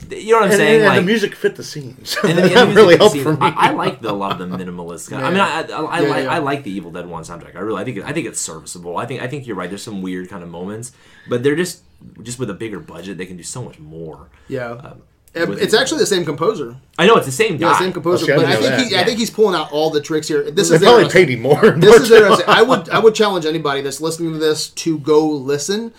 You 0.09 0.33
know 0.33 0.39
what 0.39 0.45
I'm 0.45 0.51
And, 0.51 0.57
saying? 0.57 0.75
and 0.81 0.85
like 0.85 0.99
the 0.99 1.05
music 1.05 1.33
fit 1.35 1.55
the 1.55 1.63
scenes. 1.63 2.17
and 2.23 2.37
the 2.37 2.41
that 2.41 2.49
music 2.65 2.75
really 2.75 2.97
helped 2.97 3.17
for 3.17 3.33
me. 3.33 3.37
I, 3.39 3.69
I 3.69 3.71
like 3.71 4.01
the, 4.01 4.11
a 4.11 4.13
lot 4.13 4.39
of 4.41 4.49
the 4.49 4.57
minimalist. 4.57 5.09
Kind 5.11 5.23
I 5.25 5.29
mean, 5.29 5.39
I, 5.39 5.61
I, 5.61 5.81
I, 5.81 5.99
Yeah, 6.01 6.09
like 6.09 6.23
yeah. 6.25 6.31
I 6.33 6.37
like 6.39 6.63
the 6.63 6.71
Evil 6.71 6.91
Dead 6.91 7.07
One 7.07 7.23
soundtrack. 7.23 7.55
I 7.55 7.59
really, 7.59 7.79
I 7.81 7.85
think, 7.85 7.99
I 7.99 8.11
think 8.11 8.27
it's 8.27 8.41
serviceable. 8.41 8.97
I 8.97 9.05
think, 9.05 9.21
I 9.21 9.27
think 9.27 9.47
you're 9.47 9.55
right. 9.55 9.69
There's 9.69 9.83
some 9.83 10.01
weird 10.01 10.29
kind 10.29 10.43
of 10.43 10.49
moments, 10.49 10.91
but 11.29 11.41
they're 11.43 11.55
just, 11.55 11.83
just 12.21 12.37
with 12.39 12.49
a 12.49 12.53
bigger 12.53 12.79
budget, 12.79 13.17
they 13.17 13.25
can 13.25 13.37
do 13.37 13.43
so 13.43 13.63
much 13.63 13.79
more. 13.79 14.29
Yeah. 14.49 14.71
Um, 14.71 15.03
it's 15.33 15.73
actually 15.73 15.99
the 15.99 16.05
same 16.05 16.25
composer. 16.25 16.75
I 16.97 17.07
know 17.07 17.15
it's 17.15 17.25
the 17.25 17.31
same 17.31 17.57
guy. 17.57 17.71
Yeah, 17.71 17.79
same 17.79 17.93
composer. 17.93 18.31
Oh, 18.31 18.35
I 18.35 18.37
but 18.37 18.45
I 18.45 18.55
think 18.55 18.75
he, 18.75 18.89
that. 18.89 19.01
I 19.01 19.03
think 19.03 19.19
he's 19.19 19.31
pulling 19.31 19.55
out 19.55 19.71
all 19.71 19.89
the 19.89 20.01
tricks 20.01 20.27
here. 20.27 20.49
This 20.51 20.69
they 20.69 20.75
is 20.75 20.81
probably 20.81 21.03
interesting. 21.03 21.27
paid 21.27 21.33
him 21.33 21.41
more. 21.41 21.71
This 21.71 22.01
is 22.01 22.11
interesting. 22.11 22.45
I 22.49 22.61
would 22.61 22.89
I 22.89 22.99
would 22.99 23.15
challenge 23.15 23.45
anybody 23.45 23.81
that's 23.81 23.99
listening 24.01 24.33
to 24.33 24.39
this 24.39 24.69
to 24.69 24.99
go 24.99 25.27
listen 25.27 25.93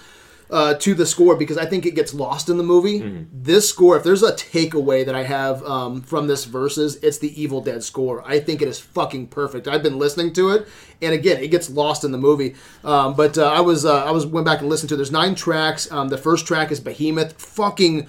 uh, 0.50 0.74
to 0.74 0.94
the 0.94 1.06
score 1.06 1.36
because 1.36 1.58
I 1.58 1.66
think 1.66 1.86
it 1.86 1.94
gets 1.94 2.14
lost 2.14 2.48
in 2.48 2.56
the 2.56 2.62
movie. 2.62 3.00
Mm-hmm. 3.00 3.24
This 3.32 3.68
score, 3.68 3.96
if 3.96 4.04
there's 4.04 4.22
a 4.22 4.32
takeaway 4.32 5.04
that 5.04 5.14
I 5.14 5.24
have 5.24 5.64
um, 5.64 6.02
from 6.02 6.26
this 6.26 6.44
verses, 6.44 6.96
it's 7.02 7.18
the 7.18 7.40
Evil 7.40 7.60
Dead 7.60 7.82
score. 7.82 8.22
I 8.26 8.38
think 8.38 8.62
it 8.62 8.68
is 8.68 8.78
fucking 8.78 9.28
perfect. 9.28 9.66
I've 9.66 9.82
been 9.82 9.98
listening 9.98 10.32
to 10.34 10.50
it, 10.50 10.68
and 11.02 11.12
again, 11.12 11.42
it 11.42 11.48
gets 11.48 11.70
lost 11.70 12.04
in 12.04 12.12
the 12.12 12.18
movie. 12.18 12.54
Um, 12.84 13.14
but 13.14 13.36
uh, 13.38 13.50
I 13.50 13.60
was 13.60 13.84
uh, 13.84 14.04
I 14.04 14.10
was 14.10 14.26
went 14.26 14.46
back 14.46 14.60
and 14.60 14.68
listened 14.68 14.90
to. 14.90 14.94
it. 14.94 14.98
There's 14.98 15.12
nine 15.12 15.34
tracks. 15.34 15.90
Um, 15.90 16.08
the 16.08 16.18
first 16.18 16.46
track 16.46 16.70
is 16.70 16.78
Behemoth. 16.78 17.40
Fucking, 17.40 18.06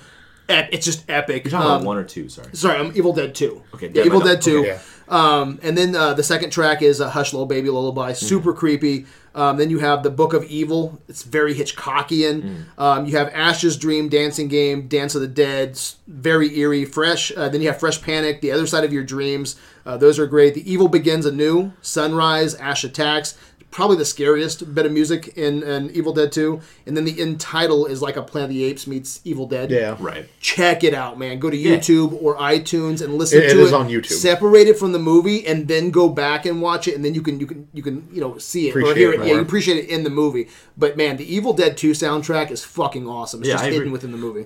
ep- 0.49 0.69
it's 0.71 0.85
just 0.85 1.09
epic. 1.09 1.43
You're 1.45 1.51
talking 1.51 1.67
Um, 1.69 1.75
about 1.77 1.85
one 1.85 1.97
or 1.97 2.03
two. 2.03 2.29
Sorry. 2.29 2.47
Sorry, 2.53 2.77
I'm 2.79 2.91
Evil 2.95 3.13
Dead 3.13 3.33
Two. 3.35 3.61
Okay, 3.73 3.91
yeah, 3.93 4.03
Evil 4.03 4.19
Dead 4.19 4.41
Two. 4.41 4.59
Okay, 4.59 4.67
yeah. 4.69 4.79
Um, 5.07 5.59
and 5.61 5.77
then 5.77 5.95
uh, 5.95 6.13
the 6.15 6.23
second 6.23 6.49
track 6.49 6.81
is 6.81 6.99
uh, 7.01 7.09
"Hush, 7.09 7.33
Little 7.33 7.45
Baby 7.45 7.69
Lullaby," 7.69 8.13
super 8.13 8.53
creepy. 8.53 9.05
Um, 9.35 9.57
then 9.57 9.69
you 9.69 9.79
have 9.79 10.01
the 10.01 10.09
Book 10.09 10.33
of 10.33 10.45
Evil. 10.45 10.99
It's 11.09 11.23
very 11.23 11.53
Hitchcockian. 11.53 12.65
Um, 12.77 13.05
you 13.05 13.17
have 13.17 13.29
Ash's 13.33 13.75
Dream, 13.77 14.07
Dancing 14.07 14.47
Game, 14.47 14.87
Dance 14.87 15.13
of 15.13 15.21
the 15.21 15.27
Dead. 15.27 15.77
Very 16.07 16.57
eerie, 16.57 16.85
fresh. 16.85 17.31
Uh, 17.35 17.49
then 17.49 17.61
you 17.61 17.67
have 17.67 17.77
Fresh 17.79 18.01
Panic, 18.01 18.39
The 18.41 18.51
Other 18.51 18.65
Side 18.65 18.83
of 18.85 18.93
Your 18.93 19.03
Dreams. 19.03 19.57
Uh, 19.85 19.97
those 19.97 20.17
are 20.19 20.25
great. 20.25 20.53
The 20.53 20.71
Evil 20.71 20.87
Begins 20.87 21.25
Anew, 21.25 21.73
Sunrise, 21.81 22.55
Ash 22.55 22.83
Attacks. 22.85 23.37
Probably 23.75 23.97
the 23.97 24.05
scariest 24.05 24.73
bit 24.73 24.85
of 24.85 24.93
music 24.93 25.33
in, 25.35 25.61
in 25.61 25.91
Evil 25.91 26.13
Dead 26.13 26.31
2. 26.31 26.61
And 26.85 26.95
then 26.95 27.03
the 27.03 27.19
end 27.19 27.41
title 27.41 27.85
is 27.87 28.01
like 28.01 28.15
a 28.15 28.21
Planet 28.21 28.49
of 28.51 28.53
the 28.55 28.63
Apes 28.63 28.87
meets 28.87 29.19
Evil 29.25 29.47
Dead 29.47 29.69
Yeah. 29.69 29.97
Right. 29.99 30.29
check 30.39 30.85
it 30.85 30.93
out, 30.93 31.19
man. 31.19 31.39
Go 31.39 31.49
to 31.49 31.57
Yeah. 31.57 31.75
YouTube 31.75 32.17
or 32.23 32.37
iTunes 32.37 33.01
and 33.01 33.15
listen 33.17 33.39
It- 33.39 33.49
to 33.49 33.57
it 33.57 33.57
it. 33.57 33.63
is 33.63 33.73
on 33.73 33.89
YouTube. 33.89 34.05
Separate 34.13 34.69
it 34.69 34.79
from 34.79 34.93
the 34.93 34.99
movie 34.99 35.45
and 35.45 35.67
then 35.67 35.91
go 35.91 36.07
back 36.07 36.45
and 36.45 36.61
watch 36.61 36.87
it, 36.87 36.95
and 36.95 37.03
then 37.03 37.13
you 37.13 37.21
can 37.21 37.37
you 37.41 37.45
can 37.47 37.67
you 37.73 37.83
can 37.83 38.07
you 38.13 38.21
know 38.21 38.37
see 38.37 38.69
it 38.69 38.75
or 38.77 38.79
Appreciate 38.79 38.97
hear 38.97 39.11
it 39.11 39.19
it. 39.19 39.27
Yeah, 39.27 39.33
you 39.33 39.39
appreciate 39.41 39.77
it 39.83 39.89
in 39.89 40.05
the 40.05 40.09
movie. 40.09 40.47
But 40.77 40.95
man, 40.95 41.17
the 41.17 41.35
Evil 41.35 41.51
Dead 41.51 41.75
Two 41.75 41.91
soundtrack 41.91 42.51
is 42.51 42.63
fucking 42.63 43.05
awesome. 43.09 43.41
It's 43.41 43.49
Yeah, 43.49 43.55
just 43.55 43.63
I 43.65 43.67
hidden 43.67 43.81
agree. 43.81 43.91
within 43.91 44.13
the 44.13 44.17
movie. 44.17 44.45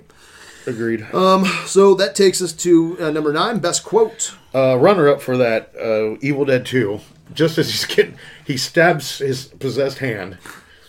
Agreed. 0.66 1.02
Um, 1.14 1.44
So 1.66 1.94
that 1.94 2.14
takes 2.14 2.40
us 2.42 2.52
to 2.54 2.96
uh, 3.00 3.10
number 3.10 3.32
nine, 3.32 3.58
best 3.60 3.84
quote. 3.84 4.34
uh, 4.54 4.76
runner 4.76 5.08
up 5.08 5.20
for 5.22 5.36
that 5.36 5.72
uh, 5.80 6.16
Evil 6.20 6.44
Dead 6.44 6.66
2, 6.66 7.00
just 7.34 7.56
as 7.58 7.70
he's 7.70 7.84
getting, 7.84 8.16
he 8.44 8.56
stabs 8.56 9.18
his 9.18 9.46
possessed 9.46 9.98
hand, 9.98 10.38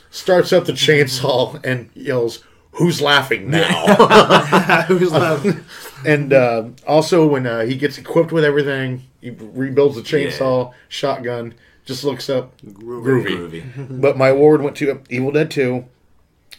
starts 0.09 0.51
up 0.51 0.65
the 0.65 0.73
chainsaw, 0.73 1.59
and 1.63 1.89
yells, 1.93 2.43
Who's 2.75 3.01
laughing 3.01 3.49
now? 3.49 4.83
Who's 4.87 5.11
laughing? 5.11 5.63
and 6.05 6.31
uh, 6.31 6.69
also, 6.87 7.27
when 7.27 7.45
uh, 7.45 7.65
he 7.65 7.75
gets 7.75 7.97
equipped 7.97 8.31
with 8.31 8.45
everything, 8.45 9.03
he 9.19 9.29
rebuilds 9.31 9.95
the 9.97 10.01
chainsaw, 10.01 10.73
shotgun, 10.87 11.53
just 11.85 12.03
looks 12.05 12.29
up, 12.29 12.55
groovy. 12.61 13.25
Groovy. 13.25 14.01
But 14.01 14.17
my 14.17 14.29
award 14.29 14.61
went 14.61 14.77
to 14.77 15.01
Evil 15.09 15.31
Dead 15.31 15.51
2. 15.51 15.83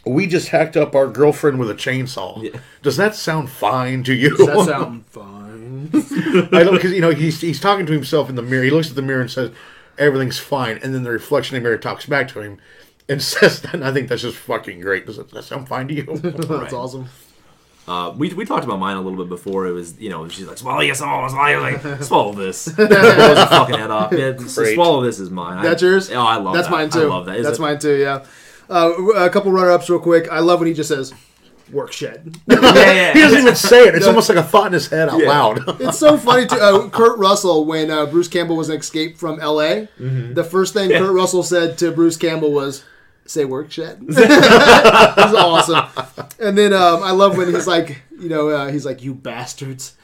We 0.05 0.27
just 0.27 0.49
hacked 0.49 0.75
up 0.75 0.95
our 0.95 1.07
girlfriend 1.07 1.59
with 1.59 1.69
a 1.69 1.75
chainsaw. 1.75 2.43
Yeah. 2.43 2.59
Does 2.81 2.97
that 2.97 3.15
sound 3.15 3.49
fine 3.49 4.03
to 4.03 4.13
you? 4.13 4.35
Does 4.35 4.47
that 4.47 4.65
sound 4.65 5.05
fine? 5.05 5.89
I 6.53 6.63
don't 6.63 6.73
because 6.75 6.91
you 6.91 7.01
know 7.01 7.11
he's 7.11 7.39
he's 7.41 7.59
talking 7.59 7.85
to 7.85 7.93
himself 7.93 8.29
in 8.29 8.35
the 8.35 8.41
mirror. 8.41 8.63
He 8.63 8.69
looks 8.71 8.89
at 8.89 8.95
the 8.95 9.01
mirror 9.01 9.21
and 9.21 9.31
says 9.31 9.51
everything's 9.97 10.39
fine, 10.39 10.79
and 10.83 10.93
then 10.93 11.03
the 11.03 11.11
reflection 11.11 11.55
in 11.55 11.63
the 11.63 11.67
mirror 11.69 11.77
talks 11.77 12.05
back 12.05 12.27
to 12.29 12.41
him 12.41 12.57
and 13.07 13.21
says 13.33 13.61
that. 13.61 13.73
And 13.75 13.85
I 13.85 13.93
think 13.93 14.09
that's 14.09 14.21
just 14.21 14.37
fucking 14.37 14.81
great. 14.81 15.05
Does 15.05 15.17
that, 15.17 15.29
does 15.29 15.35
that 15.35 15.43
sound 15.43 15.67
fine 15.69 15.87
to 15.87 15.93
you? 15.93 16.03
That's 16.17 16.47
Right. 16.47 16.73
awesome. 16.73 17.07
Uh, 17.85 18.13
we, 18.17 18.33
we 18.33 18.45
talked 18.45 18.63
about 18.63 18.79
mine 18.79 18.95
a 18.95 19.01
little 19.01 19.17
bit 19.21 19.27
before. 19.27 19.67
It 19.67 19.71
was 19.73 19.99
you 19.99 20.09
know 20.09 20.27
she's 20.29 20.47
like 20.47 20.57
swallow 20.57 20.79
yes 20.81 20.99
swallow 20.99 21.27
swallow 21.27 21.59
like 21.61 21.81
swallow 22.03 22.31
this. 22.33 22.69
Blows 22.69 22.89
her 22.89 23.45
fucking 23.47 23.77
head 23.77 23.91
off. 23.91 24.11
Yeah, 24.13 24.33
s- 24.39 24.55
Great. 24.55 24.75
swallow 24.75 25.01
this 25.01 25.19
is 25.19 25.29
mine. 25.29 25.57
I- 25.57 25.63
That's 25.63 25.81
yours. 25.81 26.09
Oh, 26.11 26.21
I 26.21 26.37
love 26.37 26.53
That's 26.55 26.67
that. 26.67 26.71
mine 26.71 26.89
too. 26.89 27.01
I 27.01 27.05
love 27.05 27.25
that. 27.25 27.37
Is 27.37 27.45
That's 27.45 27.59
it- 27.59 27.61
mine 27.61 27.79
too. 27.79 27.95
Yeah. 27.97 28.25
Uh, 28.69 28.93
a 29.15 29.29
couple 29.29 29.51
runner-ups, 29.51 29.89
real 29.89 29.99
quick. 29.99 30.27
I 30.31 30.39
love 30.39 30.59
when 30.59 30.67
he 30.67 30.73
just 30.73 30.89
says, 30.89 31.13
"Work 31.71 31.91
shed." 31.91 32.35
Yeah, 32.47 32.59
yeah. 32.73 33.13
he 33.13 33.19
doesn't 33.19 33.39
even 33.41 33.55
say 33.55 33.87
it. 33.87 33.95
It's 33.95 34.07
almost 34.07 34.29
like 34.29 34.37
a 34.37 34.43
thought 34.43 34.67
in 34.67 34.73
his 34.73 34.87
head 34.87 35.09
out 35.09 35.19
Yeah. 35.19 35.29
loud. 35.29 35.81
It's 35.81 35.97
so 35.99 36.17
funny 36.17 36.45
to 36.47 36.55
Uh, 36.55 36.89
Kurt 36.89 37.17
Russell, 37.17 37.65
when 37.65 37.89
uh, 37.91 38.05
Bruce 38.05 38.27
Campbell 38.27 38.55
was 38.57 38.69
in 38.69 38.79
Escape 38.79 39.17
from 39.17 39.39
L.A., 39.39 39.87
Mm-hmm. 39.99 40.33
the 40.33 40.43
first 40.43 40.73
thing 40.73 40.89
Kurt 40.89 41.13
Russell 41.13 41.43
said 41.43 41.77
to 41.79 41.91
Bruce 41.91 42.17
Campbell 42.17 42.51
was, 42.53 42.83
"Say 43.25 43.45
work 43.45 43.71
shit." 43.71 43.97
it 44.01 44.07
was 44.07 45.35
awesome. 45.35 45.85
And 46.39 46.57
then 46.57 46.73
um, 46.73 47.03
I 47.03 47.11
love 47.11 47.37
when 47.37 47.53
he's 47.53 47.67
like, 47.67 48.01
you 48.19 48.29
know, 48.29 48.49
uh, 48.49 48.71
he's 48.71 48.85
like, 48.85 49.03
"You 49.03 49.13
bastards." 49.13 49.95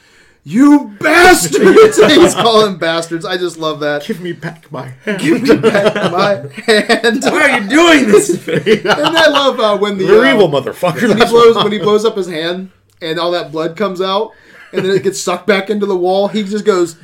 You 0.45 0.95
bastards! 0.99 1.97
he's 2.13 2.33
calling 2.33 2.77
bastards. 2.77 3.25
I 3.25 3.37
just 3.37 3.57
love 3.57 3.81
that. 3.81 4.05
Give 4.05 4.21
me 4.21 4.31
back 4.31 4.71
my 4.71 4.87
hand. 5.05 5.21
My 5.21 6.47
hand. 6.65 7.21
Why 7.23 7.51
are 7.51 7.59
you 7.61 7.69
doing 7.69 8.07
this? 8.07 8.45
to 8.45 8.55
me? 8.65 8.79
And 8.79 8.89
I 8.89 9.27
love 9.27 9.59
uh, 9.59 9.77
when 9.77 9.97
the 9.97 10.05
You're 10.05 10.25
uh, 10.25 10.33
evil, 10.33 10.47
motherfucker. 10.47 11.07
when 11.09 11.17
he 11.17 11.25
blows 11.25 11.55
when 11.57 11.71
he 11.71 11.77
blows 11.79 12.05
up 12.05 12.15
his 12.15 12.27
hand 12.27 12.71
and 13.01 13.19
all 13.19 13.31
that 13.31 13.51
blood 13.51 13.75
comes 13.77 14.01
out 14.01 14.31
and 14.71 14.85
then 14.85 14.95
it 14.95 15.03
gets 15.03 15.19
sucked 15.21 15.45
back 15.45 15.69
into 15.69 15.85
the 15.85 15.95
wall. 15.97 16.29
He 16.29 16.43
just 16.43 16.65
goes, 16.65 16.95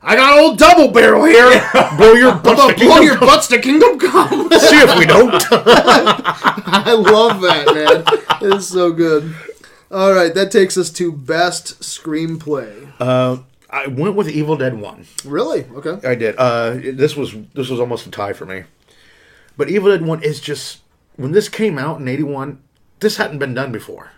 "I 0.00 0.14
got 0.16 0.38
old 0.38 0.58
double 0.58 0.88
barrel 0.92 1.24
here. 1.24 1.50
blow 1.98 2.12
your 2.12 2.30
I'm 2.30 2.42
butts 2.42 2.60
gonna 2.60 2.74
to 2.74 2.78
blow 2.80 2.88
kingdom 3.00 3.04
your 3.04 3.16
come. 3.16 3.28
butts 3.28 3.46
to 3.48 3.60
kingdom 3.60 3.98
come." 3.98 4.48
See 4.52 4.76
if 4.80 4.98
we 4.98 5.04
don't. 5.04 5.34
I 5.50 6.92
love 6.92 7.40
that 7.42 7.66
man. 7.74 8.48
It 8.50 8.54
is 8.56 8.68
so 8.68 8.92
good. 8.92 9.34
All 9.94 10.12
right, 10.12 10.34
that 10.34 10.50
takes 10.50 10.76
us 10.76 10.90
to 10.90 11.12
best 11.12 11.80
screenplay. 11.80 12.92
Uh, 12.98 13.36
I 13.70 13.86
went 13.86 14.16
with 14.16 14.28
Evil 14.28 14.56
Dead 14.56 14.80
One. 14.80 15.06
Really? 15.24 15.66
Okay. 15.66 16.04
I 16.04 16.16
did. 16.16 16.34
Uh, 16.36 16.70
this 16.72 17.14
was 17.14 17.32
this 17.54 17.68
was 17.68 17.78
almost 17.78 18.04
a 18.04 18.10
tie 18.10 18.32
for 18.32 18.44
me. 18.44 18.64
But 19.56 19.70
Evil 19.70 19.92
Dead 19.92 20.04
One 20.04 20.20
is 20.20 20.40
just 20.40 20.80
when 21.14 21.30
this 21.30 21.48
came 21.48 21.78
out 21.78 22.00
in 22.00 22.08
'81, 22.08 22.60
this 22.98 23.18
hadn't 23.18 23.38
been 23.38 23.54
done 23.54 23.70
before, 23.70 24.10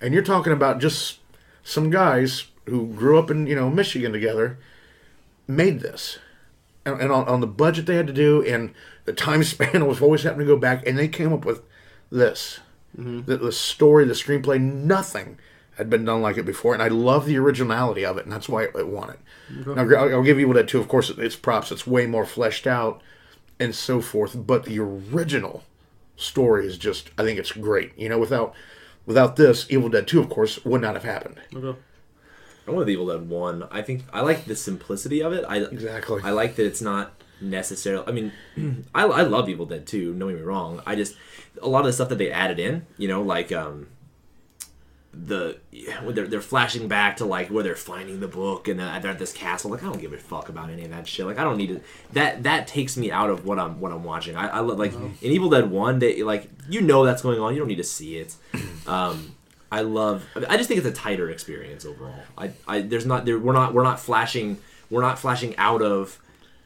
and 0.00 0.14
you're 0.14 0.22
talking 0.22 0.52
about 0.52 0.78
just 0.78 1.18
some 1.64 1.90
guys 1.90 2.44
who 2.66 2.86
grew 2.94 3.18
up 3.18 3.32
in 3.32 3.48
you 3.48 3.56
know 3.56 3.70
Michigan 3.70 4.12
together 4.12 4.58
made 5.48 5.80
this. 5.80 6.20
and, 6.86 7.00
and 7.00 7.10
on, 7.10 7.26
on 7.26 7.40
the 7.40 7.48
budget 7.48 7.86
they 7.86 7.96
had 7.96 8.06
to 8.06 8.12
do 8.12 8.44
and 8.44 8.72
the 9.06 9.12
time 9.12 9.42
span 9.44 9.88
was 9.88 10.00
always 10.00 10.22
having 10.22 10.38
to 10.38 10.46
go 10.46 10.56
back, 10.56 10.86
and 10.86 10.96
they 10.96 11.08
came 11.08 11.32
up 11.32 11.44
with 11.44 11.62
this. 12.12 12.60
Mm-hmm. 12.98 13.22
The, 13.24 13.36
the 13.36 13.52
story, 13.52 14.04
the 14.04 14.14
screenplay, 14.14 14.60
nothing 14.60 15.38
had 15.76 15.90
been 15.90 16.04
done 16.04 16.22
like 16.22 16.36
it 16.36 16.46
before, 16.46 16.72
and 16.74 16.82
I 16.82 16.88
love 16.88 17.26
the 17.26 17.36
originality 17.38 18.04
of 18.04 18.16
it, 18.16 18.24
and 18.24 18.32
that's 18.32 18.48
why 18.48 18.64
it 18.64 18.88
won 18.88 19.10
it. 19.10 19.18
Now, 19.66 19.82
I'll, 19.82 20.16
I'll 20.16 20.22
give 20.22 20.38
Evil 20.38 20.54
Dead 20.54 20.68
2, 20.68 20.78
of 20.78 20.88
course, 20.88 21.10
it's 21.10 21.36
props, 21.36 21.72
it's 21.72 21.86
way 21.86 22.06
more 22.06 22.24
fleshed 22.24 22.66
out 22.66 23.02
and 23.58 23.74
so 23.74 24.00
forth, 24.00 24.46
but 24.46 24.64
the 24.64 24.78
original 24.78 25.64
story 26.16 26.66
is 26.66 26.78
just, 26.78 27.10
I 27.18 27.22
think 27.22 27.38
it's 27.38 27.52
great. 27.52 27.96
You 27.98 28.08
know, 28.08 28.18
without 28.18 28.54
without 29.06 29.36
this, 29.36 29.66
Evil 29.68 29.88
Dead 29.88 30.06
2, 30.06 30.20
of 30.20 30.28
course, 30.28 30.64
would 30.64 30.80
not 30.80 30.94
have 30.94 31.04
happened. 31.04 31.40
I 32.66 32.70
wanted 32.70 32.88
Evil 32.88 33.06
Dead 33.08 33.28
One. 33.28 33.68
I 33.70 33.82
think 33.82 34.04
I 34.12 34.20
like 34.20 34.46
the 34.46 34.56
simplicity 34.56 35.22
of 35.22 35.32
it. 35.32 35.44
I 35.46 35.58
Exactly. 35.58 36.22
I 36.24 36.30
like 36.30 36.56
that 36.56 36.66
it's 36.66 36.80
not 36.80 37.22
necessarily. 37.40 38.06
I 38.06 38.12
mean, 38.12 38.32
I, 38.94 39.04
I 39.04 39.22
love 39.22 39.48
Evil 39.48 39.66
Dead 39.66 39.86
Two. 39.86 40.14
Don't 40.14 40.30
get 40.30 40.38
me 40.38 40.42
wrong. 40.42 40.80
I 40.86 40.94
just 40.94 41.16
a 41.62 41.68
lot 41.68 41.80
of 41.80 41.86
the 41.86 41.92
stuff 41.92 42.08
that 42.08 42.18
they 42.18 42.30
added 42.30 42.58
in. 42.58 42.86
You 42.96 43.08
know, 43.08 43.22
like 43.22 43.52
um, 43.52 43.88
the 45.12 45.58
they're 46.08 46.26
they're 46.26 46.40
flashing 46.40 46.88
back 46.88 47.16
to 47.18 47.24
like 47.24 47.48
where 47.48 47.62
they're 47.62 47.76
finding 47.76 48.20
the 48.20 48.28
book 48.28 48.68
and 48.68 48.80
they're 48.80 48.88
at 48.88 49.18
this 49.18 49.32
castle. 49.32 49.70
Like 49.70 49.82
I 49.82 49.86
don't 49.86 50.00
give 50.00 50.12
a 50.12 50.18
fuck 50.18 50.48
about 50.48 50.70
any 50.70 50.84
of 50.84 50.90
that 50.90 51.06
shit. 51.06 51.26
Like 51.26 51.38
I 51.38 51.44
don't 51.44 51.56
need 51.56 51.68
to. 51.68 51.80
That 52.12 52.42
that 52.44 52.66
takes 52.66 52.96
me 52.96 53.10
out 53.10 53.30
of 53.30 53.44
what 53.44 53.58
I'm 53.58 53.80
what 53.80 53.92
I'm 53.92 54.04
watching. 54.04 54.36
I, 54.36 54.48
I 54.48 54.60
like 54.60 54.92
in 54.92 55.16
Evil 55.22 55.50
Dead 55.50 55.70
One. 55.70 55.98
They 55.98 56.22
like 56.22 56.48
you 56.68 56.80
know 56.80 57.04
that's 57.04 57.22
going 57.22 57.40
on. 57.40 57.54
You 57.54 57.60
don't 57.60 57.68
need 57.68 57.76
to 57.76 57.84
see 57.84 58.18
it. 58.18 58.36
Um, 58.86 59.34
I 59.72 59.80
love. 59.80 60.26
I, 60.36 60.40
mean, 60.40 60.48
I 60.50 60.58
just 60.58 60.68
think 60.68 60.76
it's 60.76 60.86
a 60.86 60.92
tighter 60.92 61.30
experience 61.30 61.86
overall. 61.86 62.20
I, 62.36 62.50
I 62.68 62.82
there's 62.82 63.06
not 63.06 63.24
there. 63.24 63.38
We're 63.38 63.54
not 63.54 63.72
we're 63.72 63.82
not 63.82 63.98
flashing. 63.98 64.58
We're 64.90 65.00
not 65.00 65.18
flashing 65.18 65.56
out 65.56 65.80
of, 65.80 66.20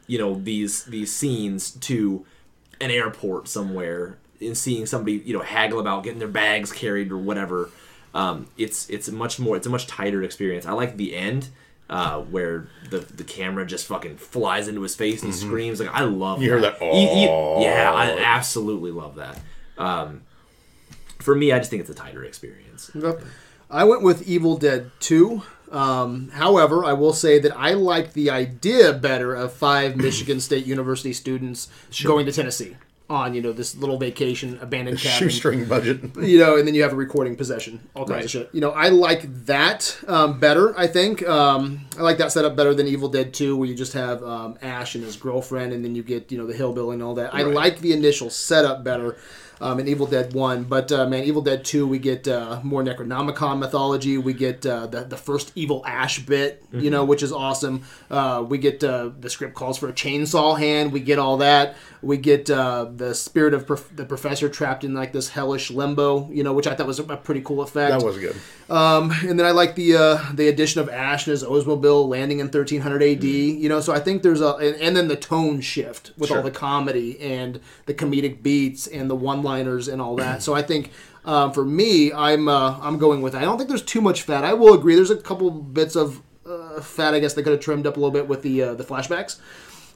you 0.05 0.17
know 0.17 0.35
these 0.35 0.83
these 0.83 1.15
scenes 1.15 1.71
to 1.71 2.25
an 2.81 2.91
airport 2.91 3.47
somewhere 3.47 4.17
and 4.41 4.57
seeing 4.57 4.85
somebody 4.85 5.13
you 5.25 5.33
know 5.33 5.41
haggle 5.43 5.79
about 5.79 6.03
getting 6.03 6.19
their 6.19 6.27
bags 6.27 6.71
carried 6.71 7.11
or 7.11 7.17
whatever. 7.17 7.69
Um, 8.13 8.47
it's 8.57 8.89
it's 8.89 9.07
a 9.07 9.11
much 9.11 9.39
more 9.39 9.55
it's 9.55 9.67
a 9.67 9.69
much 9.69 9.87
tighter 9.87 10.23
experience. 10.23 10.65
I 10.65 10.71
like 10.73 10.97
the 10.97 11.15
end. 11.15 11.49
Uh, 11.91 12.19
where 12.21 12.67
the 12.91 12.99
the 12.99 13.23
camera 13.23 13.65
just 13.65 13.87
fucking 13.87 14.15
flies 14.15 14.67
into 14.67 14.79
his 14.83 14.95
face 14.95 15.23
and 15.23 15.33
he 15.33 15.39
screams 15.39 15.79
like 15.79 15.89
I 15.91 16.03
love 16.03 16.37
Mm-hmm. 16.37 16.43
You 16.43 16.49
hear 16.51 16.61
that, 16.61 16.79
E- 16.83 16.85
e- 17.23 17.27
"Oh." 17.27 17.59
yeah 17.63 17.91
I 17.91 18.15
absolutely 18.19 18.91
love 18.91 19.15
that 19.15 19.39
um, 19.79 20.21
for 21.17 21.33
me 21.33 21.51
I 21.51 21.57
just 21.57 21.71
think 21.71 21.79
it's 21.81 21.89
a 21.89 21.95
tighter 21.95 22.23
experience 22.23 22.91
Okay. 22.95 23.23
I 23.71 23.85
went 23.85 24.03
with 24.03 24.27
Evil 24.27 24.55
Dead 24.57 24.91
2. 24.99 25.41
Um, 25.71 26.29
however, 26.33 26.85
I 26.85 26.93
will 26.93 27.13
say 27.13 27.39
that 27.39 27.55
I 27.57 27.73
like 27.73 28.13
the 28.13 28.29
idea 28.29 28.93
better 28.93 29.33
of 29.33 29.51
five 29.53 29.95
Michigan 30.05 30.39
State 30.39 30.67
University 30.67 31.11
students 31.13 31.69
going 32.03 32.27
to 32.27 32.31
Tennessee 32.31 32.75
on, 33.09 33.33
you 33.33 33.41
know, 33.41 33.51
this 33.51 33.75
little 33.75 33.97
vacation, 33.97 34.59
abandoned 34.61 34.99
cabin. 35.01 35.17
Shoestring 35.29 35.65
budget. 35.65 36.01
you 36.17 36.39
know, 36.39 36.57
and 36.57 36.67
then 36.67 36.75
you 36.75 36.83
have 36.83 36.93
a 36.93 36.95
recording 36.95 37.35
possession, 37.35 37.79
all 37.95 38.05
kinds 38.05 38.25
of 38.25 38.31
shit. 38.31 38.49
You 38.53 38.61
know, 38.61 38.71
I 38.71 38.89
like 38.89 39.45
that 39.45 39.97
um, 40.07 40.39
better. 40.39 40.77
I 40.77 40.87
think 40.87 41.27
um, 41.27 41.85
I 41.97 42.01
like 42.01 42.17
that 42.19 42.31
setup 42.31 42.55
better 42.55 42.73
than 42.73 42.87
Evil 42.87 43.09
Dead 43.09 43.33
Two, 43.33 43.55
where 43.57 43.67
you 43.67 43.75
just 43.75 43.93
have 43.93 44.23
um, 44.23 44.57
Ash 44.61 44.95
and 44.95 45.03
his 45.03 45.15
girlfriend, 45.17 45.73
and 45.73 45.83
then 45.83 45.95
you 45.95 46.03
get 46.03 46.31
you 46.31 46.37
know 46.37 46.45
the 46.45 46.53
hillbilly 46.53 46.93
and 46.93 47.03
all 47.03 47.15
that. 47.15 47.33
I 47.33 47.41
like 47.43 47.79
the 47.79 47.93
initial 47.93 48.29
setup 48.29 48.83
better. 48.83 49.17
Um, 49.61 49.77
in 49.81 49.89
Evil 49.89 50.05
Dead 50.05 50.33
One, 50.33 50.63
but 50.63 50.89
uh, 50.89 51.05
man, 51.05 51.25
Evil 51.25 51.41
Dead 51.41 51.65
Two, 51.65 51.85
we 51.85 51.99
get 51.99 52.29
uh, 52.29 52.61
more 52.63 52.81
Necronomicon 52.81 53.59
mythology. 53.59 54.17
We 54.17 54.31
get 54.31 54.65
uh, 54.65 54.87
the 54.87 55.03
the 55.03 55.17
first 55.17 55.51
evil 55.53 55.83
Ash 55.85 56.17
bit, 56.19 56.63
you 56.71 56.89
know, 56.89 57.03
which 57.03 57.21
is 57.21 57.33
awesome. 57.33 57.83
Uh, 58.09 58.45
we 58.47 58.57
get 58.57 58.81
uh, 58.85 59.09
the 59.19 59.29
script 59.29 59.55
calls 59.55 59.77
for 59.77 59.89
a 59.89 59.91
chainsaw 59.91 60.57
hand. 60.57 60.93
We 60.93 61.01
get 61.01 61.19
all 61.19 61.35
that. 61.39 61.75
We 62.01 62.17
get 62.17 62.49
uh, 62.49 62.85
the 62.95 63.13
spirit 63.13 63.53
of 63.53 63.67
prof- 63.67 63.93
the 63.93 64.05
professor 64.05 64.47
trapped 64.47 64.83
in 64.83 64.93
like 64.93 65.11
this 65.11 65.29
hellish 65.29 65.69
limbo, 65.69 66.29
you 66.31 66.43
know, 66.43 66.53
which 66.53 66.67
I 66.67 66.75
thought 66.75 66.87
was 66.87 66.99
a 66.99 67.03
pretty 67.03 67.41
cool 67.41 67.61
effect. 67.61 67.91
That 67.91 68.05
was 68.05 68.17
good. 68.17 68.35
Um, 68.69 69.11
and 69.27 69.37
then 69.37 69.45
I 69.45 69.51
like 69.51 69.75
the 69.75 69.95
uh, 69.95 70.31
the 70.33 70.47
addition 70.47 70.79
of 70.81 70.89
Ash 70.89 71.27
and 71.27 71.31
his 71.31 71.43
Oldsmobile 71.43 72.07
landing 72.07 72.39
in 72.39 72.45
1300 72.45 73.03
AD. 73.03 73.23
You 73.23 73.67
know, 73.67 73.81
so 73.81 73.93
I 73.93 73.99
think 73.99 74.23
there's 74.23 74.41
a 74.41 74.55
and, 74.55 74.75
and 74.77 74.95
then 74.95 75.07
the 75.07 75.15
tone 75.15 75.61
shift 75.61 76.11
with 76.17 76.31
all 76.31 76.41
the 76.41 76.51
comedy 76.51 77.19
and 77.19 77.59
the 77.85 77.93
comedic 77.93 78.41
beats 78.41 78.87
and 78.87 79.09
the 79.09 79.15
one-liners 79.15 79.87
and 79.87 80.01
all 80.01 80.15
that. 80.15 80.41
so 80.41 80.53
I 80.53 80.61
think 80.61 80.91
um, 81.25 81.51
for 81.51 81.65
me, 81.65 82.13
I'm 82.13 82.47
uh, 82.47 82.79
I'm 82.81 82.97
going 82.97 83.21
with. 83.21 83.33
That. 83.33 83.41
I 83.41 83.45
don't 83.45 83.57
think 83.57 83.69
there's 83.69 83.83
too 83.83 84.01
much 84.01 84.21
fat. 84.21 84.43
I 84.43 84.53
will 84.53 84.73
agree. 84.73 84.95
There's 84.95 85.11
a 85.11 85.17
couple 85.17 85.51
bits 85.51 85.95
of 85.95 86.21
uh, 86.45 86.81
fat. 86.81 87.13
I 87.13 87.19
guess 87.19 87.33
they 87.33 87.43
could 87.43 87.51
have 87.51 87.61
trimmed 87.61 87.85
up 87.85 87.97
a 87.97 87.99
little 87.99 88.11
bit 88.11 88.27
with 88.27 88.41
the 88.41 88.61
uh, 88.63 88.73
the 88.73 88.83
flashbacks. 88.83 89.39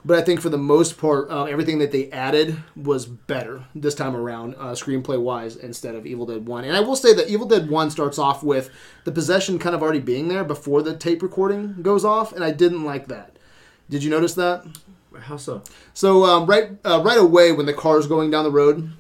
But 0.06 0.18
I 0.18 0.22
think 0.22 0.42
for 0.42 0.50
the 0.50 0.58
most 0.58 0.98
part, 0.98 1.30
uh, 1.32 1.46
everything 1.46 1.80
that 1.80 1.92
they 1.92 2.12
added 2.12 2.58
was 2.76 3.06
better 3.06 3.64
this 3.74 3.96
time 3.96 4.16
around, 4.16 4.56
uh, 4.56 4.72
screenplay 4.72 5.20
wise, 5.20 5.56
instead 5.56 5.96
of 5.96 6.06
Evil 6.06 6.26
Dead 6.26 6.46
1. 6.46 6.66
And 6.66 6.76
I 6.76 6.82
will 6.82 6.98
say 6.98 7.14
that 7.14 7.30
Evil 7.30 7.48
Dead 7.48 7.70
1 7.70 7.90
starts 7.90 8.20
off 8.20 8.44
with 8.44 8.70
the 9.06 9.12
possession 9.14 9.60
kind 9.60 9.74
of 9.76 9.82
already 9.82 10.00
being 10.00 10.28
there 10.28 10.44
before 10.44 10.82
the 10.82 10.96
tape 10.96 11.22
recording 11.24 11.82
goes 11.82 12.04
off, 12.04 12.34
and 12.34 12.44
I 12.44 12.52
didn't 12.52 12.84
like 12.84 13.08
that. 13.08 13.38
Did 13.90 14.04
you 14.04 14.10
notice 14.10 14.34
that? 14.36 14.66
how 15.22 15.38
so 15.38 15.62
So 15.94 16.26
um, 16.26 16.48
right 16.48 16.72
uh, 16.84 17.02
right 17.04 17.20
away 17.20 17.52
when 17.52 17.66
the 17.66 17.74
car's 17.74 18.08
going 18.08 18.32
down 18.32 18.44
the 18.44 18.52
road, 18.52 18.92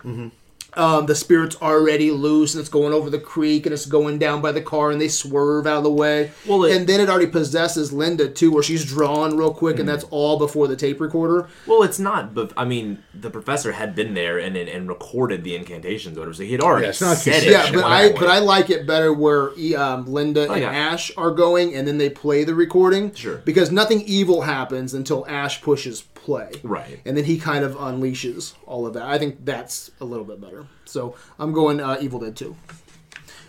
um, 0.77 1.05
the 1.05 1.15
spirit's 1.15 1.55
already 1.61 2.11
loose 2.11 2.53
and 2.53 2.59
it's 2.61 2.69
going 2.69 2.93
over 2.93 3.09
the 3.09 3.19
creek 3.19 3.65
and 3.65 3.73
it's 3.73 3.85
going 3.85 4.19
down 4.19 4.41
by 4.41 4.51
the 4.51 4.61
car 4.61 4.91
and 4.91 4.99
they 4.99 5.07
swerve 5.07 5.67
out 5.67 5.77
of 5.79 5.83
the 5.83 5.91
way. 5.91 6.31
Well, 6.47 6.65
it- 6.65 6.75
and 6.75 6.87
then 6.87 6.99
it 6.99 7.09
already 7.09 7.27
possesses 7.27 7.91
Linda 7.93 8.27
too, 8.29 8.51
where 8.51 8.63
she's 8.63 8.85
drawn 8.85 9.37
real 9.37 9.53
quick, 9.53 9.79
and 9.79 9.87
that's 9.87 10.03
all 10.09 10.37
before 10.39 10.67
the 10.67 10.75
tape 10.75 10.99
recorder. 10.99 11.47
well 11.67 11.83
it's 11.83 11.99
not 11.99 12.33
but 12.33 12.51
I 12.57 12.65
mean 12.65 13.03
the 13.13 13.29
professor 13.29 13.71
had 13.73 13.95
been 13.95 14.13
there 14.13 14.37
and 14.39 14.55
and, 14.57 14.69
and 14.69 14.87
recorded 14.89 15.43
the 15.43 15.55
incantations 15.55 16.17
or 16.17 16.21
whatever 16.21 16.33
so 16.35 16.43
he 16.43 16.51
had 16.53 16.61
already 16.61 16.87
Yeah, 16.87 16.91
said 16.91 17.43
it 17.43 17.51
Yeah, 17.51 17.71
but 17.71 17.83
I 17.83 18.11
but. 18.11 18.27
I 18.29 18.39
like 18.39 18.69
it 18.69 18.85
better 18.87 19.13
where 19.13 19.49
um, 19.77 20.05
Linda 20.07 20.51
and 20.51 20.61
yeah. 20.61 20.71
Ash 20.71 21.11
are 21.17 21.31
going, 21.31 21.75
and 21.75 21.87
then 21.87 21.97
they 21.97 22.09
play 22.09 22.43
the 22.43 22.55
recording. 22.55 23.13
Sure. 23.13 23.37
Because 23.37 23.71
nothing 23.71 24.01
evil 24.01 24.41
happens 24.41 24.93
until 24.93 25.25
Ash 25.27 25.61
pushes 25.61 26.01
play. 26.23 26.51
Right. 26.63 26.99
And 27.05 27.15
then 27.15 27.25
he 27.25 27.37
kind 27.37 27.63
of 27.63 27.75
unleashes 27.75 28.53
all 28.65 28.87
of 28.87 28.93
that. 28.93 29.03
I 29.03 29.19
think 29.19 29.45
that's 29.45 29.91
a 29.99 30.05
little 30.05 30.25
bit 30.25 30.41
better. 30.41 30.65
So 30.85 31.15
I'm 31.37 31.51
going 31.51 31.79
uh, 31.79 31.97
Evil 32.01 32.19
Dead 32.19 32.35
2. 32.35 32.55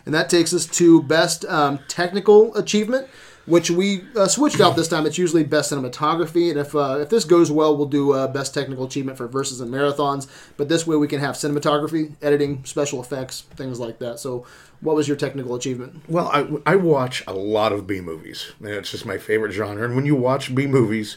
And 0.06 0.14
that 0.14 0.28
takes 0.28 0.52
us 0.52 0.66
to 0.66 1.02
best 1.02 1.44
um, 1.46 1.78
technical 1.88 2.54
achievement, 2.56 3.08
which 3.46 3.70
we 3.70 4.02
uh, 4.16 4.26
switched 4.26 4.60
out 4.60 4.76
this 4.76 4.88
time. 4.88 5.06
It's 5.06 5.16
usually 5.16 5.44
best 5.44 5.72
cinematography, 5.72 6.50
and 6.50 6.58
if 6.58 6.74
uh, 6.74 6.98
if 7.00 7.08
this 7.08 7.24
goes 7.24 7.50
well, 7.50 7.74
we'll 7.74 7.86
do 7.86 8.12
uh, 8.12 8.28
best 8.28 8.52
technical 8.52 8.84
achievement 8.84 9.16
for 9.16 9.26
verses 9.28 9.62
and 9.62 9.70
marathons. 9.70 10.26
But 10.58 10.68
this 10.68 10.86
way, 10.86 10.96
we 10.96 11.08
can 11.08 11.20
have 11.20 11.36
cinematography, 11.36 12.16
editing, 12.20 12.64
special 12.66 13.00
effects, 13.00 13.42
things 13.56 13.80
like 13.80 13.98
that. 14.00 14.18
So, 14.18 14.44
what 14.80 14.94
was 14.94 15.08
your 15.08 15.16
technical 15.16 15.54
achievement? 15.54 16.02
Well, 16.06 16.28
I, 16.32 16.72
I 16.72 16.76
watch 16.76 17.24
a 17.26 17.32
lot 17.32 17.72
of 17.72 17.86
B 17.86 18.02
movies, 18.02 18.52
and 18.60 18.68
it's 18.68 18.90
just 18.90 19.06
my 19.06 19.16
favorite 19.16 19.52
genre. 19.52 19.86
And 19.86 19.96
when 19.96 20.04
you 20.04 20.16
watch 20.16 20.54
B 20.54 20.66
movies, 20.66 21.16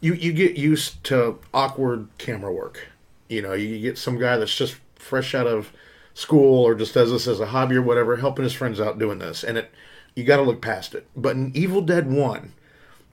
you, 0.00 0.14
you 0.14 0.32
get 0.32 0.56
used 0.56 1.02
to 1.04 1.38
awkward 1.54 2.08
camera 2.18 2.52
work. 2.52 2.88
You 3.28 3.42
know, 3.42 3.52
you 3.52 3.80
get 3.80 3.98
some 3.98 4.18
guy 4.18 4.36
that's 4.36 4.56
just 4.56 4.76
fresh 4.94 5.34
out 5.34 5.46
of 5.46 5.72
school 6.14 6.64
or 6.64 6.74
just 6.74 6.94
does 6.94 7.10
this 7.10 7.26
as 7.26 7.40
a 7.40 7.46
hobby 7.46 7.76
or 7.76 7.82
whatever, 7.82 8.16
helping 8.16 8.44
his 8.44 8.52
friends 8.52 8.80
out 8.80 8.98
doing 8.98 9.18
this, 9.18 9.44
and 9.44 9.58
it 9.58 9.70
you 10.14 10.24
got 10.24 10.36
to 10.36 10.42
look 10.42 10.62
past 10.62 10.94
it. 10.94 11.06
But 11.14 11.36
in 11.36 11.52
Evil 11.54 11.82
Dead 11.82 12.10
One, 12.10 12.54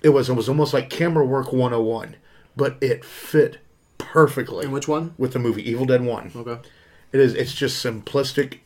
it 0.02 0.10
was 0.10 0.30
it 0.30 0.34
was 0.34 0.50
almost 0.50 0.74
like 0.74 0.90
camera 0.90 1.26
work 1.26 1.52
101, 1.52 2.16
but 2.56 2.78
it 2.82 3.04
fit 3.04 3.60
perfectly. 3.98 4.66
And 4.66 4.74
which 4.74 4.88
one? 4.88 5.14
With 5.18 5.34
the 5.34 5.40
movie 5.40 5.70
Evil 5.70 5.86
Dead 5.86 6.02
One. 6.02 6.32
Okay. 6.36 6.58
It 7.12 7.20
is. 7.20 7.34
It's 7.36 7.54
just 7.54 7.84
simplistic 7.84 8.60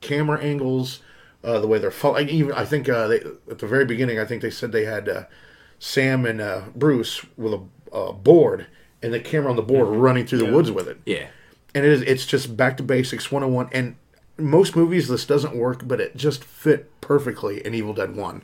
camera 0.00 0.40
angles. 0.40 1.00
Uh, 1.42 1.58
the 1.58 1.66
way 1.66 1.78
they're 1.78 1.90
fo- 1.90 2.16
I 2.16 2.22
even 2.22 2.52
I 2.52 2.66
think 2.66 2.88
uh, 2.88 3.06
they, 3.08 3.20
at 3.50 3.60
the 3.60 3.66
very 3.66 3.86
beginning 3.86 4.18
I 4.18 4.26
think 4.26 4.42
they 4.42 4.50
said 4.50 4.72
they 4.72 4.84
had 4.84 5.08
uh, 5.08 5.24
Sam 5.80 6.24
and 6.24 6.40
uh, 6.40 6.62
Bruce 6.76 7.24
with 7.36 7.54
a 7.54 7.62
uh, 7.92 8.12
board 8.12 8.66
and 9.02 9.12
the 9.12 9.18
camera 9.18 9.50
on 9.50 9.56
the 9.56 9.62
board 9.62 9.88
running 9.88 10.26
through 10.26 10.38
the 10.38 10.52
woods 10.52 10.70
with 10.70 10.86
it. 10.86 11.00
yeah 11.04 11.26
And 11.74 11.84
it 11.84 11.90
is 11.90 12.02
it's 12.02 12.24
just 12.26 12.56
back 12.56 12.76
to 12.76 12.84
basics 12.84 13.32
101 13.32 13.70
and 13.72 13.96
most 14.38 14.76
movies 14.76 15.08
this 15.08 15.24
doesn't 15.26 15.56
work 15.56 15.88
but 15.88 16.00
it 16.00 16.16
just 16.16 16.44
fit 16.44 17.00
perfectly 17.00 17.64
in 17.66 17.74
Evil 17.74 17.94
Dead 17.94 18.14
1. 18.14 18.42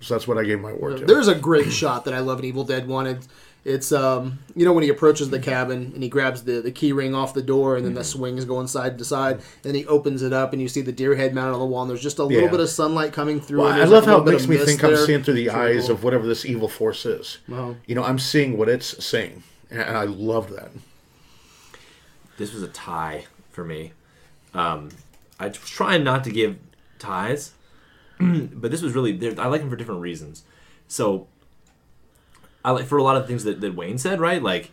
So 0.00 0.14
that's 0.14 0.28
what 0.28 0.36
I 0.38 0.44
gave 0.44 0.60
my 0.60 0.70
award 0.70 0.98
to. 0.98 1.06
There's 1.06 1.26
a 1.26 1.34
great 1.34 1.72
shot 1.72 2.04
that 2.04 2.14
I 2.14 2.20
love 2.20 2.38
in 2.38 2.44
Evil 2.44 2.64
Dead 2.64 2.86
One. 2.86 3.06
It's, 3.06 3.28
it's 3.68 3.90
um 3.90 4.38
you 4.54 4.64
know 4.64 4.72
when 4.72 4.84
he 4.84 4.88
approaches 4.90 5.28
the 5.28 5.40
cabin 5.40 5.90
and 5.92 6.02
he 6.02 6.08
grabs 6.08 6.44
the, 6.44 6.60
the 6.60 6.70
key 6.70 6.92
ring 6.92 7.14
off 7.16 7.34
the 7.34 7.42
door 7.42 7.76
and 7.76 7.84
then 7.84 7.94
the 7.94 8.04
swings 8.04 8.44
going 8.44 8.66
side 8.68 8.96
to 8.96 9.04
side 9.04 9.34
and 9.34 9.42
then 9.64 9.74
he 9.74 9.84
opens 9.86 10.22
it 10.22 10.32
up 10.32 10.52
and 10.52 10.62
you 10.62 10.68
see 10.68 10.82
the 10.82 10.92
deer 10.92 11.16
head 11.16 11.34
mounted 11.34 11.54
on 11.54 11.58
the 11.60 11.66
wall 11.66 11.82
and 11.82 11.90
there's 11.90 12.00
just 12.02 12.18
a 12.20 12.24
little 12.24 12.44
Yeah. 12.44 12.50
bit 12.50 12.60
of 12.60 12.68
sunlight 12.68 13.12
coming 13.12 13.40
through. 13.40 13.62
Well, 13.62 13.72
and 13.72 13.82
I 13.82 13.84
love 13.84 14.04
like 14.04 14.12
how 14.12 14.20
it 14.22 14.30
makes 14.30 14.46
me 14.46 14.56
mist 14.56 14.66
think 14.68 14.84
I'm 14.84 14.96
seeing 14.96 15.22
through 15.24 15.34
the 15.34 15.46
It's 15.46 15.54
eyes 15.54 15.86
cool. 15.86 15.96
of 15.96 16.04
whatever 16.04 16.26
this 16.26 16.44
evil 16.46 16.68
force 16.68 17.04
is. 17.04 17.38
Wow. 17.48 17.74
You 17.86 17.94
know, 17.96 18.04
I'm 18.04 18.18
seeing 18.20 18.56
what 18.56 18.68
it's 18.68 19.04
seeing, 19.04 19.42
and 19.70 19.80
and 19.80 19.96
I 19.98 20.04
love 20.04 20.50
that. 20.54 20.70
this 22.38 22.52
was 22.52 22.62
a 22.62 22.68
tie 22.68 23.24
for 23.50 23.64
me. 23.64 23.92
Um, 24.54 24.90
I 25.40 25.48
was 25.48 25.58
trying 25.58 26.04
not 26.04 26.24
to 26.24 26.30
give 26.30 26.56
ties, 26.98 27.52
but 28.20 28.70
this 28.70 28.82
was 28.82 28.94
really. 28.94 29.12
I 29.38 29.46
like 29.48 29.60
them 29.60 29.70
for 29.70 29.76
different 29.76 30.00
reasons. 30.02 30.44
So, 30.88 31.26
I 32.66 32.72
like 32.72 32.86
for 32.86 32.98
a 32.98 33.02
lot 33.02 33.16
of 33.16 33.26
things 33.26 33.44
that, 33.44 33.60
that 33.62 33.74
Wayne 33.74 33.96
said, 33.96 34.20
right? 34.20 34.42
Like, 34.42 34.70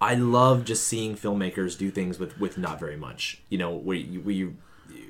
I 0.00 0.14
love 0.14 0.64
just 0.64 0.86
seeing 0.86 1.14
filmmakers 1.16 1.76
do 1.78 1.90
things 1.90 2.18
with 2.18 2.38
with 2.40 2.58
not 2.58 2.80
very 2.80 2.96
much. 2.96 3.40
You 3.50 3.58
know, 3.58 3.70
where 3.76 3.96
you 3.96 4.20
where 4.20 4.34
you 4.34 4.56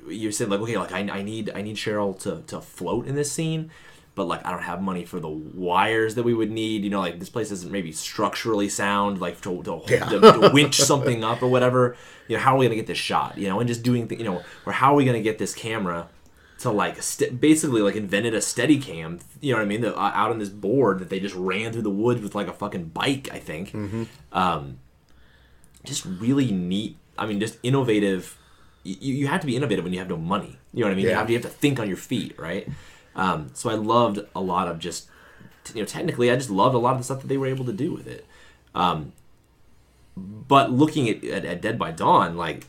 you 0.07 0.31
said 0.31 0.49
like, 0.49 0.59
okay, 0.59 0.77
like 0.77 0.91
I, 0.91 0.99
I 1.19 1.21
need 1.23 1.49
I 1.55 1.61
need 1.61 1.77
Cheryl 1.77 2.19
to 2.23 2.43
to 2.47 2.59
float 2.61 3.07
in 3.07 3.15
this 3.15 3.31
scene. 3.31 3.71
But 4.15 4.25
like 4.25 4.45
I 4.45 4.51
don't 4.51 4.63
have 4.63 4.81
money 4.81 5.05
for 5.05 5.19
the 5.21 5.29
wires 5.29 6.15
that 6.15 6.23
we 6.23 6.33
would 6.33 6.51
need. 6.51 6.83
You 6.83 6.89
know, 6.89 6.99
like 6.99 7.19
this 7.19 7.29
place 7.29 7.51
isn't 7.51 7.71
maybe 7.71 7.91
structurally 7.93 8.67
sound, 8.67 9.21
like 9.21 9.39
to, 9.41 9.63
to, 9.63 9.81
Yeah. 9.87 10.05
to, 10.09 10.19
to 10.19 10.49
winch 10.53 10.75
something 10.91 11.23
up 11.23 11.41
or 11.41 11.47
whatever. 11.47 11.95
You 12.27 12.35
know, 12.35 12.43
how 12.43 12.55
are 12.55 12.57
we 12.57 12.65
gonna 12.65 12.75
get 12.75 12.87
this 12.87 12.97
shot? 12.97 13.37
You 13.37 13.47
know, 13.47 13.59
and 13.61 13.67
just 13.67 13.81
doing, 13.83 14.07
th- 14.09 14.19
you 14.19 14.25
know, 14.25 14.43
or 14.65 14.73
how 14.73 14.91
are 14.93 14.95
we 14.95 15.05
gonna 15.05 15.21
get 15.21 15.37
this 15.37 15.53
camera 15.53 16.09
to 16.59 16.69
like 16.71 17.01
st- 17.01 17.39
basically 17.39 17.81
like 17.81 17.95
invented 17.95 18.33
a 18.33 18.41
steady 18.41 18.77
cam 18.79 19.19
you 19.41 19.51
know 19.51 19.57
what 19.59 19.63
i 19.63 19.65
mean 19.67 19.81
the, 19.81 19.95
uh, 19.95 20.11
out 20.13 20.29
on 20.31 20.39
this 20.39 20.49
board 20.49 20.99
that 20.99 21.09
they 21.09 21.19
just 21.19 21.35
ran 21.35 21.71
through 21.71 21.81
the 21.81 21.89
woods 21.89 22.21
with 22.21 22.35
like 22.35 22.47
a 22.47 22.53
fucking 22.53 22.85
bike 22.85 23.29
i 23.31 23.39
think. 23.39 23.73
Um, 24.33 24.79
just 25.85 26.05
really 26.05 26.51
neat 26.51 26.97
i 27.17 27.25
mean 27.25 27.39
just 27.39 27.57
innovative 27.63 28.37
you, 28.83 29.13
you 29.15 29.27
have 29.27 29.41
to 29.41 29.47
be 29.47 29.55
innovative 29.55 29.83
when 29.83 29.93
you 29.93 29.99
have 29.99 30.09
no 30.09 30.17
money 30.17 30.57
you 30.73 30.81
know 30.81 30.87
what 30.87 30.91
i 30.91 30.95
mean 30.95 31.05
you, 31.05 31.11
Yeah. 31.11 31.17
have, 31.19 31.29
you 31.29 31.37
have 31.37 31.43
to 31.43 31.49
think 31.49 31.79
on 31.79 31.87
your 31.87 31.97
feet 31.97 32.37
right? 32.37 32.67
Um, 33.15 33.49
so 33.53 33.69
i 33.69 33.73
loved 33.75 34.19
a 34.35 34.41
lot 34.41 34.67
of 34.67 34.79
just 34.79 35.07
you 35.73 35.81
know 35.81 35.85
technically 35.85 36.29
i 36.31 36.35
just 36.35 36.49
loved 36.49 36.75
a 36.75 36.77
lot 36.77 36.91
of 36.91 36.97
the 36.99 37.03
stuff 37.03 37.21
that 37.21 37.27
they 37.27 37.37
were 37.37 37.47
able 37.47 37.65
to 37.65 37.73
do 37.73 37.91
with 37.93 38.07
it. 38.07 38.25
Um, 38.75 39.13
but 40.17 40.71
looking 40.71 41.09
at, 41.09 41.23
at, 41.23 41.45
at 41.45 41.61
dead 41.61 41.79
by 41.79 41.91
dawn 41.91 42.35
like 42.35 42.67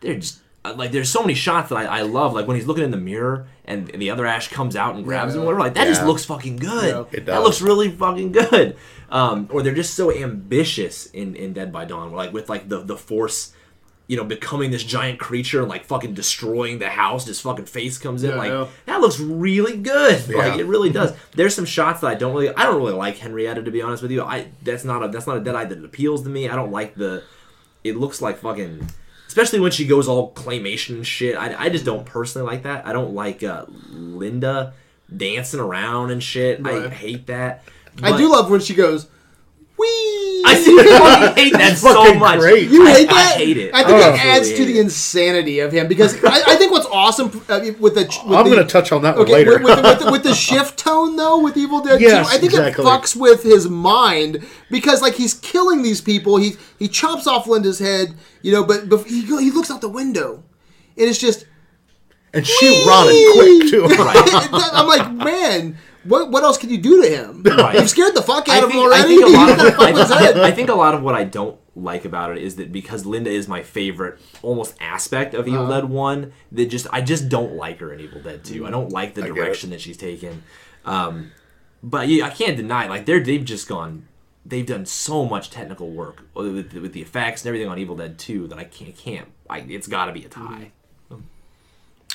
they're 0.00 0.18
just 0.18 0.40
like 0.72 0.92
there's 0.92 1.10
so 1.10 1.20
many 1.20 1.34
shots 1.34 1.68
that 1.68 1.76
I, 1.76 1.84
I 1.84 2.02
love 2.02 2.32
like 2.32 2.46
when 2.46 2.56
he's 2.56 2.66
looking 2.66 2.84
in 2.84 2.90
the 2.90 2.96
mirror 2.96 3.46
and 3.66 3.86
the 3.88 4.10
other 4.10 4.24
ash 4.26 4.48
comes 4.48 4.76
out 4.76 4.94
and 4.94 5.04
grabs 5.04 5.34
him 5.34 5.42
or 5.42 5.44
whatever 5.46 5.60
like 5.60 5.74
that 5.74 5.86
just 5.86 6.02
looks 6.04 6.24
fucking 6.24 6.56
good. 6.56 6.94
Yeah. 7.12 7.18
It 7.18 7.26
that 7.26 7.42
looks 7.42 7.60
really 7.60 7.90
fucking 7.90 8.32
good. 8.32 8.76
Um, 9.10 9.48
or 9.52 9.62
they're 9.62 9.74
just 9.74 9.94
so 9.94 10.10
ambitious 10.12 11.06
in, 11.06 11.36
in 11.36 11.52
dead 11.52 11.72
by 11.72 11.84
dawn 11.84 12.12
like 12.12 12.32
with 12.32 12.48
like 12.48 12.68
the 12.68 12.80
the 12.82 12.96
force 12.96 13.52
you 14.06 14.16
know 14.16 14.24
becoming 14.24 14.70
this 14.70 14.82
giant 14.84 15.18
creature 15.18 15.60
and 15.60 15.68
like 15.68 15.84
fucking 15.84 16.14
destroying 16.14 16.78
the 16.78 16.88
house 16.90 17.26
his 17.26 17.40
fucking 17.40 17.66
face 17.66 17.96
comes 17.98 18.22
in 18.22 18.30
Yeah, 18.30 18.36
like 18.36 18.50
yeah. 18.50 18.66
that 18.86 19.00
looks 19.00 19.20
really 19.20 19.76
good. 19.76 20.28
Like 20.28 20.58
it 20.58 20.66
really 20.66 20.90
does. 20.90 21.14
There's 21.36 21.54
some 21.54 21.64
shots 21.66 22.00
that 22.00 22.08
i 22.08 22.14
don't 22.14 22.34
really 22.34 22.54
i 22.54 22.64
don't 22.64 22.76
really 22.76 22.92
like 22.92 23.18
henrietta 23.18 23.62
to 23.62 23.70
be 23.70 23.82
honest 23.82 24.02
with 24.02 24.10
you. 24.12 24.22
I 24.22 24.48
that's 24.62 24.84
not 24.84 25.04
a 25.04 25.08
that's 25.08 25.26
not 25.26 25.36
a 25.36 25.40
Deadite 25.40 25.68
that 25.68 25.84
appeals 25.84 26.22
to 26.24 26.28
me. 26.30 26.48
I 26.48 26.56
don't 26.56 26.72
like 26.72 26.94
the 26.94 27.22
it 27.82 27.96
looks 27.96 28.20
like 28.22 28.38
fucking 28.38 28.88
especially 29.26 29.60
when 29.60 29.72
she 29.72 29.86
goes 29.86 30.08
all 30.08 30.32
claymation 30.32 31.04
shit. 31.04 31.36
I, 31.36 31.64
I 31.64 31.68
just 31.68 31.84
don't 31.84 32.04
personally 32.06 32.46
like 32.46 32.62
that. 32.64 32.86
I 32.86 32.92
don't 32.92 33.14
like 33.14 33.42
uh, 33.42 33.66
linda 33.90 34.74
dancing 35.14 35.60
around 35.60 36.10
and 36.10 36.22
shit. 36.22 36.64
I 36.66 36.88
hate 36.88 37.26
that. 37.26 37.64
I 38.02 38.16
do 38.16 38.30
love 38.30 38.50
when 38.50 38.60
she 38.60 38.74
goes, 38.74 39.06
wee. 39.76 40.42
i 40.46 40.54
see 40.62 40.76
I 40.78 40.84
fucking 40.98 41.44
hate 41.44 41.52
that 41.54 41.76
so 41.78 42.14
much 42.14 42.38
great. 42.38 42.68
You 42.70 42.86
I- 42.86 42.90
hate 42.92 43.08
I 43.08 43.12
that? 43.12 43.36
hate 43.36 43.56
it. 43.56 43.74
I 43.74 43.82
think 43.84 43.96
Oh. 44.02 44.14
it 44.14 44.24
adds 44.24 44.52
to 44.52 44.64
the 44.64 44.78
insanity 44.78 45.58
of 45.60 45.72
him 45.72 45.88
because 45.88 46.22
I, 46.24 46.42
I 46.46 46.56
think 46.56 46.70
what's 46.72 46.86
awesome 46.86 47.26
uh, 47.48 47.60
with 47.80 47.94
the 47.94 48.02
with 48.26 48.36
I'm 48.38 48.44
going 48.46 48.58
to 48.58 48.64
touch 48.64 48.92
on 48.92 49.02
that 49.02 49.16
one 49.16 49.24
Okay, 49.24 49.32
later. 49.32 49.52
with, 49.58 49.62
with, 49.64 49.82
with, 49.84 49.98
the, 50.00 50.12
with 50.12 50.22
the 50.22 50.34
shift 50.46 50.78
tone 50.78 51.16
though, 51.16 51.40
with 51.42 51.56
Evil 51.56 51.80
Dead 51.80 52.00
Yes, 52.00 52.28
2, 52.30 52.34
I 52.36 52.38
think 52.38 52.52
exactly. 52.52 52.84
it 52.84 52.86
fucks 52.86 53.16
with 53.16 53.42
his 53.42 53.68
mind 53.68 54.46
because 54.70 55.02
like 55.02 55.14
he's 55.14 55.34
killing 55.34 55.82
these 55.82 56.00
people. 56.00 56.36
He 56.36 56.52
he 56.78 56.88
chops 56.88 57.26
off 57.26 57.46
Linda's 57.46 57.78
head, 57.78 58.14
you 58.42 58.52
know, 58.52 58.64
but, 58.64 58.88
but 58.88 59.04
he 59.06 59.22
he 59.22 59.50
looks 59.50 59.70
out 59.70 59.80
the 59.80 59.88
window, 59.88 60.42
and 60.96 61.08
it's 61.08 61.18
just 61.18 61.46
and 62.32 62.46
she 62.46 62.84
running 62.86 63.32
quick 63.34 63.70
too. 63.70 63.86
I'm 63.90 64.86
like, 64.88 65.12
man, 65.12 65.76
what 66.04 66.30
what 66.30 66.42
else 66.42 66.58
can 66.58 66.70
you 66.70 66.78
do 66.78 67.02
to 67.02 67.08
him? 67.08 67.42
Right. 67.42 67.74
You've 67.76 67.90
scared 67.90 68.14
the 68.14 68.22
fuck 68.22 68.48
out 68.48 68.54
I 68.54 68.58
of 68.58 68.64
him 68.64 68.70
think, 68.72 68.82
I 68.82 68.86
already. 69.00 69.16
think 69.16 69.26
a 69.26 69.30
lot 69.36 69.50
of 69.50 69.56
gotta 69.56 69.70
fuck 69.72 69.94
with 69.94 69.98
his 69.98 70.10
I. 70.42 70.48
I 70.48 70.50
think 70.52 70.68
a 70.68 70.74
lot 70.74 70.94
of 70.94 71.02
what 71.02 71.14
I 71.14 71.24
don't 71.24 71.58
like 71.76 72.04
about 72.04 72.30
it 72.36 72.38
is 72.42 72.56
that 72.56 72.70
because 72.72 73.04
Linda 73.04 73.30
is 73.30 73.48
my 73.48 73.62
favorite 73.62 74.18
almost 74.42 74.74
aspect 74.80 75.34
of 75.34 75.46
Uh-huh. 75.46 75.54
Evil 75.56 75.68
Dead 75.68 75.84
One, 75.86 76.32
that 76.52 76.66
just 76.66 76.86
I 76.92 77.00
just 77.00 77.28
don't 77.28 77.54
like 77.54 77.78
her 77.80 77.92
in 77.92 78.00
Evil 78.00 78.20
Dead 78.22 78.44
Two. 78.44 78.66
I 78.66 78.70
don't 78.70 78.90
like 78.92 79.14
the 79.14 79.22
direction 79.22 79.70
that 79.70 79.80
she's 79.80 79.96
taken. 79.96 80.42
Um, 80.84 81.32
but 81.82 82.08
yeah, 82.08 82.26
I 82.26 82.30
can't 82.30 82.56
deny 82.56 82.86
like 82.88 83.06
they're 83.06 83.20
they've 83.20 83.44
just 83.44 83.68
gone. 83.68 84.08
They've 84.46 84.66
done 84.66 84.84
so 84.84 85.24
much 85.24 85.48
technical 85.48 85.90
work 85.90 86.22
with, 86.34 86.74
with 86.74 86.92
the 86.92 87.00
effects 87.00 87.42
and 87.42 87.48
everything 87.48 87.68
on 87.68 87.78
Evil 87.78 87.96
Dead 87.96 88.18
Two 88.18 88.46
that 88.48 88.58
I 88.58 88.64
can't 88.64 88.96
can't. 88.96 89.28
I, 89.48 89.60
it's 89.60 89.86
got 89.86 90.06
to 90.06 90.12
be 90.12 90.24
a 90.24 90.28
tie. 90.28 90.72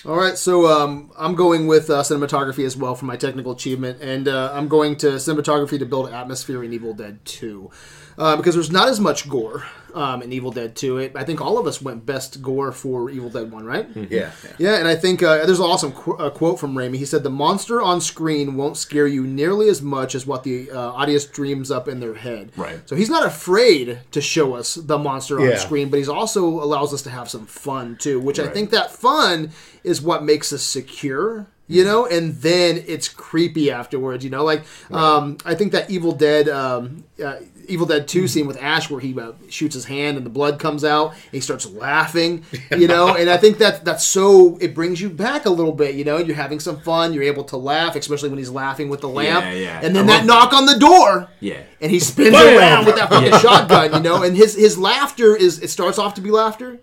All 0.05 0.15
right, 0.15 0.37
so 0.37 0.65
um, 0.65 1.11
I'm 1.17 1.35
going 1.35 1.67
with 1.67 1.89
uh, 1.89 2.03
cinematography 2.03 2.65
as 2.65 2.77
well 2.77 2.95
for 2.95 3.03
my 3.03 3.17
technical 3.17 3.51
achievement, 3.51 4.01
and 4.01 4.29
uh, 4.29 4.49
I'm 4.53 4.69
going 4.69 4.95
to 4.97 5.07
cinematography 5.07 5.77
to 5.77 5.85
build 5.85 6.09
atmosphere 6.09 6.63
in 6.63 6.71
Evil 6.71 6.93
Dead 6.93 7.19
2. 7.25 7.69
Uh, 8.17 8.37
because 8.37 8.55
there's 8.55 8.71
not 8.71 8.87
as 8.87 9.01
much 9.01 9.27
gore 9.27 9.65
um, 9.95 10.21
in 10.21 10.31
Evil 10.33 10.51
Dead 10.51 10.75
2. 10.75 10.97
It, 10.97 11.11
I 11.15 11.23
think 11.23 11.41
all 11.41 11.57
of 11.57 11.65
us 11.67 11.81
went 11.81 12.05
best 12.05 12.41
gore 12.41 12.71
for 12.71 13.09
Evil 13.09 13.29
Dead 13.29 13.51
1, 13.51 13.65
right? 13.65 13.87
yeah. 13.95 14.05
yeah. 14.09 14.31
Yeah, 14.57 14.75
and 14.77 14.87
I 14.87 14.95
think 14.95 15.23
uh, 15.23 15.45
there's 15.45 15.59
an 15.59 15.65
awesome 15.65 15.91
qu- 15.91 16.17
uh, 16.17 16.29
quote 16.29 16.59
from 16.59 16.75
Raimi. 16.75 16.97
He 16.97 17.05
said, 17.05 17.23
"The 17.23 17.29
monster 17.29 17.81
on 17.81 18.01
screen 18.01 18.55
won't 18.55 18.77
scare 18.77 19.07
you 19.07 19.25
nearly 19.25 19.69
as 19.69 19.81
much 19.81 20.15
as 20.15 20.25
what 20.27 20.43
the 20.43 20.69
uh, 20.71 20.77
audience 20.91 21.25
dreams 21.25 21.71
up 21.71 21.87
in 21.87 21.99
their 21.99 22.15
head." 22.15 22.51
Right. 22.57 22.79
So 22.87 22.95
he's 22.95 23.09
not 23.09 23.25
afraid 23.25 23.99
to 24.11 24.21
show 24.21 24.53
us 24.55 24.75
the 24.75 24.97
monster 24.97 25.39
on 25.39 25.47
Yeah. 25.49 25.57
screen, 25.57 25.89
but 25.89 25.97
he's 25.97 26.09
also 26.09 26.45
allows 26.47 26.93
us 26.93 27.01
to 27.03 27.09
have 27.09 27.29
some 27.29 27.45
fun 27.45 27.97
too. 27.99 28.19
Which 28.19 28.39
I 28.39 28.47
think 28.47 28.71
that 28.71 28.91
fun 28.91 29.51
is 29.83 30.01
what 30.01 30.23
makes 30.23 30.51
us 30.53 30.61
secure. 30.63 31.47
You 31.71 31.83
know, 31.83 32.07
and 32.07 32.33
then 32.37 32.83
it's 32.87 33.07
creepy 33.07 33.69
afterwards. 33.69 34.23
You 34.23 34.31
know, 34.31 34.43
like 34.43 34.63
um, 34.89 35.37
I 35.45 35.53
think 35.53 35.71
that 35.73 35.91
Evil 35.91 36.13
Dead, 36.13 36.49
um, 36.49 37.03
uh, 37.23 37.35
Evil 37.69 37.85
Dead 37.85 38.07
Two 38.07 38.27
scene 38.27 38.47
with 38.47 38.57
Ash, 38.61 38.89
where 38.89 38.99
he 38.99 39.17
uh, 39.19 39.31
shoots 39.49 39.73
his 39.75 39.85
hand 39.85 40.17
and 40.17 40.25
the 40.25 40.29
blood 40.29 40.59
comes 40.59 40.83
out, 40.83 41.11
and 41.13 41.31
he 41.31 41.39
starts 41.39 41.65
laughing. 41.69 42.43
You 42.79 42.87
know, 42.87 43.15
and 43.15 43.29
I 43.29 43.35
think 43.37 43.57
that 43.57 43.83
that's 43.83 44.05
so 44.05 44.57
it 44.61 44.73
brings 44.75 45.01
you 45.01 45.09
back 45.09 45.45
a 45.45 45.49
little 45.49 45.73
bit. 45.73 45.95
You 45.95 46.03
know, 46.05 46.17
you're 46.17 46.35
having 46.35 46.59
some 46.59 46.79
fun, 46.81 47.13
you're 47.13 47.23
able 47.23 47.43
to 47.45 47.57
laugh, 47.57 47.95
especially 47.95 48.29
when 48.29 48.37
he's 48.37 48.49
laughing 48.49 48.89
with 48.89 49.01
the 49.01 49.09
lamp. 49.09 49.43
Yeah, 49.45 49.51
yeah. 49.53 49.79
And 49.83 49.95
then 49.95 50.09
I 50.09 50.17
that 50.19 50.25
knock 50.25 50.53
on 50.53 50.65
the 50.65 50.77
door 50.77 51.27
Yeah. 51.39 51.61
and 51.81 51.91
he 51.91 51.99
spins 51.99 52.35
around 52.35 52.85
with 52.85 52.95
that 52.95 53.09
fucking 53.09 53.31
Yeah. 53.31 53.39
shotgun, 53.39 53.93
you 53.93 53.99
know. 54.01 54.23
And 54.23 54.37
his 54.37 54.55
his 54.55 54.77
laughter 54.77 55.35
is 55.35 55.59
it 55.59 55.69
starts 55.69 55.97
off 55.97 56.13
to 56.15 56.21
be 56.21 56.29
laughter, 56.31 56.79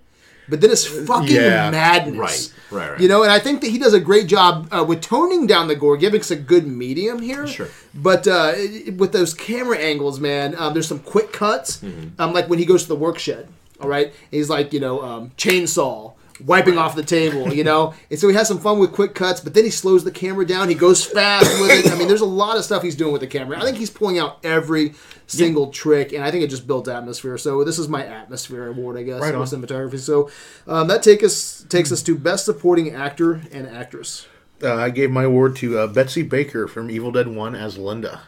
but 0.48 0.60
then 0.60 0.70
it's 0.70 0.84
fucking 0.86 1.34
Yeah. 1.34 1.70
madness, 1.70 2.16
Right, 2.18 2.52
right, 2.70 2.90
right. 2.92 3.00
You 3.00 3.08
know, 3.08 3.22
and 3.22 3.30
I 3.32 3.38
think 3.38 3.60
that 3.62 3.68
he 3.70 3.78
does 3.78 3.94
a 3.94 4.00
great 4.00 4.26
job 4.26 4.68
uh, 4.72 4.84
with 4.84 5.00
toning 5.00 5.46
down 5.46 5.68
the 5.68 5.76
gore, 5.76 5.96
giving 5.96 6.20
us 6.20 6.30
a 6.30 6.36
good 6.36 6.66
medium 6.66 7.20
here. 7.20 7.46
Sure. 7.46 7.68
But 7.94 8.26
uh, 8.26 8.52
it- 8.56 8.94
with 8.96 9.12
those 9.12 9.34
camera 9.34 9.78
angles, 9.78 10.18
man, 10.20 10.54
um, 10.56 10.72
there's 10.74 10.88
some 10.88 11.00
quick 11.00 11.32
cuts, 11.32 11.78
Mm-hmm. 11.78 12.20
um, 12.20 12.32
like 12.32 12.48
when 12.48 12.58
he 12.58 12.64
goes 12.64 12.82
to 12.82 12.88
the 12.88 12.96
work 12.96 13.18
shed. 13.18 13.48
All 13.80 13.88
right, 13.88 14.12
he's 14.30 14.48
like 14.48 14.72
you 14.72 14.80
know 14.80 15.02
um, 15.02 15.30
chainsaw. 15.36 16.14
Wiping 16.44 16.76
off 16.76 16.94
the 16.94 17.02
table, 17.02 17.52
you 17.54 17.64
know, 17.64 17.94
and 18.10 18.18
so 18.18 18.28
he 18.28 18.34
has 18.34 18.46
some 18.46 18.58
fun 18.58 18.78
with 18.78 18.92
quick 18.92 19.14
cuts, 19.14 19.40
but 19.40 19.54
then 19.54 19.64
he 19.64 19.70
slows 19.70 20.04
the 20.04 20.10
camera 20.10 20.46
down. 20.46 20.68
He 20.68 20.74
goes 20.74 21.02
fast 21.04 21.48
with 21.60 21.70
it. 21.70 21.90
I 21.90 21.96
mean, 21.96 22.08
there's 22.08 22.20
a 22.20 22.26
lot 22.26 22.58
of 22.58 22.64
stuff 22.64 22.82
he's 22.82 22.94
doing 22.94 23.12
with 23.12 23.22
the 23.22 23.26
camera. 23.26 23.58
I 23.58 23.62
think 23.62 23.78
he's 23.78 23.88
pulling 23.88 24.18
out 24.18 24.44
every 24.44 24.94
single 25.26 25.70
trick, 25.70 26.12
and 26.12 26.22
I 26.22 26.30
think 26.30 26.44
it 26.44 26.48
just 26.48 26.66
built 26.66 26.88
atmosphere. 26.88 27.38
So 27.38 27.64
this 27.64 27.78
is 27.78 27.88
my 27.88 28.04
atmosphere 28.04 28.68
award, 28.68 28.98
I 28.98 29.02
guess, 29.02 29.22
Right 29.22 29.32
for 29.32 29.40
cinematography. 29.40 29.98
So 29.98 30.30
um, 30.66 30.88
that 30.88 31.02
take 31.02 31.22
us 31.22 31.64
takes 31.68 31.90
us 31.90 32.02
to 32.02 32.16
best 32.16 32.44
supporting 32.44 32.90
actor 32.90 33.40
and 33.50 33.66
actress. 33.66 34.26
Uh, 34.62 34.74
I 34.74 34.90
gave 34.90 35.10
my 35.10 35.24
award 35.24 35.56
to 35.56 35.78
uh, 35.78 35.86
Betsy 35.86 36.22
Baker 36.22 36.66
from 36.66 36.90
Evil 36.90 37.12
Dead 37.12 37.28
One 37.28 37.54
as 37.54 37.76
Linda. 37.76 38.22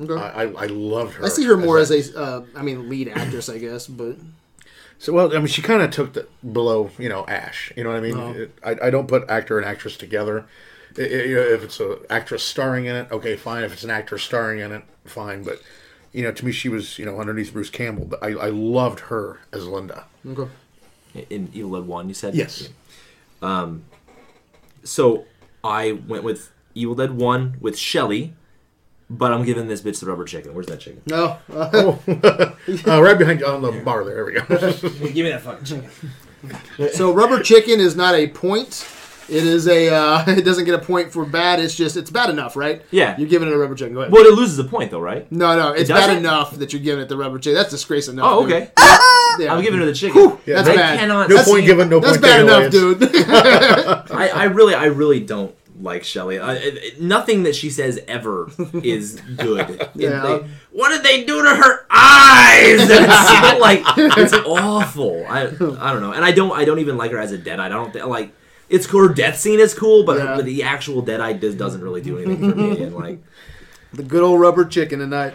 Okay. 0.00 0.14
I, 0.14 0.44
I, 0.44 0.62
I 0.62 0.66
loved 0.66 1.14
her. 1.14 1.24
I 1.24 1.28
see 1.28 1.44
her 1.44 1.56
more 1.56 1.78
as, 1.78 1.88
that. 1.88 2.14
a, 2.14 2.18
uh, 2.18 2.44
I 2.54 2.62
mean, 2.62 2.88
lead 2.88 3.08
actress, 3.08 3.48
I 3.48 3.58
guess, 3.58 3.86
but 3.86 4.16
So 4.98 5.12
well, 5.12 5.32
I 5.34 5.38
mean, 5.38 5.46
she 5.46 5.62
kind 5.62 5.80
of 5.82 5.90
took 5.90 6.12
the 6.14 6.26
below, 6.52 6.90
you 6.98 7.08
know, 7.08 7.24
Ash. 7.26 7.72
You 7.76 7.84
know 7.84 7.90
what 7.90 7.98
I 7.98 8.00
mean? 8.00 8.16
Uh-huh. 8.18 8.32
It, 8.40 8.58
I, 8.64 8.86
I 8.86 8.90
don't 8.90 9.06
put 9.06 9.28
actor 9.30 9.56
and 9.58 9.66
actress 9.66 9.96
together. 9.96 10.44
I- 10.98 11.02
I- 11.02 11.04
you 11.04 11.34
know, 11.36 11.42
if 11.42 11.62
it's 11.62 11.78
an 11.80 11.98
actress 12.10 12.42
starring 12.42 12.86
in 12.86 12.96
it, 12.96 13.10
okay, 13.12 13.36
fine. 13.36 13.62
If 13.62 13.72
it's 13.72 13.84
an 13.84 13.90
actor 13.90 14.18
starring 14.18 14.58
in 14.60 14.72
it, 14.72 14.82
fine. 15.04 15.44
But 15.44 15.62
you 16.12 16.22
know, 16.24 16.32
to 16.32 16.44
me, 16.44 16.50
she 16.52 16.68
was 16.68 16.98
you 16.98 17.04
know 17.04 17.20
underneath 17.20 17.52
Bruce 17.52 17.70
Campbell. 17.70 18.06
But 18.06 18.22
I, 18.24 18.28
I 18.30 18.48
loved 18.48 19.00
her 19.00 19.38
as 19.52 19.66
Linda. 19.68 20.06
okay. 20.26 20.50
In 21.30 21.48
Evil 21.54 21.80
Dead 21.80 21.86
One, 21.88 22.08
you 22.08 22.14
said 22.14 22.34
Yes. 22.34 22.68
Um, 23.40 23.84
So 24.84 25.24
I 25.64 25.92
went 25.92 26.24
with 26.24 26.50
Evil 26.74 26.94
Dead 26.94 27.12
One 27.12 27.56
with 27.60 27.78
Shelly, 27.78 28.34
but 29.10 29.32
I'm 29.32 29.44
giving 29.44 29.66
this 29.68 29.80
bitch 29.80 30.00
the 30.00 30.06
rubber 30.06 30.24
chicken. 30.24 30.54
Where's 30.54 30.66
that 30.66 30.80
chicken? 30.80 31.02
No, 31.06 31.38
uh, 31.52 31.70
Oh, 31.74 31.98
uh, 32.86 33.02
right 33.02 33.18
behind 33.18 33.42
on 33.42 33.62
the 33.62 33.72
bar 33.84 34.04
there. 34.04 34.14
There 34.16 34.24
we 34.24 34.32
go. 34.34 34.46
Give 35.08 35.24
me 35.24 35.30
that 35.30 35.42
fucking 35.42 35.64
chicken. 35.64 35.90
so 36.92 37.12
rubber 37.12 37.42
chicken 37.42 37.80
is 37.80 37.96
not 37.96 38.14
a 38.14 38.28
point. 38.28 38.86
It 39.30 39.44
is 39.44 39.68
a. 39.68 39.94
Uh, 39.94 40.24
it 40.26 40.42
doesn't 40.46 40.64
get 40.64 40.74
a 40.74 40.78
point 40.78 41.12
for 41.12 41.26
bad. 41.26 41.60
It's 41.60 41.74
just 41.76 41.98
it's 41.98 42.08
bad 42.10 42.30
enough, 42.30 42.56
right? 42.56 42.80
Yeah. 42.90 43.14
You're 43.18 43.28
giving 43.28 43.46
it 43.48 43.52
a 43.52 43.58
rubber 43.58 43.74
chicken. 43.74 43.92
Go 43.92 44.00
ahead. 44.00 44.10
Well, 44.12 44.24
it 44.24 44.32
loses 44.32 44.58
a 44.58 44.64
point 44.64 44.90
though, 44.90 45.00
right? 45.00 45.30
no, 45.30 45.54
no, 45.54 45.72
it's 45.72 45.90
It 45.90 45.92
bad 45.92 46.06
doesn't? 46.06 46.16
enough 46.18 46.56
that 46.56 46.72
you're 46.72 46.80
giving 46.80 47.02
it 47.02 47.10
the 47.10 47.16
rubber 47.18 47.38
chicken. 47.38 47.54
That's 47.56 47.68
disgrace 47.70 48.08
enough. 48.08 48.24
Oh, 48.26 48.46
dude. 48.46 48.52
okay. 48.54 48.70
Yeah. 49.38 49.54
I'm 49.54 49.62
giving 49.62 49.80
her 49.80 49.86
the 49.86 49.92
chicken. 49.92 50.38
That's 50.46 50.66
I 50.68 50.74
bad. 50.74 50.98
cannot. 50.98 51.28
No 51.28 51.36
see- 51.36 51.50
point 51.52 51.66
given. 51.66 51.88
No 51.90 52.00
That's 52.00 52.12
point 52.16 52.22
bad 52.22 52.36
taken 52.38 52.48
away. 52.48 52.66
enough, 52.96 53.10
dude. 54.10 54.10
I, 54.16 54.28
I 54.34 54.44
really, 54.44 54.74
I 54.74 54.86
really 54.86 55.20
don't 55.20 55.54
like 55.80 56.04
Shelley. 56.04 56.38
I, 56.38 56.54
it- 56.54 57.00
nothing 57.00 57.42
that 57.44 57.54
she 57.54 57.70
says 57.70 58.00
ever 58.08 58.50
is 58.82 59.20
good. 59.36 59.88
Yeah. 59.94 60.22
They- 60.22 60.48
what 60.72 60.90
did 60.90 61.02
they 61.02 61.24
do 61.24 61.42
to 61.42 61.48
her 61.56 61.86
eyes? 61.90 62.78
It's 62.80 63.60
like 63.60 63.82
it's 63.96 64.32
awful. 64.32 65.24
I 65.28 65.42
I 65.46 65.92
don't 65.92 66.00
know, 66.00 66.12
and 66.12 66.24
I 66.24 66.30
don't 66.32 66.52
I 66.56 66.64
don't 66.64 66.78
even 66.78 66.96
like 66.96 67.10
her 67.10 67.18
as 67.18 67.32
a 67.32 67.38
Deadite. 67.38 67.58
I 67.60 67.68
don't 67.68 67.94
like 68.08 68.32
it's 68.68 68.86
cool. 68.86 69.08
Her 69.08 69.14
death 69.14 69.38
scene 69.38 69.60
is 69.60 69.72
cool, 69.74 70.04
but, 70.04 70.18
Yeah. 70.18 70.36
but 70.36 70.44
the 70.44 70.62
actual 70.62 71.02
Deadite 71.02 71.40
does, 71.40 71.54
doesn't 71.54 71.80
really 71.80 72.02
do 72.02 72.18
anything 72.18 72.50
for 72.50 72.56
me. 72.56 72.82
And 72.82 72.94
like 72.94 73.22
The 73.94 74.02
good 74.02 74.22
old 74.22 74.40
rubber 74.40 74.66
chicken 74.66 74.98
tonight. 74.98 75.34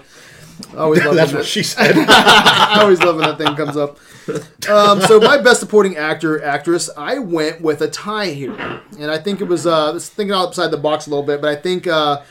I 0.74 0.78
always 0.78 1.04
love 1.04 1.16
That's 1.16 1.32
when 1.32 1.40
what 1.40 1.44
that, 1.44 1.50
she 1.50 1.64
said. 1.64 1.96
I 1.98 2.78
always 2.82 3.00
love 3.00 3.16
when 3.18 3.26
that 3.26 3.38
thing 3.38 3.56
comes 3.56 3.76
up. 3.78 3.98
Um, 4.70 5.02
so 5.02 5.20
my 5.20 5.38
best 5.38 5.60
supporting 5.60 5.98
actor 5.98 6.44
actress, 6.44 6.90
I 6.98 7.20
went 7.20 7.62
with 7.62 7.82
a 7.82 7.90
tie 7.90 8.28
here, 8.28 8.54
and 9.00 9.12
I 9.12 9.18
think 9.18 9.42
it 9.42 9.46
was 9.48 9.66
uh, 9.68 9.90
I 9.90 9.92
was 9.92 10.08
thinking 10.10 10.34
outside 10.34 10.68
the 10.72 10.78
box 10.78 11.08
a 11.08 11.10
little 11.10 11.26
bit, 11.26 11.42
but 11.42 11.50
I 11.50 11.60
think 11.60 11.88
uh, 11.88 12.22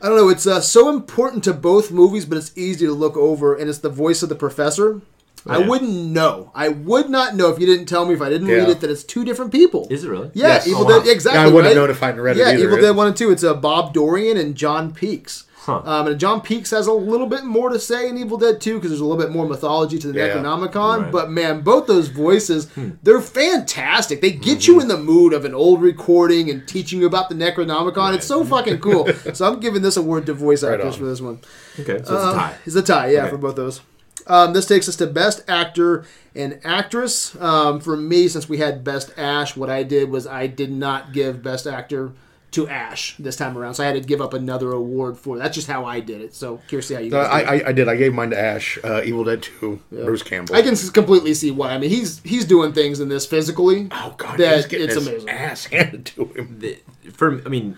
I 0.00 0.08
don't 0.08 0.16
know. 0.16 0.28
It's 0.28 0.46
uh, 0.46 0.60
so 0.60 0.88
important 0.88 1.44
to 1.44 1.52
both 1.52 1.90
movies, 1.90 2.24
but 2.24 2.38
it's 2.38 2.56
easy 2.56 2.86
to 2.86 2.92
look 2.92 3.16
over, 3.16 3.54
and 3.54 3.68
it's 3.68 3.78
the 3.80 3.88
voice 3.90 4.22
of 4.22 4.28
the 4.28 4.34
professor. 4.36 5.00
I 5.46 5.58
Yeah. 5.58 5.68
wouldn't 5.68 5.90
know. 5.92 6.50
I 6.54 6.68
would 6.68 7.08
not 7.08 7.36
know 7.36 7.48
if 7.50 7.58
you 7.60 7.66
didn't 7.66 7.86
tell 7.86 8.04
me 8.06 8.12
if 8.14 8.20
I 8.22 8.28
didn't 8.28 8.48
read 8.48 8.68
it 8.68 8.80
that 8.80 8.90
it's 8.90 9.04
two 9.04 9.24
different 9.24 9.52
people. 9.52 9.86
is 9.90 10.04
it 10.04 10.08
really? 10.10 10.30
Yeah, 10.34 10.48
Yes. 10.48 10.66
Evil 10.66 10.82
Oh, 10.82 10.84
wow. 10.96 11.02
Dead. 11.02 11.08
Exactly. 11.12 11.40
Yeah, 11.40 11.46
I 11.46 11.46
wouldn't 11.46 11.64
have 11.66 11.76
right? 11.76 11.80
known 11.82 11.90
if 11.90 12.02
I 12.02 12.06
hadn't 12.06 12.20
read 12.22 12.36
it 12.36 12.40
yeah. 12.40 12.64
Evil 12.64 12.80
Dead 12.80 12.96
One 12.96 13.06
and 13.06 13.16
Two. 13.16 13.30
It's 13.30 13.44
uh, 13.44 13.54
Bob 13.54 13.92
Dorian 13.94 14.36
and 14.36 14.54
John 14.56 14.92
Peakes. 14.92 15.44
Huh. 15.68 15.82
Um, 15.84 16.06
and 16.08 16.18
John 16.18 16.40
Peakes 16.40 16.70
has 16.70 16.86
a 16.86 16.92
little 16.92 17.26
bit 17.26 17.44
more 17.44 17.68
to 17.68 17.78
say 17.78 18.08
in 18.08 18.16
Evil 18.16 18.38
Dead 18.38 18.58
2 18.60 18.74
because 18.76 18.90
there's 18.90 19.00
a 19.00 19.04
little 19.04 19.22
bit 19.22 19.30
more 19.30 19.46
mythology 19.46 19.98
to 19.98 20.10
the 20.10 20.18
Yeah. 20.18 20.28
Necronomicon. 20.36 21.02
Right. 21.04 21.12
But 21.12 21.30
man, 21.30 21.60
both 21.60 21.86
those 21.86 22.08
voices, 22.08 22.68
Hmm. 22.70 22.90
they're 23.02 23.20
fantastic. 23.20 24.20
They 24.20 24.30
get 24.32 24.58
Mm-hmm. 24.60 24.72
you 24.72 24.80
in 24.80 24.88
the 24.88 24.96
mood 24.96 25.32
of 25.34 25.44
an 25.44 25.54
old 25.54 25.82
recording 25.82 26.48
and 26.50 26.66
teaching 26.66 27.00
you 27.00 27.06
about 27.06 27.28
the 27.28 27.34
Necronomicon. 27.34 28.14
It's 28.14 28.26
so 28.26 28.44
fucking 28.44 28.78
cool. 28.78 29.08
so 29.34 29.46
I'm 29.46 29.60
giving 29.60 29.82
this 29.82 29.96
award 29.96 30.26
to 30.26 30.32
voice 30.34 30.62
Right 30.62 30.74
actors 30.74 30.94
on. 30.94 31.00
for 31.00 31.06
this 31.06 31.20
one. 31.20 31.38
Okay, 31.78 31.98
so 31.98 31.98
it's 31.98 32.10
a 32.10 32.32
tie. 32.32 32.54
It's 32.64 32.76
a 32.76 32.82
tie, 32.82 33.10
yeah, 33.10 33.20
Okay. 33.22 33.30
for 33.30 33.36
both 33.38 33.56
those. 33.56 33.80
Um, 34.26 34.52
this 34.52 34.66
takes 34.66 34.88
us 34.88 34.96
to 34.96 35.06
best 35.06 35.42
actor 35.48 36.04
and 36.34 36.58
actress. 36.64 37.34
Um, 37.40 37.80
for 37.80 37.96
me, 37.96 38.28
since 38.28 38.48
we 38.48 38.58
had 38.58 38.84
best 38.84 39.10
Ash, 39.16 39.56
what 39.56 39.70
I 39.70 39.82
did 39.84 40.10
was 40.10 40.26
I 40.26 40.46
did 40.46 40.70
not 40.70 41.12
give 41.12 41.42
best 41.42 41.66
actor 41.66 42.12
to 42.52 42.66
Ash 42.68 43.14
this 43.18 43.36
time 43.36 43.58
around, 43.58 43.74
so 43.74 43.82
I 43.84 43.86
had 43.88 43.94
to 43.94 44.00
give 44.00 44.20
up 44.22 44.32
another 44.32 44.72
award 44.72 45.18
for. 45.18 45.36
That's 45.36 45.54
just 45.54 45.66
how 45.66 45.84
I 45.84 46.00
did 46.00 46.20
it. 46.22 46.34
So 46.34 46.60
curious 46.66 46.90
how 46.90 46.98
you. 46.98 47.14
Uh, 47.14 47.22
did. 47.40 47.46
I, 47.48 47.54
I, 47.56 47.68
I 47.68 47.72
did. 47.72 47.88
I 47.88 47.96
gave 47.96 48.14
mine 48.14 48.30
to 48.30 48.40
Ash. 48.40 48.78
Uh, 48.82 49.02
Evil 49.04 49.24
Dead 49.24 49.42
2, 49.42 49.80
Bruce 49.90 50.22
Campbell. 50.22 50.54
I 50.56 50.62
can 50.62 50.74
completely 50.92 51.34
see 51.34 51.50
why. 51.50 51.72
I 51.72 51.78
mean, 51.78 51.90
he's 51.90 52.20
he's 52.20 52.44
doing 52.46 52.72
things 52.72 53.00
in 53.00 53.08
this 53.10 53.26
physically. 53.26 53.88
Oh, 53.90 54.14
God. 54.16 54.38
that 54.38 54.56
he's 54.56 54.66
getting 54.66 54.86
it's 54.86 54.94
his 54.96 55.06
amazing. 55.08 55.28
ass 55.28 55.64
handed 55.66 56.06
to 56.06 56.24
him. 56.24 56.58
the, 56.58 56.78
for 57.12 57.42
I 57.44 57.48
mean, 57.50 57.76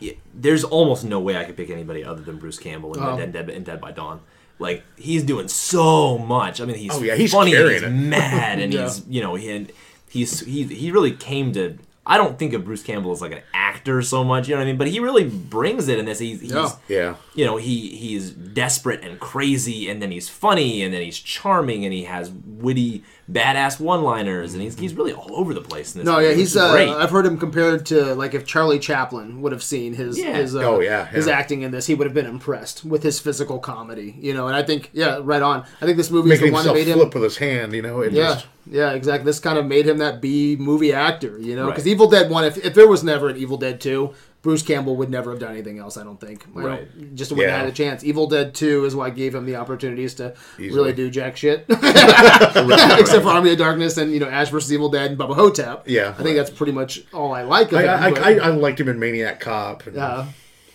yeah, 0.00 0.14
there's 0.34 0.64
almost 0.64 1.04
no 1.04 1.20
way 1.20 1.36
I 1.36 1.44
could 1.44 1.56
pick 1.56 1.70
anybody 1.70 2.02
other 2.04 2.22
than 2.22 2.38
Bruce 2.38 2.58
Campbell 2.58 2.94
in, 2.94 3.02
Oh. 3.02 3.16
Dead, 3.16 3.32
Dead, 3.32 3.50
in 3.50 3.62
Dead 3.62 3.80
by 3.80 3.92
Dawn. 3.92 4.20
Like 4.58 4.82
he's 4.96 5.22
doing 5.22 5.46
so 5.48 6.18
much. 6.18 6.60
I 6.60 6.64
mean, 6.64 6.76
he's 6.76 6.92
Oh, 6.92 7.02
yeah, 7.02 7.14
he's 7.14 7.32
funny, 7.32 7.54
and 7.54 7.70
he's 7.70 7.82
it. 7.82 7.90
mad, 7.92 8.58
and 8.58 8.72
Yeah. 8.74 8.82
he's 8.82 9.06
you 9.08 9.20
know 9.20 9.36
he 9.36 9.68
he's 10.08 10.40
he 10.40 10.64
he 10.64 10.90
really 10.90 11.12
came 11.12 11.52
to. 11.52 11.78
I 12.04 12.16
don't 12.16 12.36
think 12.36 12.52
of 12.52 12.64
Bruce 12.64 12.82
Campbell 12.82 13.12
as 13.12 13.20
like 13.20 13.30
an 13.30 13.42
actor 13.72 14.02
so 14.02 14.22
much, 14.24 14.48
you 14.48 14.54
know 14.54 14.60
what 14.60 14.64
I 14.64 14.66
mean? 14.66 14.76
But 14.78 14.88
he 14.88 15.00
really 15.00 15.24
brings 15.24 15.88
it 15.88 15.98
in 15.98 16.04
this. 16.04 16.18
He's, 16.18 16.40
he's 16.40 16.52
Yeah. 16.52 16.70
Yeah. 16.88 17.14
you 17.34 17.44
know 17.44 17.56
he 17.56 17.88
he's 17.96 18.30
desperate 18.30 19.02
and 19.02 19.18
crazy 19.18 19.88
and 19.90 20.00
then 20.02 20.10
he's 20.10 20.28
funny 20.28 20.82
and 20.82 20.92
then 20.92 21.02
he's 21.02 21.18
charming 21.18 21.84
and 21.84 21.92
he 21.92 22.04
has 22.04 22.30
witty 22.30 23.02
badass 23.30 23.80
one 23.80 24.02
liners 24.02 24.52
and 24.52 24.62
he's, 24.62 24.78
he's 24.78 24.94
really 24.94 25.12
all 25.12 25.34
over 25.36 25.54
the 25.54 25.60
place 25.60 25.94
in 25.94 26.00
this 26.00 26.06
No, 26.06 26.16
movie, 26.16 26.28
yeah, 26.28 26.34
he's. 26.34 26.56
Uh, 26.56 26.70
great 26.72 26.88
I've 26.90 27.10
heard 27.10 27.24
him 27.24 27.38
compared 27.38 27.86
to 27.86 28.14
like 28.14 28.34
if 28.34 28.44
Charlie 28.46 28.78
Chaplin 28.78 29.40
would 29.42 29.52
have 29.52 29.62
seen 29.62 29.94
his 29.94 30.18
Yeah. 30.18 30.34
his 30.36 30.54
uh, 30.54 30.60
Oh, 30.60 30.80
yeah, 30.80 31.06
his 31.06 31.28
acting 31.28 31.62
in 31.62 31.70
this, 31.70 31.86
he 31.86 31.94
would 31.94 32.06
have 32.06 32.14
been 32.14 32.26
impressed 32.26 32.84
with 32.84 33.02
his 33.02 33.20
physical 33.20 33.58
comedy. 33.58 34.14
You 34.20 34.34
know, 34.34 34.48
and 34.48 34.56
I 34.56 34.62
think 34.62 34.90
yeah, 34.92 35.18
right 35.22 35.42
on. 35.42 35.64
I 35.80 35.86
think 35.86 35.96
this 35.96 36.10
movie 36.10 36.30
is 36.32 36.40
the 36.40 36.50
one 36.50 36.64
that 36.64 36.70
himself 36.70 36.76
made 36.76 36.88
him. 36.88 36.98
flip 36.98 37.14
with 37.14 37.22
his 37.24 37.36
hand, 37.38 37.72
you 37.72 37.82
know? 37.82 38.00
It 38.00 38.12
Yeah, 38.12 38.34
just, 38.34 38.46
yeah, 38.70 38.90
exactly. 38.92 39.24
This 39.24 39.40
kind 39.40 39.58
of 39.58 39.66
made 39.66 39.86
him 39.86 39.98
that 39.98 40.20
B 40.20 40.56
movie 40.58 40.92
actor, 40.92 41.38
you 41.38 41.56
know? 41.56 41.66
Because 41.66 41.84
Right. 41.84 41.90
Evil 41.92 42.08
Dead 42.10 42.30
One, 42.30 42.44
if, 42.44 42.56
if 42.58 42.74
there 42.74 42.88
was 42.88 43.02
never 43.02 43.28
an 43.28 43.36
Evil 43.36 43.56
Dead 43.62 43.80
Two, 43.80 44.12
Bruce 44.42 44.62
Campbell 44.62 44.96
would 44.96 45.08
never 45.08 45.30
have 45.30 45.38
done 45.40 45.52
anything 45.52 45.78
else. 45.78 45.96
I 45.96 46.02
don't 46.04 46.20
think. 46.20 46.44
I 46.56 46.60
don't- 46.60 46.64
Right. 46.70 47.14
just 47.14 47.30
wouldn't 47.30 47.46
Yeah. 47.48 47.52
have 47.56 47.64
had 47.66 47.72
a 47.72 47.76
chance. 47.76 48.02
Evil 48.04 48.26
Dead 48.26 48.54
Two 48.54 48.84
is 48.84 48.94
what 48.94 49.14
gave 49.14 49.34
him 49.34 49.46
the 49.46 49.56
opportunities 49.56 50.14
to 50.14 50.34
Easily. 50.58 50.70
really 50.76 50.92
do 50.92 51.08
jack 51.10 51.36
shit, 51.36 51.64
except 51.70 53.22
for 53.22 53.28
Army 53.28 53.52
of 53.52 53.58
Darkness 53.58 53.96
and 53.98 54.12
you 54.12 54.20
know 54.20 54.28
Ash 54.28 54.50
vs 54.50 54.72
Evil 54.72 54.88
Dead 54.88 55.10
and 55.12 55.18
Bubba 55.20 55.34
Ho-Tep. 55.34 55.84
Yeah. 55.86 56.14
I 56.18 56.22
think 56.22 56.36
that's 56.36 56.50
pretty 56.50 56.72
much 56.72 57.04
all 57.12 57.32
I 57.32 57.42
like. 57.42 57.72
Of 57.72 57.78
I, 57.78 57.82
him, 57.82 57.90
I, 58.02 58.10
but- 58.10 58.22
I, 58.22 58.32
I 58.38 58.48
liked 58.48 58.80
him 58.80 58.88
in 58.88 58.98
Maniac 58.98 59.40
Cop. 59.40 59.86
And, 59.86 59.96
yeah. 59.96 60.26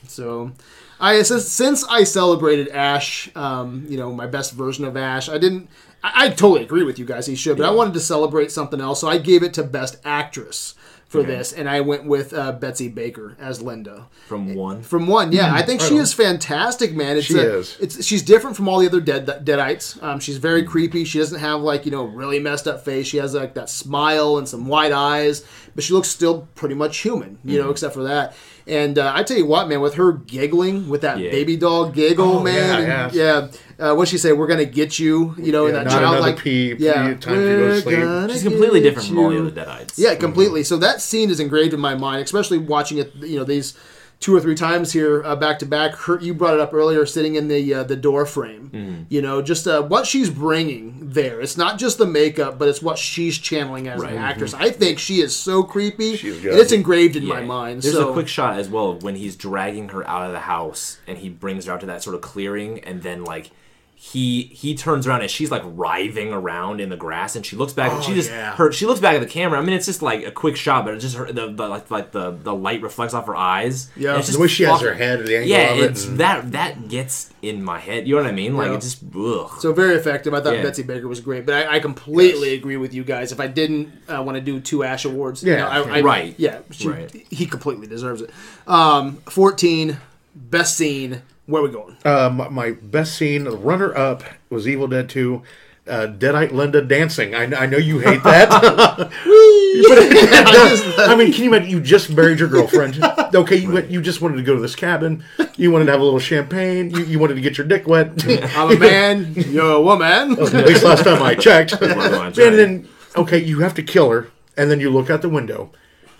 So, 0.07 0.51
I 0.99 1.21
since, 1.23 1.45
since 1.45 1.83
I 1.89 2.03
celebrated 2.05 2.69
Ash, 2.69 3.29
um, 3.35 3.85
you 3.89 3.97
know, 3.97 4.11
my 4.13 4.27
best 4.27 4.53
version 4.53 4.85
of 4.85 4.95
Ash, 4.95 5.27
I 5.29 5.37
didn't. 5.37 5.69
I, 6.03 6.25
I 6.25 6.29
totally 6.29 6.63
agree 6.63 6.83
with 6.83 6.97
you 6.99 7.05
guys. 7.05 7.25
He 7.25 7.35
should, 7.35 7.57
but 7.57 7.65
I 7.65 7.71
wanted 7.71 7.93
to 7.95 7.99
celebrate 7.99 8.51
something 8.51 8.79
else, 8.79 9.01
so 9.01 9.07
I 9.09 9.17
gave 9.17 9.43
it 9.43 9.53
to 9.55 9.63
best 9.63 9.97
actress 10.05 10.75
for 11.07 11.23
this, 11.23 11.53
and 11.53 11.69
I 11.69 11.79
went 11.81 12.03
with 12.03 12.33
uh, 12.33 12.51
Betsy 12.51 12.89
Baker 12.89 13.35
as 13.39 13.61
Linda. 13.61 14.07
from 14.27 14.55
one 14.55 14.81
From 14.83 15.07
one, 15.07 15.31
yeah, 15.31 15.53
I 15.53 15.61
think 15.61 15.79
she 15.79 15.95
on. 15.95 16.01
is 16.01 16.13
fantastic, 16.13 16.93
man. 16.93 17.15
It's 17.15 17.27
She 17.27 17.37
a- 17.37 17.59
is. 17.59 17.77
It's 17.79 18.03
she's 18.05 18.21
different 18.21 18.57
from 18.57 18.67
all 18.67 18.79
the 18.79 18.87
other 18.87 18.99
dead 18.99 19.25
deadites. 19.45 20.01
Um, 20.03 20.19
she's 20.19 20.35
very 20.37 20.63
creepy. 20.63 21.05
She 21.05 21.19
doesn't 21.19 21.39
have 21.39 21.61
like 21.61 21.85
you 21.85 21.91
know 21.91 22.03
really 22.03 22.39
messed 22.39 22.67
up 22.67 22.83
face. 22.83 23.07
She 23.07 23.17
has 23.17 23.33
like 23.33 23.53
that 23.53 23.69
smile 23.69 24.37
and 24.37 24.47
some 24.49 24.67
wide 24.67 24.91
eyes, 24.91 25.45
but 25.75 25.83
she 25.85 25.93
looks 25.93 26.09
still 26.09 26.47
pretty 26.55 26.75
much 26.75 26.97
human, 26.97 27.37
you 27.43 27.57
Mm-hmm. 27.57 27.65
know, 27.67 27.71
except 27.71 27.93
for 27.93 28.03
that. 28.03 28.35
And 28.67 28.99
uh, 28.99 29.13
I 29.15 29.23
tell 29.23 29.37
you 29.37 29.45
what, 29.45 29.69
man, 29.69 29.79
with 29.79 29.93
her 29.93 30.11
giggling 30.11 30.89
with 30.89 30.99
that 31.01 31.19
Yeah. 31.19 31.31
baby 31.31 31.55
doll 31.55 31.89
giggle, 31.89 32.39
Oh, 32.39 32.43
man, 32.43 32.81
yeah, 32.85 33.05
and- 33.05 33.13
yeah. 33.15 33.47
Uh, 33.79 33.93
what 33.93 34.07
she 34.07 34.17
say? 34.17 34.33
We're 34.33 34.47
gonna 34.47 34.65
get 34.65 34.97
you, 34.97 35.35
you 35.37 35.51
know, 35.51 35.67
in 35.67 35.73
that 35.73 35.83
not 35.85 35.91
child 35.91 36.17
another 36.17 36.33
pee, 36.33 36.73
pee, 36.73 36.83
yeah, 36.85 37.13
time 37.13 37.35
to 37.35 37.57
go 37.57 37.67
to 37.67 37.81
sleep." 37.81 38.29
she's 38.31 38.43
completely 38.43 38.81
get 38.81 38.89
different 38.89 39.09
from 39.09 39.19
all 39.19 39.29
the 39.29 39.35
you." 39.35 39.47
other 39.47 39.51
Deadites 39.51 39.93
Yeah, 39.97 40.15
completely. 40.15 40.63
So 40.63 40.77
that 40.77 40.99
scene 41.01 41.29
is 41.29 41.39
engraved 41.39 41.73
in 41.73 41.79
my 41.79 41.93
mind, 41.93 42.23
especially 42.23 42.57
watching 42.57 42.97
it. 42.97 43.13
You 43.15 43.37
know, 43.37 43.43
these 43.43 43.75
two 44.19 44.35
or 44.35 44.39
three 44.41 44.55
times 44.55 44.91
here 44.93 45.23
uh, 45.23 45.35
back 45.35 45.59
to 45.59 45.65
back. 45.67 45.93
Her, 45.95 46.19
you 46.19 46.33
brought 46.33 46.55
it 46.55 46.59
up 46.59 46.73
earlier, 46.73 47.05
sitting 47.05 47.35
in 47.35 47.49
the 47.49 47.73
uh, 47.73 47.83
the 47.83 47.95
door 47.95 48.25
frame. 48.25 48.71
Mm-hmm. 48.73 49.01
You 49.09 49.21
know, 49.21 49.43
just 49.43 49.67
uh, 49.67 49.83
what 49.83 50.07
she's 50.07 50.31
bringing 50.31 50.97
there. 51.09 51.39
It's 51.39 51.55
not 51.55 51.77
just 51.77 51.99
the 51.99 52.07
makeup, 52.07 52.57
but 52.57 52.67
it's 52.67 52.81
what 52.81 52.97
she's 52.97 53.37
channeling 53.37 53.87
as 53.87 54.01
Right. 54.01 54.13
an 54.13 54.17
actress. 54.17 54.55
I 54.55 54.71
think 54.71 54.97
she 54.97 55.21
is 55.21 55.35
so 55.35 55.61
creepy, 55.63 56.15
She's 56.15 56.43
and 56.43 56.55
it's 56.55 56.71
engraved 56.71 57.15
in 57.15 57.25
my 57.27 57.41
mind. 57.41 57.83
There's 57.83 57.93
so 57.93 58.09
a 58.09 58.13
quick 58.13 58.27
shot 58.27 58.57
as 58.57 58.69
well 58.69 58.95
when 58.99 59.15
he's 59.15 59.35
dragging 59.35 59.89
her 59.89 60.07
out 60.09 60.25
of 60.25 60.31
the 60.31 60.41
house 60.41 60.97
and 61.05 61.19
he 61.19 61.29
brings 61.29 61.65
her 61.65 61.73
out 61.73 61.81
to 61.81 61.85
that 61.85 62.01
sort 62.01 62.15
of 62.15 62.21
clearing 62.21 62.79
and 62.79 63.03
then 63.03 63.23
like 63.23 63.51
he 63.99 64.43
he 64.53 64.75
turns 64.75 65.07
around 65.07 65.21
and 65.21 65.29
she's 65.31 65.49
like 65.49 65.63
writhing 65.65 66.31
around 66.31 66.79
in 66.79 66.89
the 66.89 66.95
grass 66.95 67.35
and 67.35 67.43
she 67.43 67.55
looks 67.55 67.73
back 67.73 67.91
and 67.91 68.03
she 68.03 68.11
Oh, 68.11 68.15
just 68.15 68.29
yeah. 68.29 68.55
her 68.55 68.71
she 68.71 68.85
looks 68.85 68.99
back 68.99 69.15
at 69.15 69.21
the 69.21 69.25
camera. 69.27 69.57
I 69.59 69.63
mean 69.63 69.73
it's 69.73 69.87
just 69.87 70.03
like 70.03 70.23
a 70.23 70.29
quick 70.29 70.55
shot, 70.55 70.85
but 70.85 70.93
it's 70.93 71.03
just 71.03 71.15
her 71.17 71.25
the, 71.31 71.47
the 71.51 71.67
like 71.67 71.89
like 71.89 72.11
the 72.11 72.29
the 72.29 72.53
light 72.53 72.83
reflects 72.83 73.15
off 73.15 73.25
her 73.25 73.35
eyes. 73.35 73.89
Yeah. 73.97 74.21
The 74.21 74.37
way 74.39 74.47
she 74.47 74.63
has 74.63 74.81
her 74.81 74.93
head, 74.93 75.25
the 75.25 75.37
angle 75.37 75.49
Yeah, 75.49 75.73
of 75.73 75.79
it. 75.79 76.05
and- 76.05 76.19
that 76.19 76.51
that 76.51 76.87
gets 76.89 77.33
in 77.41 77.63
my 77.63 77.79
head. 77.79 78.07
You 78.07 78.15
know 78.17 78.21
what 78.21 78.29
I 78.29 78.33
mean? 78.35 78.55
Like 78.55 78.67
Yeah. 78.67 78.75
it 78.75 78.81
just 78.81 79.01
ugh. 79.15 79.49
So 79.59 79.73
very 79.73 79.95
effective. 79.95 80.31
I 80.31 80.41
thought 80.41 80.55
Yeah. 80.57 80.61
Betsy 80.61 80.83
Baker 80.83 81.07
was 81.07 81.19
great, 81.19 81.47
but 81.47 81.55
I, 81.55 81.77
I 81.77 81.79
completely 81.79 82.53
agree 82.53 82.77
with 82.77 82.93
you 82.93 83.03
guys. 83.03 83.31
If 83.31 83.39
I 83.39 83.47
didn't 83.47 83.91
uh, 84.07 84.21
want 84.21 84.35
to 84.35 84.41
do 84.41 84.59
two 84.59 84.83
Ash 84.83 85.05
awards, 85.05 85.43
you 85.43 85.53
Yeah. 85.53 85.61
know, 85.61 85.67
I, 85.69 85.97
I, 85.97 86.01
Right. 86.01 86.35
Yeah, 86.37 86.59
she, 86.69 86.87
Right. 86.87 87.11
he 87.31 87.47
completely 87.47 87.87
deserves 87.87 88.21
it. 88.21 88.29
Um, 88.67 89.17
Fourteen, 89.27 89.97
best 90.35 90.77
scene. 90.77 91.23
Where 91.47 91.63
we 91.63 91.69
going? 91.69 91.95
Uh, 92.03 92.29
my, 92.29 92.49
my 92.49 92.71
best 92.71 93.15
scene, 93.15 93.45
runner 93.45 93.95
up, 93.95 94.23
was 94.49 94.67
Evil 94.67 94.87
Dead 94.87 95.09
2. 95.09 95.41
Uh, 95.87 96.07
Deadite 96.07 96.51
Linda 96.51 96.81
dancing. 96.81 97.33
I, 97.33 97.43
I 97.43 97.65
know 97.65 97.77
you 97.77 97.99
hate 97.99 98.21
that. 98.23 98.49
I 101.09 101.15
mean, 101.15 101.31
can 101.31 101.43
you 101.45 101.49
imagine? 101.53 101.69
You 101.69 101.79
just 101.79 102.09
married 102.09 102.39
your 102.39 102.49
girlfriend. 102.49 103.01
Okay, 103.33 103.57
you 103.57 103.71
went. 103.73 103.91
You 103.91 104.01
just 104.01 104.21
wanted 104.21 104.37
to 104.37 104.41
go 104.41 104.55
to 104.55 104.61
this 104.61 104.73
cabin. 104.73 105.21
You 105.57 105.69
wanted 105.69 105.85
to 105.85 105.91
have 105.91 105.99
a 105.99 106.03
little 106.03 106.17
champagne. 106.17 106.89
You, 106.91 107.03
you 107.03 107.19
wanted 107.19 107.35
to 107.35 107.41
get 107.41 107.57
your 107.57 107.67
dick 107.67 107.85
wet. 107.85 108.25
I'm 108.55 108.71
a 108.71 108.79
man. 108.79 109.33
You're 109.35 109.73
a 109.73 109.81
woman. 109.81 110.39
At 110.39 110.65
least 110.65 110.83
last 110.83 111.03
time 111.03 111.21
I 111.21 111.35
checked. 111.35 111.73
and 111.73 112.35
then, 112.35 112.87
okay, 113.17 113.37
you 113.37 113.59
have 113.59 113.73
to 113.75 113.83
kill 113.83 114.09
her, 114.11 114.31
and 114.55 114.71
then 114.71 114.79
you 114.79 114.89
look 114.89 115.09
out 115.09 115.21
the 115.21 115.29
window, 115.29 115.71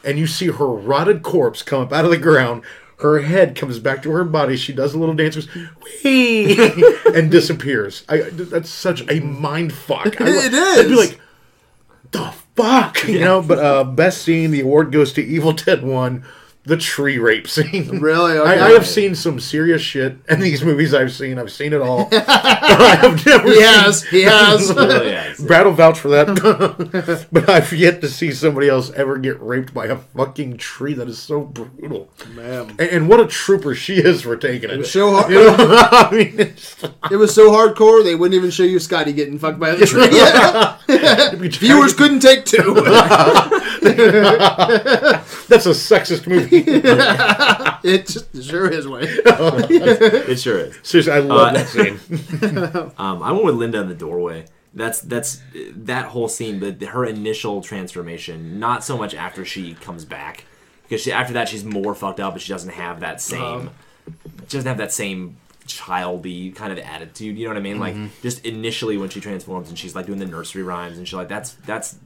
and 0.04 0.20
you 0.20 0.28
see 0.28 0.48
her 0.48 0.68
rotted 0.68 1.24
corpse 1.24 1.64
come 1.64 1.82
up 1.82 1.94
out 1.94 2.04
of 2.04 2.12
the 2.12 2.18
ground. 2.18 2.62
Her 2.98 3.20
head 3.20 3.56
comes 3.56 3.78
back 3.80 4.02
to 4.04 4.12
her 4.12 4.24
body. 4.24 4.58
She 4.58 4.74
does 4.74 4.96
a 4.96 5.00
little 5.00 5.14
dance, 5.14 5.36
goes, 5.36 5.48
wee, 6.04 6.58
and 7.14 7.30
disappears. 7.30 8.04
I, 8.10 8.22
that's 8.32 8.72
such 8.72 9.04
a 9.10 9.20
mind 9.20 9.72
fuck. 9.72 10.20
I, 10.20 10.26
It 10.28 10.54
I'd 10.54 10.88
be 10.88 10.96
like, 10.96 11.20
the 12.12 12.34
fuck, 12.56 13.08
you 13.08 13.20
know. 13.20 13.42
But 13.44 13.60
uh, 13.60 13.84
best 13.84 14.24
scene, 14.24 14.50
the 14.50 14.62
award 14.62 14.92
goes 14.92 15.14
to 15.14 15.24
Evil 15.24 15.54
Dead 15.54 15.84
One. 15.84 16.26
The 16.68 16.76
tree 16.76 17.18
rape 17.18 17.48
scene. 17.48 18.00
Really? 18.02 18.38
Okay. 18.38 18.60
I, 18.60 18.68
I 18.68 18.72
have 18.72 18.86
seen 18.86 19.16
some 19.16 19.40
serious 19.40 19.82
shit 19.82 20.18
in 20.30 20.42
these 20.42 20.64
movies. 20.64 20.94
I've 20.94 21.14
seen. 21.14 21.40
I've 21.40 21.52
seen 21.52 21.72
it 21.72 21.82
all. 21.82 22.10
I 22.12 22.98
have 23.02 23.26
never. 23.26 23.48
He 23.48 23.56
seen- 23.56 23.64
has. 23.64 24.04
He 24.04 24.22
has. 24.24 24.74
Really 24.74 25.12
is. 25.12 25.40
Brad 25.40 25.66
will 25.66 25.72
vouch 25.74 25.98
for 25.98 26.10
that. 26.10 27.28
but 27.32 27.50
I've 27.50 27.72
yet 27.72 28.02
to 28.02 28.10
see 28.10 28.34
somebody 28.34 28.68
else 28.68 28.92
ever 28.92 29.18
get 29.18 29.40
raped 29.42 29.74
by 29.74 29.86
a 29.86 29.96
fucking 29.96 30.58
tree. 30.58 30.94
That 30.94 31.08
is 31.08 31.18
so 31.18 31.40
brutal. 31.42 32.10
Man. 32.36 32.72
And, 32.72 32.82
and 32.82 33.10
what 33.10 33.22
a 33.22 33.28
trooper 33.28 33.74
she 33.74 33.96
is 33.96 34.24
for 34.24 34.36
taking 34.36 34.70
it. 34.70 34.84
So 34.86 35.12
hard. 35.12 35.32
You 35.32 35.46
know, 35.46 35.56
I 35.58 36.10
mean, 36.12 36.40
It 37.10 37.16
was 37.16 37.34
so 37.34 37.50
hardcore 37.50 38.04
they 38.04 38.16
wouldn't 38.16 38.36
even 38.36 38.52
show 38.52 38.64
you 38.64 38.80
Scotty 38.80 39.14
getting 39.14 39.40
fucked 39.40 39.60
by 39.60 39.70
a 39.70 39.86
tree. 39.86 40.10
Viewers 41.50 41.94
couldn't 41.94 42.20
take 42.20 42.44
two. 42.44 42.76
That's 45.48 45.66
a 45.66 45.70
sexist 45.72 46.28
movie. 46.28 46.64
it 47.88 48.08
just 48.08 48.44
sure 48.44 48.70
is 48.70 48.88
way. 48.88 49.02
It 50.30 50.40
sure 50.40 50.60
is. 50.60 50.78
Seriously, 50.84 51.14
I 51.14 51.20
love 51.20 51.50
Uh, 51.50 51.54
that 51.54 51.68
scene. 51.68 52.00
Um, 52.98 53.24
I 53.24 53.32
went 53.32 53.46
with 53.46 53.56
Linda 53.56 53.80
in 53.82 53.88
the 53.90 53.96
doorway. 53.96 54.46
That's 54.74 55.00
that's 55.02 55.42
that 55.76 56.06
whole 56.06 56.28
scene, 56.28 56.60
but 56.60 56.82
her 56.90 57.06
initial 57.06 57.62
transformation, 57.62 58.60
not 58.60 58.84
so 58.84 58.98
much 58.98 59.16
after 59.16 59.44
she 59.46 59.74
comes 59.76 60.06
back, 60.06 60.46
because 60.84 61.02
she, 61.02 61.12
after 61.12 61.34
that 61.34 61.50
she's 61.50 61.64
more 61.64 61.96
fucked 61.96 62.20
up, 62.20 62.34
but 62.34 62.42
she 62.42 62.52
doesn't 62.54 62.72
have 62.72 63.00
that 63.00 63.20
same, 63.22 63.72
she 64.48 64.58
doesn't 64.58 64.68
have 64.68 64.78
that 64.78 64.92
same 64.94 65.38
childy 65.66 66.56
kind 66.56 66.72
of 66.72 66.78
attitude. 66.80 67.38
You 67.38 67.46
know 67.46 67.52
what 67.52 67.58
I 67.58 67.62
mean? 67.62 67.80
Like 67.80 67.96
just 68.22 68.46
initially 68.46 68.98
when 68.98 69.10
she 69.10 69.20
transforms 69.20 69.70
and 69.70 69.80
she's 69.80 69.96
like 69.96 70.06
doing 70.06 70.20
the 70.20 70.26
nursery 70.28 70.64
rhymes 70.64 70.98
and 70.98 71.08
she's 71.08 71.16
like, 71.16 71.30
that's 71.30 71.54
that's 71.66 71.98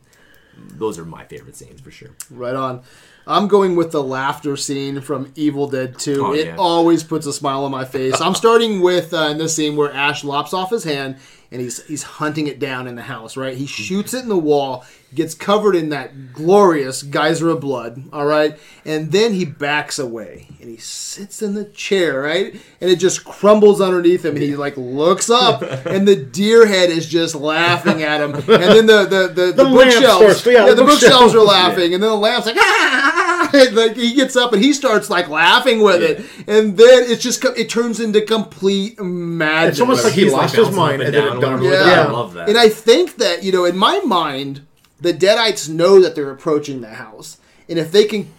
those 0.70 0.98
are 0.98 1.06
my 1.06 1.26
favorite 1.26 1.56
scenes 1.56 1.82
for 1.82 1.92
sure. 1.92 2.12
Right 2.30 2.56
on. 2.56 2.82
I'm 3.28 3.48
going 3.48 3.76
with 3.76 3.92
the 3.92 4.02
laughter 4.02 4.58
scene 4.58 5.00
from 5.02 5.32
Evil 5.36 5.68
Dead 5.68 6.00
2. 6.00 6.26
Oh, 6.26 6.34
it 6.34 6.48
yeah. 6.48 6.56
always 6.58 7.04
puts 7.04 7.26
a 7.28 7.34
smile 7.34 7.64
on 7.66 7.72
my 7.72 7.86
face. 7.86 8.20
I'm 8.20 8.34
starting 8.36 8.82
with 8.82 9.14
uh, 9.14 9.28
in 9.32 9.38
this 9.38 9.56
scene 9.56 9.76
where 9.76 9.92
Ash 9.94 10.24
lops 10.24 10.54
off 10.54 10.72
his 10.72 10.84
hand 10.84 11.18
and 11.52 11.60
he's 11.60 11.84
he's 11.86 12.04
hunting 12.04 12.48
it 12.48 12.60
down 12.60 12.88
in 12.88 12.96
the 12.96 13.02
house. 13.02 13.36
Right, 13.36 13.58
he 13.58 13.66
shoots 13.66 14.14
it 14.14 14.24
in 14.24 14.30
the 14.30 14.38
wall, 14.38 14.86
gets 15.14 15.34
covered 15.34 15.76
in 15.76 15.90
that 15.90 16.34
glorious 16.34 17.04
geyser 17.04 17.50
of 17.50 17.60
blood. 17.60 18.04
All 18.14 18.26
right, 18.26 18.58
and 18.86 19.12
then 19.12 19.34
he 19.34 19.44
backs 19.46 20.00
away 20.00 20.48
and 20.62 20.70
he 20.70 20.78
sits 20.78 21.42
in 21.42 21.54
the 21.54 21.66
chair. 21.66 22.22
Right, 22.22 22.54
and 22.80 22.90
it 22.90 22.98
just 22.98 23.26
crumbles 23.26 23.82
underneath 23.82 24.24
him. 24.24 24.36
And 24.36 24.44
he 24.44 24.56
like 24.56 24.78
looks 24.78 25.30
up, 25.30 25.62
and 25.86 26.08
the 26.08 26.16
deer 26.16 26.66
head 26.66 26.90
is 26.90 27.08
just 27.08 27.36
laughing 27.36 28.02
at 28.02 28.22
him. 28.22 28.34
And 28.34 28.46
then 28.46 28.86
the 28.86 29.06
the 29.06 29.28
the, 29.28 29.52
the, 29.52 29.64
lamp 29.64 29.92
bookshelves, 29.92 30.46
yeah, 30.46 30.52
yeah, 30.52 30.66
the 30.70 30.76
the 30.76 30.86
bookshelves 30.86 31.36
are 31.36 31.40
laughing, 31.44 31.94
and 31.94 32.02
then 32.02 32.10
the 32.10 32.16
lamp's 32.16 32.46
like, 32.48 32.58
ah! 32.58 33.21
And, 33.54 33.76
like 33.76 33.96
he 33.96 34.14
gets 34.14 34.36
up 34.36 34.54
and 34.54 34.64
he 34.64 34.74
starts 34.74 35.10
like 35.10 35.28
laughing 35.30 35.82
with 35.82 36.02
it, 36.02 36.26
and 36.48 36.78
then 36.78 37.04
it's 37.10 37.22
just 37.24 37.44
it 37.46 37.70
turns 37.70 38.00
into 38.00 38.22
complete 38.22 39.00
madness. 39.02 39.74
It's 39.74 39.82
almost 39.82 40.04
like 40.04 40.14
he 40.14 40.30
lost 40.30 40.58
like, 40.58 40.66
his 40.68 40.76
mind 40.76 41.02
and 41.02 41.16
and 41.16 41.28
then 41.28 41.38
it 41.38 41.42
done. 41.42 41.54
or 41.60 41.64
whatever. 41.64 41.86
Yeah. 41.90 42.02
I 42.08 42.12
love 42.12 42.34
that. 42.34 42.50
And 42.50 42.58
I 42.58 42.70
think 42.70 43.18
that, 43.18 43.44
you 43.44 43.52
know, 43.52 43.66
in 43.66 43.78
my 43.78 44.00
mind, 44.00 44.66
the 45.00 45.14
Deadites 45.14 45.68
know 45.70 46.00
that 46.02 46.16
they're 46.16 46.32
approaching 46.32 46.82
the 46.82 46.90
house. 46.96 47.38
And 47.70 47.80
if 47.80 47.92
they 47.92 48.06
can 48.06 48.32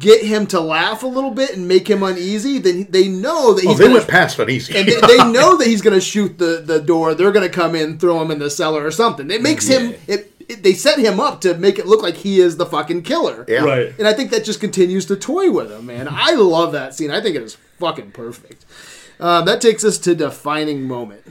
get 0.00 0.24
him 0.24 0.46
to 0.48 0.58
laugh 0.60 1.04
a 1.04 1.06
little 1.06 1.30
bit 1.30 1.54
and 1.56 1.68
make 1.68 1.88
him 1.88 2.02
uneasy, 2.02 2.58
then 2.58 2.86
they 2.90 3.06
know 3.06 3.54
that 3.54 3.64
Oh, 3.64 3.68
he's 3.68 3.78
they 3.78 3.84
gonna, 3.84 3.96
went 3.98 4.08
past 4.08 4.38
it 4.40 4.50
easy. 4.50 4.76
and 4.76 4.88
they, 4.88 5.00
they 5.00 5.30
know 5.30 5.56
that 5.56 5.66
he's 5.68 5.80
going 5.80 5.94
to 5.94 6.00
shoot 6.00 6.38
the, 6.38 6.60
the 6.64 6.80
door. 6.80 7.14
They're 7.14 7.30
going 7.30 7.46
to 7.48 7.54
come 7.54 7.76
in, 7.76 7.96
throw 7.98 8.20
him 8.20 8.32
in 8.32 8.40
the 8.40 8.50
cellar 8.50 8.84
or 8.84 8.90
something. 8.90 9.30
It 9.30 9.42
makes 9.42 9.68
him 9.68 9.90
Yeah. 9.90 9.96
it, 10.08 10.32
it 10.35 10.35
they 10.48 10.72
set 10.74 10.98
him 10.98 11.18
up 11.20 11.40
to 11.42 11.54
make 11.54 11.78
it 11.78 11.86
look 11.86 12.02
like 12.02 12.16
he 12.16 12.40
is 12.40 12.56
the 12.56 12.66
fucking 12.66 13.02
killer. 13.02 13.44
yeah. 13.48 13.64
Right. 13.64 13.98
And 13.98 14.06
I 14.06 14.12
think 14.12 14.30
that 14.30 14.44
just 14.44 14.60
continues 14.60 15.06
to 15.06 15.16
toy 15.16 15.50
with 15.50 15.70
him, 15.72 15.86
man. 15.86 16.08
I 16.10 16.32
love 16.32 16.72
that 16.72 16.94
scene. 16.94 17.10
I 17.10 17.20
think 17.20 17.36
it 17.36 17.42
is 17.42 17.56
fucking 17.78 18.12
perfect. 18.12 18.64
Um, 19.18 19.44
that 19.46 19.60
takes 19.60 19.84
us 19.84 19.98
to 19.98 20.14
defining 20.14 20.82
moment. 20.82 21.22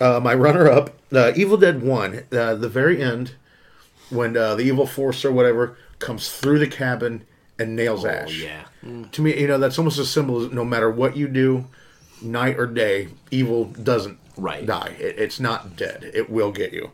Uh, 0.00 0.20
my 0.20 0.34
runner-up, 0.34 0.96
uh, 1.12 1.32
Evil 1.36 1.56
Dead 1.56 1.82
One, 1.82 2.24
uh, 2.32 2.54
the 2.54 2.68
very 2.68 3.02
end, 3.02 3.32
when 4.10 4.36
uh, 4.36 4.54
the 4.54 4.62
evil 4.64 4.86
force 4.86 5.24
or 5.24 5.32
whatever 5.32 5.76
comes 5.98 6.30
through 6.30 6.58
the 6.58 6.66
cabin 6.66 7.24
and 7.58 7.76
nails 7.76 8.04
oh 8.04 8.08
Ash. 8.08 8.38
yeah. 8.42 8.62
To 9.12 9.22
me, 9.22 9.38
you 9.40 9.46
know, 9.46 9.58
that's 9.58 9.78
almost 9.78 9.98
a 9.98 10.04
symbol. 10.04 10.40
No 10.52 10.64
matter 10.64 10.90
what 10.90 11.16
you 11.16 11.28
do, 11.28 11.66
night 12.20 12.58
or 12.58 12.66
day, 12.66 13.08
evil 13.30 13.66
doesn't 13.66 14.18
Right. 14.36 14.64
die. 14.66 14.96
It, 14.98 15.18
it's 15.18 15.38
not 15.38 15.76
dead. 15.76 16.10
It 16.14 16.30
will 16.30 16.50
get 16.52 16.72
you. 16.72 16.90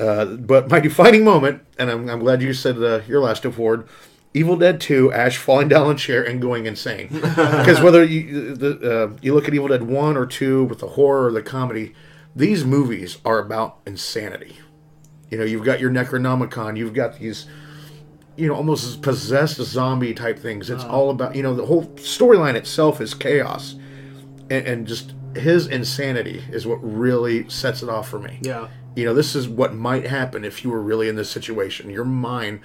Uh, 0.00 0.24
but 0.24 0.70
my 0.70 0.80
defining 0.88 1.24
moment, 1.24 1.62
and 1.78 1.90
I'm, 1.90 2.08
I'm 2.08 2.20
glad 2.20 2.42
you 2.42 2.52
said 2.54 2.82
uh, 2.82 3.02
your 3.06 3.20
last 3.20 3.44
award, 3.44 3.86
Evil 4.32 4.56
Dead 4.56 4.80
2, 4.80 5.12
Ash 5.12 5.36
falling 5.36 5.68
down 5.68 5.90
a 5.90 5.94
chair 5.94 6.22
and 6.22 6.40
going 6.40 6.66
insane. 6.66 7.08
Because 7.20 7.80
whether 7.80 8.04
you 8.04 8.54
the, 8.54 9.04
uh, 9.04 9.16
you 9.20 9.34
look 9.34 9.48
at 9.48 9.54
Evil 9.54 9.68
Dead 9.68 9.82
1 9.82 10.16
or 10.16 10.26
2 10.26 10.64
with 10.64 10.78
the 10.78 10.88
horror 10.88 11.26
or 11.26 11.32
the 11.32 11.42
comedy, 11.42 11.94
these 12.34 12.64
movies 12.64 13.18
are 13.24 13.38
about 13.38 13.78
insanity. 13.86 14.58
You 15.30 15.38
know, 15.38 15.44
you've 15.44 15.64
got 15.64 15.80
your 15.80 15.90
Necronomicon, 15.90 16.76
you've 16.76 16.94
got 16.94 17.18
these, 17.18 17.46
you 18.36 18.48
know, 18.48 18.54
almost 18.54 19.02
possessed 19.02 19.56
zombie 19.56 20.14
type 20.14 20.38
things. 20.38 20.70
It's 20.70 20.84
all 20.84 21.10
about, 21.10 21.36
you 21.36 21.42
know, 21.42 21.54
the 21.54 21.66
whole 21.66 21.86
storyline 21.96 22.54
itself 22.54 23.00
is 23.00 23.14
chaos. 23.14 23.74
And, 24.48 24.66
and 24.66 24.86
just 24.86 25.14
his 25.36 25.66
insanity 25.66 26.42
is 26.50 26.66
what 26.66 26.78
really 26.82 27.48
sets 27.48 27.82
it 27.82 27.88
off 27.88 28.08
for 28.08 28.18
me. 28.18 28.38
Yeah. 28.42 28.68
You 29.00 29.06
know, 29.06 29.14
this 29.14 29.34
is 29.34 29.48
what 29.48 29.74
might 29.74 30.04
happen 30.06 30.44
if 30.44 30.62
you 30.62 30.70
were 30.70 30.82
really 30.82 31.08
in 31.08 31.16
this 31.16 31.30
situation. 31.30 31.88
Your 31.88 32.04
mind 32.04 32.60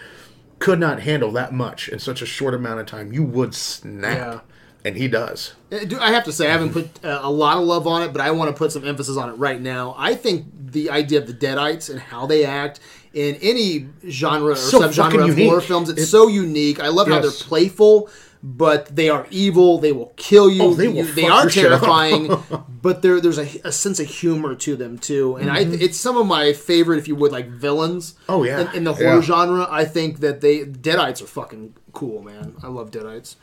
could 0.60 0.80
not 0.80 1.00
handle 1.02 1.32
that 1.32 1.54
much 1.54 1.88
in 1.88 2.00
such 2.00 2.22
a 2.22 2.26
short 2.26 2.54
amount 2.54 2.82
of 2.82 2.86
time. 2.86 3.14
You 3.14 3.24
would 3.24 3.56
snap. 3.56 4.18
Yeah. 4.18 4.40
And 4.84 4.98
he 4.98 5.08
does. 5.08 5.54
Uh, 5.72 5.78
I 6.00 6.12
have 6.12 6.26
to 6.26 6.32
say, 6.34 6.48
I 6.48 6.52
haven't 6.52 6.72
put 6.74 7.04
uh, 7.04 7.20
a 7.24 7.32
lot 7.32 7.58
of 7.58 7.64
love 7.64 7.88
on 7.88 8.04
it, 8.04 8.12
but 8.14 8.22
I 8.22 8.32
want 8.32 8.52
to 8.52 8.58
put 8.58 8.72
some 8.72 8.86
emphasis 8.86 9.18
on 9.18 9.30
it 9.30 9.34
right 9.34 9.60
now. 9.60 9.96
I 9.98 10.14
think 10.14 10.46
the 10.72 10.90
idea 10.92 11.20
of 11.20 11.26
the 11.28 11.34
Deadites 11.34 11.90
and 11.90 12.00
how 12.00 12.26
they 12.28 12.46
act 12.46 12.80
in 13.14 13.36
any 13.42 13.88
genre 14.08 14.52
or 14.52 14.56
So 14.58 14.82
subgenre 14.82 15.22
of 15.24 15.30
unique. 15.30 15.48
horror 15.50 15.62
films, 15.62 15.90
it's 15.90 16.02
It- 16.04 16.08
so 16.08 16.28
unique. 16.28 16.80
I 16.82 16.90
love 16.90 17.08
how 17.08 17.20
they're 17.22 17.32
playful, 17.32 18.10
but 18.48 18.96
they 18.96 19.10
are 19.10 19.26
evil. 19.32 19.80
They 19.80 19.92
will 19.92 20.14
kill 20.18 20.52
you. 20.52 20.62
Oh, 20.62 20.74
they 20.76 20.88
will 20.88 20.98
You- 21.06 21.14
they 21.14 21.26
are 21.26 21.42
your 21.44 21.50
shit 21.50 21.72
up. 21.72 21.80
terrifying, 21.82 22.30
but 22.82 23.02
there, 23.02 23.20
there's 23.20 23.40
a, 23.40 23.48
a 23.64 23.72
sense 23.72 24.00
of 24.00 24.06
humor 24.06 24.54
to 24.54 24.76
them 24.76 25.00
too. 25.00 25.36
And 25.38 25.50
I, 25.50 25.62
it's 25.62 25.98
some 25.98 26.16
of 26.16 26.28
my 26.28 26.54
favorite, 26.54 27.00
if 27.00 27.08
you 27.08 27.16
would, 27.16 27.32
like 27.32 27.50
villains. 27.50 28.14
Mm-hmm. 28.14 28.32
Oh, 28.32 28.44
yeah. 28.44 28.70
in, 28.70 28.78
in 28.78 28.84
the 28.84 28.94
horror 28.94 29.16
Yeah. 29.16 29.22
genre, 29.22 29.68
I 29.70 29.84
think 29.86 30.20
that 30.20 30.42
they 30.42 30.60
Deadites 30.60 31.24
are 31.24 31.28
fucking 31.28 31.74
cool, 31.94 32.22
man. 32.22 32.56
I 32.62 32.68
love 32.68 32.92
Deadites. 32.92 33.36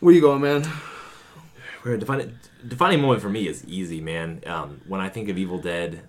Where 0.00 0.14
you 0.14 0.22
going, 0.22 0.40
man? 0.40 0.64
Where 1.82 1.96
defining 1.96 2.38
defining 2.66 3.00
moment 3.02 3.20
for 3.22 3.28
me 3.28 3.48
is 3.48 3.64
easy, 3.66 4.00
man. 4.00 4.40
Um, 4.46 4.80
when 4.88 5.00
I 5.00 5.08
think 5.08 5.28
of 5.28 5.36
Evil 5.36 5.58
Dead, 5.58 6.02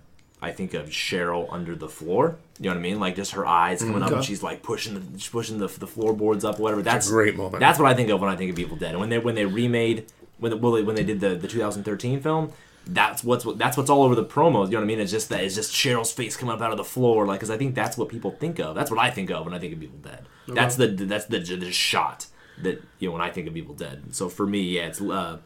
I 0.44 0.52
think 0.52 0.74
of 0.74 0.88
Cheryl 0.88 1.46
under 1.50 1.74
the 1.74 1.88
floor. 1.88 2.36
You 2.58 2.66
know 2.66 2.70
what 2.70 2.78
I 2.78 2.82
mean? 2.82 3.00
Like 3.00 3.16
just 3.16 3.32
her 3.32 3.46
eyes 3.46 3.82
coming 3.82 4.02
up, 4.02 4.12
and 4.12 4.24
she's 4.24 4.42
like 4.42 4.62
pushing 4.62 4.94
the 4.94 5.18
she's 5.18 5.30
pushing 5.30 5.58
the, 5.58 5.66
the 5.66 5.86
floorboards 5.86 6.44
up, 6.44 6.58
whatever. 6.58 6.82
That's 6.82 7.08
a 7.08 7.10
great 7.10 7.36
moment. 7.36 7.60
That's 7.60 7.78
what 7.78 7.90
I 7.90 7.94
think 7.94 8.10
of 8.10 8.20
when 8.20 8.30
I 8.30 8.36
think 8.36 8.52
of 8.52 8.58
Evil 8.58 8.76
Dead. 8.76 8.90
And 8.90 9.00
when 9.00 9.08
they 9.08 9.18
when 9.18 9.34
they 9.34 9.44
remade 9.44 10.06
when 10.38 10.50
the, 10.50 10.56
when 10.56 10.94
they 10.94 11.04
did 11.04 11.20
the, 11.20 11.34
the 11.34 11.48
2013 11.48 12.20
film. 12.20 12.52
That's 12.86 13.24
what's 13.24 13.46
that's 13.56 13.78
what's 13.78 13.88
all 13.88 14.02
over 14.02 14.14
the 14.14 14.26
promos. 14.26 14.66
You 14.66 14.72
know 14.72 14.78
what 14.80 14.84
I 14.84 14.86
mean? 14.86 15.00
It's 15.00 15.10
just 15.10 15.30
that 15.30 15.42
it's 15.42 15.54
just 15.54 15.72
Cheryl's 15.72 16.12
face 16.12 16.36
coming 16.36 16.54
up 16.54 16.60
out 16.60 16.70
of 16.70 16.76
the 16.76 16.84
floor, 16.84 17.26
like 17.26 17.40
because 17.40 17.50
I 17.50 17.56
think 17.56 17.74
that's 17.74 17.96
what 17.96 18.10
people 18.10 18.32
think 18.32 18.58
of. 18.58 18.74
That's 18.74 18.90
what 18.90 19.00
I 19.00 19.10
think 19.10 19.30
of 19.30 19.46
when 19.46 19.54
I 19.54 19.58
think 19.58 19.72
of 19.72 19.82
Evil 19.82 19.96
Dead. 20.02 20.26
That's 20.46 20.76
the 20.76 20.88
that's 20.88 21.24
the, 21.24 21.38
the 21.38 21.72
shot 21.72 22.26
that 22.60 22.82
you 22.98 23.08
know 23.08 23.12
when 23.14 23.22
I 23.22 23.30
think 23.30 23.48
of 23.48 23.56
Evil 23.56 23.74
Dead. 23.74 24.14
So 24.14 24.28
for 24.28 24.46
me, 24.46 24.60
yeah, 24.60 24.88
it's 24.88 25.00
uh, 25.00 25.38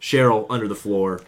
Cheryl 0.00 0.46
under 0.48 0.68
the 0.68 0.76
floor, 0.76 1.20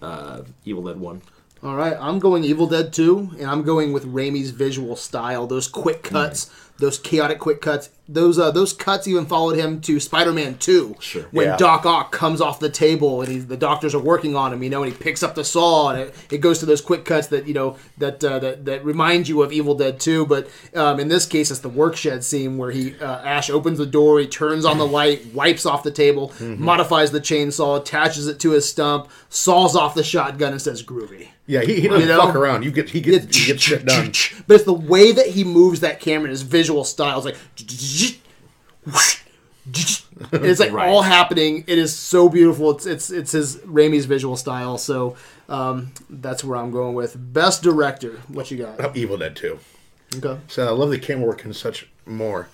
uh, 0.00 0.42
Evil 0.64 0.84
Dead 0.84 0.98
One. 0.98 1.20
All 1.66 1.74
right, 1.74 1.96
I'm 1.98 2.20
going 2.20 2.44
Evil 2.44 2.68
Dead 2.68 2.92
2, 2.92 3.38
and 3.40 3.50
I'm 3.50 3.64
going 3.64 3.92
with 3.92 4.06
Raimi's 4.06 4.50
visual 4.50 4.94
style. 4.94 5.48
Those 5.48 5.66
quick 5.66 6.04
cuts, 6.04 6.48
those 6.78 6.96
chaotic 6.96 7.40
quick 7.40 7.60
cuts. 7.60 7.90
Those 8.08 8.38
uh, 8.38 8.52
those 8.52 8.72
cuts 8.72 9.08
even 9.08 9.26
followed 9.26 9.56
him 9.56 9.80
to 9.80 9.98
Spider-Man 9.98 10.58
2. 10.58 10.96
Sure. 11.00 11.22
When 11.32 11.46
Yeah. 11.46 11.56
Doc 11.56 11.84
Ock 11.84 12.12
comes 12.12 12.40
off 12.40 12.60
the 12.60 12.70
table 12.70 13.20
and 13.20 13.30
he's, 13.32 13.46
the 13.48 13.56
doctors 13.56 13.96
are 13.96 14.00
working 14.00 14.36
on 14.36 14.52
him, 14.52 14.62
you 14.62 14.70
know, 14.70 14.84
and 14.84 14.92
he 14.92 14.98
picks 14.98 15.24
up 15.24 15.34
the 15.34 15.42
saw, 15.42 15.90
and 15.90 16.00
it, 16.02 16.14
it 16.30 16.38
goes 16.38 16.60
to 16.60 16.66
those 16.66 16.80
quick 16.80 17.04
cuts 17.04 17.26
that 17.28 17.48
you 17.48 17.54
know 17.54 17.76
that 17.98 18.22
uh, 18.22 18.38
that 18.38 18.64
that 18.66 18.84
remind 18.84 19.26
you 19.26 19.42
of 19.42 19.52
Evil 19.52 19.74
Dead 19.74 19.98
2. 19.98 20.24
But 20.26 20.48
um, 20.74 21.00
in 21.00 21.08
this 21.08 21.26
case, 21.26 21.50
it's 21.50 21.60
the 21.60 21.68
workshed 21.68 22.22
scene 22.22 22.58
where 22.58 22.70
he 22.70 22.94
uh, 23.00 23.22
Ash 23.24 23.50
opens 23.50 23.78
the 23.78 23.86
door, 23.86 24.20
he 24.20 24.26
turns 24.28 24.64
on 24.64 24.78
the 24.78 24.86
light, 24.86 25.26
wipes 25.34 25.66
off 25.66 25.82
the 25.82 25.90
table, 25.90 26.32
modifies 26.40 27.10
the 27.10 27.20
chainsaw, 27.20 27.80
attaches 27.80 28.28
it 28.28 28.38
to 28.40 28.50
his 28.52 28.68
stump, 28.68 29.08
saws 29.30 29.74
off 29.74 29.94
the 29.96 30.04
shotgun, 30.04 30.52
and 30.52 30.62
says 30.62 30.82
"groovy." 30.82 31.28
Yeah, 31.48 31.60
he, 31.60 31.80
he 31.80 31.86
doesn't 31.86 32.00
You 32.00 32.08
know? 32.08 32.26
fuck 32.26 32.34
around. 32.34 32.64
You 32.64 32.72
get 32.72 32.88
he 32.90 33.00
gets 33.00 33.36
he 33.36 33.46
gets 33.46 33.62
shit 33.62 33.84
done. 33.84 34.12
But 34.48 34.54
it's 34.54 34.64
the 34.64 34.72
way 34.72 35.12
that 35.12 35.26
he 35.28 35.42
moves 35.44 35.80
that 35.80 35.98
camera 36.00 36.24
and 36.24 36.30
his 36.30 36.42
visual 36.42 36.84
style 36.84 37.18
is 37.20 37.24
like. 37.24 37.36
It's 39.72 40.60
like 40.60 40.72
Right. 40.72 40.88
all 40.88 41.02
happening. 41.02 41.64
It 41.66 41.78
is 41.78 41.96
so 41.96 42.28
beautiful. 42.28 42.70
It's 42.72 42.86
it's 42.86 43.10
it's 43.10 43.32
his 43.32 43.56
Raimi's 43.58 44.04
visual 44.06 44.36
style. 44.36 44.78
So 44.78 45.16
um, 45.48 45.92
that's 46.08 46.44
where 46.44 46.56
I'm 46.58 46.70
going 46.70 46.94
with 46.94 47.16
best 47.32 47.62
director. 47.62 48.20
What 48.28 48.50
you 48.50 48.58
got? 48.58 48.80
Oh, 48.80 48.92
Evil 48.94 49.16
Dead 49.16 49.34
2. 49.36 49.58
Okay. 50.18 50.40
So 50.48 50.66
I 50.66 50.70
love 50.70 50.90
the 50.90 50.98
camera 50.98 51.26
work 51.26 51.44
and 51.44 51.54
such 51.54 51.88
more. 52.06 52.48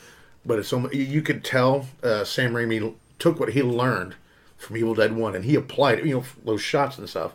but 0.45 0.59
it's 0.59 0.69
so 0.69 0.91
you 0.91 1.23
could 1.23 1.45
tell 1.45 1.87
uh, 2.03 2.25
Sam 2.25 2.53
Raimi 2.55 2.95
took 3.19 3.39
what 3.39 3.51
he 3.51 3.63
learned 3.63 4.15
from 4.57 4.77
Evil 4.77 4.95
Dead 4.95 5.15
One 5.15 5.35
and 5.35 5.45
he 5.45 5.55
applied 5.55 5.99
it. 6.01 6.07
You 6.07 6.17
know 6.17 6.25
those 6.45 6.63
shots 6.63 6.97
and 6.99 7.09
stuff, 7.09 7.33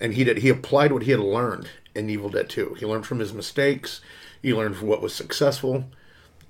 and 0.00 0.14
he 0.14 0.24
did. 0.24 0.38
He 0.38 0.48
applied 0.48 0.92
what 0.92 1.04
he 1.04 1.12
had 1.12 1.20
learned 1.20 1.68
in 1.94 2.10
Evil 2.10 2.28
Dead 2.28 2.48
Two. 2.48 2.74
He 2.78 2.84
learned 2.86 3.06
from 3.06 3.20
his 3.20 3.32
mistakes. 3.32 4.00
He 4.42 4.52
learned 4.52 4.76
from 4.76 4.88
what 4.88 5.00
was 5.00 5.14
successful, 5.14 5.84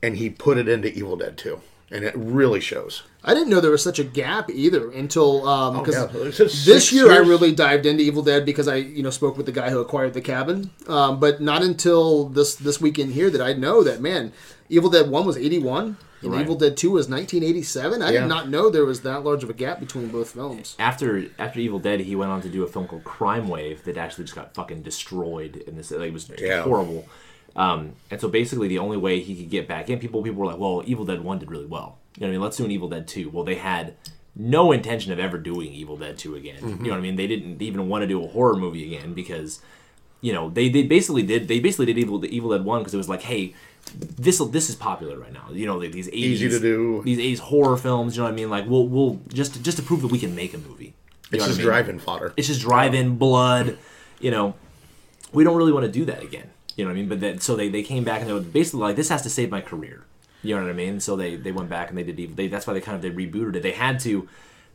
and 0.02 0.16
he 0.16 0.30
put 0.30 0.56
it 0.56 0.66
into 0.68 0.90
Evil 0.92 1.16
Dead 1.16 1.36
Two, 1.36 1.60
and 1.92 2.04
it 2.04 2.14
really 2.16 2.60
shows. 2.60 3.02
I 3.24 3.34
didn't 3.34 3.50
know 3.50 3.60
there 3.60 3.70
was 3.70 3.84
such 3.84 4.00
a 4.00 4.04
gap 4.04 4.50
either 4.50 4.90
until 4.90 5.46
um 5.48 5.78
because 5.78 5.94
yeah. 5.94 6.06
This 6.46 6.64
six 6.64 6.92
year 6.92 7.12
I 7.12 7.18
really 7.18 7.52
dived 7.54 7.86
into 7.86 8.02
Evil 8.02 8.22
Dead 8.22 8.44
because 8.44 8.66
I 8.66 8.76
you 8.76 9.02
know 9.02 9.10
spoke 9.10 9.36
with 9.36 9.46
the 9.46 9.52
guy 9.52 9.70
who 9.70 9.78
acquired 9.80 10.14
the 10.14 10.20
cabin, 10.20 10.70
um, 10.88 11.20
but 11.20 11.40
not 11.40 11.62
until 11.62 12.28
this 12.28 12.54
this 12.56 12.80
weekend 12.80 13.12
here 13.12 13.30
that 13.30 13.40
I 13.40 13.52
know 13.52 13.84
that 13.84 14.00
man, 14.00 14.32
Evil 14.68 14.90
Dead 14.90 15.08
One 15.08 15.24
was 15.26 15.36
eighty 15.36 15.58
one 15.60 15.96
and 16.22 16.30
Right. 16.32 16.40
Evil 16.42 16.54
Dead 16.54 16.76
Two 16.76 16.92
was 16.92 17.08
nineteen 17.08 17.42
eighty 17.42 17.62
seven. 17.62 18.00
I 18.02 18.10
Yeah. 18.12 18.20
did 18.20 18.28
not 18.28 18.48
know 18.48 18.70
there 18.70 18.84
was 18.84 19.00
that 19.02 19.22
large 19.24 19.42
of 19.44 19.50
a 19.50 19.54
gap 19.54 19.78
between 19.80 20.08
both 20.08 20.30
films. 20.30 20.74
after 20.78 21.26
after 21.38 21.58
Evil 21.60 21.78
Dead, 21.80 22.00
he 22.00 22.14
went 22.16 22.30
on 22.30 22.40
to 22.42 22.48
do 22.48 22.62
a 22.64 22.68
film 22.68 22.86
called 22.88 23.04
Crime 23.04 23.48
Wave 23.48 23.84
that 23.84 23.96
actually 23.96 24.24
just 24.24 24.34
got 24.36 24.54
fucking 24.54 24.82
destroyed 24.82 25.56
in 25.66 25.76
this. 25.76 25.90
Like, 25.90 26.08
it 26.08 26.12
was 26.12 26.30
Yeah. 26.40 26.62
horrible. 26.62 27.06
Um, 27.54 27.92
and 28.10 28.20
so 28.20 28.28
basically, 28.28 28.68
the 28.68 28.78
only 28.78 28.96
way 28.96 29.20
he 29.20 29.34
could 29.34 29.50
get 29.50 29.68
back 29.68 29.90
in, 29.90 29.98
people 29.98 30.22
people 30.22 30.40
were 30.40 30.46
like, 30.46 30.58
"Well, 30.58 30.82
Evil 30.86 31.04
Dead 31.04 31.22
One 31.22 31.38
did 31.38 31.50
really 31.50 31.66
well. 31.66 31.98
You 32.16 32.22
know 32.22 32.26
what 32.26 32.28
I 32.28 32.32
mean? 32.32 32.40
Let's 32.42 32.56
do 32.56 32.64
an 32.64 32.70
Evil 32.70 32.88
Dead 32.88 33.06
Two. 33.08 33.30
Well, 33.30 33.44
they 33.44 33.56
had 33.56 33.94
no 34.34 34.72
intention 34.72 35.12
of 35.12 35.18
ever 35.18 35.36
doing 35.38 35.72
Evil 35.72 35.96
Dead 35.96 36.16
Two 36.18 36.34
again. 36.34 36.56
You 36.62 36.76
know 36.76 36.90
what 36.90 36.96
I 36.98 37.00
mean? 37.00 37.16
They 37.16 37.26
didn't 37.26 37.60
even 37.60 37.88
want 37.88 38.02
to 38.02 38.06
do 38.06 38.22
a 38.24 38.26
horror 38.28 38.56
movie 38.56 38.94
again 38.94 39.12
because 39.12 39.60
you 40.22 40.32
know 40.32 40.48
they, 40.50 40.68
they 40.70 40.84
basically 40.84 41.22
did 41.22 41.48
they 41.48 41.60
basically 41.60 41.86
did 41.86 41.98
Evil 41.98 42.24
Evil 42.24 42.50
Dead 42.50 42.64
One 42.64 42.80
because 42.80 42.94
it 42.94 42.98
was 42.98 43.08
like, 43.08 43.22
hey. 43.22 43.54
This 43.96 44.38
this 44.38 44.70
is 44.70 44.76
popular 44.76 45.18
right 45.18 45.32
now. 45.32 45.48
You 45.50 45.66
know 45.66 45.76
like 45.76 45.90
these 45.90 46.06
80s, 46.06 46.14
Easy 46.14 46.48
to 46.50 46.60
do. 46.60 47.02
These 47.04 47.18
80s 47.18 47.38
horror 47.40 47.76
films. 47.76 48.14
You 48.16 48.22
know 48.22 48.26
what 48.26 48.32
I 48.32 48.36
mean? 48.36 48.48
Like 48.48 48.64
we'll 48.68 48.86
we'll 48.86 49.20
just 49.26 49.60
just 49.64 49.76
to 49.78 49.82
prove 49.82 50.02
that 50.02 50.08
we 50.12 50.20
can 50.20 50.36
make 50.36 50.54
a 50.54 50.58
movie. 50.58 50.84
You 50.84 50.92
It's 51.32 51.40
what 51.40 51.42
I 51.42 51.46
just 51.48 51.58
mean? 51.58 51.66
drive-in 51.66 51.98
fodder. 51.98 52.32
It's 52.36 52.46
just 52.46 52.60
drive-in 52.60 53.16
blood. 53.16 53.76
You 54.20 54.30
know, 54.30 54.54
we 55.32 55.42
don't 55.42 55.56
really 55.56 55.72
want 55.72 55.84
to 55.86 55.90
do 55.90 56.04
that 56.04 56.22
again. 56.22 56.48
You 56.76 56.84
know 56.84 56.90
what 56.90 56.96
I 56.96 57.00
mean? 57.00 57.08
But 57.08 57.20
then 57.20 57.40
so 57.40 57.56
they, 57.56 57.68
they 57.68 57.82
came 57.82 58.04
back 58.04 58.20
and 58.20 58.28
they 58.28 58.32
were 58.32 58.40
basically 58.40 58.80
like, 58.80 58.96
this 58.96 59.08
has 59.08 59.22
to 59.22 59.30
save 59.30 59.50
my 59.50 59.60
career. 59.60 60.04
You 60.42 60.56
know 60.56 60.62
what 60.62 60.70
I 60.70 60.74
mean? 60.74 61.00
So 61.00 61.16
they, 61.16 61.36
they 61.36 61.52
went 61.52 61.68
back 61.68 61.88
and 61.88 61.98
they 61.98 62.02
did 62.02 62.36
they 62.36 62.48
that's 62.48 62.66
why 62.66 62.72
they 62.72 62.80
kind 62.80 62.96
of 62.96 63.02
they 63.02 63.10
rebooted 63.10 63.56
it. 63.56 63.62
They 63.62 63.72
had 63.72 64.00
to. 64.00 64.28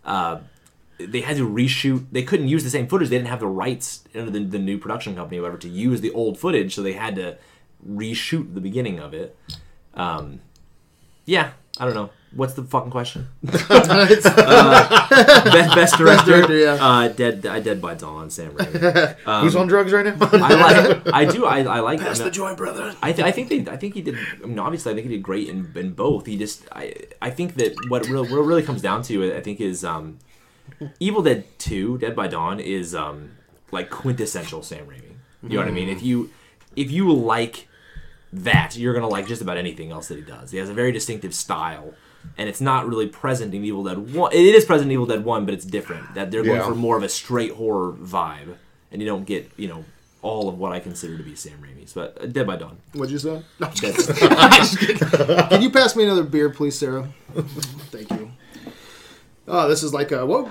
Uh, 0.06 0.40
they 1.00 1.22
had 1.22 1.38
to 1.38 1.48
reshoot. 1.48 2.06
They 2.12 2.24
couldn't 2.24 2.48
use 2.48 2.64
the 2.64 2.70
same 2.70 2.88
footage. 2.88 3.10
They 3.10 3.18
didn't 3.18 3.30
have 3.30 3.40
the 3.40 3.48
rights 3.48 4.04
under 4.16 4.32
the, 4.32 4.40
the 4.40 4.58
new 4.58 4.80
production 4.80 5.16
company, 5.16 5.40
whatever, 5.40 5.60
to 5.60 5.70
use 5.70 6.02
the 6.02 6.12
old 6.12 6.40
footage. 6.40 6.74
So 6.74 6.82
they 6.82 6.94
had 6.94 7.16
to 7.18 7.38
reshoot 7.88 8.56
the 8.56 8.62
beginning 8.62 9.00
of 9.00 9.14
it. 9.14 9.38
Um, 9.94 10.40
yeah, 11.26 11.52
I 11.80 11.86
don't 11.86 11.94
know. 11.94 12.10
What's 12.34 12.56
the 12.56 12.64
fucking 12.64 12.92
question? 12.92 13.28
best, 13.44 14.24
best 14.24 15.98
director, 15.98 16.26
director, 16.26 16.58
yeah. 16.58 16.78
uh, 16.80 17.08
Dead, 17.08 17.46
I 17.46 17.62
Dead 17.62 17.82
by 17.82 17.96
Dawn, 17.96 18.30
Sam 18.30 18.52
Raimi. 18.52 19.16
Who's 19.42 19.56
on 19.56 19.68
drugs 19.68 19.94
right 19.94 20.06
now? 20.06 20.18
I 20.20 20.54
like, 20.54 21.14
I 21.14 21.26
do, 21.26 21.46
I, 21.46 21.60
I 21.64 21.80
like. 21.80 22.00
Pass 22.00 22.20
I 22.20 22.26
the 22.26 22.32
joint, 22.32 22.58
brother. 22.58 22.94
I, 23.02 23.14
th- 23.14 23.26
I 23.26 23.32
think 23.32 23.50
they, 23.50 23.72
I 23.72 23.78
think 23.78 23.94
he 23.94 24.02
did. 24.02 24.18
I 24.44 24.46
mean, 24.46 24.60
obviously, 24.60 24.92
I 24.92 24.96
think 24.96 25.08
he 25.08 25.14
did 25.16 25.24
great 25.24 25.48
in, 25.48 25.72
in 25.76 25.94
both. 25.94 26.26
He 26.26 26.38
just, 26.38 26.68
I, 26.72 26.94
I 27.22 27.30
think 27.30 27.56
that 27.56 27.74
what 27.88 28.06
really, 28.08 28.30
what 28.30 28.42
really 28.44 28.64
comes 28.64 28.82
down 28.82 29.04
to, 29.04 29.34
I 29.34 29.42
think, 29.42 29.62
is 29.62 29.86
um, 29.86 30.20
Evil 31.00 31.22
Dead 31.24 31.46
Two, 31.60 31.98
Dead 31.98 32.16
by 32.16 32.28
Dawn, 32.28 32.60
is 32.60 32.94
um, 32.94 33.38
like 33.72 33.90
quintessential 33.90 34.64
Sam 34.64 34.86
Raimi. 34.86 35.16
You 35.44 35.50
know 35.50 35.58
what 35.60 35.68
I 35.68 35.72
mean? 35.72 35.88
If 35.88 36.04
you, 36.04 36.30
if 36.76 36.92
you 36.92 37.14
like 37.14 37.68
that, 38.34 38.76
you're 38.78 38.94
gonna 38.94 39.08
like 39.08 39.28
just 39.28 39.42
about 39.42 39.58
anything 39.58 39.92
else 39.92 40.08
that 40.10 40.16
he 40.16 40.22
does. 40.24 40.52
He 40.52 40.58
has 40.58 40.70
a 40.70 40.74
very 40.74 40.92
distinctive 40.92 41.34
style, 41.34 41.94
and 42.38 42.48
it's 42.50 42.62
not 42.62 42.88
really 42.88 43.08
present 43.08 43.54
in 43.54 43.64
Evil 43.64 43.84
Dead 43.84 44.14
One. 44.14 44.32
It 44.34 44.40
is 44.56 44.66
present 44.66 44.88
in 44.88 44.94
Evil 44.94 45.06
Dead 45.06 45.24
One, 45.24 45.46
but 45.46 45.54
it's 45.54 45.66
different. 45.66 46.14
That 46.16 46.32
they're 46.32 46.44
going 46.44 46.58
Yeah. 46.60 46.68
for 46.68 46.76
more 46.76 46.98
of 46.98 47.04
a 47.04 47.10
straight 47.10 47.54
horror 47.54 47.94
vibe, 47.94 48.56
and 48.92 49.02
you 49.02 49.08
don't 49.08 49.26
get, 49.26 49.52
you 49.58 49.68
know. 49.68 49.86
All 50.24 50.50
of 50.50 50.58
what 50.58 50.72
I 50.72 50.80
consider 50.80 51.16
to 51.16 51.24
be 51.24 51.36
Sam 51.36 51.60
Raimi's, 51.62 51.94
but 51.94 52.18
uh, 52.20 52.26
Dead 52.26 52.48
by 52.48 52.58
Dawn. 52.58 52.78
What'd 52.94 53.12
you 53.12 53.20
say? 53.20 53.42
No, 53.60 53.68
I'm 53.68 53.74
just 53.76 54.08
That's, 54.08 54.20
kidding. 54.20 54.38
I'm 54.38 54.52
just. 55.40 55.50
Can 55.50 55.62
you 55.62 55.70
pass 55.70 55.96
me 55.96 56.04
another 56.06 56.24
beer, 56.24 56.50
please, 56.50 56.78
Sarah? 56.78 57.08
Thank 57.92 58.10
you. 58.12 58.32
Oh, 59.48 59.70
this 59.70 59.84
is 59.84 59.94
like 59.94 60.12
a 60.12 60.26
what? 60.26 60.48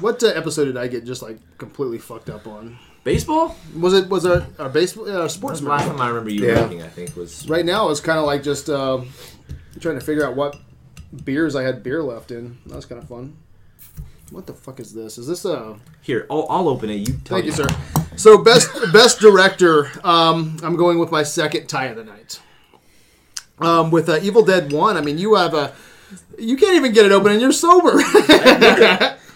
What 0.00 0.22
uh, 0.22 0.28
episode 0.28 0.66
did 0.66 0.76
I 0.76 0.86
get 0.86 1.04
just 1.04 1.22
like 1.22 1.38
completely 1.58 1.98
fucked 1.98 2.30
up 2.30 2.46
on? 2.46 2.78
Baseball. 3.04 3.56
Was 3.78 3.94
it 3.94 4.08
was 4.08 4.26
our 4.26 4.46
our 4.58 4.68
baseball 4.68 5.08
uh, 5.08 5.28
sports 5.28 5.60
the 5.60 5.68
last 5.68 5.86
time 5.86 6.00
I 6.00 6.08
remember 6.08 6.30
you 6.30 6.46
Yeah. 6.46 6.60
ranking. 6.60 6.82
I 6.82 6.88
think 6.88 7.16
was 7.16 7.48
Right 7.48 7.64
now, 7.64 7.90
it's 7.90 8.00
kind 8.00 8.18
of 8.18 8.24
like 8.26 8.42
just 8.42 8.68
uh, 8.68 9.00
trying 9.80 9.98
to 9.98 10.04
figure 10.04 10.24
out 10.26 10.36
what 10.36 10.56
beers 11.24 11.56
I 11.56 11.62
had 11.62 11.82
beer 11.82 12.02
left 12.02 12.30
in. 12.30 12.58
That 12.66 12.76
was 12.76 12.86
kind 12.86 13.02
of 13.02 13.08
fun. 13.08 13.36
What 14.30 14.46
the 14.46 14.54
fuck 14.54 14.78
is 14.78 14.92
this? 14.94 15.18
Is 15.18 15.26
this 15.26 15.44
a? 15.44 15.76
here. 16.02 16.26
I'll, 16.30 16.46
I'll 16.48 16.68
open 16.68 16.88
it. 16.88 16.94
You 17.08 17.14
tell 17.24 17.38
Thank 17.40 17.46
you, 17.46 17.50
me. 17.50 17.56
sir. 17.56 17.66
So 18.16 18.38
best 18.38 18.68
best 18.92 19.18
director. 19.18 19.90
Um, 20.04 20.56
I'm 20.62 20.76
going 20.76 20.98
with 21.00 21.10
my 21.10 21.22
second 21.24 21.66
tie 21.68 21.86
of 21.86 21.96
the 21.96 22.04
night. 22.04 22.40
Um, 23.58 23.90
with 23.90 24.08
uh, 24.08 24.18
Evil 24.22 24.42
Dead 24.44 24.72
One. 24.72 24.96
I 24.96 25.00
mean, 25.00 25.18
you 25.18 25.34
have 25.34 25.52
a. 25.54 25.72
You 26.38 26.56
can't 26.56 26.76
even 26.76 26.92
get 26.92 27.04
it 27.06 27.12
open, 27.12 27.32
and 27.32 27.40
you're 27.40 27.52
sober. 27.52 28.00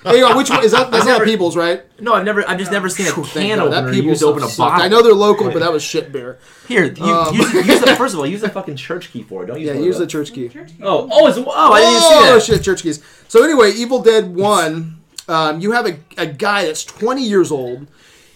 Hang 0.05 0.23
on, 0.23 0.37
which 0.37 0.51
one 0.51 0.63
is 0.63 0.73
that? 0.73 0.91
That's 0.91 1.07
not 1.07 1.23
People's, 1.25 1.57
right? 1.57 1.83
No, 2.01 2.13
I've 2.13 2.25
never. 2.25 2.47
I've 2.49 2.59
just 2.59 2.71
never 2.71 2.89
seen 2.91 3.07
a 3.07 3.11
Thank 3.11 3.33
can 3.33 3.59
God, 3.59 3.69
opener 3.69 3.81
that 3.83 3.87
used 3.97 4.03
People's 4.03 4.19
to 4.21 4.27
open 4.27 4.43
a 4.43 4.47
sucked. 4.47 4.59
bottle. 4.59 4.85
I 4.85 4.89
know 4.89 5.03
they're 5.03 5.15
local, 5.15 5.51
but 5.51 5.61
that 5.61 5.73
was 5.73 5.83
shit 5.83 6.13
beer. 6.13 6.39
Here, 6.69 6.85
you, 6.85 7.05
Um, 7.05 7.35
use, 7.35 7.53
use 7.55 7.81
the, 7.81 7.95
first 7.97 8.13
of 8.15 8.21
all, 8.21 8.27
use 8.27 8.43
the 8.43 8.49
fucking 8.51 8.77
church 8.77 9.11
key 9.11 9.23
for 9.23 9.45
it. 9.45 9.47
Don't 9.47 9.59
use. 9.59 9.67
Yeah, 9.67 9.73
one 9.73 9.81
of 9.81 9.87
use 9.87 9.97
the 9.97 10.05
those. 10.05 10.13
church 10.13 10.33
key. 10.35 10.51
Oh, 10.83 11.09
oh, 11.11 11.27
it's, 11.27 11.39
oh, 11.39 11.51
I 11.73 11.81
didn't 11.81 11.95
Oh 11.97 12.09
see 12.21 12.27
that. 12.27 12.33
Oh, 12.35 12.39
shit, 12.39 12.63
church 12.63 12.83
keys. 12.83 13.03
So 13.29 13.43
anyway, 13.45 13.73
Evil 13.73 14.03
Dead 14.03 14.35
One. 14.35 15.01
Um, 15.27 15.61
you 15.61 15.73
have 15.73 15.87
a, 15.87 15.97
a 16.19 16.27
guy 16.27 16.67
that's 16.67 16.85
20 16.85 17.23
years 17.23 17.51
old, 17.51 17.87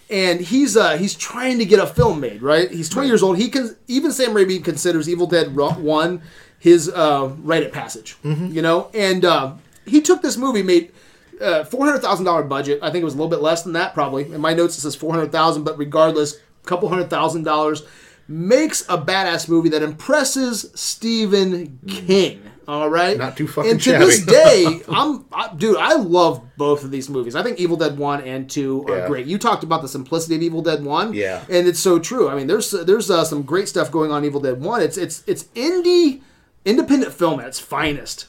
and 0.08 0.40
he's 0.40 0.74
uh, 0.74 0.96
he's 0.96 1.14
trying 1.14 1.58
to 1.58 1.66
get 1.66 1.78
a 1.80 1.86
film 1.86 2.18
made. 2.20 2.40
Right? 2.40 2.70
He's 2.70 2.88
20 2.88 3.08
years 3.08 3.22
old. 3.22 3.36
He 3.36 3.50
can 3.50 3.76
even 3.88 4.10
Sam 4.10 4.30
Raimi 4.30 4.64
considers 4.64 5.06
Evil 5.06 5.26
Dead 5.26 5.54
Ro- 5.54 5.72
One 5.72 6.22
his 6.60 6.88
uh, 6.88 7.30
rite 7.42 7.62
of 7.62 7.72
passage. 7.72 8.16
You 8.24 8.62
know, 8.62 8.90
and 8.94 9.24
uh, 9.24 9.52
he 9.86 10.00
took 10.00 10.22
this 10.22 10.38
movie 10.38 10.62
made. 10.62 10.92
Uh, 11.40 11.64
four 11.64 11.84
hundred 11.86 12.00
thousand 12.00 12.24
dollar 12.24 12.42
budget. 12.42 12.80
I 12.82 12.90
think 12.90 13.02
it 13.02 13.04
was 13.04 13.14
a 13.14 13.16
little 13.16 13.30
bit 13.30 13.40
less 13.40 13.62
than 13.62 13.72
that, 13.74 13.94
probably. 13.94 14.32
In 14.32 14.40
my 14.40 14.54
notes, 14.54 14.76
it 14.76 14.80
says 14.80 14.94
four 14.96 15.12
hundred 15.14 15.30
thousand, 15.32 15.64
but 15.64 15.78
regardless, 15.78 16.36
a 16.36 16.66
couple 16.66 16.88
hundred 16.88 17.10
thousand 17.10 17.44
dollars 17.44 17.82
makes 18.30 18.82
a 18.90 18.98
badass 18.98 19.48
movie 19.48 19.70
that 19.70 19.82
impresses 19.82 20.70
Stephen 20.74 21.78
King. 21.88 22.42
All 22.66 22.90
right, 22.90 23.16
Not 23.16 23.34
too 23.34 23.48
fucking 23.48 23.70
And 23.70 23.80
to 23.80 23.90
shabby. 23.92 24.04
this 24.04 24.26
day, 24.26 24.82
I'm, 24.90 25.24
I, 25.32 25.54
dude. 25.54 25.78
I 25.78 25.94
love 25.94 26.42
both 26.58 26.84
of 26.84 26.90
these 26.90 27.08
movies. 27.08 27.34
I 27.34 27.42
think 27.42 27.58
Evil 27.58 27.78
Dead 27.78 27.96
One 27.96 28.20
and 28.20 28.50
Two 28.50 28.84
are 28.88 28.98
Yeah. 28.98 29.06
great. 29.06 29.26
You 29.26 29.38
talked 29.38 29.64
about 29.64 29.80
the 29.80 29.88
simplicity 29.88 30.34
of 30.36 30.42
Evil 30.42 30.60
Dead 30.60 30.84
One, 30.84 31.14
Yeah. 31.14 31.42
and 31.48 31.66
it's 31.66 31.80
so 31.80 31.98
true. 31.98 32.28
I 32.28 32.34
mean, 32.34 32.46
there's 32.46 32.70
there's 32.72 33.10
uh, 33.10 33.24
some 33.24 33.40
great 33.42 33.68
stuff 33.70 33.90
going 33.90 34.10
on 34.12 34.18
in 34.18 34.26
Evil 34.26 34.40
Dead 34.40 34.60
One. 34.60 34.82
It's 34.82 34.98
it's 34.98 35.22
it's 35.26 35.44
indie, 35.54 36.20
independent 36.66 37.14
film 37.14 37.40
at 37.40 37.46
its 37.46 37.58
finest. 37.58 38.26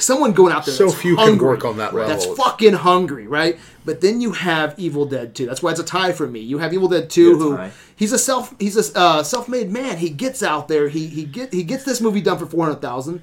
Someone 0.00 0.32
going 0.32 0.52
out 0.52 0.64
there. 0.64 0.74
So 0.74 0.86
that's 0.86 1.00
few 1.00 1.16
can 1.16 1.38
work 1.38 1.64
on 1.64 1.76
that 1.78 1.94
level. 1.94 2.08
That's 2.08 2.26
fucking 2.26 2.74
hungry, 2.74 3.26
right? 3.26 3.58
But 3.84 4.00
then 4.00 4.20
you 4.20 4.32
have 4.32 4.78
Evil 4.78 5.06
Dead 5.06 5.34
2. 5.34 5.46
That's 5.46 5.62
why 5.62 5.70
it's 5.70 5.80
a 5.80 5.84
tie 5.84 6.12
for 6.12 6.26
me. 6.26 6.40
You 6.40 6.58
have 6.58 6.72
Evil 6.72 6.88
Dead 6.88 7.08
2 7.10 7.38
who 7.38 7.56
tie. 7.56 7.70
he's 7.96 8.12
a 8.12 8.18
self 8.18 8.54
he's 8.58 8.76
a 8.76 8.98
uh, 8.98 9.22
self-made 9.22 9.70
man. 9.70 9.98
He 9.98 10.10
gets 10.10 10.42
out 10.42 10.68
there, 10.68 10.88
he 10.88 11.06
he 11.06 11.24
get 11.24 11.52
he 11.52 11.62
gets 11.62 11.84
this 11.84 12.00
movie 12.00 12.20
done 12.20 12.38
for 12.38 12.46
400,000. 12.46 13.22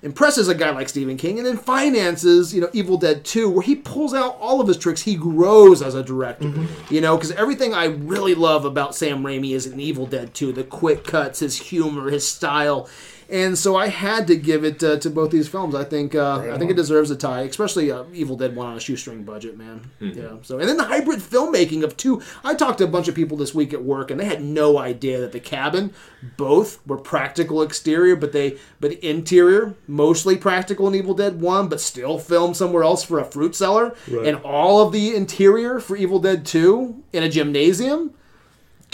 Impresses 0.00 0.46
a 0.46 0.54
guy 0.54 0.70
like 0.70 0.88
Stephen 0.88 1.16
King 1.16 1.38
and 1.38 1.46
then 1.46 1.56
finances, 1.56 2.54
you 2.54 2.60
know, 2.60 2.70
Evil 2.72 2.96
Dead 2.96 3.24
2 3.24 3.50
where 3.50 3.62
he 3.62 3.74
pulls 3.74 4.14
out 4.14 4.36
all 4.40 4.60
of 4.60 4.68
his 4.68 4.78
tricks. 4.78 5.02
He 5.02 5.16
grows 5.16 5.82
as 5.82 5.96
a 5.96 6.04
director. 6.04 6.52
You 6.88 7.00
know, 7.00 7.18
cuz 7.18 7.32
everything 7.32 7.74
I 7.74 7.86
really 7.86 8.36
love 8.36 8.64
about 8.64 8.94
Sam 8.94 9.24
Raimi 9.24 9.56
is 9.56 9.66
in 9.66 9.80
Evil 9.80 10.06
Dead 10.06 10.34
2, 10.34 10.52
the 10.52 10.62
quick 10.62 11.04
cuts, 11.04 11.40
his 11.40 11.56
humor, 11.56 12.10
his 12.10 12.26
style. 12.26 12.88
And 13.30 13.58
so 13.58 13.76
I 13.76 13.88
had 13.88 14.26
to 14.28 14.36
give 14.36 14.64
it 14.64 14.82
uh, 14.82 14.98
to 15.00 15.10
both 15.10 15.30
these 15.30 15.48
films. 15.48 15.74
I 15.74 15.84
think 15.84 16.14
uh, 16.14 16.50
I 16.50 16.56
think 16.56 16.70
it 16.70 16.76
deserves 16.78 17.10
a 17.10 17.16
tie, 17.16 17.42
especially 17.42 17.90
uh, 17.90 18.04
Evil 18.14 18.36
Dead 18.36 18.56
One 18.56 18.68
on 18.68 18.76
a 18.76 18.80
shoestring 18.80 19.22
budget, 19.22 19.58
man. 19.58 19.90
Yeah. 20.00 20.36
So 20.42 20.58
and 20.58 20.66
then 20.66 20.78
the 20.78 20.84
hybrid 20.84 21.20
filmmaking 21.20 21.82
of 21.84 21.94
two. 21.98 22.22
I 22.42 22.54
talked 22.54 22.78
to 22.78 22.84
a 22.84 22.88
bunch 22.88 23.06
of 23.06 23.14
people 23.14 23.36
this 23.36 23.54
week 23.54 23.74
at 23.74 23.84
work, 23.84 24.10
and 24.10 24.18
they 24.18 24.24
had 24.24 24.42
no 24.42 24.78
idea 24.78 25.20
that 25.20 25.32
the 25.32 25.40
cabin, 25.40 25.92
both 26.38 26.84
were 26.86 26.96
practical 26.96 27.60
exterior, 27.60 28.16
but 28.16 28.32
they 28.32 28.56
but 28.80 28.90
the 28.90 29.06
interior 29.06 29.74
mostly 29.86 30.36
practical 30.36 30.88
in 30.88 30.94
Evil 30.94 31.12
Dead 31.12 31.38
One, 31.38 31.68
but 31.68 31.82
still 31.82 32.18
filmed 32.18 32.56
somewhere 32.56 32.82
else 32.82 33.04
for 33.04 33.18
a 33.18 33.26
fruit 33.26 33.54
cellar, 33.54 33.94
and 34.06 34.36
all 34.36 34.80
of 34.80 34.90
the 34.90 35.14
interior 35.14 35.80
for 35.80 35.98
Evil 35.98 36.18
Dead 36.18 36.46
Two 36.46 37.02
in 37.12 37.22
a 37.22 37.28
gymnasium. 37.28 38.14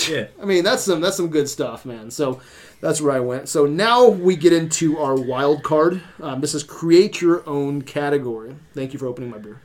Yeah. 0.09 0.27
I 0.43 0.44
mean, 0.44 0.65
that's 0.65 0.82
some 0.82 1.01
that's 1.01 1.16
some 1.16 1.28
good 1.28 1.48
stuff, 1.48 1.86
man. 1.86 2.11
So 2.11 2.40
that's 2.85 3.01
where 3.01 3.12
I 3.12 3.20
went. 3.20 3.48
So 3.48 3.65
now 3.65 4.06
we 4.09 4.36
get 4.36 4.52
into 4.52 4.98
our 4.98 5.15
wild 5.15 5.62
card. 5.62 6.02
Um, 6.20 6.43
this 6.43 6.55
is 6.55 6.62
create 6.62 7.19
your 7.19 7.48
own 7.48 7.81
category. 7.81 8.56
Thank 8.74 8.93
you 8.93 8.98
for 8.98 9.06
opening 9.06 9.31
my 9.31 9.39
beer. 9.39 9.62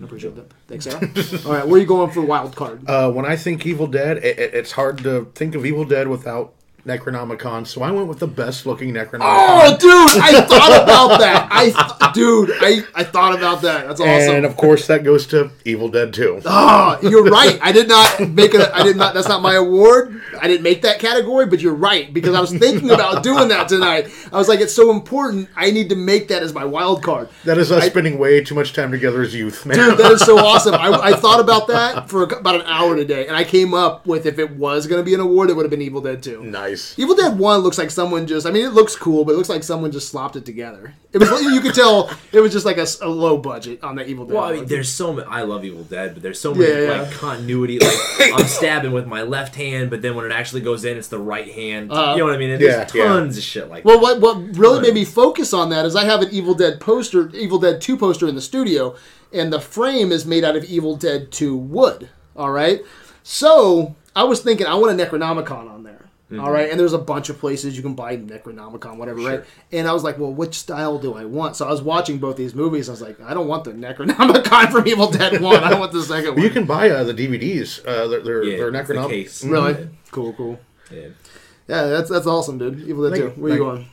I 0.00 0.04
appreciate 0.04 0.36
that. 0.36 0.52
Thanks, 0.68 0.84
Sarah. 0.84 1.00
All 1.46 1.52
right, 1.52 1.66
where 1.66 1.78
are 1.78 1.80
you 1.80 1.86
going 1.86 2.12
for 2.12 2.22
wild 2.22 2.54
card? 2.54 2.88
Uh, 2.88 3.10
when 3.10 3.26
I 3.26 3.34
think 3.34 3.66
Evil 3.66 3.88
Dead, 3.88 4.18
it, 4.18 4.38
it, 4.38 4.54
it's 4.54 4.70
hard 4.70 4.98
to 4.98 5.32
think 5.34 5.56
of 5.56 5.66
Evil 5.66 5.84
Dead 5.84 6.06
without 6.06 6.54
Necronomicon, 6.86 7.66
so 7.66 7.82
I 7.82 7.90
went 7.90 8.08
with 8.08 8.18
the 8.18 8.26
best 8.26 8.66
looking 8.66 8.92
Necronomicon. 8.92 9.20
Oh, 9.22 9.76
dude, 9.78 10.22
I 10.22 10.40
thought 10.48 10.82
about 10.82 11.18
that. 11.20 11.48
I, 11.50 11.64
th- 11.70 12.12
dude, 12.14 12.50
I, 12.60 12.82
I 12.94 13.04
thought 13.04 13.36
about 13.36 13.62
that. 13.62 13.86
That's 13.86 14.00
awesome. 14.00 14.36
And 14.36 14.46
of 14.46 14.56
course, 14.56 14.86
that 14.86 15.04
goes 15.04 15.26
to 15.28 15.50
Evil 15.64 15.88
Dead 15.88 16.12
2. 16.14 16.36
Oh, 16.38 16.42
ah, 16.46 16.98
you're 17.02 17.24
right. 17.30 17.58
I 17.62 17.72
did 17.72 17.88
not 17.88 18.20
make 18.30 18.54
it. 18.54 18.60
I 18.72 18.82
did 18.82 18.96
not. 18.96 19.14
That's 19.14 19.28
not 19.28 19.42
my 19.42 19.54
award. 19.54 20.20
I 20.40 20.48
didn't 20.48 20.62
make 20.62 20.82
that 20.82 20.98
category, 20.98 21.46
but 21.46 21.60
you're 21.60 21.74
right 21.74 22.12
because 22.12 22.34
I 22.34 22.40
was 22.40 22.52
thinking 22.52 22.90
about 22.90 23.22
doing 23.22 23.48
that 23.48 23.68
tonight. 23.68 24.08
I 24.32 24.36
was 24.36 24.48
like, 24.48 24.60
it's 24.60 24.74
so 24.74 24.90
important. 24.90 25.48
I 25.56 25.70
need 25.70 25.88
to 25.90 25.96
make 25.96 26.28
that 26.28 26.42
as 26.42 26.54
my 26.54 26.64
wild 26.64 27.02
card. 27.02 27.28
That 27.44 27.58
is 27.58 27.70
us 27.70 27.84
spending 27.86 28.18
way 28.18 28.42
too 28.42 28.54
much 28.54 28.72
time 28.72 28.90
together 28.90 29.22
as 29.22 29.34
youth, 29.34 29.66
man. 29.66 29.76
Dude, 29.76 29.98
that 29.98 30.12
is 30.12 30.20
so 30.20 30.38
awesome. 30.44 30.74
I, 30.74 30.90
I 30.92 31.12
thought 31.14 31.40
about 31.40 31.68
that 31.68 32.08
for 32.08 32.22
about 32.22 32.54
an 32.56 32.62
hour 32.66 32.96
today, 32.96 33.26
and 33.26 33.36
I 33.36 33.44
came 33.44 33.74
up 33.74 34.06
with 34.06 34.26
if 34.26 34.38
it 34.38 34.50
was 34.52 34.86
going 34.86 35.00
to 35.00 35.04
be 35.04 35.14
an 35.14 35.20
award, 35.20 35.50
it 35.50 35.54
would 35.56 35.64
have 35.64 35.70
been 35.70 35.82
Evil 35.82 36.00
Dead 36.00 36.22
2. 36.22 36.44
nice. 36.44 36.69
Evil 36.96 37.14
Dead 37.14 37.38
One 37.38 37.60
looks 37.60 37.78
like 37.78 37.90
someone 37.90 38.26
just. 38.26 38.46
I 38.46 38.50
mean, 38.50 38.64
it 38.66 38.72
looks 38.72 38.96
cool, 38.96 39.24
but 39.24 39.32
it 39.32 39.36
looks 39.36 39.48
like 39.48 39.62
someone 39.62 39.90
just 39.90 40.08
slopped 40.08 40.36
it 40.36 40.44
together. 40.44 40.94
It 41.12 41.18
was. 41.18 41.30
You 41.42 41.60
could 41.60 41.74
tell 41.74 42.10
it 42.32 42.40
was 42.40 42.52
just 42.52 42.64
like 42.66 42.78
a 42.78 43.08
low 43.08 43.38
budget 43.38 43.82
on 43.82 43.96
that 43.96 44.08
Evil 44.08 44.26
Dead. 44.26 44.34
Well, 44.34 44.44
I 44.44 44.52
mean, 44.54 44.66
there's 44.66 44.88
so 44.88 45.12
many. 45.12 45.26
I 45.28 45.42
love 45.42 45.64
Evil 45.64 45.84
Dead, 45.84 46.14
but 46.14 46.22
there's 46.22 46.40
so 46.40 46.54
many 46.54 46.70
Yeah, 46.70 46.80
yeah. 46.80 47.02
like 47.02 47.12
continuity. 47.12 47.78
Like 47.78 47.96
I'm 48.34 48.46
stabbing 48.46 48.92
with 48.92 49.06
my 49.06 49.22
left 49.22 49.54
hand, 49.56 49.90
but 49.90 50.02
then 50.02 50.14
when 50.14 50.24
it 50.24 50.32
actually 50.32 50.60
goes 50.60 50.84
in, 50.84 50.96
it's 50.96 51.08
the 51.08 51.18
right 51.18 51.50
hand. 51.50 51.92
Uh, 51.92 52.12
you 52.12 52.18
know 52.18 52.26
what 52.26 52.34
I 52.34 52.38
mean? 52.38 52.50
And 52.50 52.60
yeah, 52.60 52.84
there's 52.84 52.94
yeah. 52.94 53.04
tons 53.04 53.36
of 53.38 53.42
shit 53.44 53.68
like 53.68 53.82
that. 53.82 53.88
Well, 53.88 54.00
what 54.00 54.20
what 54.20 54.36
really 54.56 54.80
made 54.80 54.94
me 54.94 55.04
focus 55.04 55.52
on 55.52 55.70
that 55.70 55.84
is 55.84 55.96
I 55.96 56.04
have 56.04 56.22
an 56.22 56.28
Evil 56.30 56.54
Dead 56.54 56.80
poster, 56.80 57.28
Evil 57.30 57.58
Dead 57.58 57.80
Two 57.80 57.96
poster 57.96 58.26
in 58.28 58.34
the 58.34 58.40
studio, 58.40 58.94
and 59.32 59.52
the 59.52 59.60
frame 59.60 60.12
is 60.12 60.24
made 60.26 60.44
out 60.44 60.56
of 60.56 60.64
Evil 60.64 60.96
Dead 60.96 61.32
Two 61.32 61.56
wood. 61.56 62.08
All 62.36 62.50
right, 62.52 62.80
so 63.22 63.96
I 64.14 64.24
was 64.24 64.40
thinking 64.40 64.66
I 64.66 64.74
want 64.74 64.98
a 64.98 65.04
Necronomicon 65.04 65.70
on 65.70 65.82
there. 65.82 65.99
Mm-hmm. 66.30 66.40
all 66.44 66.52
right, 66.52 66.70
and 66.70 66.78
there's 66.78 66.92
a 66.92 66.98
bunch 66.98 67.28
of 67.28 67.38
places 67.40 67.76
you 67.76 67.82
can 67.82 67.94
buy 67.94 68.16
Necronomicon, 68.16 68.96
whatever, 68.98 69.20
right? 69.20 69.44
And 69.72 69.88
I 69.88 69.92
was 69.92 70.04
like, 70.04 70.16
well, 70.16 70.32
which 70.32 70.54
style 70.54 70.96
do 70.98 71.14
I 71.14 71.24
want? 71.24 71.56
So 71.56 71.66
I 71.66 71.70
was 71.70 71.82
watching 71.82 72.18
both 72.18 72.36
these 72.36 72.54
movies. 72.54 72.88
I 72.88 72.92
was 72.92 73.02
like, 73.02 73.20
I 73.20 73.34
don't 73.34 73.48
want 73.48 73.64
the 73.64 73.72
Necronomicon 73.72 74.70
from 74.72 74.86
Evil 74.86 75.10
Dead 75.10 75.40
One. 75.40 75.64
I 75.64 75.70
don't 75.70 75.80
want 75.80 75.90
the 75.92 76.02
second 76.04 76.34
one. 76.34 76.42
You 76.42 76.50
can 76.50 76.66
buy 76.66 76.88
uh, 76.90 77.02
the 77.02 77.14
DVDs. 77.14 77.84
Uh, 77.84 78.06
they're 78.06 78.20
they're, 78.22 78.44
Yeah, 78.44 78.56
they're 78.58 78.74
it's 78.74 78.88
the 78.88 78.94
Necronomicon. 78.94 79.08
case. 79.08 79.44
really 79.44 79.72
Yeah. 79.72 79.84
cool, 80.12 80.32
cool. 80.34 80.60
Yeah. 80.92 81.08
Yeah, 81.68 81.86
that's 81.86 82.10
that's 82.10 82.26
awesome, 82.26 82.58
dude. 82.58 82.80
Evil 82.88 83.10
Dead 83.10 83.16
Two. 83.16 83.22
you. 83.24 83.30
Where 83.30 83.52
you 83.52 83.58
going? 83.58 83.88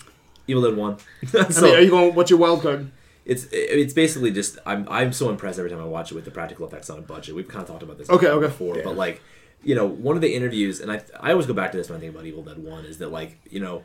Evil 0.47 0.61
Dead 0.63 0.75
One. 0.77 0.97
I 1.33 1.49
so 1.49 1.61
mean, 1.63 1.75
are 1.75 1.81
you 1.81 1.89
going? 1.89 2.13
What's 2.15 2.29
your 2.29 2.39
wild 2.39 2.61
card? 2.61 2.91
it's 3.25 3.45
it's 3.51 3.93
basically 3.93 4.31
just 4.31 4.57
I'm 4.65 4.87
I'm 4.89 5.11
so 5.11 5.29
impressed 5.29 5.59
every 5.59 5.69
time 5.69 5.81
I 5.81 5.85
watch 5.85 6.11
it 6.11 6.15
with 6.15 6.23
the 6.23 6.31
practical 6.31 6.65
effects 6.65 6.89
on 6.89 6.97
a 6.97 7.01
budget. 7.01 7.35
We've 7.35 7.47
kind 7.47 7.61
of 7.63 7.67
talked 7.67 7.83
about 7.83 7.97
this 7.97 8.09
Okay, 8.09 8.27
okay. 8.27 8.47
before, 8.47 8.75
but 8.83 8.95
like 8.95 9.21
you 9.63 9.75
know 9.75 9.85
one 9.85 10.15
of 10.15 10.21
the 10.21 10.33
interviews, 10.33 10.79
and 10.79 10.91
I 10.91 11.01
I 11.19 11.31
always 11.31 11.45
go 11.45 11.53
back 11.53 11.71
to 11.71 11.77
this 11.77 11.89
when 11.89 11.97
I 11.97 11.99
think 11.99 12.13
about 12.13 12.25
Evil 12.25 12.43
Dead 12.43 12.57
One 12.57 12.85
is 12.85 12.97
that 12.99 13.09
like 13.09 13.37
you 13.49 13.59
know 13.59 13.83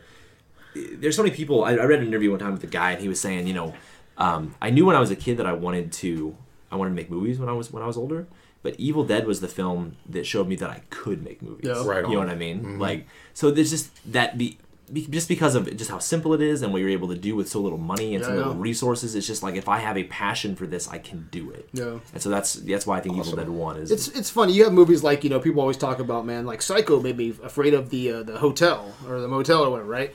there's 0.74 1.16
so 1.16 1.22
many 1.22 1.34
people. 1.34 1.64
I, 1.64 1.72
I 1.72 1.84
read 1.84 2.00
an 2.00 2.06
interview 2.06 2.30
one 2.30 2.40
time 2.40 2.52
with 2.52 2.64
a 2.64 2.68
guy, 2.68 2.92
and 2.92 3.00
he 3.00 3.08
was 3.08 3.20
saying 3.20 3.46
you 3.46 3.54
know 3.54 3.74
um, 4.18 4.54
I 4.60 4.70
knew 4.70 4.86
when 4.86 4.96
I 4.96 5.00
was 5.00 5.10
a 5.10 5.16
kid 5.16 5.36
that 5.38 5.46
I 5.46 5.52
wanted 5.52 5.92
to 5.92 6.36
I 6.70 6.76
wanted 6.76 6.90
to 6.90 6.96
make 6.96 7.10
movies 7.10 7.38
when 7.38 7.48
I 7.48 7.52
was 7.52 7.72
when 7.72 7.82
I 7.82 7.86
was 7.86 7.96
older. 7.96 8.26
But 8.62 8.78
Evil 8.78 9.04
Dead 9.04 9.26
was 9.26 9.40
the 9.40 9.48
film 9.48 9.96
that 10.08 10.24
showed 10.24 10.46
me 10.46 10.54
that 10.56 10.70
I 10.70 10.82
could 10.90 11.24
make 11.24 11.42
movies. 11.42 11.66
Yeah. 11.66 11.84
Right 11.84 12.04
You 12.06 12.12
know 12.14 12.20
what 12.20 12.28
I 12.28 12.36
mean? 12.36 12.78
Like, 12.78 13.08
so 13.34 13.50
there's 13.50 13.70
just 13.70 13.90
that 14.12 14.38
be, 14.38 14.56
be 14.92 15.06
just 15.06 15.28
because 15.28 15.54
of 15.54 15.74
just 15.76 15.90
how 15.90 15.98
simple 15.98 16.34
it 16.34 16.42
is 16.42 16.62
and 16.62 16.72
what 16.72 16.80
you're 16.80 16.90
able 16.90 17.08
to 17.08 17.16
do 17.16 17.34
with 17.34 17.48
so 17.48 17.60
little 17.60 17.78
money 17.78 18.14
and 18.14 18.24
so 18.24 18.30
Yeah, 18.30 18.34
I 18.34 18.38
little 18.38 18.54
resources. 18.54 19.14
It's 19.14 19.26
just 19.26 19.42
like 19.42 19.54
if 19.54 19.68
I 19.68 19.78
have 19.78 19.96
a 19.96 20.04
passion 20.04 20.56
for 20.56 20.66
this, 20.66 20.88
I 20.88 20.98
can 20.98 21.28
do 21.30 21.50
it. 21.50 21.68
Yeah. 21.72 21.98
And 22.12 22.22
so 22.22 22.28
that's 22.28 22.54
that's 22.54 22.86
why 22.86 22.98
I 22.98 23.00
think 23.00 23.16
Evil 23.16 23.36
Dead 23.36 23.48
One 23.48 23.76
is. 23.76 23.90
It's 23.90 24.08
it's 24.08 24.30
funny. 24.30 24.52
You 24.52 24.64
have 24.64 24.72
movies 24.72 25.02
like 25.02 25.24
you 25.24 25.30
know 25.30 25.40
people 25.40 25.60
always 25.60 25.76
talk 25.76 25.98
about 25.98 26.26
man 26.26 26.46
like 26.46 26.62
Psycho 26.62 27.00
made 27.00 27.16
me 27.16 27.34
afraid 27.42 27.74
of 27.74 27.90
the 27.90 28.12
uh, 28.12 28.22
the 28.22 28.38
hotel 28.38 28.94
or 29.08 29.20
the 29.20 29.28
motel 29.28 29.64
or 29.64 29.70
whatever, 29.70 29.88
right? 29.88 30.14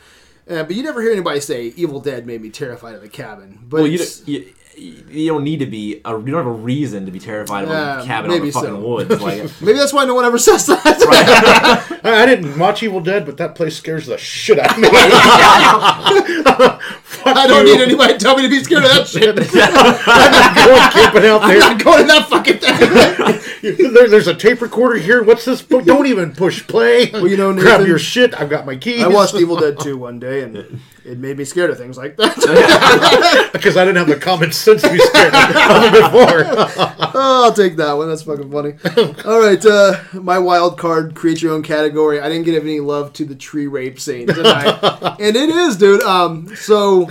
Uh, 0.49 0.63
but 0.63 0.75
you 0.75 0.83
never 0.83 1.01
hear 1.01 1.11
anybody 1.11 1.41
say 1.41 1.73
Evil 1.75 1.99
Dead 1.99 2.25
made 2.25 2.41
me 2.41 2.49
terrified 2.49 2.95
of 2.95 3.01
the 3.01 3.09
cabin. 3.09 3.59
But 3.67 3.81
well, 3.81 3.87
you, 3.87 3.99
you 4.25 4.53
you 4.77 5.27
don't 5.31 5.43
need 5.43 5.57
to 5.59 5.65
be 5.65 6.01
a, 6.05 6.11
you 6.11 6.25
don't 6.25 6.37
have 6.37 6.45
a 6.47 6.51
reason 6.51 7.05
to 7.05 7.11
be 7.11 7.19
terrified 7.19 7.63
of 7.63 7.69
Yeah, 7.71 8.01
a 8.01 8.05
cabin 8.05 8.29
on 8.31 8.37
maybe 8.37 8.47
the 8.47 8.53
fucking 8.53 8.69
so. 8.69 8.79
woods. 8.79 9.21
Like, 9.27 9.61
maybe 9.61 9.77
that's 9.77 9.91
why 9.93 10.05
no 10.05 10.13
one 10.15 10.23
ever 10.25 10.37
says 10.37 10.65
that. 10.67 10.81
I, 12.03 12.23
I 12.23 12.25
didn't 12.25 12.57
watch 12.59 12.83
Evil 12.83 13.01
Dead, 13.01 13.25
but 13.25 13.37
that 13.37 13.55
place 13.55 13.75
scares 13.75 14.05
the 14.05 14.17
shit 14.17 14.59
out 14.59 14.71
of 14.71 14.77
me. 14.79 14.89
I 17.25 17.45
don't 17.47 17.65
need 17.65 17.81
anybody 17.81 18.13
to 18.13 18.19
tell 18.19 18.37
me 18.37 18.43
to 18.43 18.49
be 18.49 18.63
scared 18.63 18.83
of 18.83 18.89
that 18.91 19.07
shit. 19.07 19.35
Going 19.35 19.47
camping 20.91 21.25
out 21.25 21.41
I'm 21.43 21.59
not 21.59 21.83
going 21.83 22.01
to 22.01 22.07
that 22.07 22.27
fucking 22.29 22.59
thing. 22.59 23.56
There. 23.61 24.07
There's 24.09 24.27
a 24.27 24.35
tape 24.35 24.61
recorder 24.61 24.97
here. 24.97 25.23
What's 25.23 25.45
this 25.45 25.61
book? 25.61 25.85
Don't 25.85 26.05
even 26.13 26.33
push 26.33 26.65
play. 26.67 27.09
Well, 27.11 27.27
you 27.27 27.37
know, 27.37 27.53
grab 27.53 27.85
your 27.85 27.99
shit. 27.99 28.39
I've 28.39 28.49
got 28.49 28.65
my 28.65 28.75
keys. 28.75 29.03
I 29.03 29.07
watched 29.07 29.35
Evil 29.35 29.57
Dead 29.57 29.79
2 29.81 29.97
one 29.97 30.19
day 30.19 30.43
and 30.43 30.81
it 31.05 31.17
made 31.17 31.37
me 31.37 31.45
scared 31.45 31.69
of 31.69 31.77
things 31.77 31.97
like 31.97 32.17
that. 32.17 33.49
because 33.53 33.77
I 33.77 33.85
didn't 33.85 33.97
have 33.97 34.07
the 34.07 34.17
common 34.17 34.51
sense 34.51 34.81
to 34.81 34.91
be 34.91 34.99
scared 34.99 35.33
of 35.33 35.91
before. 35.91 37.13
Oh, 37.13 37.43
I'll 37.45 37.53
take 37.53 37.77
that 37.77 37.93
one. 37.93 38.09
That's 38.09 38.23
fucking 38.23 38.51
funny. 38.51 38.73
All 39.25 39.39
right, 39.39 39.65
uh, 39.65 40.03
my 40.13 40.37
wild 40.37 40.77
card, 40.77 41.15
create 41.15 41.41
your 41.41 41.53
own 41.53 41.63
category. 41.63 42.19
I 42.19 42.29
didn't 42.29 42.45
give 42.45 42.61
any 42.63 42.79
love 42.79 43.13
to 43.13 43.25
the 43.25 43.35
tree 43.35 43.67
rape 43.67 43.99
scene 43.99 44.27
tonight, 44.27 44.77
and 45.19 45.35
it 45.35 45.49
is, 45.49 45.77
dude. 45.77 46.03
Um, 46.03 46.53
so 46.55 47.09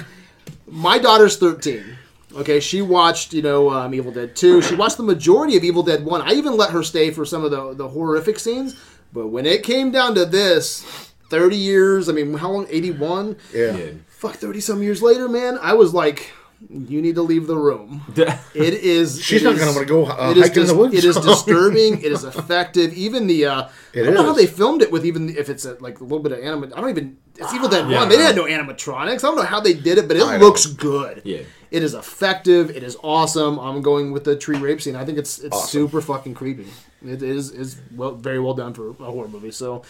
my 0.66 0.98
daughter's 0.98 1.36
thirteen. 1.36 1.96
Okay, 2.36 2.60
she 2.60 2.82
watched, 2.82 3.32
you 3.32 3.42
know, 3.42 3.70
um, 3.70 3.94
Evil 3.94 4.12
Dead 4.12 4.36
Two. 4.36 4.60
She 4.62 4.74
watched 4.74 4.96
the 4.98 5.02
majority 5.02 5.56
of 5.56 5.64
Evil 5.64 5.82
Dead 5.82 6.04
One. 6.04 6.20
I 6.22 6.32
even 6.32 6.56
let 6.56 6.70
her 6.70 6.82
stay 6.82 7.10
for 7.10 7.24
some 7.24 7.44
of 7.44 7.50
the 7.50 7.74
the 7.74 7.88
horrific 7.88 8.38
scenes. 8.38 8.76
But 9.12 9.28
when 9.28 9.46
it 9.46 9.62
came 9.62 9.90
down 9.90 10.14
to 10.16 10.24
this, 10.26 10.84
thirty 11.30 11.56
years. 11.56 12.08
I 12.08 12.12
mean, 12.12 12.34
how 12.34 12.50
long? 12.50 12.66
Eighty 12.70 12.90
one. 12.90 13.36
Yeah. 13.54 13.76
yeah. 13.76 13.90
Fuck, 14.08 14.34
thirty 14.34 14.60
some 14.60 14.82
years 14.82 15.00
later, 15.02 15.28
man. 15.28 15.58
I 15.62 15.74
was 15.74 15.94
like, 15.94 16.30
you 16.70 17.00
need 17.02 17.14
to 17.14 17.22
leave 17.22 17.46
the 17.46 17.56
room. 17.56 18.02
It 18.54 18.74
is. 18.74 19.22
She's 19.26 19.42
it 19.42 19.44
not 19.44 19.58
gonna 19.58 19.72
wanna 19.72 19.86
go, 19.86 20.06
uh, 20.06 20.30
it 20.30 20.38
is 20.38 20.42
hiking 20.48 20.62
in 20.62 20.68
the 20.68 20.74
woods. 20.74 20.94
It 20.94 21.04
is 21.04 21.16
disturbing. 21.32 21.98
it 22.02 22.12
is 22.12 22.24
effective. 22.24 22.92
Even 22.94 23.26
the. 23.26 23.46
Uh, 23.46 23.68
It 23.92 24.02
I 24.02 24.04
don't 24.06 24.14
know 24.14 24.22
how 24.24 24.30
is. 24.30 24.36
they 24.36 24.46
filmed 24.46 24.82
it 24.82 24.90
with 24.92 25.04
even 25.06 25.28
if 25.36 25.48
it's 25.48 25.64
a, 25.64 25.74
like 25.80 26.00
a 26.00 26.02
little 26.02 26.20
bit 26.20 26.32
of 26.32 26.40
anima. 26.40 26.66
I 26.74 26.80
don't 26.80 26.90
even. 26.90 27.16
It's 27.38 27.52
Evil 27.54 27.68
Dead 27.68 27.88
One. 27.88 28.08
They 28.08 28.16
had 28.16 28.34
no 28.36 28.44
animatronics. 28.44 29.18
I 29.24 29.28
don't 29.28 29.36
know 29.36 29.42
how 29.42 29.60
they 29.60 29.74
did 29.74 29.98
it, 29.98 30.08
but 30.08 30.16
it 30.16 30.22
I 30.22 30.38
looks 30.38 30.66
good. 30.66 31.20
Yeah. 31.24 31.42
It 31.76 31.82
is 31.82 31.92
effective. 31.92 32.70
It 32.70 32.82
is 32.82 32.96
awesome. 33.02 33.58
I'm 33.58 33.82
going 33.82 34.10
with 34.12 34.24
the 34.24 34.34
tree 34.34 34.56
rape 34.56 34.80
scene. 34.80 34.96
I 34.96 35.04
think 35.04 35.18
it's 35.18 35.38
it's 35.38 35.54
Awesome. 35.54 35.68
super 35.80 36.00
fucking 36.00 36.32
creepy. 36.34 36.68
It 37.04 37.22
is 37.22 37.50
is 37.50 37.76
well 37.94 38.12
very 38.14 38.40
well 38.40 38.54
done 38.54 38.72
for 38.72 38.90
a 38.90 39.10
horror 39.14 39.28
movie. 39.28 39.50
So 39.50 39.82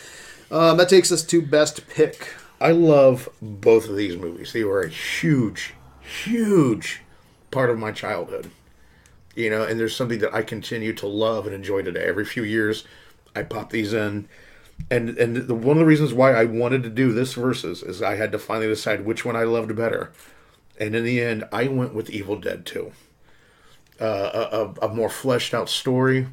um, 0.51 0.77
that 0.79 0.89
takes 0.89 1.13
us 1.13 1.23
to 1.25 1.41
best 1.41 1.87
pick. 1.89 2.33
I 2.61 2.73
love 2.73 3.29
both 3.41 3.89
of 3.89 3.97
these 3.97 4.17
movies. 4.17 4.53
They 4.53 4.65
were 4.65 4.83
a 4.83 4.89
huge, 4.89 5.75
huge 6.25 7.03
part 7.51 7.71
of 7.71 7.79
my 7.79 7.93
childhood. 7.93 8.51
You 9.37 9.51
know, 9.51 9.63
and 9.63 9.79
there's 9.79 9.95
something 9.95 10.19
that 10.21 10.35
I 10.35 10.43
continue 10.43 10.93
to 10.95 11.07
love 11.07 11.47
and 11.47 11.55
enjoy 11.55 11.83
today. 11.83 12.05
Every 12.05 12.25
few 12.25 12.43
years, 12.43 12.85
I 13.37 13.43
pop 13.43 13.71
these 13.71 13.93
in, 13.93 14.29
and 14.91 15.11
and 15.19 15.37
the, 15.37 15.55
one 15.55 15.77
of 15.77 15.81
the 15.81 15.87
reasons 15.87 16.13
why 16.15 16.33
I 16.33 16.47
wanted 16.47 16.83
to 16.85 16.91
do 16.91 17.13
this 17.13 17.35
versus 17.35 17.83
is 17.83 18.03
I 18.03 18.17
had 18.17 18.33
to 18.33 18.39
finally 18.39 18.67
decide 18.69 19.05
which 19.05 19.25
one 19.27 19.37
I 19.37 19.45
loved 19.45 19.77
better, 19.77 20.11
and 20.79 20.95
in 20.95 21.05
the 21.05 21.21
end, 21.21 21.45
I 21.53 21.69
went 21.69 21.95
with 21.95 22.11
Evil 22.11 22.37
Dead 22.37 22.67
Two. 22.67 22.93
Uh, 23.99 24.75
a, 24.83 24.85
a, 24.85 24.91
a 24.91 24.95
more 24.95 25.09
fleshed 25.09 25.55
out 25.55 25.71
story, 25.71 26.27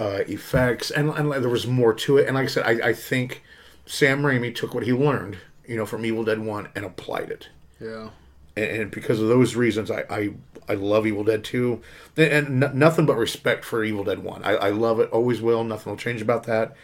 uh, 0.00 0.22
effects, 0.26 0.90
and, 0.90 1.08
and 1.10 1.30
there 1.30 1.48
was 1.48 1.68
more 1.68 1.94
to 1.94 2.18
it. 2.18 2.26
And 2.26 2.34
like 2.34 2.46
I 2.46 2.48
said, 2.48 2.66
I, 2.66 2.88
I 2.88 2.92
think 2.92 3.44
Sam 3.86 4.22
Raimi 4.22 4.52
took 4.52 4.74
what 4.74 4.82
he 4.82 4.92
learned, 4.92 5.38
you 5.68 5.76
know, 5.76 5.86
from 5.86 6.04
Evil 6.04 6.24
Dead 6.24 6.40
One 6.40 6.68
and 6.74 6.84
applied 6.84 7.30
it. 7.30 7.48
Yeah. 7.80 8.08
And, 8.56 8.64
and 8.64 8.90
because 8.90 9.20
of 9.20 9.28
those 9.28 9.54
reasons, 9.54 9.88
I, 9.88 10.04
I, 10.10 10.30
I 10.68 10.74
love 10.74 11.06
Evil 11.06 11.22
Dead 11.22 11.44
Two, 11.44 11.80
and, 12.16 12.32
and 12.32 12.64
n- 12.64 12.76
nothing 12.76 13.06
but 13.06 13.16
respect 13.16 13.64
for 13.64 13.84
Evil 13.84 14.02
Dead 14.02 14.24
One. 14.24 14.42
I, 14.42 14.56
I 14.56 14.70
love 14.70 14.98
it, 14.98 15.10
always 15.10 15.40
will. 15.40 15.62
Nothing 15.62 15.92
will 15.92 15.96
change 15.96 16.20
about 16.20 16.42
that. 16.46 16.74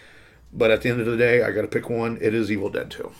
But 0.52 0.70
at 0.70 0.82
the 0.82 0.90
end 0.90 1.00
of 1.00 1.06
the 1.06 1.16
day, 1.16 1.42
I 1.42 1.50
got 1.50 1.62
to 1.62 1.66
pick 1.66 1.90
one. 1.90 2.16
It 2.20 2.32
is 2.32 2.48
Evil 2.52 2.70
Dead 2.70 2.92
Two. 2.92 3.10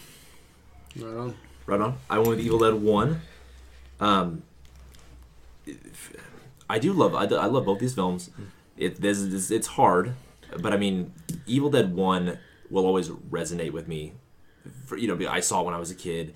Right 0.97 1.17
on. 1.17 1.37
Right 1.67 1.81
on. 1.81 1.99
I 2.09 2.19
went 2.19 2.31
with 2.31 2.41
Evil 2.41 2.61
Dead 2.61 2.75
One. 2.75 3.23
Um, 4.01 4.43
I 6.69 6.79
do 6.79 6.93
love 6.93 7.15
I, 7.15 7.27
do- 7.27 7.37
I 7.37 7.47
love 7.47 7.65
both 7.67 7.79
these 7.79 7.95
films. 7.95 8.31
It 8.77 9.01
this 9.01 9.19
is 9.19 9.51
it's 9.51 9.67
hard, 9.67 10.15
but 10.59 10.73
I 10.73 10.77
mean, 10.77 11.13
Evil 11.47 11.71
Dead 11.71 11.95
One 11.95 12.39
will 12.71 12.87
always 12.87 13.09
resonate 13.09 13.73
with 13.73 13.89
me. 13.89 14.13
For, 14.87 14.97
you 14.97 15.09
know, 15.09 15.29
I 15.29 15.41
saw 15.41 15.61
it 15.63 15.65
when 15.67 15.75
I 15.75 15.79
was 15.79 15.91
a 15.91 15.95
kid. 15.95 16.35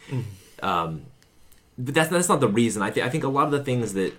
Um, 0.63 1.03
but 1.79 1.95
that's 1.95 2.11
that's 2.11 2.29
not 2.29 2.41
the 2.41 2.49
reason. 2.49 2.83
I 2.83 2.91
think 2.91 3.07
I 3.07 3.11
think 3.11 3.25
a 3.25 3.29
lot 3.29 3.45
of 3.47 3.51
the 3.53 3.63
things 3.65 3.95
that 3.95 4.13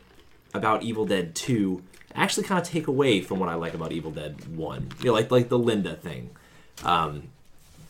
about 0.54 0.84
Evil 0.84 1.06
Dead 1.06 1.36
Two 1.36 1.84
actually 2.16 2.44
kind 2.46 2.60
of 2.62 2.68
take 2.68 2.88
away 2.88 3.22
from 3.22 3.40
what 3.40 3.50
I 3.50 3.56
like 3.56 3.74
about 3.74 3.92
Evil 3.92 4.12
Dead 4.12 4.56
One. 4.56 4.90
You 5.00 5.06
know, 5.08 5.14
like 5.14 5.30
like 5.32 5.50
the 5.50 5.60
Linda 5.60 5.96
thing. 5.96 6.32
Um, 6.84 7.30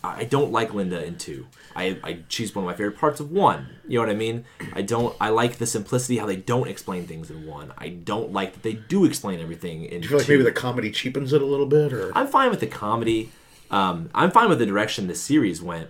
I 0.08 0.24
don't 0.24 0.52
like 0.52 0.74
Linda 0.74 1.04
in 1.04 1.18
two. 1.18 1.48
I, 1.76 1.98
I 2.04 2.20
she's 2.28 2.56
one 2.56 2.64
of 2.64 2.68
my 2.68 2.74
favorite 2.74 2.98
parts 2.98 3.20
of 3.20 3.32
one. 3.32 3.68
You 3.88 4.00
know 4.00 4.06
what 4.06 4.12
I 4.12 4.18
mean? 4.18 4.46
I 4.74 4.82
don't. 4.82 5.16
I 5.20 5.30
like 5.30 5.58
the 5.58 5.66
simplicity 5.66 6.18
how 6.18 6.26
they 6.26 6.36
don't 6.36 6.68
explain 6.68 7.06
things 7.06 7.30
in 7.30 7.46
one. 7.46 7.74
I 7.78 7.90
don't 7.90 8.32
like 8.32 8.54
that 8.54 8.64
they 8.64 8.74
do 8.74 9.06
explain 9.06 9.40
everything 9.40 9.84
in. 9.84 10.02
Do 10.02 10.06
you 10.06 10.10
feel 10.10 10.18
like 10.18 10.28
two. 10.28 10.34
maybe 10.34 10.44
the 10.44 10.52
comedy 10.52 10.92
cheapens 10.92 11.34
it 11.34 11.42
a 11.42 11.46
little 11.46 11.66
bit, 11.66 11.94
or 11.94 12.12
I'm 12.18 12.28
fine 12.28 12.50
with 12.50 12.60
the 12.60 12.68
comedy. 12.68 13.32
Um, 13.72 14.10
I'm 14.14 14.32
fine 14.32 14.50
with 14.50 14.60
the 14.60 14.66
direction 14.66 15.08
the 15.08 15.16
series 15.16 15.62
went. 15.62 15.90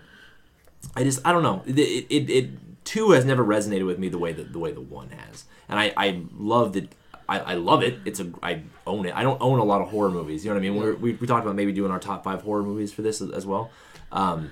I 0.95 1.03
just 1.03 1.25
I 1.25 1.31
don't 1.31 1.43
know. 1.43 1.63
It, 1.65 1.77
it, 1.77 2.05
it, 2.09 2.29
it 2.29 2.49
two 2.85 3.11
has 3.11 3.25
never 3.25 3.43
resonated 3.43 3.85
with 3.85 3.99
me 3.99 4.09
the 4.09 4.19
way 4.19 4.33
that 4.33 4.53
the 4.53 4.59
way 4.59 4.71
the 4.71 4.81
one 4.81 5.09
has, 5.09 5.45
and 5.69 5.79
I 5.79 5.93
I 5.97 6.23
love 6.37 6.73
that. 6.73 6.89
I, 7.27 7.39
I 7.39 7.53
love 7.55 7.81
it. 7.81 7.97
It's 8.05 8.19
a 8.19 8.31
I 8.43 8.61
own 8.85 9.07
it. 9.07 9.15
I 9.15 9.23
don't 9.23 9.41
own 9.41 9.57
a 9.57 9.63
lot 9.63 9.81
of 9.81 9.89
horror 9.89 10.11
movies. 10.11 10.45
You 10.45 10.51
know 10.51 10.55
what 10.55 10.59
I 10.59 10.69
mean? 10.69 10.79
We're, 10.79 10.95
we 10.95 11.13
we 11.13 11.25
talked 11.25 11.43
about 11.43 11.55
maybe 11.55 11.71
doing 11.71 11.91
our 11.91 11.99
top 11.99 12.23
five 12.23 12.43
horror 12.43 12.61
movies 12.61 12.93
for 12.93 13.01
this 13.01 13.19
as, 13.19 13.31
as 13.31 13.45
well. 13.47 13.71
Um, 14.11 14.51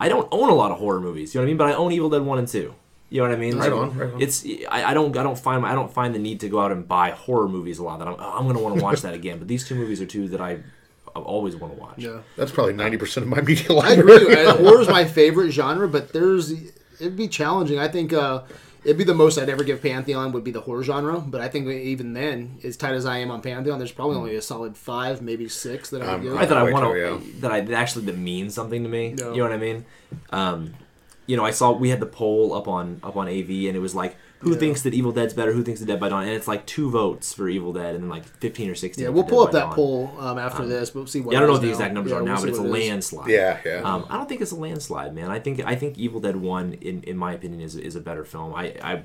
I 0.00 0.08
don't 0.08 0.28
own 0.32 0.50
a 0.50 0.54
lot 0.54 0.72
of 0.72 0.78
horror 0.78 1.00
movies. 1.00 1.34
You 1.34 1.40
know 1.40 1.44
what 1.44 1.46
I 1.46 1.50
mean? 1.50 1.56
But 1.58 1.68
I 1.68 1.74
own 1.74 1.92
Evil 1.92 2.10
Dead 2.10 2.22
one 2.22 2.38
and 2.38 2.48
two. 2.48 2.74
You 3.08 3.20
know 3.20 3.28
what 3.28 3.36
I 3.36 3.38
mean? 3.38 3.58
Right 3.58 3.70
on, 3.72 3.96
right 3.96 4.12
on. 4.12 4.22
It's 4.22 4.44
I, 4.70 4.84
I 4.84 4.94
don't 4.94 5.14
I 5.16 5.22
don't 5.22 5.38
find 5.38 5.64
I 5.66 5.74
don't 5.74 5.92
find 5.92 6.14
the 6.14 6.18
need 6.18 6.40
to 6.40 6.48
go 6.48 6.60
out 6.60 6.72
and 6.72 6.88
buy 6.88 7.10
horror 7.10 7.46
movies 7.48 7.78
a 7.78 7.84
lot. 7.84 7.98
That 7.98 8.08
I'm 8.08 8.16
oh, 8.18 8.38
I'm 8.38 8.46
gonna 8.46 8.58
want 8.58 8.78
to 8.78 8.82
watch 8.82 9.02
that 9.02 9.12
again. 9.12 9.38
But 9.38 9.48
these 9.48 9.68
two 9.68 9.74
movies 9.74 10.00
are 10.00 10.06
two 10.06 10.28
that 10.28 10.40
I 10.40 10.62
I 11.14 11.20
always 11.20 11.54
want 11.54 11.74
to 11.74 11.80
watch. 11.80 11.98
Yeah. 11.98 12.20
That's 12.36 12.50
probably 12.50 12.72
ninety 12.72 12.96
percent 12.96 13.24
of 13.24 13.28
my 13.30 13.42
media 13.42 13.66
I 13.70 13.74
library. 13.74 14.22
agree. 14.22 14.46
Uh, 14.46 14.56
Horror's 14.56 14.88
my 14.88 15.04
favorite 15.04 15.50
genre, 15.50 15.88
but 15.88 16.14
there's 16.14 16.52
it'd 17.00 17.16
be 17.16 17.28
challenging. 17.28 17.78
I 17.78 17.88
think 17.88 18.14
uh, 18.14 18.44
it'd 18.84 18.98
be 18.98 19.04
the 19.04 19.14
most 19.14 19.38
I'd 19.38 19.48
ever 19.48 19.64
give 19.64 19.80
Pantheon 19.82 20.32
would 20.32 20.44
be 20.44 20.50
the 20.50 20.60
horror 20.60 20.82
genre. 20.82 21.20
But 21.20 21.40
I 21.40 21.48
think 21.48 21.68
even 21.68 22.12
then, 22.12 22.58
as 22.64 22.76
tight 22.76 22.94
as 22.94 23.06
I 23.06 23.18
am 23.18 23.30
on 23.30 23.40
Pantheon, 23.42 23.78
there's 23.78 23.92
probably 23.92 24.16
only 24.16 24.36
a 24.36 24.42
solid 24.42 24.76
five, 24.76 25.22
maybe 25.22 25.48
six 25.48 25.90
that 25.90 26.02
I 26.02 26.06
would 26.06 26.14
Um, 26.14 26.22
give. 26.22 26.36
I 26.36 26.46
thought 26.46 26.58
I 26.58 26.62
Way 26.64 26.72
want 26.72 26.84
to 26.94 27.40
that 27.40 27.52
I 27.52 27.60
that 27.60 27.74
actually 27.74 28.04
that 28.06 28.18
means 28.18 28.54
something 28.54 28.82
to 28.82 28.88
me. 28.88 29.14
No. 29.16 29.30
You 29.32 29.38
know 29.38 29.44
what 29.44 29.52
I 29.52 29.56
mean? 29.58 29.84
Um, 30.30 30.74
you 31.26 31.36
know, 31.36 31.44
I 31.44 31.50
saw 31.52 31.72
we 31.72 31.90
had 31.90 32.00
the 32.00 32.06
poll 32.06 32.52
up 32.54 32.66
on 32.68 33.00
up 33.02 33.16
on 33.16 33.28
AV, 33.28 33.48
and 33.68 33.76
it 33.76 33.80
was 33.80 33.94
like, 33.94 34.16
who 34.42 34.52
Yeah. 34.52 34.58
thinks 34.58 34.82
that 34.82 34.92
Evil 34.94 35.10
Dead's 35.12 35.34
better? 35.34 35.52
Who 35.52 35.62
thinks 35.62 35.80
that 35.80 35.86
Dead 35.86 35.98
by 35.98 36.08
Dawn? 36.10 36.24
And 36.24 36.32
it's 36.32 36.46
like 36.46 36.66
two 36.66 36.90
votes 36.90 37.32
for 37.32 37.48
Evil 37.48 37.72
Dead, 37.72 37.94
and 37.94 38.04
then 38.04 38.10
like 38.10 38.24
fifteen 38.24 38.68
or 38.70 38.74
sixteen. 38.74 39.04
yeah, 39.04 39.08
we'll 39.10 39.24
pull 39.24 39.40
by 39.40 39.44
up 39.46 39.52
that 39.52 39.64
Dawn. 39.66 39.74
poll 39.74 40.14
um, 40.20 40.38
after 40.38 40.66
this. 40.66 40.94
We'll 40.94 41.06
see 41.06 41.20
what. 41.20 41.32
Yeah, 41.32 41.38
I 41.38 41.40
don't 41.40 41.48
know 41.48 41.52
what 41.54 41.62
the 41.62 41.68
is 41.70 41.78
exact 41.78 41.94
numbers 41.94 42.10
Yeah, 42.12 42.18
are 42.18 42.22
we'll 42.24 42.34
now, 42.34 42.40
but 42.40 42.48
it's 42.50 42.58
a 42.58 42.62
what 42.62 42.70
it 42.78 42.82
is. 42.82 42.88
landslide. 42.90 43.30
Yeah, 43.30 43.58
yeah. 43.64 43.80
Um, 43.82 44.06
I 44.10 44.16
don't 44.18 44.28
think 44.28 44.40
it's 44.40 44.52
a 44.52 44.56
landslide, 44.56 45.14
man. 45.14 45.30
I 45.30 45.38
think 45.38 45.62
I 45.64 45.74
think 45.74 45.96
Evil 45.98 46.20
Dead 46.20 46.36
One, 46.36 46.74
in, 46.74 47.02
in 47.04 47.16
my 47.16 47.32
opinion, 47.32 47.60
is 47.62 47.74
is 47.76 47.96
a 47.96 48.00
better 48.00 48.24
film. 48.24 48.54
I, 48.54 48.74
I 48.82 49.02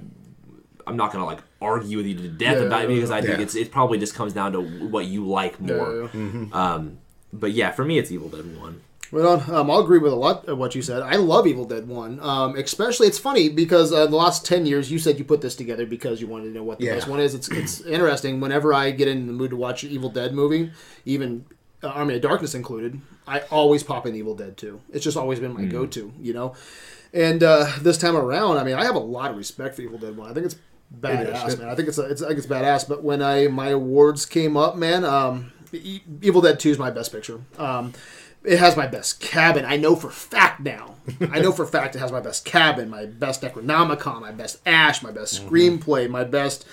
I'm 0.86 0.96
not 0.98 1.12
gonna 1.12 1.26
like 1.26 1.40
argue 1.62 1.98
with 1.98 2.06
you 2.08 2.16
to 2.16 2.28
death 2.30 2.58
Yeah, 2.60 2.64
about 2.68 2.86
it 2.86 2.88
because 2.90 3.12
I 3.12 3.22
think 3.22 3.38
yeah. 3.38 3.44
it's 3.44 3.56
it 3.56 3.72
probably 3.72 3.98
just 4.00 4.16
comes 4.16 4.34
down 4.34 4.54
to 4.54 4.62
what 4.62 5.06
you 5.06 5.28
like 5.28 5.60
more. 5.60 6.10
Yeah, 6.14 6.22
yeah. 6.22 6.46
Um, 6.74 6.98
but 7.34 7.52
yeah, 7.52 7.72
for 7.72 7.84
me, 7.86 8.00
it's 8.00 8.12
Evil 8.12 8.30
Dead 8.30 8.58
One. 8.60 8.82
Well, 9.12 9.42
um, 9.56 9.72
I'll 9.72 9.80
agree 9.80 10.00
with 10.00 10.12
a 10.12 10.16
lot 10.18 10.46
of 10.50 10.58
what 10.58 10.76
you 10.76 10.82
said. 10.82 11.02
I 11.02 11.16
love 11.16 11.48
Evil 11.48 11.64
Dead 11.66 11.88
One. 11.88 12.20
Um, 12.20 12.56
especially, 12.58 13.08
it's 13.08 13.18
funny 13.20 13.48
because 13.48 13.94
uh, 13.94 14.06
the 14.08 14.16
last 14.16 14.46
ten 14.46 14.66
years, 14.66 14.92
you 14.92 15.00
said 15.00 15.18
you 15.18 15.24
put 15.24 15.42
this 15.42 15.56
together 15.56 15.86
because 15.86 16.20
you 16.20 16.28
wanted 16.28 16.46
to 16.46 16.52
know 16.52 16.64
what 16.64 16.80
the 16.80 16.86
Yeah. 16.86 16.96
best 16.96 17.08
one 17.08 17.20
is. 17.20 17.34
It's 17.34 17.48
it's 17.50 17.82
interesting. 17.82 18.42
Whenever 18.42 18.74
I 18.74 18.92
get 18.92 19.08
in 19.08 19.28
the 19.28 19.34
mood 19.34 19.52
to 19.52 19.56
watch 19.56 19.84
an 19.84 19.92
Evil 19.92 20.10
Dead 20.10 20.34
movie, 20.34 20.72
even 21.06 21.46
uh, 21.84 21.88
Army 21.88 22.16
of 22.16 22.22
Darkness 22.22 22.54
included, 22.54 23.00
I 23.28 23.40
always 23.52 23.82
pop 23.84 24.06
in 24.06 24.14
Evil 24.16 24.36
Dead 24.36 24.58
Two. 24.58 24.82
It's 24.92 25.04
just 25.06 25.16
always 25.16 25.40
been 25.40 25.54
my 25.54 25.66
go-to, 25.66 26.12
you 26.20 26.34
know. 26.34 26.54
And 27.14 27.42
uh, 27.44 27.72
this 27.82 27.98
time 27.98 28.18
around, 28.18 28.58
I 28.58 28.64
mean, 28.66 28.76
I 28.76 28.84
have 28.84 28.96
a 28.96 29.00
lot 29.00 29.32
of 29.32 29.38
respect 29.38 29.76
for 29.76 29.82
Evil 29.84 29.98
Dead 30.00 30.18
One. 30.18 30.30
I 30.30 30.34
think 30.34 30.46
it's 30.48 30.58
badass, 31.00 31.48
is. 31.48 31.60
man. 31.60 31.70
I 31.70 31.76
think 31.76 31.88
it's, 31.88 31.98
a, 31.98 32.04
it's 32.04 32.22
I 32.22 32.28
think 32.28 32.40
it's 32.40 32.48
badass. 32.48 32.88
But 32.90 33.04
when 33.04 33.22
I 33.22 33.48
my 33.48 33.70
awards 33.70 34.26
came 34.26 34.58
up, 34.58 34.76
man, 34.76 35.06
um, 35.06 35.54
E- 35.72 36.02
Evil 36.22 36.42
Dead 36.42 36.60
Two 36.60 36.70
is 36.72 36.78
my 36.78 36.92
best 36.92 37.12
picture. 37.14 37.40
Um, 37.58 37.94
it 38.48 38.60
has 38.60 38.76
my 38.78 38.88
best 38.88 39.20
cabin. 39.20 39.66
I 39.66 39.78
know 39.78 39.96
for 39.96 40.10
fact 40.10 40.62
now. 40.62 40.96
I 41.32 41.40
know 41.40 41.52
for 41.52 41.66
fact 41.66 41.96
it 41.96 42.00
has 42.00 42.12
my 42.12 42.20
best 42.22 42.46
cabin, 42.46 42.90
my 42.90 43.06
best 43.06 43.42
Necronomicon, 43.42 44.22
my 44.22 44.32
best 44.32 44.60
Ash, 44.66 45.04
my 45.04 45.12
best 45.12 45.46
screenplay, 45.46 46.10
my 46.10 46.24
best 46.24 46.66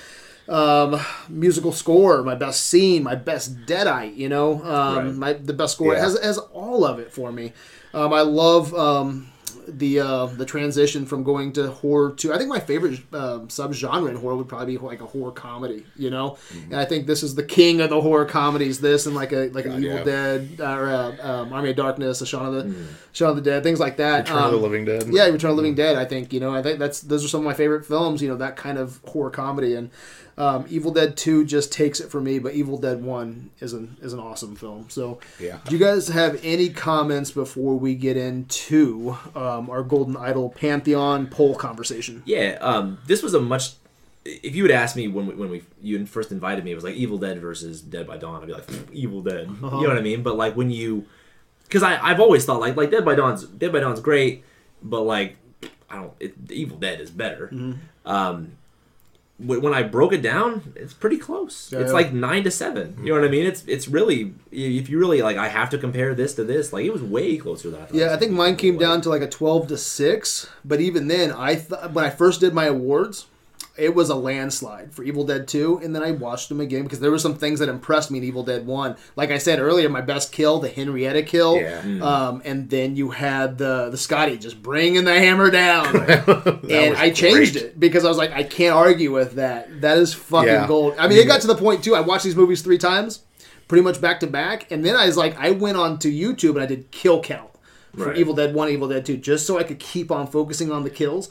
um, 0.48 1.00
musical 1.28 1.72
score, 1.72 2.22
my 2.22 2.34
best 2.34 2.66
scene, 2.66 3.02
my 3.02 3.14
best 3.14 3.56
Deadite. 3.66 4.16
You 4.16 4.28
know, 4.28 4.62
um, 4.64 4.96
Right. 5.06 5.14
my 5.14 5.32
the 5.34 5.52
best 5.54 5.74
score. 5.74 5.92
It 5.94 5.96
Yeah. 5.96 6.02
has 6.04 6.18
has 6.22 6.38
all 6.38 6.84
of 6.84 6.98
it 6.98 7.12
for 7.12 7.32
me. 7.32 7.52
Um, 7.92 8.12
I 8.12 8.22
love 8.22 8.74
um, 8.74 9.28
the 9.66 10.00
uh, 10.00 10.26
the 10.26 10.44
transition 10.44 11.06
from 11.06 11.22
going 11.22 11.52
to 11.54 11.70
horror 11.70 12.12
to. 12.16 12.32
I 12.32 12.38
think 12.38 12.48
my 12.48 12.60
favorite 12.60 13.00
um, 13.12 13.48
subgenre 13.48 14.08
in 14.10 14.16
horror 14.16 14.36
would 14.36 14.48
probably 14.48 14.76
be 14.76 14.84
like 14.84 15.00
a 15.00 15.06
horror 15.06 15.32
comedy. 15.32 15.84
You 15.96 16.10
know, 16.10 16.30
Mm-hmm. 16.52 16.72
and 16.72 16.76
I 16.80 16.84
think 16.84 17.06
this 17.06 17.22
is 17.22 17.34
the 17.34 17.42
king 17.44 17.80
of 17.80 17.90
the 17.90 18.00
horror 18.00 18.24
comedies. 18.24 18.80
This 18.80 19.06
and 19.06 19.14
like 19.14 19.32
a 19.32 19.48
like 19.48 19.64
an 19.66 19.82
Evil 19.84 19.98
yeah. 19.98 20.04
Dead 20.04 20.60
or 20.60 20.88
uh, 20.90 21.16
um, 21.42 21.52
Army 21.52 21.70
of 21.70 21.76
Darkness, 21.76 22.20
a 22.20 22.26
Shaun 22.26 22.46
of 22.46 22.54
the 22.54 22.74
Shaun 23.12 23.30
of 23.30 23.36
the 23.36 23.42
Dead, 23.42 23.62
things 23.62 23.80
like 23.80 23.96
that. 23.98 24.26
Mm-hmm. 24.26 24.34
Return 24.34 24.44
of 24.46 24.50
the 24.52 24.56
Um, 24.58 24.62
Living 24.62 24.84
Dead. 24.84 25.04
yeah, 25.10 25.24
Return 25.26 25.50
of 25.50 25.56
the 25.56 25.62
Living 25.62 25.74
Dead. 25.74 25.96
I 25.96 26.04
think 26.04 26.32
you 26.32 26.40
know. 26.40 26.54
I 26.54 26.62
think 26.62 26.78
that's 26.78 27.00
those 27.00 27.24
are 27.24 27.28
some 27.28 27.40
of 27.40 27.44
my 27.46 27.54
favorite 27.54 27.84
films. 27.86 28.22
You 28.22 28.28
know, 28.28 28.36
that 28.36 28.56
kind 28.56 28.78
of 28.78 29.00
horror 29.06 29.30
comedy, 29.30 29.74
and 29.74 29.90
um, 30.36 30.66
Evil 30.68 30.90
Dead 30.92 31.16
Two 31.16 31.44
just 31.44 31.72
takes 31.72 32.00
it 32.00 32.10
for 32.10 32.20
me. 32.20 32.38
But 32.38 32.54
Evil 32.54 32.78
Dead 32.78 33.02
One 33.02 33.50
is 33.60 33.72
an 33.72 33.96
is 34.02 34.12
an 34.12 34.18
awesome 34.18 34.56
film. 34.56 34.86
So, 34.88 35.20
Yeah. 35.38 35.58
Do 35.66 35.76
you 35.76 35.84
guys 35.84 36.08
have 36.08 36.40
any 36.42 36.68
comments 36.70 37.30
before 37.30 37.76
we 37.78 37.94
get 37.94 38.16
into 38.16 39.16
um, 39.34 39.70
our 39.70 39.82
Golden 39.82 40.16
Idol 40.16 40.50
Pantheon 40.50 41.26
poll 41.28 41.54
conversation? 41.54 42.22
Yeah, 42.26 42.58
um, 42.60 42.98
this 43.06 43.22
was 43.22 43.34
a 43.34 43.40
much. 43.40 43.74
If 44.24 44.56
you 44.56 44.62
had 44.64 44.70
asked 44.72 44.96
me 44.96 45.06
when 45.06 45.26
we, 45.26 45.34
when 45.34 45.50
we 45.50 45.62
you 45.82 46.06
first 46.06 46.32
invited 46.32 46.64
me, 46.64 46.72
it 46.72 46.74
was 46.74 46.84
like 46.84 46.94
Evil 46.94 47.18
Dead 47.18 47.38
versus 47.40 47.82
Dead 47.82 48.06
by 48.06 48.16
Dawn. 48.16 48.40
I'd 48.40 48.46
be 48.46 48.54
like 48.54 48.64
Evil 48.92 49.20
Dead. 49.22 49.46
You 49.48 49.60
know 49.60 49.78
what 49.78 49.98
I 49.98 50.00
mean? 50.00 50.22
But 50.22 50.36
like 50.36 50.56
when 50.56 50.70
you, 50.70 51.06
because 51.64 51.82
I 51.82 51.98
I've 52.02 52.20
always 52.20 52.44
thought 52.46 52.58
like 52.60 52.74
like 52.74 52.90
Dead 52.90 53.04
by 53.04 53.14
Dawn's 53.14 53.44
Dead 53.44 53.70
by 53.70 53.80
Dawn's 53.80 54.00
great, 54.00 54.42
but 54.82 55.02
like 55.02 55.36
I 55.90 55.96
don't. 55.96 56.12
It, 56.18 56.34
Evil 56.50 56.78
Dead 56.78 57.00
is 57.00 57.10
better. 57.10 57.50
Um, 58.06 58.52
when 59.38 59.62
when 59.62 59.74
I 59.74 59.82
broke 59.82 60.12
it 60.12 60.22
down, 60.22 60.72
it's 60.76 60.92
pretty 60.92 61.18
close. 61.18 61.70
Yeah, 61.72 61.80
it's 61.80 61.88
yeah. 61.88 61.94
like 61.94 62.12
nine 62.12 62.44
to 62.44 62.50
seven. 62.50 62.96
You 62.98 63.12
know 63.12 63.20
what 63.20 63.26
I 63.26 63.30
mean? 63.30 63.46
It's 63.46 63.64
it's 63.66 63.88
really 63.88 64.34
if 64.52 64.88
you 64.88 64.98
really 64.98 65.22
like 65.22 65.36
I 65.36 65.48
have 65.48 65.70
to 65.70 65.78
compare 65.78 66.14
this 66.14 66.34
to 66.36 66.44
this. 66.44 66.72
Like 66.72 66.84
it 66.84 66.92
was 66.92 67.02
way 67.02 67.36
closer 67.36 67.70
than 67.70 67.80
I 67.80 67.84
thought. 67.86 67.94
Yeah, 67.94 68.12
I 68.12 68.16
think 68.16 68.32
mine 68.32 68.56
came 68.56 68.78
down 68.78 69.00
to 69.02 69.08
like 69.08 69.22
a 69.22 69.28
twelve 69.28 69.66
to 69.68 69.76
six. 69.76 70.48
But 70.64 70.80
even 70.80 71.08
then, 71.08 71.32
I 71.32 71.56
th- 71.56 71.90
when 71.92 72.04
I 72.04 72.10
first 72.10 72.40
did 72.40 72.54
my 72.54 72.66
awards, 72.66 73.26
it 73.76 73.94
was 73.94 74.08
a 74.08 74.14
landslide 74.14 74.94
for 74.94 75.02
Evil 75.02 75.24
Dead 75.24 75.48
Two, 75.48 75.80
and 75.82 75.94
then 75.94 76.02
I 76.02 76.12
watched 76.12 76.48
them 76.48 76.60
again 76.60 76.84
because 76.84 77.00
there 77.00 77.10
were 77.10 77.18
some 77.18 77.34
things 77.34 77.58
that 77.58 77.68
impressed 77.68 78.10
me 78.10 78.18
in 78.18 78.24
Evil 78.24 78.44
Dead 78.44 78.66
One. 78.66 78.96
Like 79.16 79.30
I 79.30 79.38
said 79.38 79.58
earlier, 79.58 79.88
my 79.88 80.00
best 80.00 80.30
kill, 80.32 80.60
the 80.60 80.68
Henrietta 80.68 81.22
kill, 81.24 81.56
Yeah. 81.60 81.80
um, 82.02 82.40
and 82.44 82.70
then 82.70 82.94
you 82.96 83.10
had 83.10 83.58
the 83.58 83.90
the 83.90 83.96
Scotty 83.98 84.38
just 84.38 84.62
bringing 84.62 85.04
the 85.04 85.18
hammer 85.18 85.50
down, 85.50 85.86
and 86.70 86.96
I 86.96 87.10
changed 87.10 87.54
great. 87.54 87.64
it 87.64 87.80
because 87.80 88.04
I 88.04 88.08
was 88.08 88.18
like, 88.18 88.32
I 88.32 88.44
can't 88.44 88.74
argue 88.76 89.12
with 89.12 89.34
that. 89.34 89.80
That 89.80 89.98
is 89.98 90.14
fucking 90.14 90.48
Yeah. 90.48 90.66
gold. 90.68 90.94
I 90.98 91.08
mean, 91.08 91.18
it 91.18 91.26
got 91.26 91.40
to 91.40 91.46
the 91.48 91.56
point 91.56 91.82
too. 91.82 91.94
I 91.94 92.00
watched 92.00 92.24
these 92.24 92.36
movies 92.36 92.62
three 92.62 92.78
times, 92.78 93.20
pretty 93.66 93.82
much 93.82 94.00
back 94.00 94.20
to 94.20 94.26
back, 94.26 94.70
and 94.70 94.84
then 94.84 94.94
I 94.94 95.06
was 95.06 95.16
like, 95.16 95.36
I 95.38 95.50
went 95.50 95.76
on 95.76 95.98
to 96.00 96.08
YouTube 96.12 96.50
and 96.54 96.60
I 96.60 96.66
did 96.66 96.90
kill 96.90 97.20
count 97.20 97.50
for 97.96 98.06
Right. 98.06 98.18
Evil 98.18 98.34
Dead 98.34 98.54
One, 98.54 98.68
Evil 98.68 98.88
Dead 98.88 99.04
Two, 99.06 99.16
just 99.16 99.46
so 99.46 99.58
I 99.58 99.62
could 99.64 99.78
keep 99.78 100.10
on 100.10 100.26
focusing 100.26 100.70
on 100.72 100.84
the 100.84 100.90
kills. 100.90 101.28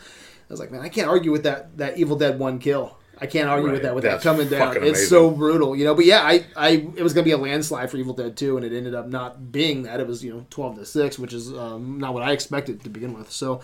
I 0.53 0.55
was 0.55 0.59
like, 0.59 0.71
man, 0.71 0.81
I 0.81 0.89
can't 0.89 1.07
argue 1.07 1.31
with 1.31 1.43
that 1.43 1.77
that 1.77 1.97
Evil 1.97 2.15
Dead 2.15 2.37
One 2.37 2.59
kill. 2.59 2.97
I 3.19 3.25
can't 3.25 3.47
argue 3.47 3.71
with 3.71 3.83
that 3.83 3.95
with 3.95 4.03
That's 4.03 4.23
that 4.23 4.29
coming 4.29 4.49
down. 4.49 4.73
fucking 4.73 4.87
It's 4.87 5.07
so 5.07 5.29
brutal, 5.31 5.75
you 5.75 5.85
know. 5.85 5.95
But 5.95 6.05
yeah, 6.05 6.21
I, 6.21 6.45
I 6.55 6.69
it 6.95 7.01
was 7.01 7.13
gonna 7.13 7.23
be 7.23 7.31
a 7.31 7.37
landslide 7.37 7.89
for 7.89 7.97
Evil 7.97 8.13
Dead 8.13 8.35
Two, 8.35 8.57
and 8.57 8.65
it 8.65 8.75
ended 8.75 8.93
up 8.93 9.07
not 9.07 9.51
being 9.51 9.83
that. 9.83 9.99
It 9.99 10.07
was 10.07 10.23
you 10.23 10.33
know 10.33 10.45
twelve 10.49 10.75
to 10.75 10.85
six, 10.85 11.17
which 11.17 11.33
is 11.33 11.53
um, 11.53 11.99
not 11.99 12.13
what 12.13 12.23
I 12.23 12.31
expected 12.33 12.83
to 12.83 12.89
begin 12.89 13.13
with. 13.13 13.31
So 13.31 13.61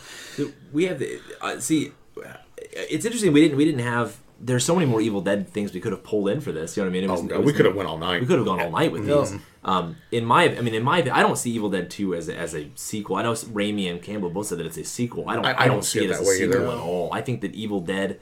we 0.72 0.86
have 0.86 1.00
the 1.00 1.20
uh, 1.42 1.60
see. 1.60 1.92
It's 2.58 3.06
interesting. 3.06 3.34
We 3.34 3.42
didn't. 3.42 3.58
We 3.58 3.66
didn't 3.66 3.86
have. 3.86 4.18
There's 4.42 4.64
so 4.64 4.74
many 4.76 4.86
more 4.88 5.02
Evil 5.02 5.22
Dead 5.22 5.50
things 5.50 5.74
we 5.74 5.80
could 5.82 5.92
have 5.92 6.04
pulled 6.04 6.30
in 6.30 6.40
for 6.40 6.52
this. 6.52 6.78
You 6.78 6.84
know 6.84 6.88
what 6.90 6.92
I 6.92 6.94
mean? 6.94 7.04
It 7.04 7.10
was, 7.12 7.22
Oh, 7.22 7.26
it 7.26 7.38
was- 7.38 7.46
we 7.46 7.54
could 7.54 7.66
have 7.66 7.76
went 7.76 7.90
all 7.90 7.98
night. 7.98 8.22
We 8.22 8.28
could 8.28 8.38
have 8.38 8.46
gone 8.46 8.60
all 8.62 8.72
night 8.72 8.92
with 8.92 9.06
these. 9.06 9.36
Um, 9.66 9.98
in 10.12 10.24
my, 10.24 10.44
I 10.58 10.62
mean, 10.62 10.74
in 10.74 10.84
my, 10.84 10.98
I 11.00 11.22
don't 11.22 11.38
see 11.38 11.52
Evil 11.52 11.70
Dead 11.70 11.90
Two 11.90 12.16
as 12.16 12.30
a, 12.30 12.36
as 12.38 12.56
a 12.56 12.70
sequel. 12.76 13.18
I 13.18 13.24
know 13.24 13.34
Raimi 13.34 13.92
and 13.92 14.02
Campbell 14.02 14.30
both 14.30 14.48
said 14.48 14.60
that 14.60 14.66
it's 14.66 14.78
a 14.78 14.86
sequel. 14.86 15.28
I 15.30 15.36
don't. 15.36 15.46
I- 15.46 15.52
I, 15.52 15.64
I 15.64 15.66
don't 15.68 15.76
don't 15.78 15.84
see 15.84 16.00
see 16.00 16.06
it 16.06 16.12
it 16.12 16.14
as 16.14 16.20
a 16.22 16.24
way 16.24 16.36
sequel 16.38 16.56
either. 16.56 16.68
at 16.72 16.78
all. 16.78 17.10
I 17.12 17.22
think 17.22 17.42
that 17.42 17.54
Evil 17.54 17.82
Dead. 17.82 18.20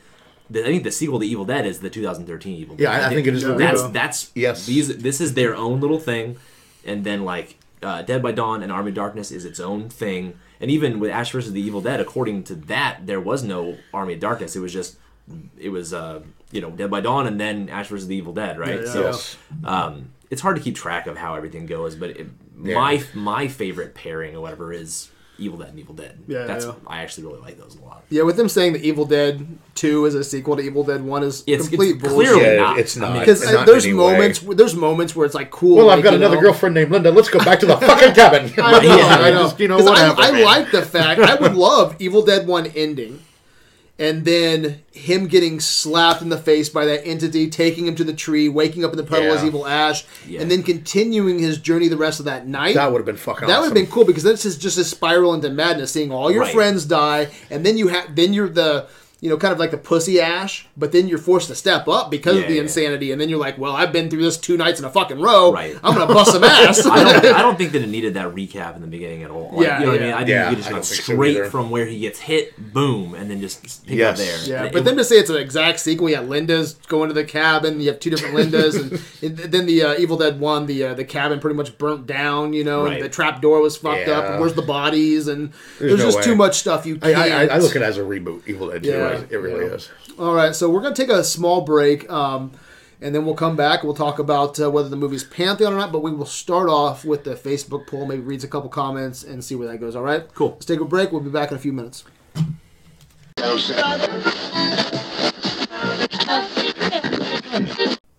The, 0.50 0.62
I 0.62 0.68
think 0.68 0.84
the 0.84 0.92
sequel 0.92 1.20
to 1.20 1.26
Evil 1.28 1.46
Dead 1.46 1.66
is 1.68 1.80
the 1.82 1.90
2013 1.90 2.56
Evil 2.56 2.76
Dead. 2.76 2.84
Yeah, 2.84 2.92
I- 2.92 3.08
I 3.08 3.10
think 3.14 3.28
it 3.28 3.36
is 3.36 3.44
the 3.44 3.54
That's 3.54 3.82
reboot. 3.84 3.94
that's 3.94 4.32
Yes. 4.34 4.66
These 4.66 4.98
this 4.98 5.22
is 5.22 5.36
their 5.36 5.56
own 5.56 5.80
little 5.82 6.00
thing, 6.00 6.38
and 6.86 7.04
then 7.04 7.24
like 7.26 7.58
uh, 7.84 8.02
Dead 8.02 8.24
by 8.24 8.32
Dawn 8.32 8.64
and 8.64 8.72
Army 8.72 8.90
of 8.90 8.96
Darkness 8.96 9.32
is 9.32 9.46
its 9.46 9.60
own 9.60 9.90
thing. 9.90 10.34
And 10.60 10.72
even 10.72 11.00
with 11.00 11.12
Ash 11.12 11.32
versus 11.32 11.52
the 11.52 11.62
Evil 11.62 11.82
Dead, 11.82 12.00
according 12.00 12.44
to 12.46 12.56
that, 12.56 13.02
there 13.06 13.22
was 13.22 13.44
no 13.44 13.78
Army 13.94 14.16
of 14.16 14.20
Darkness. 14.20 14.56
It 14.56 14.60
was 14.62 14.74
just 14.74 14.98
it 15.60 15.70
was 15.70 15.94
uh, 15.94 16.22
you 16.52 16.62
know 16.62 16.70
Dead 16.72 16.90
by 16.92 17.02
Dawn 17.02 17.28
and 17.28 17.40
then 17.40 17.70
Ash 17.70 17.88
versus 17.88 18.08
the 18.08 18.16
Evil 18.16 18.34
Dead, 18.34 18.58
right? 18.60 18.80
Yeah, 18.80 18.86
yeah, 18.86 18.92
so 18.92 19.02
Yes. 19.06 19.38
um, 19.64 20.10
it's 20.30 20.42
hard 20.42 20.56
to 20.58 20.62
keep 20.62 20.76
track 20.76 21.08
of 21.08 21.18
how 21.18 21.36
everything 21.36 21.66
goes, 21.66 21.96
but 21.96 22.12
it, 22.12 22.28
Yeah. 22.64 22.76
my 22.76 23.04
my 23.14 23.48
favorite 23.48 23.96
pairing 23.96 24.36
or 24.36 24.42
whatever 24.42 24.72
is 24.74 25.10
Evil 25.40 25.60
Dead 25.60 25.70
and 25.70 25.80
Evil 25.80 25.94
Dead. 25.94 26.18
Yeah, 26.28 26.46
that's 26.46 26.66
yeah. 26.66 26.72
I 26.88 27.02
actually 27.04 27.28
really 27.28 27.42
like 27.42 27.60
those 27.60 27.76
a 27.76 27.86
lot. 27.86 28.04
yeah, 28.10 28.24
with 28.24 28.38
them 28.38 28.50
saying 28.50 28.74
that 28.74 28.82
Evil 28.84 29.06
Dead 29.06 29.46
Two 29.76 30.06
is 30.06 30.16
a 30.16 30.24
sequel 30.24 30.56
to 30.56 30.64
Evil 30.64 30.84
Dead 30.84 31.04
One 31.04 31.22
is 31.22 31.44
It's- 31.46 31.68
complete 31.70 31.98
it's 31.98 32.08
bullshit. 32.08 32.34
clearly 32.34 32.58
not. 32.58 32.80
it's 32.80 32.96
not. 32.98 33.20
because 33.20 33.44
Not 33.46 33.60
in 33.60 33.66
there's 33.68 33.86
any 33.86 33.94
moments 33.94 34.42
way. 34.42 34.56
there's 34.56 34.76
moments 34.76 35.16
where 35.16 35.26
it's 35.28 35.36
like 35.36 35.52
cool. 35.52 35.78
Well, 35.78 35.86
like, 35.88 36.00
I've 36.00 36.04
got 36.04 36.16
another 36.16 36.36
know, 36.38 36.42
girlfriend 36.42 36.74
named 36.74 36.90
Linda. 36.92 37.12
Let's 37.12 37.30
go 37.30 37.38
back 37.40 37.60
to 37.60 37.68
the 37.68 37.78
fucking 37.90 38.16
cabin. 38.16 38.52
I 38.58 38.72
know, 38.72 38.82
Yeah, 38.98 39.06
I 39.06 39.30
know. 39.30 39.44
Just, 39.44 39.60
you 39.60 39.68
know, 39.68 39.78
'Cause 39.78 39.86
whatever. 39.90 40.20
I, 40.20 40.28
I 40.40 40.44
like 40.44 40.72
the 40.72 40.82
fact 40.82 41.22
I 41.22 41.36
would 41.36 41.54
love 41.56 41.96
Evil 42.00 42.24
Dead 42.26 42.48
One 42.48 42.66
ending, 42.76 43.20
and 44.00 44.26
then 44.26 44.80
him 44.92 45.28
getting 45.28 45.60
slapped 45.60 46.22
in 46.22 46.30
the 46.30 46.38
face 46.38 46.70
by 46.70 46.86
that 46.86 47.06
entity, 47.06 47.50
taking 47.50 47.88
him 47.88 47.96
to 47.96 48.04
the 48.04 48.14
tree, 48.14 48.48
waking 48.48 48.86
up 48.86 48.92
in 48.92 48.98
the 48.98 49.04
puddle 49.04 49.32
as 49.32 49.44
evil 49.44 49.66
Ash, 49.66 50.06
Yeah. 50.28 50.42
and 50.42 50.52
then 50.52 50.62
continuing 50.64 51.40
his 51.40 51.58
journey 51.58 51.88
the 51.88 51.98
rest 51.98 52.20
of 52.20 52.26
that 52.26 52.48
night. 52.48 52.76
That 52.76 52.92
would 52.92 53.00
have 53.00 53.06
been 53.06 53.18
fucking. 53.18 53.48
That 53.48 53.60
would 53.60 53.66
have 53.66 53.74
been 53.74 53.88
cool 53.88 54.06
because 54.06 54.24
this 54.24 54.46
is 54.46 54.58
just 54.58 54.78
a 54.78 54.84
spiral 54.84 55.34
into 55.34 55.50
madness, 55.50 55.92
seeing 55.92 56.12
all 56.12 56.32
your 56.32 56.42
Right. 56.42 56.54
friends 56.54 56.86
die, 56.86 57.30
and 57.50 57.66
then 57.66 57.78
you 57.78 57.88
have 57.88 58.16
then 58.16 58.34
you're 58.34 58.50
the 58.50 58.86
you 59.20 59.30
know 59.30 59.38
kind 59.38 59.52
of 59.52 59.58
like 59.60 59.72
the 59.72 59.78
pussy 59.78 60.22
ash, 60.22 60.68
but 60.78 60.92
then 60.92 61.08
you're 61.08 61.18
forced 61.18 61.48
to 61.48 61.56
step 61.56 61.88
up 61.88 62.12
because 62.12 62.36
of 62.36 62.42
Yeah, 62.44 62.48
the 62.50 62.56
yeah. 62.56 62.62
insanity, 62.62 63.12
and 63.12 63.20
then 63.20 63.30
you're 63.30 63.40
like, 63.40 63.58
well, 63.58 63.76
I've 63.76 63.92
been 63.92 64.10
through 64.10 64.22
this 64.22 64.38
two 64.38 64.58
nights 64.58 64.80
in 64.80 64.86
a 64.86 64.90
fucking 64.92 65.20
row. 65.20 65.52
Right. 65.52 65.76
I'm 65.84 65.96
gonna 65.96 66.14
bust 66.14 66.32
some 66.34 66.44
ass. 66.44 66.86
I 66.86 67.04
don't, 67.04 67.26
I 67.36 67.42
don't 67.42 67.58
think 67.58 67.72
that 67.72 67.82
it 67.82 67.88
needed 67.90 68.14
that 68.14 68.34
recap 68.36 68.76
in 68.76 68.82
the 68.82 68.88
beginning 68.88 69.24
at 69.24 69.32
all. 69.32 69.52
Like, 69.54 69.66
Yeah, 69.66 69.80
you 69.80 69.86
know 69.86 69.92
what 69.94 70.02
I 70.02 70.06
mean? 70.06 70.14
I 70.14 70.18
think 70.20 70.30
Yeah, 70.30 70.50
you 70.52 70.56
just 70.56 70.68
I 70.68 70.72
go 70.72 70.76
don't 70.78 70.86
so 70.86 71.02
straight 71.02 71.48
from 71.48 71.70
where 71.72 71.86
he 71.86 72.00
gets 72.00 72.20
hit, 72.20 72.74
boom, 72.74 73.16
and 73.16 73.30
then 73.32 73.42
just 73.42 73.86
pick 73.88 73.98
Yes. 73.98 74.20
up 74.20 74.26
there. 74.26 74.38
Yeah, 74.56 74.64
And 74.66 74.72
but 74.74 74.80
it- 74.82 74.86
then 74.86 74.98
to 74.98 75.04
say 75.04 75.16
it's 75.16 75.30
an 75.30 75.38
exact 75.38 75.80
sequel, 75.80 76.10
yeah, 76.10 76.22
Linda's 76.22 76.74
going 76.88 77.08
to 77.10 77.14
the 77.14 77.24
cabin. 77.24 77.82
You 77.82 77.88
have 77.88 78.00
two 78.00 78.10
different 78.12 78.36
Lindas, 78.36 78.80
and, 78.80 79.02
and 79.46 79.52
then 79.52 79.66
the 79.66 79.82
uh, 79.84 79.96
Evil 79.98 80.18
Dead 80.18 80.40
one, 80.40 80.68
the 80.68 80.84
uh, 80.84 80.94
the 80.94 81.04
cabin 81.06 81.40
pretty 81.40 81.56
much 81.56 81.78
burnt 81.78 82.06
down. 82.06 82.54
You 82.54 82.64
know, 82.64 82.84
Right. 82.86 82.94
and 82.98 83.04
the 83.04 83.10
trap 83.10 83.42
door 83.42 83.62
was 83.62 83.78
fucked 83.78 84.08
up. 84.10 84.26
And 84.26 84.40
where's 84.40 84.54
the 84.54 84.62
bodies? 84.62 85.28
And 85.28 85.52
there's, 85.80 85.92
There's 85.92 86.00
no 86.00 86.06
just 86.06 86.18
way. 86.18 86.24
too 86.24 86.36
much 86.36 86.58
stuff 86.60 86.86
you 86.86 87.00
I, 87.02 87.14
can't. 87.14 87.52
I, 87.52 87.56
I 87.56 87.58
look 87.58 87.76
at 87.76 87.82
it 87.82 87.86
as 87.86 87.98
a 87.98 88.02
reboot. 88.02 88.44
Evil 88.48 88.70
Dead 88.70 88.84
2. 88.84 89.07
Yeah, 89.14 89.26
It 89.30 89.38
really 89.38 89.66
yeah. 89.66 89.74
is. 89.74 89.90
All 90.20 90.34
right, 90.34 90.56
so 90.56 90.70
we're 90.70 90.82
gonna 90.82 90.96
take 90.96 91.10
a 91.10 91.24
small 91.24 91.62
break, 91.62 92.10
um, 92.10 92.52
and 93.02 93.14
then 93.14 93.26
we'll 93.26 93.36
come 93.36 93.56
back. 93.56 93.84
We'll 93.84 93.94
talk 93.94 94.18
about 94.20 94.60
uh, 94.60 94.72
whether 94.72 94.90
the 94.90 94.96
movie's 94.96 95.24
Pantheon 95.24 95.74
or 95.74 95.78
not. 95.78 95.92
But 95.92 96.00
we 96.02 96.12
will 96.12 96.26
start 96.26 96.70
off 96.70 97.06
with 97.06 97.24
the 97.24 97.36
Facebook 97.36 97.86
poll. 97.88 98.06
Maybe 98.08 98.22
reads 98.22 98.44
a 98.44 98.48
couple 98.48 98.70
comments 98.70 99.24
and 99.24 99.44
see 99.44 99.56
where 99.56 99.68
that 99.68 99.78
goes. 99.80 99.96
All 99.96 100.04
right, 100.04 100.24
Cool. 100.34 100.52
Let's 100.52 100.66
take 100.66 100.80
a 100.80 100.86
break. 100.86 101.12
We'll 101.12 101.22
be 101.22 101.30
back 101.30 101.52
in 101.52 101.58
a 101.58 101.60
few 101.60 101.74
minutes. 101.74 102.04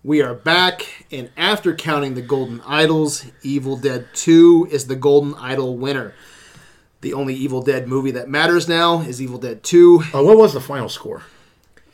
We 0.03 0.21
are 0.23 0.33
back, 0.33 1.05
and 1.11 1.29
after 1.37 1.75
counting 1.75 2.15
the 2.15 2.21
Golden 2.21 2.61
Idols, 2.65 3.25
Evil 3.43 3.77
Dead 3.77 4.07
2 4.15 4.69
is 4.71 4.87
the 4.87 4.95
Golden 4.95 5.35
Idol 5.35 5.77
winner. 5.77 6.15
The 7.01 7.13
only 7.13 7.33
Evil 7.33 7.61
Dead 7.61 7.87
movie 7.87 8.11
that 8.11 8.29
matters 8.29 8.67
now 8.67 9.01
is 9.01 9.21
Evil 9.21 9.37
Dead 9.37 9.63
2. 9.63 10.03
Uh, 10.13 10.23
what 10.23 10.37
was 10.37 10.53
the 10.53 10.59
final 10.61 10.89
score? 10.89 11.23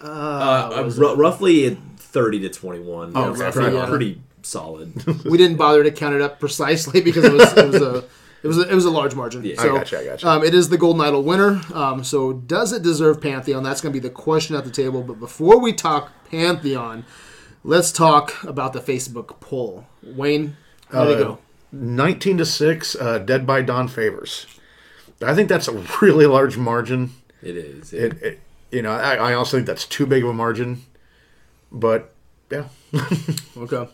uh, 0.01 0.05
uh, 0.07 0.91
r- 0.99 1.15
roughly 1.15 1.77
30 1.97 2.39
to 2.41 2.49
21. 2.49 3.11
Oh, 3.15 3.33
That's 3.33 3.41
okay, 3.41 3.51
pretty, 3.51 3.75
yeah. 3.77 3.85
pretty 3.87 4.21
solid. 4.41 5.23
we 5.25 5.37
didn't 5.37 5.57
bother 5.57 5.83
to 5.83 5.91
count 5.91 6.15
it 6.15 6.21
up 6.21 6.39
precisely 6.39 7.01
because 7.01 7.23
it 7.23 7.33
was 7.33 7.53
it 7.57 7.67
was 7.67 7.81
a 7.81 8.03
it 8.43 8.47
was 8.47 8.57
a, 8.59 8.69
it 8.69 8.75
was 8.75 8.85
a 8.85 8.91
large 8.91 9.15
margin. 9.15 9.43
Yeah. 9.43 9.55
I 9.59 9.63
so, 9.63 9.77
gotcha, 9.77 9.99
I 9.99 10.05
gotcha. 10.05 10.27
Um, 10.29 10.43
it 10.43 10.53
is 10.53 10.69
the 10.69 10.77
Golden 10.77 11.01
Idol 11.01 11.23
winner. 11.23 11.61
Um, 11.73 12.03
so 12.03 12.33
does 12.33 12.71
it 12.73 12.83
deserve 12.83 13.19
Pantheon? 13.21 13.63
That's 13.63 13.81
going 13.81 13.91
to 13.93 13.99
be 13.99 14.05
the 14.07 14.13
question 14.13 14.55
at 14.55 14.63
the 14.65 14.69
table. 14.71 15.01
But 15.01 15.19
before 15.19 15.59
we 15.59 15.73
talk 15.73 16.11
Pantheon, 16.29 17.05
let's 17.63 17.91
talk 17.91 18.43
about 18.43 18.73
the 18.73 18.79
Facebook 18.81 19.39
poll. 19.39 19.87
Wayne, 20.03 20.57
how 20.91 21.05
did 21.05 21.19
it 21.19 21.21
Uh, 21.21 21.29
go? 21.29 21.39
19 21.71 22.37
to 22.37 22.45
6, 22.45 22.95
uh, 22.95 23.17
Dead 23.19 23.47
by 23.47 23.61
Dawn 23.63 23.87
favors. 23.87 24.45
I 25.21 25.33
think 25.33 25.49
that's 25.49 25.67
a 25.67 25.83
really 26.01 26.25
large 26.25 26.57
margin. 26.57 27.11
it 27.41 27.57
is. 27.57 27.93
It, 27.93 28.21
it 28.21 28.39
you 28.71 28.81
know, 28.81 28.91
I, 28.91 29.15
I 29.15 29.33
also 29.33 29.57
think 29.57 29.67
that's 29.67 29.85
too 29.85 30.05
big 30.05 30.23
of 30.23 30.29
a 30.29 30.33
margin. 30.33 30.83
But 31.71 32.13
yeah, 32.51 32.65
Okay. 33.57 33.87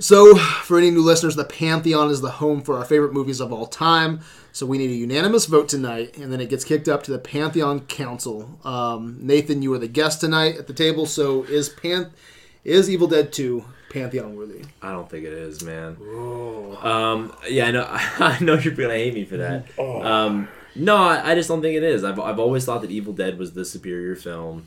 So, 0.00 0.34
for 0.36 0.76
any 0.76 0.90
new 0.90 1.04
listeners, 1.04 1.36
the 1.36 1.44
Pantheon 1.44 2.10
is 2.10 2.20
the 2.20 2.32
home 2.32 2.62
for 2.62 2.76
our 2.76 2.84
favorite 2.84 3.12
movies 3.12 3.40
of 3.40 3.52
all 3.52 3.66
time. 3.66 4.22
So 4.50 4.66
we 4.66 4.78
need 4.78 4.90
a 4.90 4.94
unanimous 4.94 5.46
vote 5.46 5.68
tonight, 5.68 6.16
and 6.16 6.32
then 6.32 6.40
it 6.40 6.48
gets 6.48 6.64
kicked 6.64 6.88
up 6.88 7.04
to 7.04 7.12
the 7.12 7.18
Pantheon 7.18 7.80
Council. 7.80 8.58
Um, 8.64 9.18
Nathan, 9.20 9.62
you 9.62 9.72
are 9.72 9.78
the 9.78 9.88
guest 9.88 10.20
tonight 10.20 10.56
at 10.56 10.66
the 10.66 10.72
table. 10.72 11.06
So 11.06 11.44
is 11.44 11.68
Pan 11.68 12.10
is 12.64 12.90
Evil 12.90 13.06
Dead 13.06 13.32
Two 13.32 13.64
Pantheon 13.94 14.36
worthy? 14.36 14.64
I 14.82 14.90
don't 14.90 15.08
think 15.08 15.24
it 15.24 15.32
is, 15.32 15.62
man. 15.62 15.96
Um, 16.82 17.32
yeah, 17.48 17.66
I 17.66 17.70
know. 17.70 17.86
I 17.88 18.38
know 18.40 18.54
you're 18.54 18.74
gonna 18.74 18.94
hate 18.94 19.14
me 19.14 19.24
for 19.24 19.36
that. 19.38 19.66
Um, 19.78 20.48
no, 20.76 20.96
I, 20.96 21.30
I 21.30 21.34
just 21.36 21.48
don't 21.48 21.62
think 21.62 21.76
it 21.76 21.84
is. 21.84 22.02
I've, 22.02 22.18
I've 22.18 22.40
always 22.40 22.64
thought 22.64 22.82
that 22.82 22.90
Evil 22.90 23.12
Dead 23.12 23.38
was 23.38 23.52
the 23.52 23.64
superior 23.64 24.16
film. 24.16 24.66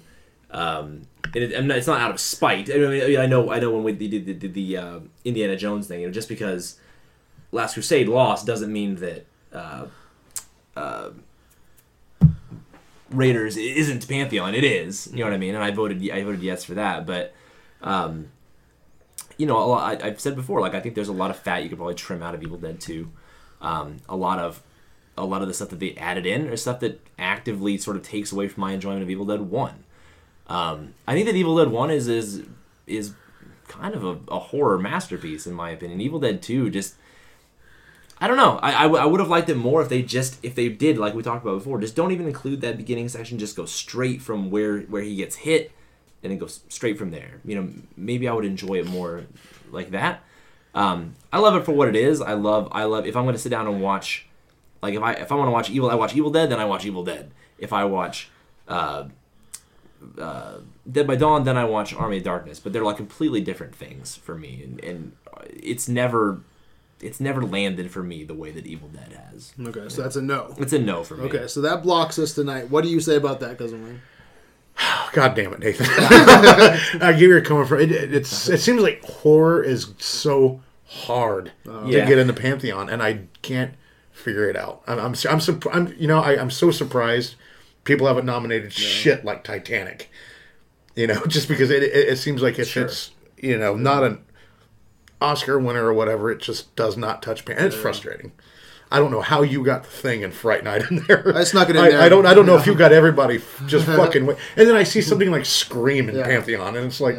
Um, 0.51 1.01
and 1.35 1.43
it, 1.43 1.53
I'm 1.53 1.67
not, 1.67 1.77
it's 1.77 1.87
not 1.87 1.99
out 1.99 2.11
of 2.11 2.19
spite. 2.21 2.69
I 2.73 2.77
mean, 2.77 3.19
I 3.19 3.25
know, 3.25 3.51
I 3.51 3.59
know 3.59 3.71
when 3.71 3.83
we 3.83 3.91
did, 3.91 4.25
did, 4.25 4.39
did 4.39 4.53
the 4.53 4.77
uh, 4.77 4.99
Indiana 5.25 5.57
Jones 5.57 5.87
thing, 5.87 5.99
you 5.99 6.07
know, 6.07 6.13
just 6.13 6.29
because 6.29 6.79
Last 7.51 7.73
Crusade 7.73 8.07
lost 8.07 8.45
doesn't 8.45 8.71
mean 8.71 8.95
that 8.95 9.25
uh, 9.51 9.87
uh, 10.77 11.09
Raiders 13.11 13.57
isn't 13.57 14.07
Pantheon. 14.07 14.55
It 14.55 14.63
is. 14.63 15.09
You 15.11 15.19
know 15.19 15.25
what 15.25 15.33
I 15.33 15.37
mean? 15.37 15.55
And 15.55 15.63
I 15.63 15.71
voted, 15.71 16.09
I 16.09 16.23
voted 16.23 16.41
yes 16.41 16.63
for 16.63 16.75
that. 16.75 17.05
But 17.05 17.33
um, 17.81 18.29
you 19.37 19.45
know, 19.45 19.67
lot, 19.67 20.01
I, 20.03 20.07
I've 20.07 20.19
said 20.19 20.35
before, 20.35 20.61
like 20.61 20.73
I 20.73 20.79
think 20.79 20.95
there's 20.95 21.07
a 21.07 21.13
lot 21.13 21.29
of 21.29 21.37
fat 21.37 21.63
you 21.63 21.69
could 21.69 21.77
probably 21.77 21.95
trim 21.95 22.23
out 22.23 22.35
of 22.35 22.43
Evil 22.43 22.57
Dead 22.57 22.79
2. 22.79 23.09
Um, 23.61 23.97
a 24.07 24.15
lot 24.15 24.39
of 24.39 24.61
a 25.17 25.25
lot 25.25 25.41
of 25.41 25.47
the 25.47 25.53
stuff 25.53 25.69
that 25.69 25.79
they 25.79 25.95
added 25.95 26.27
in 26.27 26.47
or 26.47 26.55
stuff 26.55 26.79
that 26.81 27.01
actively 27.17 27.77
sort 27.77 27.97
of 27.97 28.03
takes 28.03 28.31
away 28.31 28.47
from 28.47 28.61
my 28.61 28.73
enjoyment 28.73 29.01
of 29.01 29.09
Evil 29.09 29.25
Dead 29.25 29.41
1. 29.41 29.83
Um, 30.45 30.93
I 31.07 31.13
think 31.13 31.25
that 31.25 31.35
Evil 31.35 31.57
Dead 31.57 31.69
1 31.69 31.91
is 31.91 32.07
is 32.07 32.43
is 32.85 33.13
kind 33.67 33.95
of 33.95 34.03
a, 34.03 34.19
a 34.29 34.39
horror 34.39 34.77
masterpiece 34.77 35.47
in 35.47 35.53
my 35.53 35.71
opinion. 35.71 36.01
Evil 36.01 36.19
Dead 36.19 36.41
2 36.41 36.69
just 36.69 36.95
I 38.19 38.27
don't 38.27 38.37
know. 38.37 38.57
I, 38.63 38.73
I, 38.73 38.83
w- 38.83 39.01
I 39.01 39.05
would 39.05 39.19
have 39.19 39.29
liked 39.29 39.49
it 39.49 39.57
more 39.57 39.81
if 39.81 39.89
they 39.89 40.01
just 40.01 40.43
if 40.43 40.55
they 40.55 40.69
did 40.69 40.97
like 40.97 41.13
we 41.13 41.21
talked 41.21 41.43
about 41.45 41.59
before. 41.59 41.79
Just 41.79 41.95
don't 41.95 42.11
even 42.11 42.27
include 42.27 42.61
that 42.61 42.77
beginning 42.77 43.09
section. 43.09 43.37
Just 43.37 43.55
go 43.55 43.65
straight 43.65 44.21
from 44.21 44.49
where 44.49 44.79
where 44.81 45.03
he 45.03 45.15
gets 45.15 45.35
hit, 45.35 45.71
and 46.27 46.31
then 46.31 46.37
go 46.37 46.47
straight 46.47 46.97
from 46.97 47.11
there. 47.11 47.39
You 47.45 47.55
know, 47.55 47.69
maybe 47.95 48.27
I 48.27 48.33
would 48.33 48.45
enjoy 48.45 48.75
it 48.75 48.85
more 48.85 49.23
like 49.71 49.91
that. 49.91 50.23
Um, 50.75 51.15
I 51.31 51.39
love 51.39 51.55
it 51.55 51.65
for 51.65 51.71
what 51.71 51.87
it 51.87 51.95
is. 51.95 52.21
I 52.21 52.33
love 52.33 52.67
I 52.71 52.83
love 52.83 53.05
if 53.07 53.15
I'm 53.15 53.23
going 53.23 53.35
to 53.35 53.41
sit 53.41 53.49
down 53.49 53.65
and 53.67 53.81
watch, 53.81 54.27
like 54.81 54.93
if 54.93 55.01
I 55.01 55.13
if 55.13 55.31
I 55.31 55.35
want 55.35 55.47
to 55.47 55.51
watch 55.51 55.69
Evil, 55.69 55.89
I 55.89 55.95
watch 55.95 56.15
Evil 56.15 56.31
Dead. 56.31 56.51
Then 56.51 56.59
I 56.59 56.65
watch 56.65 56.85
Evil 56.85 57.03
Dead. 57.03 57.31
If 57.57 57.71
I 57.73 57.85
watch 57.85 58.29
uh, 58.67 59.05
uh, 60.19 60.57
Dead 60.89 61.07
by 61.07 61.15
Dawn, 61.15 61.45
then 61.45 61.57
I 61.57 61.63
watch 61.63 61.93
Army 61.93 62.17
of 62.17 62.23
Darkness. 62.23 62.59
But 62.59 62.73
they're 62.73 62.83
like 62.83 62.97
completely 62.97 63.41
different 63.41 63.73
things 63.73 64.17
for 64.17 64.35
me, 64.35 64.61
and, 64.63 64.83
and 64.83 65.11
it's 65.49 65.87
never 65.87 66.41
it's 67.01 67.19
never 67.19 67.41
landed 67.41 67.89
for 67.89 68.03
me 68.03 68.23
the 68.23 68.35
way 68.35 68.51
that 68.51 68.65
Evil 68.65 68.89
Dead 68.89 69.13
has. 69.31 69.53
Okay, 69.59 69.87
so 69.87 70.01
that's 70.01 70.17
a 70.17 70.21
no. 70.21 70.53
It's 70.57 70.73
a 70.73 70.79
no 70.79 71.03
for 71.03 71.15
me. 71.15 71.23
Okay, 71.23 71.47
so 71.47 71.61
that 71.61 71.83
blocks 71.83 72.19
us 72.19 72.33
tonight. 72.33 72.69
What 72.69 72.83
do 72.83 72.89
you 72.89 72.99
say 72.99 73.15
about 73.15 73.39
that, 73.39 73.57
cousin 73.57 73.83
Wayne? 73.83 74.01
God 75.13 75.35
damn 75.35 75.53
it, 75.53 75.59
Nathan. 75.59 75.87
I 75.89 76.79
get 76.89 77.01
where 77.01 77.13
you're 77.19 77.41
coming 77.41 77.65
from. 77.65 77.79
It, 77.81 77.91
it- 77.91 78.13
it's 78.13 78.49
it 78.49 78.59
seems 78.59 78.81
like 78.81 79.03
horror 79.03 79.63
is 79.63 79.93
so 79.97 80.61
hard 80.85 81.51
oh. 81.67 81.85
to 81.85 81.91
Yeah. 81.91 82.05
get 82.05 82.17
in 82.17 82.27
the 82.27 82.33
Pantheon, 82.33 82.89
and 82.89 83.01
I 83.01 83.21
can't 83.41 83.73
figure 84.11 84.49
it 84.49 84.55
out. 84.55 84.83
I'm 84.87 84.99
I'm, 84.99 85.05
I'm, 85.05 85.13
surp- 85.39 85.73
I'm 85.73 85.93
you 85.97 86.07
know 86.07 86.19
I, 86.19 86.39
I'm 86.39 86.51
so 86.51 86.71
surprised 86.71 87.35
people 87.83 88.07
haven't 88.07 88.25
nominated 88.25 88.73
shit 88.73 89.23
like 89.25 89.43
Titanic. 89.43 90.09
You 90.95 91.07
know, 91.07 91.25
just 91.27 91.47
because 91.47 91.69
it 91.71 91.83
it, 91.83 92.09
it 92.09 92.17
seems 92.17 92.41
like 92.41 92.59
if 92.59 92.75
it's 92.77 93.11
you 93.37 93.57
know 93.57 93.75
not 93.75 94.03
an 94.03 94.23
Oscar 95.21 95.57
winner 95.59 95.85
or 95.85 95.93
whatever, 95.93 96.29
it 96.31 96.39
just 96.39 96.75
does 96.75 96.97
not 96.97 97.21
touch 97.21 97.45
Pan. 97.45 97.57
And 97.57 97.65
it's 97.67 97.75
frustrating. 97.75 98.31
I 98.91 98.99
don't 98.99 99.11
know 99.11 99.21
how 99.21 99.41
you 99.41 99.63
got 99.63 99.83
the 99.83 99.89
thing 99.89 100.23
and 100.23 100.33
Fright 100.33 100.63
Night 100.63 100.89
in 100.89 101.03
there. 101.07 101.35
I 101.35 101.43
snuck 101.43 101.69
it 101.69 101.75
in 101.75 101.81
I, 101.81 101.89
there. 101.91 102.01
I 102.01 102.09
don't. 102.09 102.25
I 102.25 102.33
don't 102.33 102.45
know 102.45 102.55
if 102.57 102.65
you 102.65 102.73
got 102.75 102.91
everybody 102.93 103.41
just 103.65 103.85
fucking. 103.99 104.25
Wait. 104.25 104.37
And 104.55 104.67
then 104.67 104.75
I 104.75 104.83
see 104.83 105.01
something 105.01 105.29
like 105.31 105.45
Scream 105.45 106.07
in 106.09 106.15
Yeah. 106.15 106.23
Pantheon, 106.25 106.75
and 106.77 106.85
it's 106.85 107.01
like, 107.01 107.17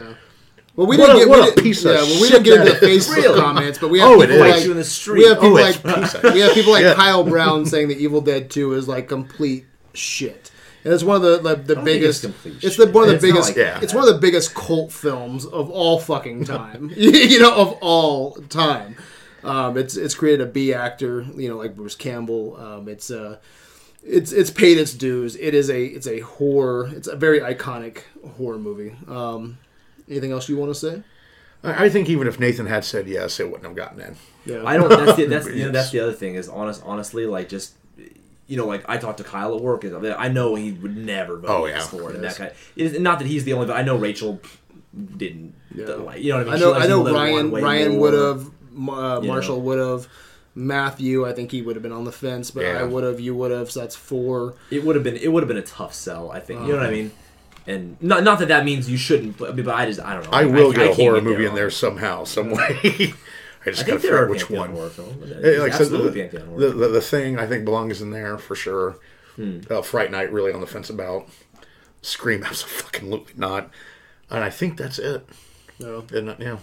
Well, 0.76 0.86
we 0.86 0.96
What 0.96 1.08
didn't 1.08 1.16
a- 1.16 1.18
get 1.20 1.28
what 1.28 1.38
we 1.40 1.42
a 1.42 1.50
didn't- 1.50 1.62
piece 1.64 1.84
of 1.84 1.92
yeah, 1.94 2.00
well, 2.02 2.20
we 2.22 2.28
shit 2.28 2.42
didn't 2.44 2.64
get 2.64 2.74
into 2.74 2.80
the 2.86 2.92
is. 2.92 3.08
Facebook 3.08 3.16
Really? 3.22 3.40
comments, 3.40 3.78
but 3.78 3.88
we 3.90 3.98
have 3.98 4.08
Oh, 4.10 4.20
it 4.22 4.28
people 4.28 4.44
is. 4.46 4.54
like 4.54 4.64
You 4.64 4.70
in 4.70 4.76
the 4.78 4.84
street. 4.84 5.18
we 5.18 5.28
have 5.28 5.36
people 5.40 5.48
Oh, 5.58 5.60
like 5.60 5.74
it's 5.84 5.94
piece 6.12 6.14
of 6.14 6.34
we 6.34 6.40
have 6.40 6.52
people 6.54 6.72
like 6.72 6.84
shit. 6.84 6.96
Kyle 6.96 7.24
Brown 7.28 7.66
saying 7.66 7.88
that 7.88 7.98
Evil 7.98 8.20
Dead 8.22 8.50
Two 8.50 8.72
is 8.74 8.88
like 8.88 9.08
complete 9.08 9.66
shit. 9.92 10.50
And 10.84 10.94
it's 10.94 11.02
one 11.02 11.16
of 11.16 11.22
the 11.22 11.42
like, 11.42 11.66
the 11.66 11.74
think 11.74 11.84
biggest. 11.84 12.24
it's 12.24 12.32
complete 12.32 12.64
It's 12.64 12.76
the 12.76 12.86
shit. 12.86 12.94
one 12.94 13.04
of 13.04 13.10
the 13.10 13.16
It's 13.16 13.24
not 13.24 13.28
biggest. 13.32 13.48
like 13.48 13.56
that. 13.56 13.82
It's 13.82 13.92
one 13.92 14.08
of 14.08 14.14
the 14.14 14.20
biggest 14.20 14.54
cult 14.54 14.90
films 14.92 15.44
of 15.44 15.68
all 15.70 15.98
fucking 15.98 16.44
time. 16.44 16.90
you 16.96 17.40
know, 17.40 17.52
of 17.54 17.72
all 17.82 18.32
time. 18.48 18.96
Um, 19.44 19.76
it's 19.76 19.96
it's 19.96 20.14
created 20.14 20.46
a 20.46 20.50
B 20.50 20.72
actor, 20.74 21.22
you 21.36 21.48
know, 21.48 21.56
like 21.56 21.76
Bruce 21.76 21.94
Campbell. 21.94 22.56
Um, 22.56 22.88
it's 22.88 23.10
uh, 23.10 23.38
it's 24.02 24.32
it's 24.32 24.50
paid 24.50 24.78
its 24.78 24.92
dues. 24.94 25.36
It 25.36 25.54
is 25.54 25.70
a 25.70 25.84
it's 25.84 26.06
a 26.06 26.20
horror. 26.20 26.88
It's 26.94 27.08
a 27.08 27.16
very 27.16 27.40
iconic 27.40 28.02
horror 28.36 28.58
movie. 28.58 28.94
Um, 29.06 29.58
anything 30.08 30.32
else 30.32 30.48
you 30.48 30.56
want 30.56 30.70
to 30.70 30.74
say? 30.74 31.02
I 31.62 31.86
I 31.86 31.88
think 31.88 32.08
even 32.08 32.26
if 32.26 32.38
Nathan 32.40 32.66
had 32.66 32.84
said 32.84 33.06
yes, 33.08 33.38
it 33.40 33.46
wouldn't 33.46 33.64
have 33.64 33.76
gotten 33.76 34.00
in. 34.00 34.16
Yeah. 34.44 34.62
I 34.64 34.76
don't. 34.76 34.88
That's 34.88 35.16
the, 35.16 35.26
that's 35.26 35.46
you 35.54 35.66
know, 35.66 35.72
that's 35.72 35.90
the 35.90 36.00
other 36.00 36.12
thing 36.12 36.34
is 36.34 36.48
honest. 36.48 36.82
Honestly, 36.84 37.26
like 37.26 37.48
just 37.48 37.74
you 38.46 38.56
know, 38.56 38.66
like 38.66 38.84
I 38.88 38.96
talked 38.96 39.18
to 39.18 39.24
Kyle 39.24 39.54
at 39.54 39.60
work. 39.62 39.84
and 39.84 40.06
I 40.06 40.28
know 40.28 40.54
he 40.54 40.72
would 40.72 40.96
never 40.96 41.36
vote 41.36 41.50
Oh, 41.50 41.66
yeah. 41.66 41.80
for 41.80 42.10
it. 42.10 42.14
And 42.14 42.24
Yes. 42.24 42.38
that 42.38 42.50
guy. 42.50 42.56
It's 42.76 42.98
not 42.98 43.18
that 43.18 43.28
he's 43.28 43.44
the 43.44 43.52
only. 43.52 43.66
But 43.66 43.76
I 43.76 43.82
know 43.82 43.96
Rachel 43.96 44.40
didn't. 45.16 45.54
Yeah. 45.74 45.86
Like, 45.86 46.22
you 46.22 46.32
know 46.32 46.38
what 46.38 46.48
I 46.48 46.52
mean? 46.54 46.54
I 46.54 46.58
know. 46.58 46.74
I 46.74 46.86
know 46.86 47.12
Ryan. 47.14 47.50
Ryan 47.52 47.98
would 47.98 48.14
have. 48.14 48.50
Uh, 48.78 49.20
Marshall 49.20 49.56
know. 49.56 49.62
would 49.62 49.78
have. 49.78 50.08
Matthew, 50.54 51.24
I 51.26 51.32
think 51.34 51.52
he 51.52 51.62
would 51.62 51.76
have 51.76 51.82
been 51.84 51.92
on 51.92 52.04
the 52.04 52.10
fence, 52.12 52.50
but 52.50 52.64
Yeah. 52.64 52.80
I 52.80 52.82
would 52.82 53.04
have, 53.04 53.20
you 53.20 53.34
would 53.36 53.50
have. 53.52 53.70
So 53.70 53.80
that's 53.80 53.94
four. 53.94 54.54
It 54.70 54.84
would 54.84 54.96
have 54.96 55.04
been 55.04 55.16
it 55.16 55.28
would 55.32 55.42
have 55.42 55.48
been 55.48 55.56
a 55.56 55.62
tough 55.62 55.94
sell, 55.94 56.30
I 56.32 56.40
think. 56.40 56.62
You 56.62 56.72
know 56.72 56.78
what 56.78 56.86
I 56.86 56.90
mean? 56.90 57.12
And 57.66 57.96
not 58.02 58.24
not 58.24 58.38
that 58.40 58.48
that 58.48 58.64
means 58.64 58.90
you 58.90 58.96
shouldn't, 58.96 59.36
but, 59.38 59.54
but 59.54 59.68
I 59.68 59.86
just 59.86 60.00
I 60.00 60.14
don't 60.14 60.24
know. 60.24 60.30
I 60.32 60.46
will 60.46 60.72
get 60.72 60.90
a 60.90 60.94
horror 60.94 61.16
get 61.16 61.24
movie 61.24 61.46
in 61.46 61.54
there 61.54 61.70
somehow, 61.70 62.24
some 62.24 62.50
way. 62.50 62.78
I 63.66 63.70
just 63.70 63.84
I 63.84 63.86
gotta 63.86 64.00
figure 64.00 64.24
out 64.24 64.30
which 64.30 64.48
one. 64.50 64.70
horror 64.70 64.88
films. 64.88 65.30
Eh, 65.30 65.60
Like 65.60 65.72
I 65.72 65.76
said, 65.76 65.82
Absolutely 65.82 66.26
the, 66.28 66.40
horror. 66.40 66.60
the, 66.60 66.68
the, 66.70 66.88
the 66.88 67.00
thing 67.00 67.38
I 67.38 67.46
think 67.46 67.64
belongs 67.64 68.00
in 68.00 68.10
there 68.10 68.38
for 68.38 68.54
sure. 68.56 68.98
Hmm. 69.36 69.60
Uh, 69.70 69.82
Fright 69.82 70.10
Night 70.10 70.32
really 70.32 70.52
on 70.52 70.60
the 70.60 70.66
fence 70.66 70.88
about. 70.90 71.28
Scream 72.02 72.42
absolutely 72.46 73.34
not. 73.36 73.70
And 74.30 74.42
I 74.42 74.50
think 74.50 74.76
that's 74.78 74.98
it. 74.98 75.28
No. 75.78 76.04
Isn't 76.10 76.28
it? 76.28 76.40
Yeah. 76.40 76.56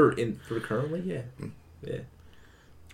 For 0.00 0.12
in 0.12 0.40
for 0.48 0.60
currently, 0.60 1.00
yeah, 1.04 1.22
Hmm. 1.38 1.48
yeah. 1.82 1.98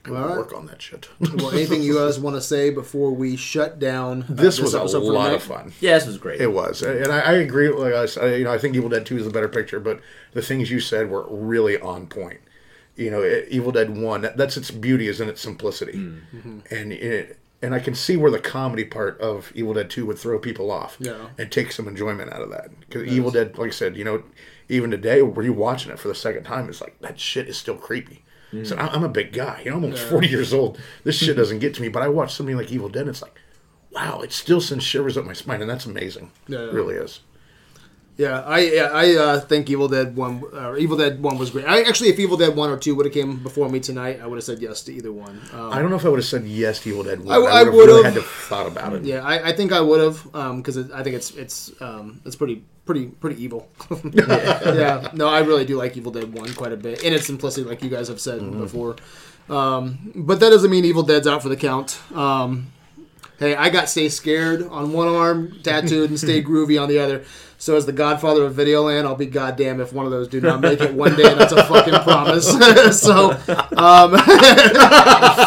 I'm 0.04 0.12
All 0.12 0.18
gonna 0.22 0.28
right. 0.34 0.38
work 0.38 0.54
on 0.54 0.66
that 0.66 0.80
shit. 0.80 1.08
Well, 1.20 1.50
anything 1.50 1.82
you 1.82 1.94
guys 1.96 2.18
want 2.20 2.36
to 2.36 2.40
say 2.40 2.70
before 2.70 3.10
we 3.10 3.34
shut 3.36 3.80
down? 3.80 4.22
uh, 4.22 4.26
this 4.28 4.60
was 4.60 4.72
a 4.74 4.98
lot 5.00 5.32
of 5.34 5.42
fun. 5.42 5.72
Yeah, 5.80 5.98
this 5.98 6.06
was 6.06 6.16
great. 6.18 6.40
It 6.40 6.52
was, 6.52 6.82
and 6.82 7.10
I, 7.10 7.18
I 7.20 7.32
agree. 7.32 7.68
Like 7.70 7.92
I, 7.94 8.06
said, 8.06 8.38
you 8.38 8.44
know, 8.44 8.52
I 8.52 8.58
think 8.58 8.76
Evil 8.76 8.88
Dead 8.88 9.04
Two 9.04 9.18
is 9.18 9.26
a 9.26 9.30
better 9.30 9.48
picture, 9.48 9.80
but 9.80 10.00
the 10.32 10.42
things 10.42 10.70
you 10.70 10.78
said 10.80 11.10
were 11.10 11.26
really 11.28 11.76
on 11.80 12.06
point. 12.06 12.40
You 12.94 13.10
know, 13.10 13.20
it- 13.22 13.48
Evil 13.50 13.72
Dead 13.72 13.96
One, 13.98 14.20
that, 14.22 14.36
that's 14.36 14.56
its 14.56 14.70
beauty, 14.70 15.08
is 15.08 15.20
in 15.20 15.28
its 15.28 15.40
simplicity, 15.40 15.94
Mm-hmm. 15.94 16.58
and 16.70 16.92
it, 16.92 17.38
and 17.60 17.74
I 17.74 17.80
can 17.80 17.94
see 17.96 18.16
where 18.16 18.30
the 18.30 18.38
comedy 18.38 18.84
part 18.84 19.20
of 19.20 19.50
Evil 19.56 19.74
Dead 19.74 19.90
Two 19.90 20.06
would 20.06 20.18
throw 20.18 20.38
people 20.38 20.70
off, 20.70 20.96
Yeah. 21.00 21.30
and 21.36 21.50
take 21.50 21.72
some 21.72 21.88
enjoyment 21.88 22.32
out 22.32 22.42
of 22.42 22.50
that. 22.50 22.68
Because 22.78 23.08
Evil 23.08 23.32
Dead, 23.32 23.58
like 23.58 23.68
I 23.68 23.72
said, 23.72 23.96
you 23.96 24.04
know, 24.04 24.22
even 24.68 24.90
today, 24.90 25.22
were 25.22 25.42
you 25.42 25.52
watching 25.52 25.92
it 25.92 25.98
for 25.98 26.08
the 26.08 26.14
second 26.14 26.44
time? 26.44 26.68
It's 26.68 26.80
like 26.80 26.98
that 27.00 27.18
shit 27.18 27.48
is 27.48 27.56
still 27.56 27.76
creepy. 27.76 28.24
Mm. 28.52 28.66
So 28.66 28.76
I- 28.76 28.88
I'm 28.88 29.04
a 29.04 29.08
big 29.08 29.32
guy. 29.32 29.62
You 29.64 29.70
know, 29.70 29.76
I'm 29.78 29.84
almost 29.84 30.04
40 30.04 30.28
years 30.28 30.52
old. 30.52 30.78
This 31.04 31.16
shit 31.16 31.36
doesn't 31.40 31.58
get 31.60 31.74
to 31.74 31.82
me. 31.82 31.88
But 31.88 32.02
I 32.02 32.08
watch 32.08 32.34
something 32.34 32.56
like 32.56 32.70
Evil 32.72 32.88
Dead, 32.88 33.00
and 33.02 33.10
it's 33.10 33.22
like, 33.22 33.38
wow, 33.92 34.20
it 34.20 34.32
still 34.32 34.60
sends 34.60 34.84
shivers 34.84 35.16
up 35.16 35.24
my 35.24 35.32
spine, 35.32 35.60
and 35.60 35.70
that's 35.70 35.86
amazing. 35.86 36.30
Yeah. 36.48 36.60
It 36.60 36.72
really 36.72 36.94
is. 36.96 37.20
Yeah, 38.18 38.40
I 38.40 38.60
yeah, 38.60 38.90
I 38.94 39.14
uh, 39.14 39.40
think 39.40 39.68
Evil 39.68 39.88
Dead 39.88 40.16
one 40.16 40.42
or 40.54 40.78
Evil 40.78 40.96
Dead 40.96 41.22
one 41.22 41.36
was 41.36 41.50
great. 41.50 41.66
I 41.66 41.82
actually, 41.82 42.08
if 42.08 42.18
Evil 42.18 42.38
Dead 42.38 42.56
one 42.56 42.70
or 42.70 42.78
two 42.78 42.94
would 42.94 43.04
have 43.04 43.12
came 43.12 43.42
before 43.42 43.68
me 43.68 43.78
tonight, 43.78 44.20
I 44.22 44.26
would 44.26 44.36
have 44.36 44.44
said 44.44 44.58
yes 44.62 44.80
to 44.84 44.92
either 44.94 45.12
one. 45.12 45.38
Um, 45.52 45.70
I 45.70 45.80
don't 45.80 45.90
know 45.90 45.96
if 45.96 46.06
I 46.06 46.08
would 46.08 46.20
have 46.20 46.24
said 46.26 46.44
yes 46.46 46.80
to 46.80 46.88
Evil 46.88 47.02
Dead 47.02 47.20
1. 47.22 47.28
I- 47.28 47.36
I, 47.36 47.62
would 47.64 47.66
have 47.66 47.74
really 47.74 48.04
had 48.04 48.14
to 48.14 48.22
have 48.22 48.30
thought 48.30 48.66
about 48.68 48.94
it. 48.94 49.04
yeah, 49.04 49.22
I, 49.22 49.48
I 49.48 49.52
think 49.52 49.70
I 49.70 49.82
would 49.82 50.00
have 50.00 50.22
because 50.56 50.78
it 50.78 50.90
I 50.92 51.02
think 51.02 51.14
it's 51.14 51.32
it's 51.32 51.70
um, 51.82 52.22
it's 52.24 52.36
pretty 52.36 52.64
pretty 52.86 53.06
pretty 53.06 53.42
evil. 53.42 53.68
yeah, 54.12 55.10
no, 55.12 55.28
I 55.28 55.40
really 55.40 55.66
do 55.66 55.76
like 55.76 55.96
Evil 55.96 56.12
Dead 56.12 56.32
one 56.32 56.54
quite 56.54 56.72
a 56.72 56.76
bit 56.76 57.02
in 57.02 57.12
its 57.12 57.26
simplicity, 57.26 57.68
like 57.68 57.82
you 57.82 57.90
guys 57.90 58.08
have 58.08 58.20
said 58.20 58.40
before. 58.58 58.96
Um, 59.50 60.12
but 60.14 60.40
that 60.40 60.50
doesn't 60.50 60.70
mean 60.70 60.84
Evil 60.84 61.02
Dead's 61.02 61.26
out 61.26 61.42
for 61.42 61.48
the 61.48 61.56
count. 61.56 62.00
Um, 62.14 62.72
hey, 63.38 63.54
I 63.54 63.68
got 63.68 63.88
Stay 63.88 64.08
Scared 64.08 64.66
on 64.68 64.92
one 64.92 65.08
arm, 65.08 65.60
tattooed, 65.62 66.10
and 66.10 66.18
Stay 66.18 66.42
Groovy 66.44 66.80
on 66.80 66.88
the 66.88 66.98
other. 66.98 67.24
So 67.58 67.76
as 67.76 67.86
the 67.86 67.92
Godfather 67.92 68.44
of 68.44 68.54
Videoland, 68.54 69.06
I'll 69.06 69.16
be 69.16 69.26
goddamn 69.26 69.80
if 69.80 69.92
one 69.92 70.04
of 70.04 70.12
those 70.12 70.28
do 70.28 70.40
not 70.40 70.60
make 70.60 70.80
it 70.80 70.92
one 70.92 71.16
day, 71.16 71.30
and 71.30 71.40
that's 71.40 71.52
a 71.52 71.64
fucking 71.64 72.00
promise. 72.00 72.46
so, 73.00 73.30
um, 73.76 74.16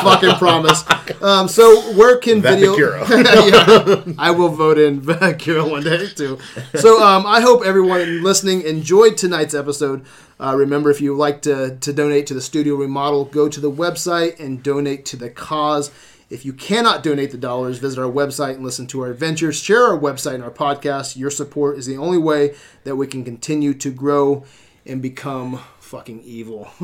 fucking 0.01 0.35
promise. 0.35 0.83
Um, 1.21 1.47
so 1.47 1.93
where 1.93 2.17
can 2.17 2.41
That 2.41 2.55
video? 2.55 2.75
Yeah, 2.79 4.03
I 4.17 4.31
will 4.31 4.49
vote 4.49 4.77
in 4.77 5.01
Kira 5.01 5.69
one 5.69 5.83
day 5.83 6.07
too. 6.07 6.39
So 6.75 7.01
um, 7.03 7.25
I 7.25 7.41
hope 7.41 7.63
everyone 7.65 8.23
listening 8.23 8.61
enjoyed 8.63 9.17
tonight's 9.17 9.53
episode. 9.53 10.03
Uh, 10.39 10.55
remember, 10.55 10.89
if 10.89 11.01
you 11.01 11.15
like 11.15 11.41
to, 11.41 11.77
to 11.77 11.91
donate 11.91 12.25
to 12.27 12.33
the 12.33 12.41
studio 12.41 12.75
remodel, 12.75 13.25
go 13.25 13.49
to 13.49 13.59
the 13.59 13.71
website 13.71 14.39
and 14.39 14.63
donate 14.63 15.05
to 15.05 15.17
the 15.17 15.29
cause. 15.29 15.91
If 16.29 16.45
you 16.45 16.53
cannot 16.53 17.01
donate 17.01 17.31
the 17.31 17.37
dollars, 17.37 17.79
visit 17.79 17.99
our 17.99 18.11
website 18.11 18.55
and 18.55 18.63
listen 18.63 18.85
to 18.87 19.01
our 19.01 19.09
adventures. 19.09 19.59
Share 19.59 19.83
our 19.85 19.97
website 19.97 20.35
and 20.35 20.43
our 20.43 20.51
podcast. 20.51 21.17
Your 21.17 21.31
support 21.31 21.77
is 21.77 21.87
the 21.87 21.97
only 21.97 22.19
way 22.19 22.55
that 22.83 22.95
we 22.95 23.07
can 23.07 23.23
continue 23.23 23.73
to 23.75 23.89
grow 23.89 24.43
and 24.85 25.01
become 25.01 25.59
fucking 25.79 26.21
evil. 26.23 26.67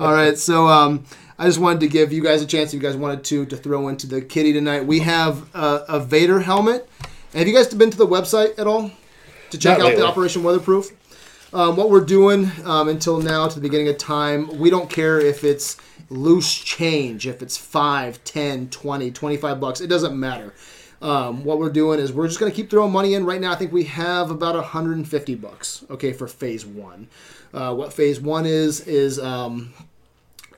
All 0.00 0.12
right, 0.14 0.38
so 0.38 0.66
um, 0.68 1.04
I 1.38 1.46
just 1.46 1.58
wanted 1.58 1.80
to 1.80 1.88
give 1.88 2.12
you 2.14 2.22
guys 2.22 2.40
a 2.40 2.46
chance. 2.46 2.70
If 2.70 2.74
you 2.74 2.88
guys 2.88 2.96
wanted 2.96 3.24
to 3.24 3.44
to 3.46 3.56
throw 3.56 3.88
into 3.88 4.06
the 4.06 4.22
kitty 4.22 4.52
tonight, 4.54 4.86
we 4.86 5.00
have 5.00 5.54
a, 5.54 5.84
a 5.88 6.00
Vader 6.00 6.40
helmet. 6.40 6.88
Have 7.34 7.46
you 7.46 7.54
guys 7.54 7.72
been 7.74 7.90
to 7.90 7.98
the 7.98 8.06
website 8.06 8.58
at 8.58 8.66
all 8.66 8.90
to 9.50 9.58
check 9.58 9.78
Not 9.78 9.80
out 9.84 9.88
lately. 9.90 10.02
the 10.02 10.08
Operation 10.08 10.42
Weatherproof? 10.42 10.90
Um, 11.52 11.76
what 11.76 11.90
we're 11.90 12.04
doing 12.04 12.50
um, 12.64 12.88
until 12.88 13.20
now, 13.20 13.48
to 13.48 13.54
the 13.56 13.60
beginning 13.60 13.88
of 13.88 13.98
time, 13.98 14.58
we 14.58 14.70
don't 14.70 14.88
care 14.88 15.18
if 15.18 15.42
it's 15.42 15.76
loose 16.08 16.54
change, 16.54 17.26
if 17.26 17.42
it's 17.42 17.56
5, 17.56 18.22
10, 18.22 18.70
20, 18.70 19.10
25 19.10 19.60
bucks. 19.60 19.80
It 19.80 19.88
doesn't 19.88 20.18
matter. 20.18 20.54
Um, 21.02 21.44
what 21.44 21.58
we're 21.58 21.70
doing 21.70 21.98
is 21.98 22.12
we're 22.12 22.28
just 22.28 22.38
going 22.38 22.52
to 22.52 22.56
keep 22.56 22.70
throwing 22.70 22.92
money 22.92 23.14
in. 23.14 23.24
Right 23.24 23.40
now, 23.40 23.52
I 23.52 23.56
think 23.56 23.72
we 23.72 23.84
have 23.84 24.30
about 24.30 24.54
150 24.54 25.34
bucks, 25.36 25.84
okay, 25.90 26.12
for 26.12 26.28
phase 26.28 26.64
one. 26.64 27.08
Uh, 27.52 27.74
what 27.74 27.92
phase 27.92 28.20
one 28.20 28.46
is, 28.46 28.86
is 28.86 29.18
um, 29.18 29.72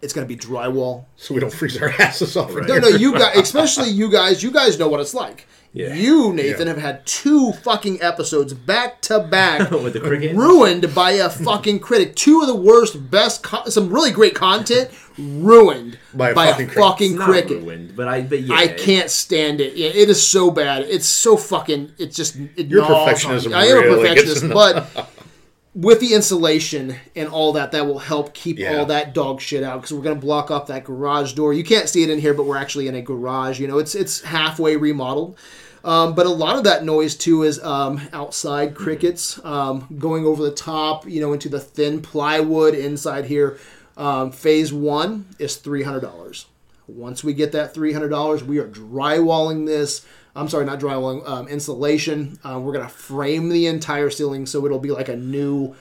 it's 0.02 0.12
going 0.12 0.26
to 0.26 0.34
be 0.34 0.38
drywall. 0.38 1.04
So 1.16 1.32
we 1.34 1.40
don't 1.40 1.52
freeze 1.52 1.80
our 1.80 1.88
asses 1.98 2.36
off. 2.36 2.50
in 2.50 2.66
No, 2.66 2.78
no, 2.78 2.88
you 2.88 3.12
guys, 3.12 3.36
especially 3.38 3.88
you 3.90 4.10
guys, 4.10 4.42
you 4.42 4.50
guys 4.50 4.78
know 4.78 4.88
what 4.88 5.00
it's 5.00 5.14
like. 5.14 5.46
Yeah. 5.74 5.94
You, 5.94 6.34
Nathan, 6.34 6.66
Yeah. 6.66 6.74
have 6.74 6.82
had 6.82 7.06
two 7.06 7.52
fucking 7.52 8.02
episodes 8.02 8.52
back 8.52 9.00
to 9.02 9.20
back 9.20 9.70
With 9.70 9.94
the 9.94 10.00
cricket? 10.00 10.36
ruined 10.36 10.94
by 10.94 11.12
a 11.12 11.30
fucking 11.30 11.80
critic. 11.80 12.14
Two 12.14 12.42
of 12.42 12.46
the 12.46 12.54
worst, 12.54 13.10
best, 13.10 13.42
co- 13.42 13.64
some 13.70 13.90
really 13.90 14.10
great 14.10 14.34
content 14.34 14.90
ruined 15.16 15.98
By 16.12 16.34
by, 16.34 16.46
a 16.46 16.50
a 16.50 16.52
fucking 16.52 16.66
critic. 16.66 16.82
fucking 16.82 17.10
It's 17.12 17.18
not 17.18 17.28
ruined, 17.30 17.96
but 17.96 18.08
I 18.08 18.20
but 18.22 18.40
yeah, 18.42 18.54
I 18.54 18.68
can't 18.68 19.08
stand 19.10 19.60
it. 19.62 19.74
Yeah, 19.74 19.88
it 19.88 20.10
is 20.10 20.26
so 20.26 20.50
bad. 20.50 20.82
It's 20.82 21.06
so 21.06 21.36
fucking. 21.38 21.92
It's 21.98 22.16
just. 22.16 22.36
It 22.56 22.66
Your 22.68 22.82
gnaws 22.82 22.90
on 22.90 23.08
perfectionism 23.32 23.48
me. 23.48 23.54
I 23.54 23.64
am 23.66 23.76
a 23.78 23.80
really 23.80 24.02
gets 24.14 24.20
perfectionist, 24.22 24.42
in 24.42 24.48
the- 24.50 24.54
but 24.54 25.10
with 25.74 26.00
the 26.00 26.12
insulation 26.14 26.96
and 27.16 27.28
all 27.28 27.52
that, 27.54 27.72
that 27.72 27.86
will 27.86 27.98
help 28.00 28.34
keep 28.34 28.58
Yeah. 28.58 28.78
all 28.78 28.86
that 28.86 29.14
dog 29.14 29.40
shit 29.40 29.62
out 29.62 29.80
because 29.80 29.96
we're 29.96 30.02
gonna 30.02 30.16
block 30.16 30.50
off 30.50 30.66
that 30.66 30.84
garage 30.84 31.32
door. 31.32 31.52
You 31.54 31.64
can't 31.64 31.88
see 31.88 32.02
it 32.02 32.10
in 32.10 32.18
here, 32.18 32.34
but 32.34 32.44
we're 32.44 32.58
actually 32.58 32.88
in 32.88 32.94
a 32.94 33.02
garage. 33.02 33.58
You 33.58 33.68
know, 33.68 33.78
it's 33.78 33.94
it's 33.94 34.20
halfway 34.22 34.76
remodeled. 34.76 35.36
Um, 35.84 36.14
but 36.14 36.26
a 36.26 36.30
lot 36.30 36.56
of 36.56 36.64
that 36.64 36.84
noise 36.84 37.16
too 37.16 37.42
is 37.42 37.60
um, 37.64 38.00
outside 38.12 38.74
crickets 38.74 39.40
um, 39.44 39.88
going 39.98 40.24
over 40.24 40.40
the 40.42 40.52
top, 40.52 41.08
you 41.08 41.20
know, 41.20 41.32
into 41.32 41.48
the 41.48 41.58
thin 41.58 42.00
plywood 42.02 42.74
inside 42.74 43.24
here. 43.24 43.58
Um, 43.96 44.30
phase 44.30 44.72
one 44.72 45.26
is 45.38 45.56
three 45.56 45.82
hundred 45.82 46.00
dollars. 46.00 46.46
Once 46.86 47.24
we 47.24 47.32
get 47.32 47.52
that 47.52 47.72
three 47.74 47.92
hundred 47.92 48.10
dollars, 48.10 48.44
we 48.44 48.58
are 48.58 48.68
drywalling 48.68 49.66
this. 49.66 50.04
I'm 50.34 50.48
sorry, 50.48 50.64
not 50.64 50.80
drywalling, 50.80 51.28
um, 51.28 51.48
insulation. 51.48 52.38
Uh, 52.42 52.58
we're 52.58 52.72
gonna 52.72 52.88
frame 52.88 53.48
the 53.50 53.66
entire 53.66 54.10
ceiling 54.10 54.46
so 54.46 54.64
it'll 54.64 54.78
be 54.78 54.90
like 54.90 55.08
a 55.08 55.16
new, 55.16 55.74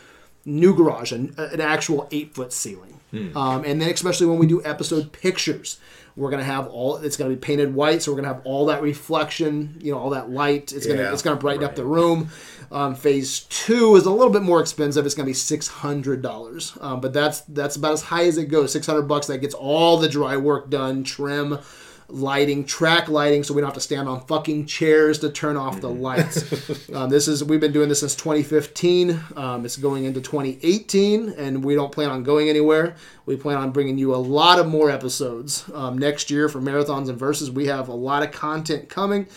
new 0.45 0.75
garage, 0.75 1.11
an, 1.11 1.33
an 1.37 1.61
actual 1.61 2.07
eight 2.11 2.33
foot 2.35 2.51
ceiling. 2.53 2.99
Um, 3.35 3.65
and 3.65 3.81
then 3.81 3.89
especially 3.89 4.27
when 4.27 4.39
we 4.39 4.47
do 4.47 4.63
episode 4.63 5.11
pictures, 5.11 5.79
we're 6.15 6.31
gonna 6.31 6.45
have 6.45 6.67
all. 6.67 6.95
It's 6.97 7.17
gonna 7.17 7.29
be 7.29 7.35
painted 7.35 7.73
white, 7.75 8.01
so 8.01 8.11
we're 8.11 8.15
gonna 8.21 8.33
have 8.33 8.41
all 8.45 8.65
that 8.67 8.81
reflection, 8.81 9.77
you 9.81 9.91
know, 9.91 9.97
all 9.99 10.11
that 10.11 10.29
light. 10.29 10.71
It's 10.71 10.85
gonna 10.85 11.01
Yeah, 11.01 11.11
it's 11.13 11.21
gonna 11.21 11.35
brighten 11.35 11.63
up 11.65 11.75
the 11.75 11.83
room. 11.85 12.29
Um, 12.71 12.95
phase 12.95 13.41
two 13.49 13.97
is 13.97 14.05
a 14.05 14.11
little 14.11 14.31
bit 14.31 14.43
more 14.43 14.61
expensive. 14.61 15.05
It's 15.05 15.13
gonna 15.15 15.25
be 15.25 15.33
six 15.33 15.67
hundred 15.67 16.21
dollars, 16.21 16.77
um, 16.79 17.01
but 17.01 17.11
that's 17.11 17.41
that's 17.41 17.75
about 17.75 17.93
as 17.93 18.01
high 18.03 18.25
as 18.27 18.37
it 18.37 18.45
goes. 18.45 18.71
Six 18.71 18.85
hundred 18.87 19.03
bucks 19.03 19.27
that 19.27 19.39
gets 19.39 19.53
all 19.53 19.97
the 19.97 20.07
dry 20.07 20.37
work 20.37 20.69
done, 20.69 21.03
trim, 21.03 21.59
lighting, 22.11 22.65
track 22.65 23.09
lighting, 23.09 23.43
so 23.43 23.53
we 23.53 23.61
don't 23.61 23.69
have 23.69 23.75
to 23.75 23.81
stand 23.81 24.07
on 24.07 24.25
fucking 24.25 24.65
chairs 24.65 25.19
to 25.19 25.29
turn 25.29 25.57
off 25.57 25.81
the 25.81 25.89
lights. 25.89 26.89
um, 26.93 27.09
this 27.09 27.27
is 27.27 27.43
we've 27.43 27.59
been 27.59 27.71
doing 27.71 27.89
this 27.89 28.01
since 28.01 28.15
2015. 28.15 29.19
Um, 29.35 29.65
it's 29.65 29.77
going 29.77 30.05
into 30.05 30.21
2018, 30.21 31.29
and 31.37 31.63
we 31.63 31.75
don't 31.75 31.91
plan 31.91 32.09
on 32.09 32.23
going 32.23 32.49
anywhere. 32.49 32.95
We 33.25 33.35
plan 33.37 33.57
on 33.57 33.71
bringing 33.71 33.97
you 33.97 34.13
a 34.13 34.17
lot 34.17 34.59
of 34.59 34.67
more 34.67 34.89
episodes 34.89 35.69
um, 35.73 35.97
next 35.97 36.29
year 36.29 36.49
for 36.49 36.61
marathons 36.61 37.09
and 37.09 37.17
verses. 37.17 37.49
We 37.49 37.67
have 37.67 37.87
a 37.87 37.95
lot 37.95 38.23
of 38.23 38.31
content 38.31 38.89
coming, 38.89 39.27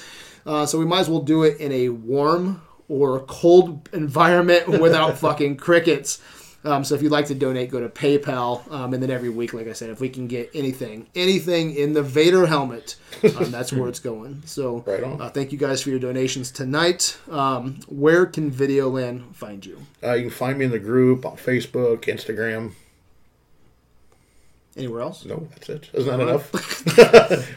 uh, 0.46 0.66
so 0.66 0.78
we 0.78 0.84
might 0.84 1.00
as 1.00 1.08
well 1.08 1.22
do 1.22 1.42
it 1.44 1.58
in 1.60 1.72
a 1.72 1.88
warm 1.88 2.62
or 2.88 3.20
cold 3.20 3.88
environment 3.92 4.68
without 4.80 5.18
fucking 5.18 5.56
crickets. 5.56 6.20
Um, 6.64 6.82
so 6.82 6.94
if 6.94 7.02
you'd 7.02 7.12
like 7.12 7.26
to 7.26 7.34
donate, 7.34 7.70
go 7.70 7.80
to 7.80 7.88
PayPal, 7.90 8.70
um, 8.72 8.94
and 8.94 9.02
then 9.02 9.10
every 9.10 9.28
week, 9.28 9.52
like 9.52 9.68
I 9.68 9.74
said, 9.74 9.90
if 9.90 10.00
we 10.00 10.08
can 10.08 10.26
get 10.26 10.50
anything, 10.54 11.06
anything 11.14 11.74
in 11.74 11.92
the 11.92 12.02
Vader 12.02 12.46
helmet, 12.46 12.96
um, 13.36 13.50
that's 13.50 13.70
where 13.72 13.88
it's 13.88 14.00
going. 14.00 14.42
So 14.46 14.78
Right. 14.86 15.02
Uh, 15.02 15.28
thank 15.28 15.52
you 15.52 15.58
guys 15.58 15.82
for 15.82 15.90
your 15.90 15.98
donations 15.98 16.50
tonight. 16.50 17.18
Um, 17.30 17.80
where 17.88 18.24
can 18.24 18.50
Videoland 18.50 19.34
find 19.34 19.64
you? 19.64 19.78
Uh, 20.02 20.14
you 20.14 20.22
can 20.22 20.30
find 20.30 20.58
me 20.58 20.64
in 20.64 20.70
the 20.70 20.78
group 20.78 21.26
on 21.26 21.36
Facebook, 21.36 22.04
Instagram. 22.04 22.72
Anywhere 24.76 25.02
else? 25.02 25.24
No, 25.24 25.46
that's 25.50 25.68
it. 25.68 25.88
Isn't 25.92 26.18
that 26.18 26.28
enough? 26.28 26.50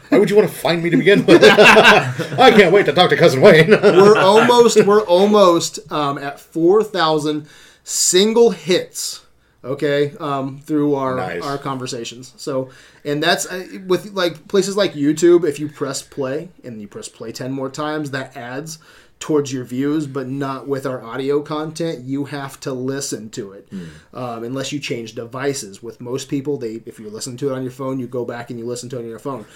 Why 0.10 0.18
would 0.18 0.30
you 0.30 0.36
want 0.36 0.48
to 0.48 0.54
find 0.54 0.84
me 0.84 0.90
to 0.90 0.96
begin 0.96 1.26
with? 1.26 1.42
I 1.42 2.52
can't 2.56 2.72
wait 2.72 2.86
to 2.86 2.92
talk 2.92 3.10
to 3.10 3.16
cousin 3.16 3.40
Wayne. 3.40 3.70
we're 3.70 4.16
almost 4.18 4.84
we're 4.84 5.02
almost 5.02 5.80
um, 5.90 6.18
at 6.18 6.38
four 6.38 6.84
thousand 6.84 7.48
single 7.88 8.50
hits 8.50 9.24
okay 9.64 10.12
um, 10.20 10.58
through 10.60 10.94
our 10.94 11.16
Nice. 11.16 11.42
our 11.42 11.56
conversations. 11.56 12.34
So 12.36 12.68
and 13.02 13.22
that's 13.22 13.46
uh, 13.46 13.66
with 13.86 14.12
like 14.12 14.46
places 14.46 14.76
like 14.76 14.92
youtube 14.92 15.48
if 15.48 15.58
you 15.58 15.68
press 15.70 16.02
play 16.02 16.50
and 16.62 16.80
you 16.82 16.86
press 16.86 17.08
play 17.08 17.32
10 17.32 17.50
more 17.50 17.70
times 17.70 18.10
that 18.10 18.36
adds 18.36 18.78
towards 19.20 19.50
your 19.52 19.64
views 19.64 20.06
but 20.06 20.28
not 20.28 20.68
with 20.68 20.84
our 20.86 21.02
audio 21.02 21.40
content. 21.40 22.04
You 22.04 22.26
have 22.26 22.60
to 22.60 22.72
listen 22.74 23.30
to 23.30 23.52
it. 23.52 23.68
Um, 24.12 24.44
unless 24.44 24.70
you 24.70 24.78
change 24.80 25.14
devices. 25.14 25.82
With 25.82 25.98
most 26.00 26.28
people 26.28 26.58
they 26.58 26.82
if 26.84 27.00
you 27.00 27.08
listen 27.08 27.36
to 27.38 27.48
it 27.50 27.54
on 27.56 27.62
your 27.62 27.72
phone 27.72 27.98
you 27.98 28.06
go 28.06 28.24
back 28.26 28.50
and 28.50 28.58
you 28.58 28.66
listen 28.66 28.88
to 28.90 28.96
it 28.96 29.04
on 29.04 29.08
your 29.08 29.18
phone. 29.18 29.46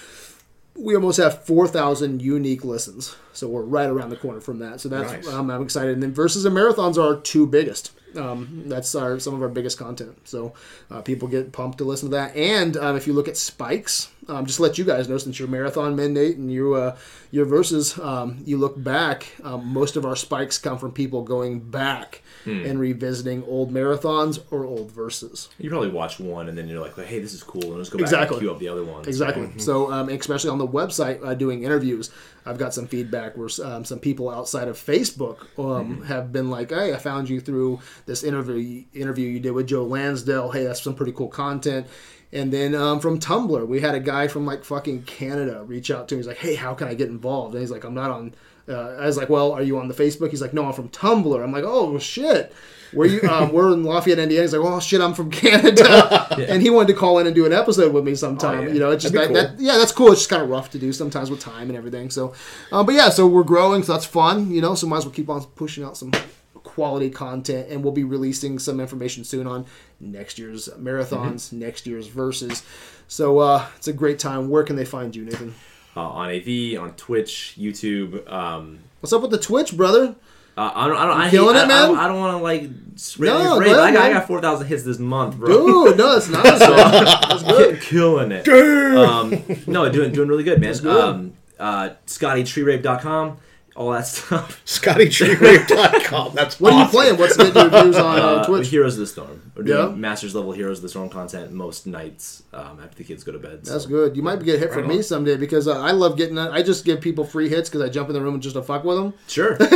We 0.75 0.95
almost 0.95 1.19
have 1.19 1.45
4,000 1.45 2.23
unique 2.23 2.65
listens. 2.65 3.15
So 3.33 3.49
we're 3.49 3.63
right 3.63 3.89
around 3.89 4.11
the 4.11 4.17
corner 4.17 4.41
from 4.41 4.59
that. 4.61 4.81
So 4.81 4.89
that's 4.89 5.13
Nice. 5.13 5.29
um, 5.29 5.51
I'm 5.51 5.63
excited. 5.63 5.95
And 5.95 6.03
then 6.03 6.13
versus 6.13 6.45
and 6.45 6.57
marathons 6.57 6.97
are 6.97 7.15
our 7.15 7.21
two 7.21 7.47
biggest. 7.47 7.93
Um, 8.17 8.65
that's 8.67 8.95
our 8.95 9.19
some 9.19 9.35
of 9.35 9.41
our 9.43 9.49
biggest 9.49 9.79
content. 9.79 10.19
So 10.29 10.53
uh, 10.91 11.01
people 11.01 11.29
get 11.29 11.53
pumped 11.53 11.79
to 11.79 11.85
listen 11.85 12.11
to 12.11 12.17
that. 12.17 12.37
And 12.37 12.77
um, 12.77 12.95
if 12.97 13.07
you 13.07 13.15
look 13.15 13.27
at 13.27 13.39
spikes, 13.39 14.11
um, 14.29 14.45
just 14.45 14.57
to 14.59 14.63
let 14.63 14.77
you 14.77 14.85
guys 14.85 15.09
know 15.09 15.17
since 15.17 15.39
you're 15.39 15.49
marathon 15.49 15.97
men, 15.97 16.13
Nate, 16.13 16.37
and 16.37 16.53
you 16.53 16.75
uh, 16.75 16.97
your 17.31 17.47
versus, 17.47 17.99
um, 17.99 18.43
you 18.45 18.59
look 18.59 18.81
back. 18.83 19.27
Um, 19.43 19.67
most 19.73 19.97
of 19.97 20.05
our 20.05 20.15
spikes 20.15 20.59
come 20.59 20.77
from 20.79 20.93
people 20.93 21.23
going 21.23 21.61
back 21.61 22.23
and 22.45 22.79
revisiting 22.81 23.45
old 23.45 23.73
marathons 23.73 24.41
or 24.51 24.65
old 24.65 24.91
verses. 24.91 25.49
You 25.59 25.71
probably 25.71 25.91
watch 25.91 26.19
one 26.19 26.49
and 26.49 26.59
then 26.59 26.67
you're 26.69 26.81
like, 26.81 26.97
hey, 26.97 27.21
this 27.21 27.33
is 27.33 27.43
cool, 27.43 27.63
and 27.63 27.77
just 27.77 27.93
go 27.93 27.99
back 27.99 28.09
Exactly. 28.09 28.37
and 28.37 28.43
queue 28.43 28.51
up 28.51 28.59
the 28.59 28.67
other 28.69 28.85
ones. 28.85 29.07
Exactly. 29.07 29.47
Mm-hmm. 29.47 29.59
So, 29.61 29.93
um, 29.93 30.09
especially 30.09 30.51
on 30.51 30.59
the 30.59 30.67
website, 30.67 31.25
uh, 31.25 31.35
doing 31.35 31.63
interviews, 31.63 32.11
I've 32.45 32.59
got 32.59 32.75
some 32.75 32.87
feedback 32.87 33.37
where 33.37 33.49
um, 33.65 33.85
some 33.85 33.99
people 33.99 34.29
outside 34.31 34.69
of 34.69 34.77
Facebook 34.77 35.43
um, 35.59 35.97
Mm-hmm. 35.97 36.03
have 36.05 36.33
been 36.33 36.51
like, 36.51 36.71
"Hey, 36.71 36.93
I 36.93 36.99
found 36.99 37.29
you 37.29 37.41
through 37.41 37.81
this 38.07 38.23
interview 38.25 38.85
interview 38.95 39.29
you 39.29 39.41
did 39.41 39.53
with 39.53 39.67
Joe 39.69 39.85
Lansdale. 39.85 40.51
Hey, 40.51 40.65
that's 40.65 40.83
some 40.83 40.95
pretty 40.95 41.13
cool 41.13 41.29
content." 41.29 41.87
And 42.35 42.51
then 42.53 42.75
um, 42.75 42.99
from 43.01 43.19
Tumblr, 43.21 43.67
we 43.67 43.81
had 43.81 43.95
a 43.95 44.01
guy 44.01 44.27
from 44.27 44.47
like 44.47 44.65
fucking 44.65 45.03
Canada 45.03 45.63
reach 45.65 45.91
out 45.91 46.09
to 46.09 46.15
me. 46.15 46.21
He's 46.21 46.27
like, 46.27 46.39
"Hey, 46.39 46.55
how 46.55 46.75
can 46.75 46.89
I 46.89 46.95
get 46.95 47.09
involved?" 47.09 47.55
And 47.55 47.61
he's 47.63 47.71
like, 47.71 47.85
"I'm 47.85 47.95
not 47.95 48.11
on." 48.11 48.35
Uh, 48.69 48.97
I 49.01 49.07
was 49.07 49.17
like, 49.17 49.29
"Well, 49.29 49.53
are 49.53 49.63
you 49.63 49.79
on 49.79 49.89
the 49.89 49.95
Facebook?" 49.95 50.31
He's 50.31 50.41
like, 50.43 50.55
"No, 50.55 50.65
I'm 50.67 50.73
from 50.73 50.89
Tumblr." 50.91 51.43
I'm 51.43 51.53
like, 51.53 51.65
"Oh 51.67 51.99
shit." 51.99 52.53
Where 52.93 53.09
you? 53.09 53.23
Um, 53.29 53.53
we're 53.55 53.73
in 53.73 53.85
Lafayette, 53.85 54.19
Indiana. 54.19 54.43
He's 54.45 54.53
like, 54.55 54.65
"Oh 54.65 54.79
shit, 54.79 55.01
I'm 55.01 55.15
from 55.15 55.31
Canada," 55.43 56.37
and 56.49 56.61
he 56.63 56.69
wanted 56.71 56.89
to 56.89 56.95
call 56.99 57.19
in 57.19 57.27
and 57.27 57.35
do 57.35 57.47
an 57.47 57.53
episode 57.53 57.93
with 57.95 58.05
me 58.05 58.15
sometime. 58.15 58.59
Oh, 58.61 58.63
yeah. 58.65 58.73
You 58.75 58.81
know, 58.81 58.91
it's 58.91 59.03
just 59.03 59.15
that, 59.15 59.29
be 59.29 59.35
that, 59.35 59.59
yeah, 59.59 59.79
that's 59.79 59.93
cool. 59.93 60.13
It's 60.13 60.21
just 60.21 60.31
kind 60.31 60.43
of 60.43 60.51
rough 60.51 60.71
to 60.73 60.79
do 60.79 60.93
sometimes 60.93 61.31
with 61.31 61.41
time 61.41 61.69
and 61.69 61.77
everything. 61.77 62.11
So, 62.11 62.35
uh, 62.71 62.85
but 62.85 62.95
yeah, 62.95 63.09
so 63.09 63.27
we're 63.27 63.45
growing, 63.45 63.83
so 63.83 63.93
that's 63.95 64.05
fun. 64.05 64.51
You 64.51 64.61
know, 64.61 64.75
so 64.75 64.87
might 64.87 64.99
as 64.99 65.07
well 65.07 65.15
keep 65.15 65.31
on 65.31 65.43
pushing 65.57 65.85
out 65.85 65.97
some 65.97 66.13
quality 66.55 67.09
content, 67.11 67.69
and 67.71 67.83
we'll 67.83 67.93
be 67.95 68.05
releasing 68.05 68.59
some 68.59 68.79
information 68.79 69.25
soon 69.25 69.47
on 69.47 69.65
next 69.99 70.39
year's 70.39 70.69
marathons, 70.79 71.47
Mm-hmm. 71.49 71.59
next 71.61 71.87
year's 71.87 72.07
verses. 72.09 72.63
So 73.09 73.39
uh, 73.39 73.67
it's 73.77 73.89
a 73.89 73.93
great 73.93 74.19
time. 74.19 74.49
Where 74.51 74.63
can 74.65 74.77
they 74.77 74.85
find 74.85 75.17
you, 75.17 75.25
Nathan? 75.25 75.55
Uh, 75.95 76.01
on 76.01 76.31
AV, 76.31 76.79
on 76.81 76.95
Twitch, 76.97 77.55
YouTube. 77.59 78.31
Um, 78.31 78.79
What's 79.01 79.13
up 79.13 79.21
with 79.23 79.31
the 79.31 79.39
Twitch, 79.39 79.77
brother? 79.77 80.15
uh, 80.57 80.71
I 80.75 80.87
don't. 80.89 80.97
I 80.97 81.07
don't. 81.07 81.21
I 81.21 81.31
killing 81.31 81.55
hate, 81.55 81.65
it, 81.65 81.71
I, 81.71 81.77
I 81.77 81.81
don't, 81.87 81.95
man? 81.95 82.05
I 82.05 82.09
don't 82.09 82.19
want 82.19 82.39
to 82.39 82.43
like 82.43 82.71
spray 82.97 83.29
No, 83.29 83.39
your 83.39 83.49
go 83.49 83.57
parade, 83.59 83.73
but 83.73 83.81
I 83.81 83.93
got, 83.93 84.03
I 84.03 84.13
got 84.13 84.27
four 84.27 84.41
thousand 84.41 84.67
hits 84.69 84.85
this 84.85 84.99
month, 84.99 85.37
bro. 85.37 85.49
Dude, 85.87 85.99
no, 85.99 86.17
it's 86.17 86.29
not. 86.29 86.45
That's 86.45 87.43
good. 87.43 87.81
Ki- 87.81 87.87
killing 87.87 88.33
it. 88.33 88.49
Um, 88.49 89.31
no, 89.67 89.91
doing 89.91 90.13
doing 90.13 90.29
really 90.29 90.45
good, 90.45 90.61
man. 90.61 90.75
good. 90.79 90.87
Um, 91.05 91.33
uh, 91.59 91.91
ScottyTreerape.com, 92.07 93.37
all 93.75 93.91
that 93.93 94.07
stuff. 94.07 94.63
ScottyTreeRape.com. 94.67 96.35
That's 96.35 96.61
What 96.61 96.73
are 96.75 96.85
you 96.85 96.89
playing? 96.91 97.19
What's 97.19 97.37
the 97.37 97.45
your 97.45 97.69
views 97.83 97.97
on 97.97 98.19
uh, 98.19 98.23
Uh, 98.23 98.45
Twitch? 98.47 98.69
Heroes 98.69 98.95
of 98.95 99.01
the 99.01 99.07
Storm. 99.07 99.51
We're 99.57 99.65
doing 99.65 99.91
Yeah? 99.91 99.95
Masters 99.95 100.35
level 100.35 100.53
Heroes 100.53 100.79
of 100.79 100.83
the 100.83 100.89
Storm 100.89 101.09
content 101.09 101.53
most 101.53 101.87
nights 101.87 102.43
um, 102.53 102.81
after 102.83 102.97
the 102.97 103.05
kids 103.05 103.25
go 103.25 103.33
to 103.33 103.39
bed. 103.39 103.65
That's 103.65 103.87
good. 103.87 104.17
You 104.17 104.23
might 104.23 104.43
get 104.43 104.59
hit 104.59 104.71
from 104.73 104.83
Right 104.83 104.89
me 104.91 104.97
on. 104.99 105.03
someday 105.03 105.37
because 105.37 105.67
uh, 105.69 105.81
I 105.81 105.93
love 105.93 106.17
getting. 106.17 106.39
I 106.39 106.63
just 106.63 106.85
give 106.85 107.01
people 107.01 107.25
free 107.25 107.49
hits 107.49 107.69
because 107.69 107.81
I 107.83 107.89
jump 107.89 108.09
in 108.09 108.15
the 108.15 108.21
room 108.21 108.41
just 108.41 108.57
to 108.57 108.63
fuck 108.63 108.85
with 108.85 108.97
them. 108.99 109.15
Sure. 109.27 109.57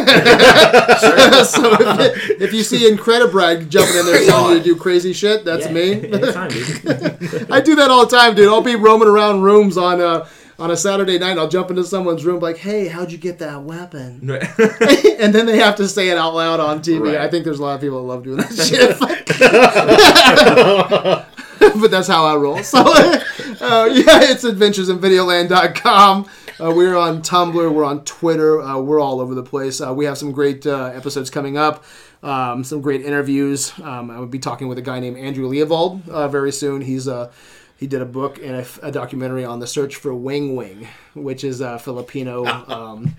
Sure. 0.97 1.45
so 1.45 1.77
if, 2.01 2.31
if 2.43 2.53
you 2.53 2.63
see 2.63 2.91
Incredibrag 2.91 3.69
jumping 3.69 3.97
in 3.97 4.07
there 4.07 4.25
telling 4.25 4.53
you 4.53 4.59
to 4.59 4.65
do 4.65 4.77
crazy 4.77 5.13
shit, 5.13 5.45
that's 5.45 5.67
Yeah, 5.67 5.73
me. 5.73 5.93
Anytime, 6.11 6.49
dude. 6.51 6.67
I 7.51 7.61
do 7.61 7.75
that 7.77 7.89
all 7.91 8.07
the 8.07 8.17
time, 8.17 8.35
dude. 8.35 8.49
I'll 8.49 8.63
be 8.63 8.77
roaming 8.77 9.09
around 9.09 9.43
rooms 9.43 9.77
on 9.77 10.01
uh, 10.01 10.27
on 10.59 10.71
a 10.71 10.77
Saturday 10.77 11.19
night. 11.19 11.39
I'll 11.39 11.49
jump 11.49 11.71
into 11.71 11.85
someone's 11.85 12.25
room 12.25 12.41
like, 12.41 12.59
"Hey, 12.59 12.89
how'd 12.89 13.13
you 13.13 13.19
get 13.19 13.39
that 13.41 13.63
weapon?" 13.63 14.21
and 14.31 15.35
then 15.35 15.47
they 15.47 15.59
have 15.59 15.77
to 15.77 15.89
say 15.89 16.09
it 16.09 16.19
out 16.19 16.35
loud 16.35 16.61
on 16.61 16.81
TV. 16.81 17.01
Right. 17.01 17.17
I 17.17 17.29
think 17.29 17.45
there's 17.45 17.59
a 17.59 17.63
lot 17.63 17.75
of 17.75 17.81
people 17.81 18.03
that 18.03 18.09
love 18.09 18.25
doing 18.25 18.39
that 18.39 18.57
shit. 21.59 21.81
but 21.81 21.91
that's 21.91 22.09
how 22.09 22.25
I 22.25 22.37
roll. 22.37 22.63
So, 22.63 22.79
uh, 22.79 23.89
yeah, 23.93 24.21
it's 24.23 24.45
adventuresinvideoland.com. 24.45 26.27
Uh, 26.59 26.73
we're 26.75 26.97
on 26.97 27.21
Tumblr. 27.21 27.73
We're 27.73 27.85
on 27.85 28.03
Twitter. 28.05 28.63
Uh, 28.63 28.79
we're 28.79 29.01
all 29.01 29.21
over 29.21 29.35
the 29.35 29.43
place. 29.43 29.81
Uh, 29.81 29.93
we 29.93 30.07
have 30.07 30.17
some 30.17 30.33
great 30.33 30.67
uh, 30.67 30.87
episodes 30.87 31.29
coming 31.29 31.59
up. 31.59 31.85
Um, 32.23 32.65
some 32.65 32.81
great 32.81 33.05
interviews. 33.05 33.73
Um, 33.83 34.11
I 34.11 34.19
will 34.19 34.27
be 34.27 34.39
talking 34.39 34.69
with 34.69 34.79
a 34.79 34.83
guy 34.83 35.01
named 35.01 35.19
Andrew 35.19 35.49
Leavold 35.49 36.09
uh, 36.09 36.29
very 36.29 36.51
soon. 36.51 36.81
He's 36.81 37.07
uh, 37.07 37.31
he 37.79 37.87
did 37.87 38.01
a 38.03 38.07
book 38.07 38.39
and 38.39 38.57
a, 38.57 38.67
a 38.83 38.91
documentary 38.93 39.45
on 39.45 39.61
the 39.61 39.67
search 39.67 39.97
for 39.97 40.11
Weng 40.13 40.55
Weng, 40.55 40.87
which 41.15 41.45
is 41.45 41.61
a 41.61 41.79
Filipino 41.79 42.45
um, 42.69 43.15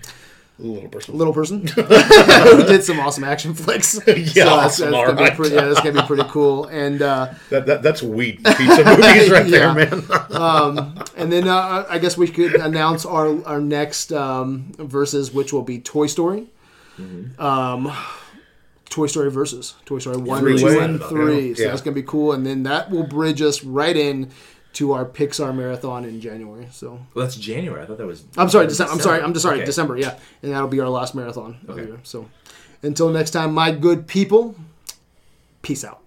Little 0.60 0.88
person. 0.88 1.16
little 1.16 1.32
person 1.32 1.66
who 1.68 2.64
did 2.64 2.82
some 2.82 2.98
awesome 2.98 3.22
action 3.22 3.54
flicks. 3.54 4.00
Yeah, 4.08 4.14
that's, 4.14 4.38
awesome, 4.80 4.90
that's 4.90 5.12
gonna 5.12 5.30
be 5.30 5.36
pretty, 5.36 5.54
yeah, 5.54 5.66
that's 5.66 5.80
gonna 5.80 6.00
be 6.00 6.06
pretty 6.08 6.24
cool. 6.30 6.64
And 6.66 7.00
uh, 7.00 7.32
That, 7.50 7.66
that, 7.66 7.82
that's 7.84 8.02
weed 8.02 8.38
pizza 8.44 8.84
movies 8.84 9.30
right 9.30 9.46
Yeah. 9.46 9.72
there, 9.72 9.74
man. 9.74 10.02
and 11.16 11.32
then 11.32 11.46
uh, 11.46 11.86
I 11.88 11.98
guess 11.98 12.16
we 12.18 12.26
could 12.26 12.56
announce 12.56 13.06
our 13.06 13.40
our 13.46 13.60
next 13.60 14.12
um, 14.12 14.72
verses, 14.78 15.32
which 15.32 15.52
will 15.52 15.62
be 15.62 15.78
Toy 15.78 16.08
Story. 16.08 16.48
Um, 17.38 17.92
Toy 18.90 19.06
Story 19.06 19.30
versus 19.30 19.74
Toy 19.84 19.98
Story 19.98 20.16
one, 20.16 20.40
Three 20.40 20.58
two, 20.58 20.64
way. 20.66 20.78
and 20.78 21.02
three. 21.02 21.54
So 21.54 21.62
Yeah. 21.62 21.68
that's 21.68 21.82
gonna 21.82 21.94
be 21.94 22.02
cool, 22.02 22.32
and 22.32 22.44
then 22.46 22.62
that 22.64 22.90
will 22.90 23.02
bridge 23.04 23.42
us 23.42 23.62
right 23.62 23.96
in 23.96 24.30
to 24.74 24.92
our 24.92 25.04
Pixar 25.04 25.54
marathon 25.54 26.04
in 26.04 26.20
January. 26.20 26.68
So 26.72 27.00
well, 27.14 27.24
that's 27.26 27.36
January. 27.36 27.82
I 27.82 27.86
thought 27.86 27.98
that 27.98 28.06
was. 28.06 28.24
I'm 28.36 28.48
sorry, 28.48 28.66
that 28.66 28.70
December. 28.70 28.92
I'm 28.92 29.00
sorry, 29.00 29.22
I'm 29.22 29.32
just 29.32 29.42
sorry, 29.42 29.56
Okay. 29.56 29.64
December. 29.66 29.96
Yeah, 29.98 30.16
and 30.42 30.52
that'll 30.52 30.68
be 30.68 30.80
our 30.80 30.88
last 30.88 31.14
marathon 31.14 31.58
Okay. 31.68 31.82
year. 31.86 32.00
So 32.02 32.28
until 32.82 33.08
next 33.10 33.30
time, 33.32 33.52
my 33.54 33.70
good 33.72 34.06
people, 34.06 34.54
peace 35.62 35.84
out. 35.84 36.00